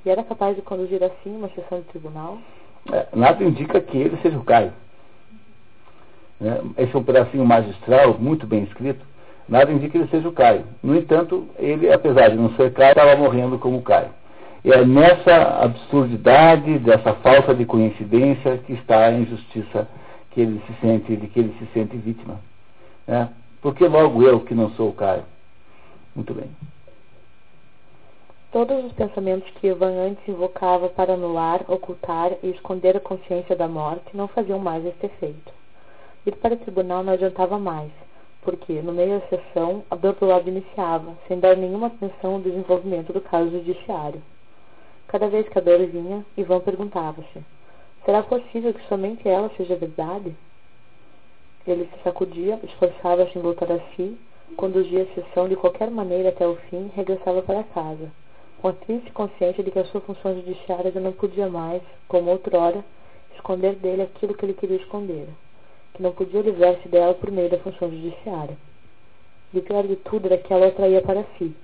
E 0.05 0.09
era 0.09 0.23
capaz 0.23 0.55
de 0.55 0.61
conduzir 0.61 1.01
assim 1.03 1.35
uma 1.35 1.49
sessão 1.49 1.79
de 1.79 1.87
tribunal? 1.87 2.37
É, 2.91 3.07
nada 3.13 3.43
indica 3.43 3.79
que 3.79 3.97
ele 3.97 4.17
seja 4.21 4.37
o 4.37 4.43
Caio. 4.43 4.73
Né? 6.39 6.61
Esse 6.77 6.93
é 6.93 6.99
um 6.99 7.03
pedacinho 7.03 7.45
magistral, 7.45 8.17
muito 8.19 8.45
bem 8.45 8.63
escrito, 8.63 9.05
Nada 9.47 9.71
indica 9.71 9.91
que 9.91 9.97
ele 9.97 10.07
seja 10.07 10.27
o 10.27 10.33
Caio. 10.33 10.63
No 10.81 10.95
entanto, 10.95 11.47
ele, 11.57 11.91
apesar 11.91 12.29
de 12.29 12.37
não 12.37 12.55
ser 12.55 12.71
Caio, 12.73 12.91
estava 12.91 13.15
morrendo 13.15 13.59
como 13.59 13.81
Caio. 13.81 14.09
E 14.63 14.71
é 14.71 14.85
nessa 14.85 15.61
absurdidade, 15.61 16.79
dessa 16.79 17.13
falta 17.15 17.53
de 17.53 17.65
coincidência, 17.65 18.57
que 18.59 18.73
está 18.73 19.07
a 19.07 19.11
injustiça 19.11 19.87
que 20.31 20.41
ele 20.41 20.61
se 20.65 20.73
sente, 20.79 21.15
de 21.15 21.27
que 21.27 21.39
ele 21.39 21.55
se 21.59 21.65
sente 21.73 21.97
vítima. 21.97 22.39
Né? 23.05 23.29
Porque 23.61 23.85
logo 23.85 24.23
eu 24.23 24.39
que 24.39 24.55
não 24.55 24.71
sou 24.71 24.89
o 24.89 24.93
Caio. 24.93 25.23
Muito 26.15 26.33
bem. 26.33 26.49
Todos 28.51 28.85
os 28.85 28.91
pensamentos 28.93 29.49
que 29.55 29.67
Ivan 29.67 29.93
antes 30.07 30.27
invocava 30.27 30.87
para 30.87 31.15
anular, 31.15 31.65
ocultar 31.67 32.33
e 32.43 32.51
esconder 32.51 32.95
a 32.95 32.99
consciência 32.99 33.55
da 33.55 33.67
morte 33.67 34.15
não 34.15 34.27
faziam 34.27 34.59
mais 34.59 34.85
este 34.85 35.07
efeito. 35.07 35.51
Ir 36.25 36.35
para 36.35 36.53
o 36.53 36.57
tribunal 36.57 37.03
não 37.03 37.13
adiantava 37.13 37.57
mais 37.57 37.91
porque, 38.43 38.81
no 38.81 38.93
meio 38.93 39.19
da 39.19 39.27
sessão, 39.27 39.83
a 39.89 39.95
dor 39.95 40.13
do 40.13 40.25
lado 40.25 40.49
iniciava, 40.49 41.15
sem 41.27 41.39
dar 41.39 41.55
nenhuma 41.57 41.87
atenção 41.87 42.35
ao 42.35 42.39
desenvolvimento 42.39 43.11
do 43.11 43.21
caso 43.21 43.49
judiciário. 43.51 44.21
Cada 45.07 45.27
vez 45.27 45.47
que 45.47 45.57
a 45.57 45.61
dor 45.61 45.79
vinha, 45.85 46.25
Ivan 46.37 46.59
perguntava-se: 46.59 47.43
será 48.05 48.23
possível 48.23 48.73
que 48.73 48.87
somente 48.87 49.27
ela 49.27 49.51
seja 49.55 49.75
verdade? 49.75 50.35
Ele 51.65 51.85
se 51.85 52.03
sacudia, 52.03 52.59
esforçava-se 52.63 53.37
em 53.37 53.41
voltar 53.41 53.71
a 53.71 53.79
si, 53.95 54.17
conduzia 54.57 55.03
a 55.03 55.15
sessão 55.15 55.47
de 55.47 55.55
qualquer 55.55 55.89
maneira 55.89 56.29
até 56.29 56.45
o 56.47 56.55
fim 56.69 56.87
e 56.87 56.95
regressava 56.95 57.41
para 57.41 57.63
casa, 57.63 58.11
com 58.61 58.67
a 58.67 58.73
triste 58.73 59.11
consciência 59.11 59.63
de 59.63 59.71
que 59.71 59.79
a 59.79 59.85
sua 59.85 60.01
função 60.01 60.35
judiciária 60.35 60.91
já 60.91 60.99
não 60.99 61.13
podia 61.13 61.47
mais, 61.47 61.81
como 62.07 62.29
outrora, 62.29 62.83
esconder 63.35 63.75
dele 63.75 64.01
aquilo 64.01 64.33
que 64.33 64.45
ele 64.45 64.53
queria 64.53 64.77
esconder. 64.77 65.27
Que 65.93 66.01
não 66.01 66.11
podia 66.11 66.41
livrar-se 66.41 66.87
dela 66.89 67.13
por 67.13 67.31
meio 67.31 67.49
da 67.49 67.59
função 67.59 67.89
judiciária. 67.89 68.57
E 69.53 69.59
o 69.59 69.61
pior 69.61 69.85
de 69.85 69.95
tudo 69.97 70.25
era 70.25 70.37
que 70.37 70.51
ela 70.51 70.65
o 70.65 70.69
atraía 70.69 71.01
para 71.01 71.23
si, 71.37 71.55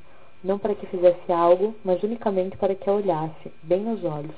não 0.44 0.60
para 0.60 0.76
que 0.76 0.86
fizesse 0.86 1.32
algo, 1.32 1.76
mas 1.84 2.02
unicamente 2.04 2.56
para 2.58 2.76
que 2.76 2.90
a 2.90 2.94
olhasse, 2.94 3.52
bem 3.64 3.82
nos 3.82 4.04
olhos, 4.04 4.36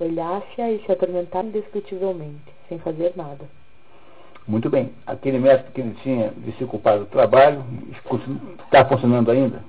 olhasse-a 0.00 0.70
e 0.70 0.82
se 0.84 0.90
atormentasse 0.90 1.48
indescritivelmente, 1.48 2.52
sem 2.68 2.78
fazer 2.78 3.12
nada. 3.16 3.44
Muito 4.48 4.70
bem. 4.70 4.92
Aquele 5.06 5.38
método 5.38 5.72
que 5.72 5.80
ele 5.80 5.96
tinha 6.02 6.30
de 6.36 6.52
se 6.52 6.64
ocupar 6.64 6.98
do 6.98 7.06
trabalho 7.06 7.64
está 8.64 8.84
funcionando 8.84 9.30
ainda? 9.30 9.62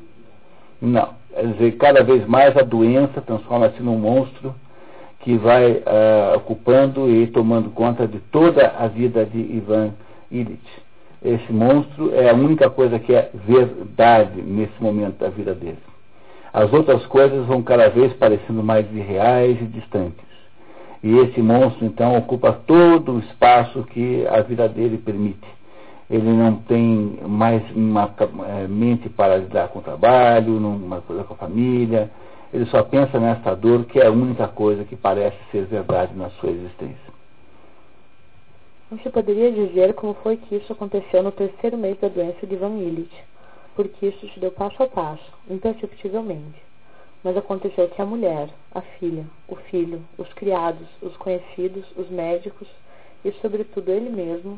Não. 0.80 1.16
Quer 1.34 1.48
dizer, 1.54 1.78
cada 1.78 2.04
vez 2.04 2.26
mais 2.28 2.56
a 2.56 2.62
doença 2.62 3.22
transforma-se 3.22 3.82
num 3.82 3.98
monstro 3.98 4.56
que 5.28 5.36
vai 5.36 5.72
uh, 5.74 6.38
ocupando 6.38 7.10
e 7.10 7.28
tomando 7.28 7.70
conta 7.72 8.08
de 8.08 8.18
toda 8.32 8.66
a 8.80 8.88
vida 8.88 9.26
de 9.26 9.38
Ivan 9.38 9.92
Illich. 10.32 10.58
Esse 11.22 11.52
monstro 11.52 12.16
é 12.16 12.30
a 12.30 12.34
única 12.34 12.70
coisa 12.70 12.98
que 12.98 13.14
é 13.14 13.30
verdade 13.34 14.42
nesse 14.42 14.82
momento 14.82 15.18
da 15.18 15.28
vida 15.28 15.54
dele. 15.54 15.80
As 16.54 16.72
outras 16.72 17.06
coisas 17.08 17.46
vão 17.46 17.62
cada 17.62 17.90
vez 17.90 18.14
parecendo 18.14 18.64
mais 18.64 18.90
irreais 18.96 19.62
e 19.62 19.66
distantes. 19.66 20.26
E 21.04 21.18
esse 21.18 21.42
monstro, 21.42 21.86
então, 21.86 22.18
ocupa 22.18 22.54
todo 22.66 23.12
o 23.12 23.20
espaço 23.20 23.84
que 23.92 24.26
a 24.28 24.40
vida 24.44 24.70
dele 24.70 24.98
permite. 24.98 25.46
Ele 26.10 26.32
não 26.32 26.56
tem 26.56 27.20
mais 27.28 27.62
uma 27.76 28.10
é, 28.48 28.66
mente 28.70 29.10
para 29.10 29.36
lidar 29.36 29.68
com 29.68 29.80
o 29.80 29.84
trabalho, 29.84 30.56
uma 30.56 31.02
coisa 31.02 31.26
com 31.26 31.34
a 31.34 31.38
família. 31.38 32.10
Ele 32.54 32.66
só 32.68 32.82
pensa 32.84 33.20
nessa 33.20 33.56
dor 33.56 33.86
que 33.86 34.00
é 34.00 34.08
a 34.08 34.12
única 34.12 34.48
coisa 34.48 34.86
que 34.86 34.96
parece 34.96 35.38
ser 35.52 35.66
verdade 35.66 36.16
na 36.16 36.30
sua 36.32 36.50
existência. 36.50 37.18
Você 38.90 39.10
poderia 39.10 39.52
dizer 39.52 39.94
como 39.96 40.14
foi 40.14 40.38
que 40.38 40.56
isso 40.56 40.72
aconteceu 40.72 41.22
no 41.22 41.32
terceiro 41.32 41.78
mês 41.78 42.00
da 42.00 42.08
doença 42.08 42.48
de 42.48 42.56
Van 42.56 42.78
Illich, 42.78 43.14
porque 43.76 44.08
isso 44.08 44.30
se 44.30 44.40
deu 44.40 44.50
passo 44.50 44.82
a 44.82 44.88
passo, 44.88 45.30
imperceptivelmente. 45.50 46.62
Mas 47.22 47.36
aconteceu 47.36 47.90
que 47.90 48.02
a 48.02 48.06
mulher, 48.06 48.50
a 48.74 48.80
filha, 48.80 49.26
o 49.48 49.56
filho, 49.56 50.02
os 50.18 50.32
criados, 50.34 50.88
os 51.02 51.18
conhecidos, 51.18 51.86
os 51.98 52.10
médicos 52.10 52.68
e, 53.26 53.32
sobretudo, 53.42 53.92
ele 53.92 54.10
mesmo 54.10 54.58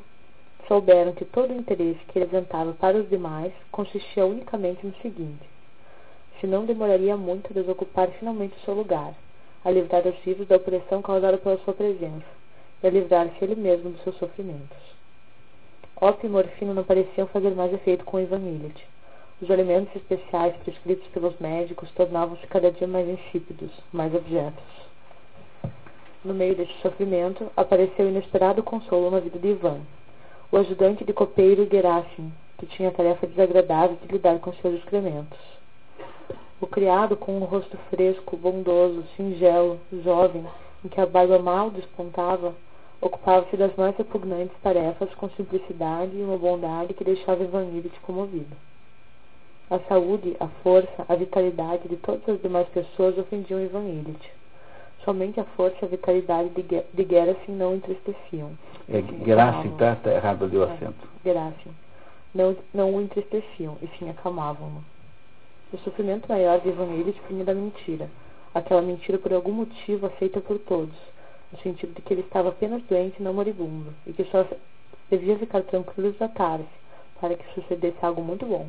souberam 0.68 1.14
que 1.14 1.26
todo 1.26 1.52
o 1.52 1.58
interesse 1.58 2.00
que 2.08 2.20
ele 2.20 2.26
apresentava 2.26 2.74
para 2.74 2.98
os 2.98 3.10
demais 3.10 3.52
consistia 3.72 4.28
unicamente 4.28 4.86
no 4.86 4.94
seguinte: 5.02 5.50
se 6.40 6.48
não 6.48 6.66
demoraria 6.66 7.18
muito 7.18 7.52
a 7.52 7.54
desocupar 7.54 8.10
finalmente 8.12 8.56
o 8.58 8.66
seu 8.66 8.74
lugar, 8.74 9.14
a 9.64 9.70
livrar 9.70 10.08
os 10.08 10.18
vivos 10.20 10.48
da 10.48 10.56
opressão 10.56 11.02
causada 11.02 11.38
pela 11.38 11.58
sua 11.60 11.74
presença 11.74 12.26
e 12.82 12.88
a 12.88 12.90
livrar-se 12.90 13.44
ele 13.44 13.56
mesmo 13.56 13.90
dos 13.90 14.02
seus 14.04 14.18
sofrimentos. 14.18 14.78
Ópio 16.00 16.28
e 16.28 16.32
morfina 16.32 16.74
não 16.74 16.84
pareciam 16.84 17.28
fazer 17.28 17.52
mais 17.52 17.74
efeito 17.74 18.06
com 18.06 18.20
Ivan 18.20 18.40
Illich. 18.40 18.86
Os 19.42 19.52
alimentos 19.52 19.94
especiais 19.96 20.56
prescritos 20.64 21.08
pelos 21.10 21.38
médicos 21.40 21.92
tornavam-se 21.92 22.48
cada 22.48 22.72
dia 22.72 22.88
mais 22.88 23.08
insípidos, 23.08 23.72
mais 23.92 24.14
objetos. 24.14 24.64
No 26.24 26.34
meio 26.34 26.56
deste 26.56 26.78
sofrimento, 26.82 27.50
apareceu 27.56 28.10
inesperado 28.10 28.64
consolo 28.64 29.12
na 29.12 29.20
vida 29.20 29.40
de 29.40 29.50
Ivan, 29.50 29.80
o 30.52 30.58
ajudante 30.58 31.04
de 31.04 31.14
copeiro 31.14 31.68
Gerasim, 31.70 32.32
que 32.58 32.66
tinha 32.66 32.90
a 32.90 32.94
tarefa 32.94 33.28
desagradável 33.28 33.98
de 34.02 34.12
lidar 34.12 34.40
com 34.40 34.54
seus 34.54 34.76
excrementos. 34.76 35.59
O 36.62 36.68
criado, 36.68 37.16
com 37.16 37.38
um 37.38 37.46
rosto 37.46 37.78
fresco, 37.90 38.36
bondoso, 38.36 39.06
singelo, 39.16 39.80
jovem, 40.04 40.46
em 40.84 40.90
que 40.90 41.00
a 41.00 41.06
barba 41.06 41.40
mal 41.40 41.72
despontava, 41.72 42.54
ocupava-se 43.00 43.56
das 43.56 43.74
mais 43.78 43.96
repugnantes 43.96 44.58
tarefas 44.62 45.14
com 45.16 45.30
simplicidade 45.30 46.18
e 46.18 46.22
uma 46.22 46.38
bondade 46.38 46.94
que 46.94 47.04
deixava 47.06 47.46
Ivan 47.46 47.64
Illich 47.64 47.98
comovido. 48.02 48.54
A 49.70 49.80
saúde, 49.88 50.36
a 50.38 50.48
força, 50.62 51.06
a 51.08 51.16
vitalidade 51.16 51.88
de 51.88 51.96
todas 51.96 52.28
as 52.28 52.42
demais 52.42 52.68
pessoas 52.70 53.18
ofendiam 53.18 53.62
Ivan 53.62 53.88
Illich. 53.88 54.32
Somente 55.06 55.40
a 55.40 55.46
força 55.46 55.78
e 55.82 55.86
a 55.86 55.90
vitalidade 55.90 56.50
de, 56.50 56.84
de 56.94 57.10
Gerasim 57.10 57.54
não 57.54 57.76
entristeciam. 57.76 58.52
É, 58.90 59.02
Gerasim, 59.24 59.70
tá, 59.78 59.96
tá 59.96 60.12
errado 60.12 60.44
ali 60.44 60.58
o 60.58 60.64
é, 60.64 60.74
acento. 60.74 61.08
Gerasim. 61.24 61.72
Não, 62.36 62.54
não 62.74 62.96
o 62.96 63.02
entristeciam, 63.02 63.78
e 63.82 63.88
sim 63.98 64.10
acalmavam-no. 64.10 64.84
O 65.72 65.78
sofrimento 65.80 66.28
maior 66.28 66.60
de 66.60 66.70
Ivan 66.70 66.94
Illich 66.96 67.22
vinha 67.30 67.46
da 67.46 67.54
mentira. 67.54 68.10
Aquela 68.54 68.82
mentira 68.82 69.18
por 69.18 69.34
algum 69.34 69.52
motivo 69.52 70.08
aceita 70.08 70.42
por 70.42 70.58
todos, 70.60 70.96
no 71.52 71.60
sentido 71.60 71.94
de 71.94 72.02
que 72.02 72.14
ele 72.14 72.22
estava 72.22 72.50
apenas 72.50 72.82
doente 72.84 73.20
e 73.20 73.24
não 73.24 73.34
moribundo, 73.34 73.94
e 74.08 74.14
que 74.14 74.24
só 74.26 74.46
devia 75.10 75.38
ficar 75.38 75.62
tranquilo 75.64 76.10
e 76.10 76.14
tratar-se, 76.14 76.66
para 77.20 77.36
que 77.36 77.54
sucedesse 77.54 77.98
algo 78.02 78.22
muito 78.22 78.46
bom 78.46 78.68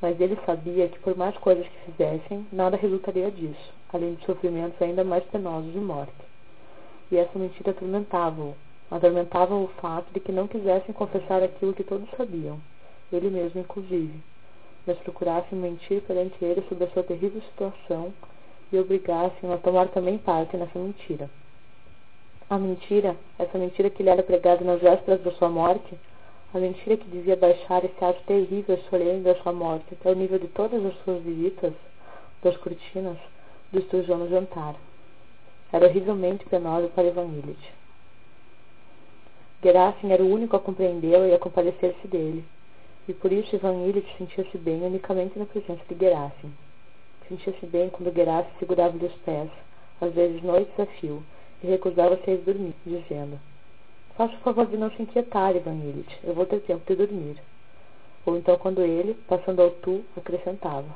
mas 0.00 0.18
ele 0.20 0.38
sabia 0.46 0.88
que 0.88 0.98
por 1.00 1.16
mais 1.16 1.36
coisas 1.38 1.66
que 1.66 1.92
fizessem, 1.92 2.46
nada 2.50 2.76
resultaria 2.76 3.30
disso, 3.30 3.72
além 3.92 4.14
de 4.14 4.24
sofrimentos 4.24 4.80
ainda 4.80 5.04
mais 5.04 5.22
penosos 5.24 5.72
de 5.72 5.78
morte. 5.78 6.12
E 7.12 7.16
essa 7.16 7.38
mentira 7.38 7.72
atormentava-o, 7.72 8.54
atormentava 8.90 9.54
o 9.54 9.68
fato 9.80 10.10
de 10.12 10.20
que 10.20 10.32
não 10.32 10.48
quisessem 10.48 10.94
confessar 10.94 11.42
aquilo 11.42 11.74
que 11.74 11.84
todos 11.84 12.08
sabiam, 12.16 12.58
ele 13.12 13.28
mesmo 13.28 13.60
inclusive, 13.60 14.22
mas 14.86 14.98
procurassem 14.98 15.58
mentir 15.58 16.02
perante 16.02 16.44
ele 16.44 16.62
sobre 16.68 16.84
a 16.84 16.90
sua 16.90 17.02
terrível 17.02 17.40
situação 17.42 18.12
e 18.72 18.78
obrigassem-o 18.78 19.52
a 19.52 19.58
tomar 19.58 19.88
também 19.88 20.18
parte 20.18 20.56
nessa 20.56 20.78
mentira. 20.78 21.28
A 22.48 22.58
mentira, 22.58 23.16
essa 23.38 23.58
mentira 23.58 23.90
que 23.90 24.02
lhe 24.02 24.10
era 24.10 24.22
pregada 24.22 24.64
nas 24.64 24.80
vésperas 24.80 25.22
da 25.22 25.30
sua 25.32 25.48
morte, 25.48 25.94
a 26.52 26.58
mentira 26.58 26.96
que 26.96 27.08
devia 27.08 27.36
baixar 27.36 27.84
esse 27.84 28.04
ato 28.04 28.22
terrível 28.24 28.74
e 28.74 28.90
solene 28.90 29.22
da 29.22 29.36
sua 29.36 29.52
morte 29.52 29.86
até 29.92 30.10
o 30.10 30.16
nível 30.16 30.38
de 30.38 30.48
todas 30.48 30.84
as 30.84 30.94
suas 31.04 31.22
visitas, 31.22 31.72
das 32.42 32.56
cortinas, 32.56 33.18
do 33.70 33.78
estujão 33.78 34.18
no 34.18 34.28
jantar. 34.28 34.74
Era 35.72 35.86
horrivelmente 35.86 36.44
penosa 36.46 36.88
para 36.88 37.06
Ivan 37.06 37.26
Illich. 37.26 37.72
Gerasim 39.62 40.10
era 40.10 40.22
o 40.22 40.32
único 40.32 40.56
a 40.56 40.60
compreendê-lo 40.60 41.26
e 41.26 41.34
a 41.34 41.38
compadecer-se 41.38 42.08
dele, 42.08 42.44
e 43.10 43.14
por 43.14 43.32
isso 43.32 43.56
Ivan 43.56 43.88
Illich 43.88 44.08
sentia-se 44.16 44.56
bem 44.56 44.80
unicamente 44.82 45.36
na 45.36 45.44
presença 45.44 45.82
de 45.88 45.98
Gerasim. 45.98 46.52
Sentia-se 47.28 47.66
bem 47.66 47.90
quando 47.90 48.14
Gerasim 48.14 48.50
segurava-lhe 48.60 49.04
os 49.04 49.14
pés, 49.24 49.50
às 50.00 50.14
vezes 50.14 50.40
noites 50.44 50.78
a 50.78 50.86
fio, 50.86 51.20
e 51.60 51.66
recusava-se 51.66 52.30
a 52.30 52.34
ir 52.34 52.38
dormir, 52.38 52.72
dizendo 52.86 53.40
Faça 54.16 54.32
o 54.34 54.38
favor 54.38 54.64
de 54.66 54.76
não 54.76 54.92
se 54.92 55.02
inquietar, 55.02 55.56
Ivan 55.56 55.74
Illich. 55.74 56.20
Eu 56.22 56.34
vou 56.34 56.46
ter 56.46 56.60
tempo 56.60 56.84
de 56.86 56.94
dormir. 56.94 57.36
Ou 58.24 58.36
então 58.36 58.56
quando 58.56 58.80
ele, 58.80 59.14
passando 59.26 59.60
ao 59.60 59.70
tu, 59.70 60.04
acrescentava. 60.16 60.94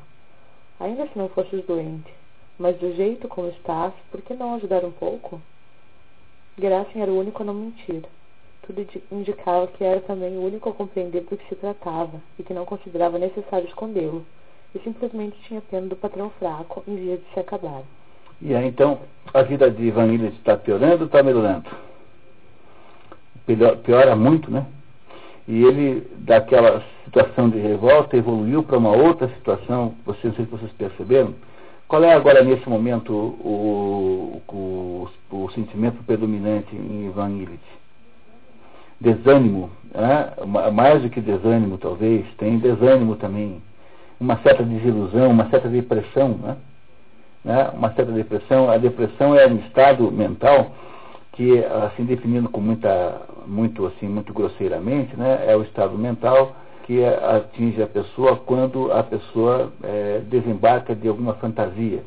Ainda 0.79 1.09
se 1.09 1.19
não 1.19 1.29
fosses 1.31 1.67
doente, 1.67 2.15
mas 2.57 2.77
do 2.79 2.95
jeito 2.95 3.27
como 3.27 3.49
estás, 3.49 3.93
por 4.13 4.23
que 4.23 4.35
não 4.35 4.55
ajudar 4.55 4.85
um 4.85 4.93
pouco? 4.93 5.43
Gerasim 6.57 7.01
era 7.01 7.11
o 7.11 7.19
único 7.19 7.43
a 7.43 7.47
não 7.47 7.55
mentir. 7.55 8.05
Tudo 8.67 8.87
indicava 9.13 9.67
que 9.67 9.85
era 9.85 10.01
também 10.01 10.37
o 10.37 10.45
único 10.45 10.71
a 10.71 10.73
compreender 10.73 11.23
do 11.23 11.37
que 11.37 11.49
se 11.49 11.55
tratava 11.57 12.21
e 12.39 12.43
que 12.43 12.55
não 12.55 12.65
considerava 12.65 13.19
necessário 13.19 13.69
escondê-lo. 13.69 14.25
E 14.75 14.79
simplesmente 14.81 15.39
tinha 15.43 15.61
pena 15.61 15.87
do 15.87 15.97
patrão 15.97 16.31
fraco 16.39 16.83
em 16.89 16.97
vez 16.97 17.21
de 17.21 17.35
se 17.35 17.41
acabar. 17.41 17.83
E 18.41 18.55
aí 18.55 18.67
então, 18.67 19.01
a 19.33 19.43
vida 19.43 19.71
de 19.71 19.85
Ivan 19.85 20.07
Illich 20.07 20.37
está 20.39 20.57
piorando 20.57 21.01
ou 21.01 21.07
está 21.07 21.23
melhorando? 21.23 21.69
piora 23.85 24.17
muito, 24.17 24.51
né? 24.51 24.67
E 25.47 25.63
ele, 25.63 26.09
daquela 26.21 26.83
situação 27.05 27.51
de 27.51 27.59
revolta, 27.59 28.17
evoluiu 28.17 28.63
para 28.63 28.79
uma 28.79 28.97
outra 28.97 29.29
situação, 29.29 29.95
vocês, 30.07 30.25
não 30.25 30.35
sei 30.35 30.45
se 30.47 30.51
vocês 30.51 30.73
perceberam. 30.73 31.35
Qual 31.87 32.03
é 32.03 32.15
agora, 32.15 32.43
nesse 32.43 32.67
momento, 32.67 33.13
o, 33.13 34.41
o, 34.49 35.09
o 35.31 35.51
sentimento 35.51 36.03
predominante 36.05 36.75
em 36.75 37.07
Ivan 37.07 37.31
Illich? 37.33 37.84
Desânimo, 39.01 39.71
né? 39.93 40.33
mais 40.73 41.03
do 41.03 41.11
que 41.11 41.21
desânimo, 41.21 41.79
talvez, 41.79 42.27
tem 42.39 42.59
desânimo 42.59 43.17
também, 43.17 43.63
uma 44.19 44.37
certa 44.39 44.63
desilusão, 44.63 45.31
uma 45.31 45.49
certa 45.51 45.69
depressão, 45.69 46.39
né? 46.43 46.57
né? 47.45 47.71
uma 47.75 47.93
certa 47.93 48.13
depressão. 48.13 48.71
A 48.71 48.79
depressão 48.79 49.39
é 49.39 49.47
um 49.47 49.57
estado 49.57 50.11
mental 50.11 50.73
que, 51.35 51.65
assim, 51.65 52.05
definindo 52.05 52.49
com 52.49 52.61
muita, 52.61 53.23
muito, 53.47 53.87
assim, 53.87 54.07
muito 54.07 54.33
grosseiramente, 54.33 55.17
né, 55.17 55.45
é 55.47 55.57
o 55.57 55.63
estado 55.63 55.99
mental 55.99 56.55
que 56.85 57.05
atinge 57.05 57.83
a 57.83 57.87
pessoa 57.87 58.37
quando 58.37 58.93
a 58.93 59.03
pessoa 59.03 59.73
é, 59.83 60.21
desembarca 60.29 60.95
de 60.95 61.09
alguma 61.09 61.35
fantasia. 61.35 62.03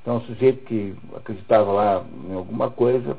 Então, 0.00 0.16
o 0.16 0.20
sujeito 0.22 0.64
que 0.64 0.94
acreditava 1.14 1.72
lá 1.72 2.04
em 2.28 2.34
alguma 2.34 2.70
coisa, 2.70 3.16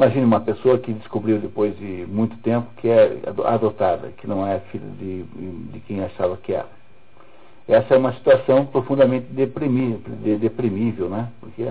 imagine 0.00 0.24
uma 0.24 0.40
pessoa 0.40 0.78
que 0.78 0.94
descobriu 0.94 1.38
depois 1.38 1.76
de 1.76 2.06
muito 2.08 2.34
tempo 2.38 2.66
que 2.78 2.88
é 2.88 3.18
adotada, 3.44 4.08
que 4.16 4.26
não 4.26 4.46
é 4.46 4.58
filha 4.72 4.86
de, 4.98 5.24
de 5.24 5.80
quem 5.80 6.02
achava 6.02 6.38
que 6.38 6.54
era. 6.54 6.68
Essa 7.68 7.94
é 7.94 7.98
uma 7.98 8.14
situação 8.14 8.64
profundamente 8.64 9.26
deprimível, 9.26 10.00
deprimível 10.40 11.10
né? 11.10 11.28
Porque 11.38 11.68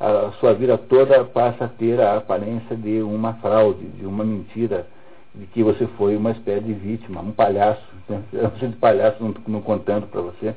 a 0.00 0.32
sua 0.40 0.54
vida 0.54 0.78
toda 0.78 1.22
passa 1.24 1.66
a 1.66 1.68
ter 1.68 2.00
a 2.00 2.16
aparência 2.16 2.74
de 2.74 3.02
uma 3.02 3.34
fraude, 3.34 3.84
de 3.88 4.06
uma 4.06 4.24
mentira 4.24 4.86
de 5.34 5.46
que 5.46 5.62
você 5.62 5.86
foi 5.98 6.16
uma 6.16 6.30
espécie 6.30 6.64
de 6.64 6.72
vítima, 6.72 7.20
um 7.20 7.32
palhaço, 7.32 7.84
né? 8.08 8.22
de 8.58 8.76
palhaço 8.76 9.22
não, 9.22 9.34
não 9.46 9.60
contando 9.60 10.06
para 10.06 10.22
você. 10.22 10.54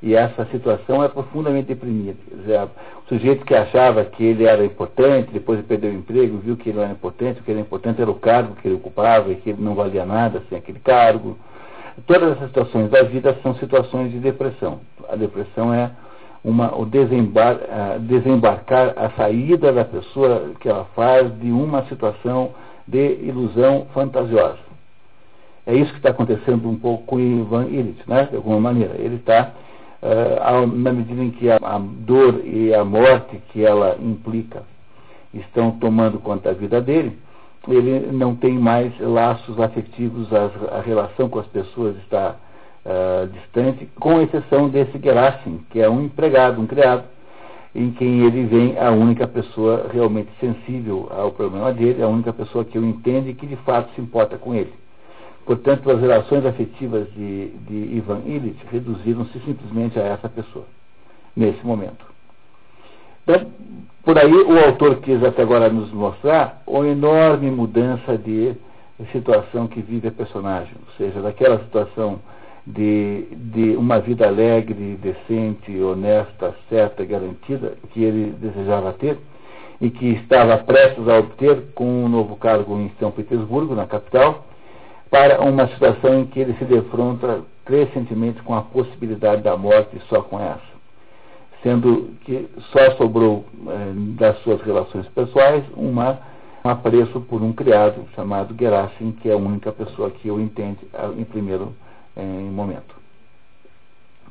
E 0.00 0.14
essa 0.14 0.44
situação 0.46 1.02
é 1.02 1.08
profundamente 1.08 1.68
deprimida. 1.68 2.16
Dizer, 2.30 2.60
o 2.62 3.08
sujeito 3.08 3.44
que 3.44 3.54
achava 3.54 4.04
que 4.04 4.22
ele 4.24 4.44
era 4.44 4.64
importante, 4.64 5.32
depois 5.32 5.60
perdeu 5.66 5.90
o 5.90 5.94
emprego, 5.94 6.38
viu 6.38 6.56
que 6.56 6.68
ele 6.68 6.76
não 6.78 6.84
era 6.84 6.92
importante, 6.92 7.40
o 7.40 7.42
que 7.42 7.50
era 7.50 7.60
importante 7.60 8.00
era 8.00 8.10
o 8.10 8.14
cargo 8.14 8.54
que 8.56 8.68
ele 8.68 8.76
ocupava 8.76 9.30
e 9.30 9.36
que 9.36 9.50
ele 9.50 9.62
não 9.62 9.74
valia 9.74 10.04
nada 10.04 10.42
sem 10.48 10.58
aquele 10.58 10.78
cargo. 10.78 11.36
Todas 12.06 12.32
essas 12.32 12.46
situações 12.48 12.90
da 12.90 13.02
vida 13.02 13.36
são 13.42 13.54
situações 13.56 14.12
de 14.12 14.20
depressão. 14.20 14.80
A 15.08 15.16
depressão 15.16 15.74
é 15.74 15.90
uma, 16.44 16.76
o 16.76 16.86
desembar, 16.86 17.58
desembarcar, 18.00 18.94
a 18.96 19.10
saída 19.10 19.72
da 19.72 19.84
pessoa 19.84 20.52
que 20.60 20.68
ela 20.68 20.86
faz 20.94 21.36
de 21.40 21.50
uma 21.50 21.84
situação 21.86 22.50
de 22.86 23.18
ilusão 23.22 23.86
fantasiosa. 23.92 24.68
É 25.66 25.74
isso 25.74 25.90
que 25.90 25.98
está 25.98 26.10
acontecendo 26.10 26.66
um 26.68 26.78
pouco 26.78 27.04
com 27.04 27.20
Ivan 27.20 27.66
Illich, 27.66 28.02
né? 28.06 28.26
de 28.30 28.36
alguma 28.36 28.58
maneira. 28.58 28.94
Ele 28.98 29.16
está, 29.16 29.52
uh, 30.02 30.66
na 30.66 30.92
medida 30.92 31.22
em 31.22 31.30
que 31.30 31.50
a, 31.50 31.58
dor 32.00 32.42
e 32.44 32.74
a 32.74 32.84
morte 32.84 33.40
que 33.50 33.64
ela 33.64 33.96
implica 34.00 34.62
estão 35.32 35.72
tomando 35.72 36.18
conta 36.18 36.52
da 36.52 36.58
vida 36.58 36.80
dele, 36.80 37.18
ele 37.66 38.12
não 38.12 38.34
tem 38.34 38.58
mais 38.58 38.92
laços 39.00 39.60
afetivos, 39.60 40.28
a, 40.32 40.80
relação 40.80 41.28
com 41.28 41.38
as 41.38 41.46
pessoas 41.48 41.96
está 41.98 42.36
uh, 42.84 43.26
distante, 43.28 43.86
com 43.98 44.20
exceção 44.20 44.68
desse 44.68 44.98
Gerasim, 44.98 45.60
que 45.70 45.80
é 45.80 45.88
um 45.88 46.04
empregado, 46.04 46.60
um 46.60 46.66
criado, 46.66 47.04
em 47.74 47.90
quem 47.90 48.24
ele 48.24 48.44
vem 48.44 48.78
a 48.78 48.90
única 48.90 49.26
pessoa 49.26 49.90
realmente 49.92 50.30
sensível 50.40 51.08
ao 51.10 51.30
problema 51.32 51.72
dele, 51.72 52.02
a 52.02 52.08
única 52.08 52.32
pessoa 52.32 52.64
que 52.64 52.78
o 52.78 52.84
entende 52.84 53.30
e 53.30 53.34
que 53.34 53.46
de 53.46 53.56
fato 53.56 53.94
se 53.94 54.00
importa 54.00 54.38
com 54.38 54.54
ele. 54.54 54.72
Portanto, 55.48 55.90
as 55.90 55.98
relações 55.98 56.44
afetivas 56.44 57.10
de, 57.14 57.48
de 57.66 57.96
Ivan 57.96 58.20
Illich 58.26 58.58
reduziram-se 58.70 59.40
simplesmente 59.46 59.98
a 59.98 60.02
essa 60.02 60.28
pessoa, 60.28 60.66
nesse 61.34 61.64
momento. 61.64 62.04
Então, 63.22 63.46
por 64.04 64.18
aí 64.18 64.30
o 64.30 64.58
autor 64.66 64.96
quis 64.96 65.24
até 65.24 65.40
agora 65.40 65.70
nos 65.70 65.90
mostrar 65.90 66.62
a 66.66 66.86
enorme 66.86 67.50
mudança 67.50 68.18
de 68.18 68.54
situação 69.10 69.66
que 69.66 69.80
vive 69.80 70.08
a 70.08 70.12
personagem, 70.12 70.74
ou 70.86 70.92
seja, 70.98 71.22
daquela 71.22 71.58
situação 71.60 72.20
de, 72.66 73.28
de 73.34 73.74
uma 73.74 74.00
vida 74.00 74.28
alegre, 74.28 74.98
decente, 75.02 75.80
honesta, 75.80 76.54
certa, 76.68 77.06
garantida, 77.06 77.72
que 77.94 78.04
ele 78.04 78.34
desejava 78.38 78.92
ter 78.92 79.16
e 79.80 79.88
que 79.88 80.08
estava 80.08 80.58
prestes 80.58 81.08
a 81.08 81.16
obter 81.16 81.72
com 81.74 82.04
um 82.04 82.06
novo 82.06 82.36
cargo 82.36 82.78
em 82.78 82.92
São 83.00 83.10
Petersburgo, 83.10 83.74
na 83.74 83.86
capital, 83.86 84.44
para 85.10 85.40
uma 85.40 85.66
situação 85.68 86.20
em 86.20 86.26
que 86.26 86.40
ele 86.40 86.54
se 86.54 86.64
defronta 86.64 87.42
crescentemente 87.64 88.42
com 88.42 88.54
a 88.54 88.62
possibilidade 88.62 89.42
da 89.42 89.56
morte 89.56 90.00
só 90.08 90.22
com 90.22 90.40
essa. 90.40 90.78
Sendo 91.62 92.14
que 92.24 92.48
só 92.72 92.92
sobrou 92.96 93.44
eh, 93.66 93.92
das 94.18 94.38
suas 94.42 94.60
relações 94.62 95.06
pessoais 95.08 95.64
uma, 95.74 96.18
um 96.64 96.70
apreço 96.70 97.20
por 97.22 97.42
um 97.42 97.52
criado 97.52 98.06
chamado 98.14 98.54
Gerasim, 98.58 99.12
que 99.12 99.28
é 99.28 99.32
a 99.32 99.36
única 99.36 99.72
pessoa 99.72 100.10
que 100.10 100.30
o 100.30 100.40
entende 100.40 100.78
em 101.16 101.24
primeiro 101.24 101.74
em 102.16 102.50
momento. 102.50 102.94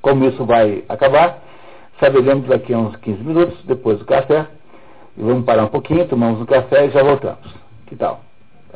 Como 0.02 0.26
isso 0.26 0.46
vai 0.46 0.84
acabar, 0.88 1.40
saberemos 2.00 2.48
daqui 2.48 2.74
a 2.74 2.78
uns 2.78 2.96
15 2.98 3.24
minutos, 3.24 3.64
depois 3.66 4.00
do 4.00 4.06
café. 4.06 4.48
E 5.18 5.22
vamos 5.22 5.46
parar 5.46 5.66
um 5.66 5.70
pouquinho, 5.70 6.08
tomamos 6.08 6.40
um 6.40 6.46
café 6.46 6.86
e 6.86 6.92
já 6.92 7.04
voltamos. 7.04 7.54
Que 7.88 7.96
tal? 7.96 8.27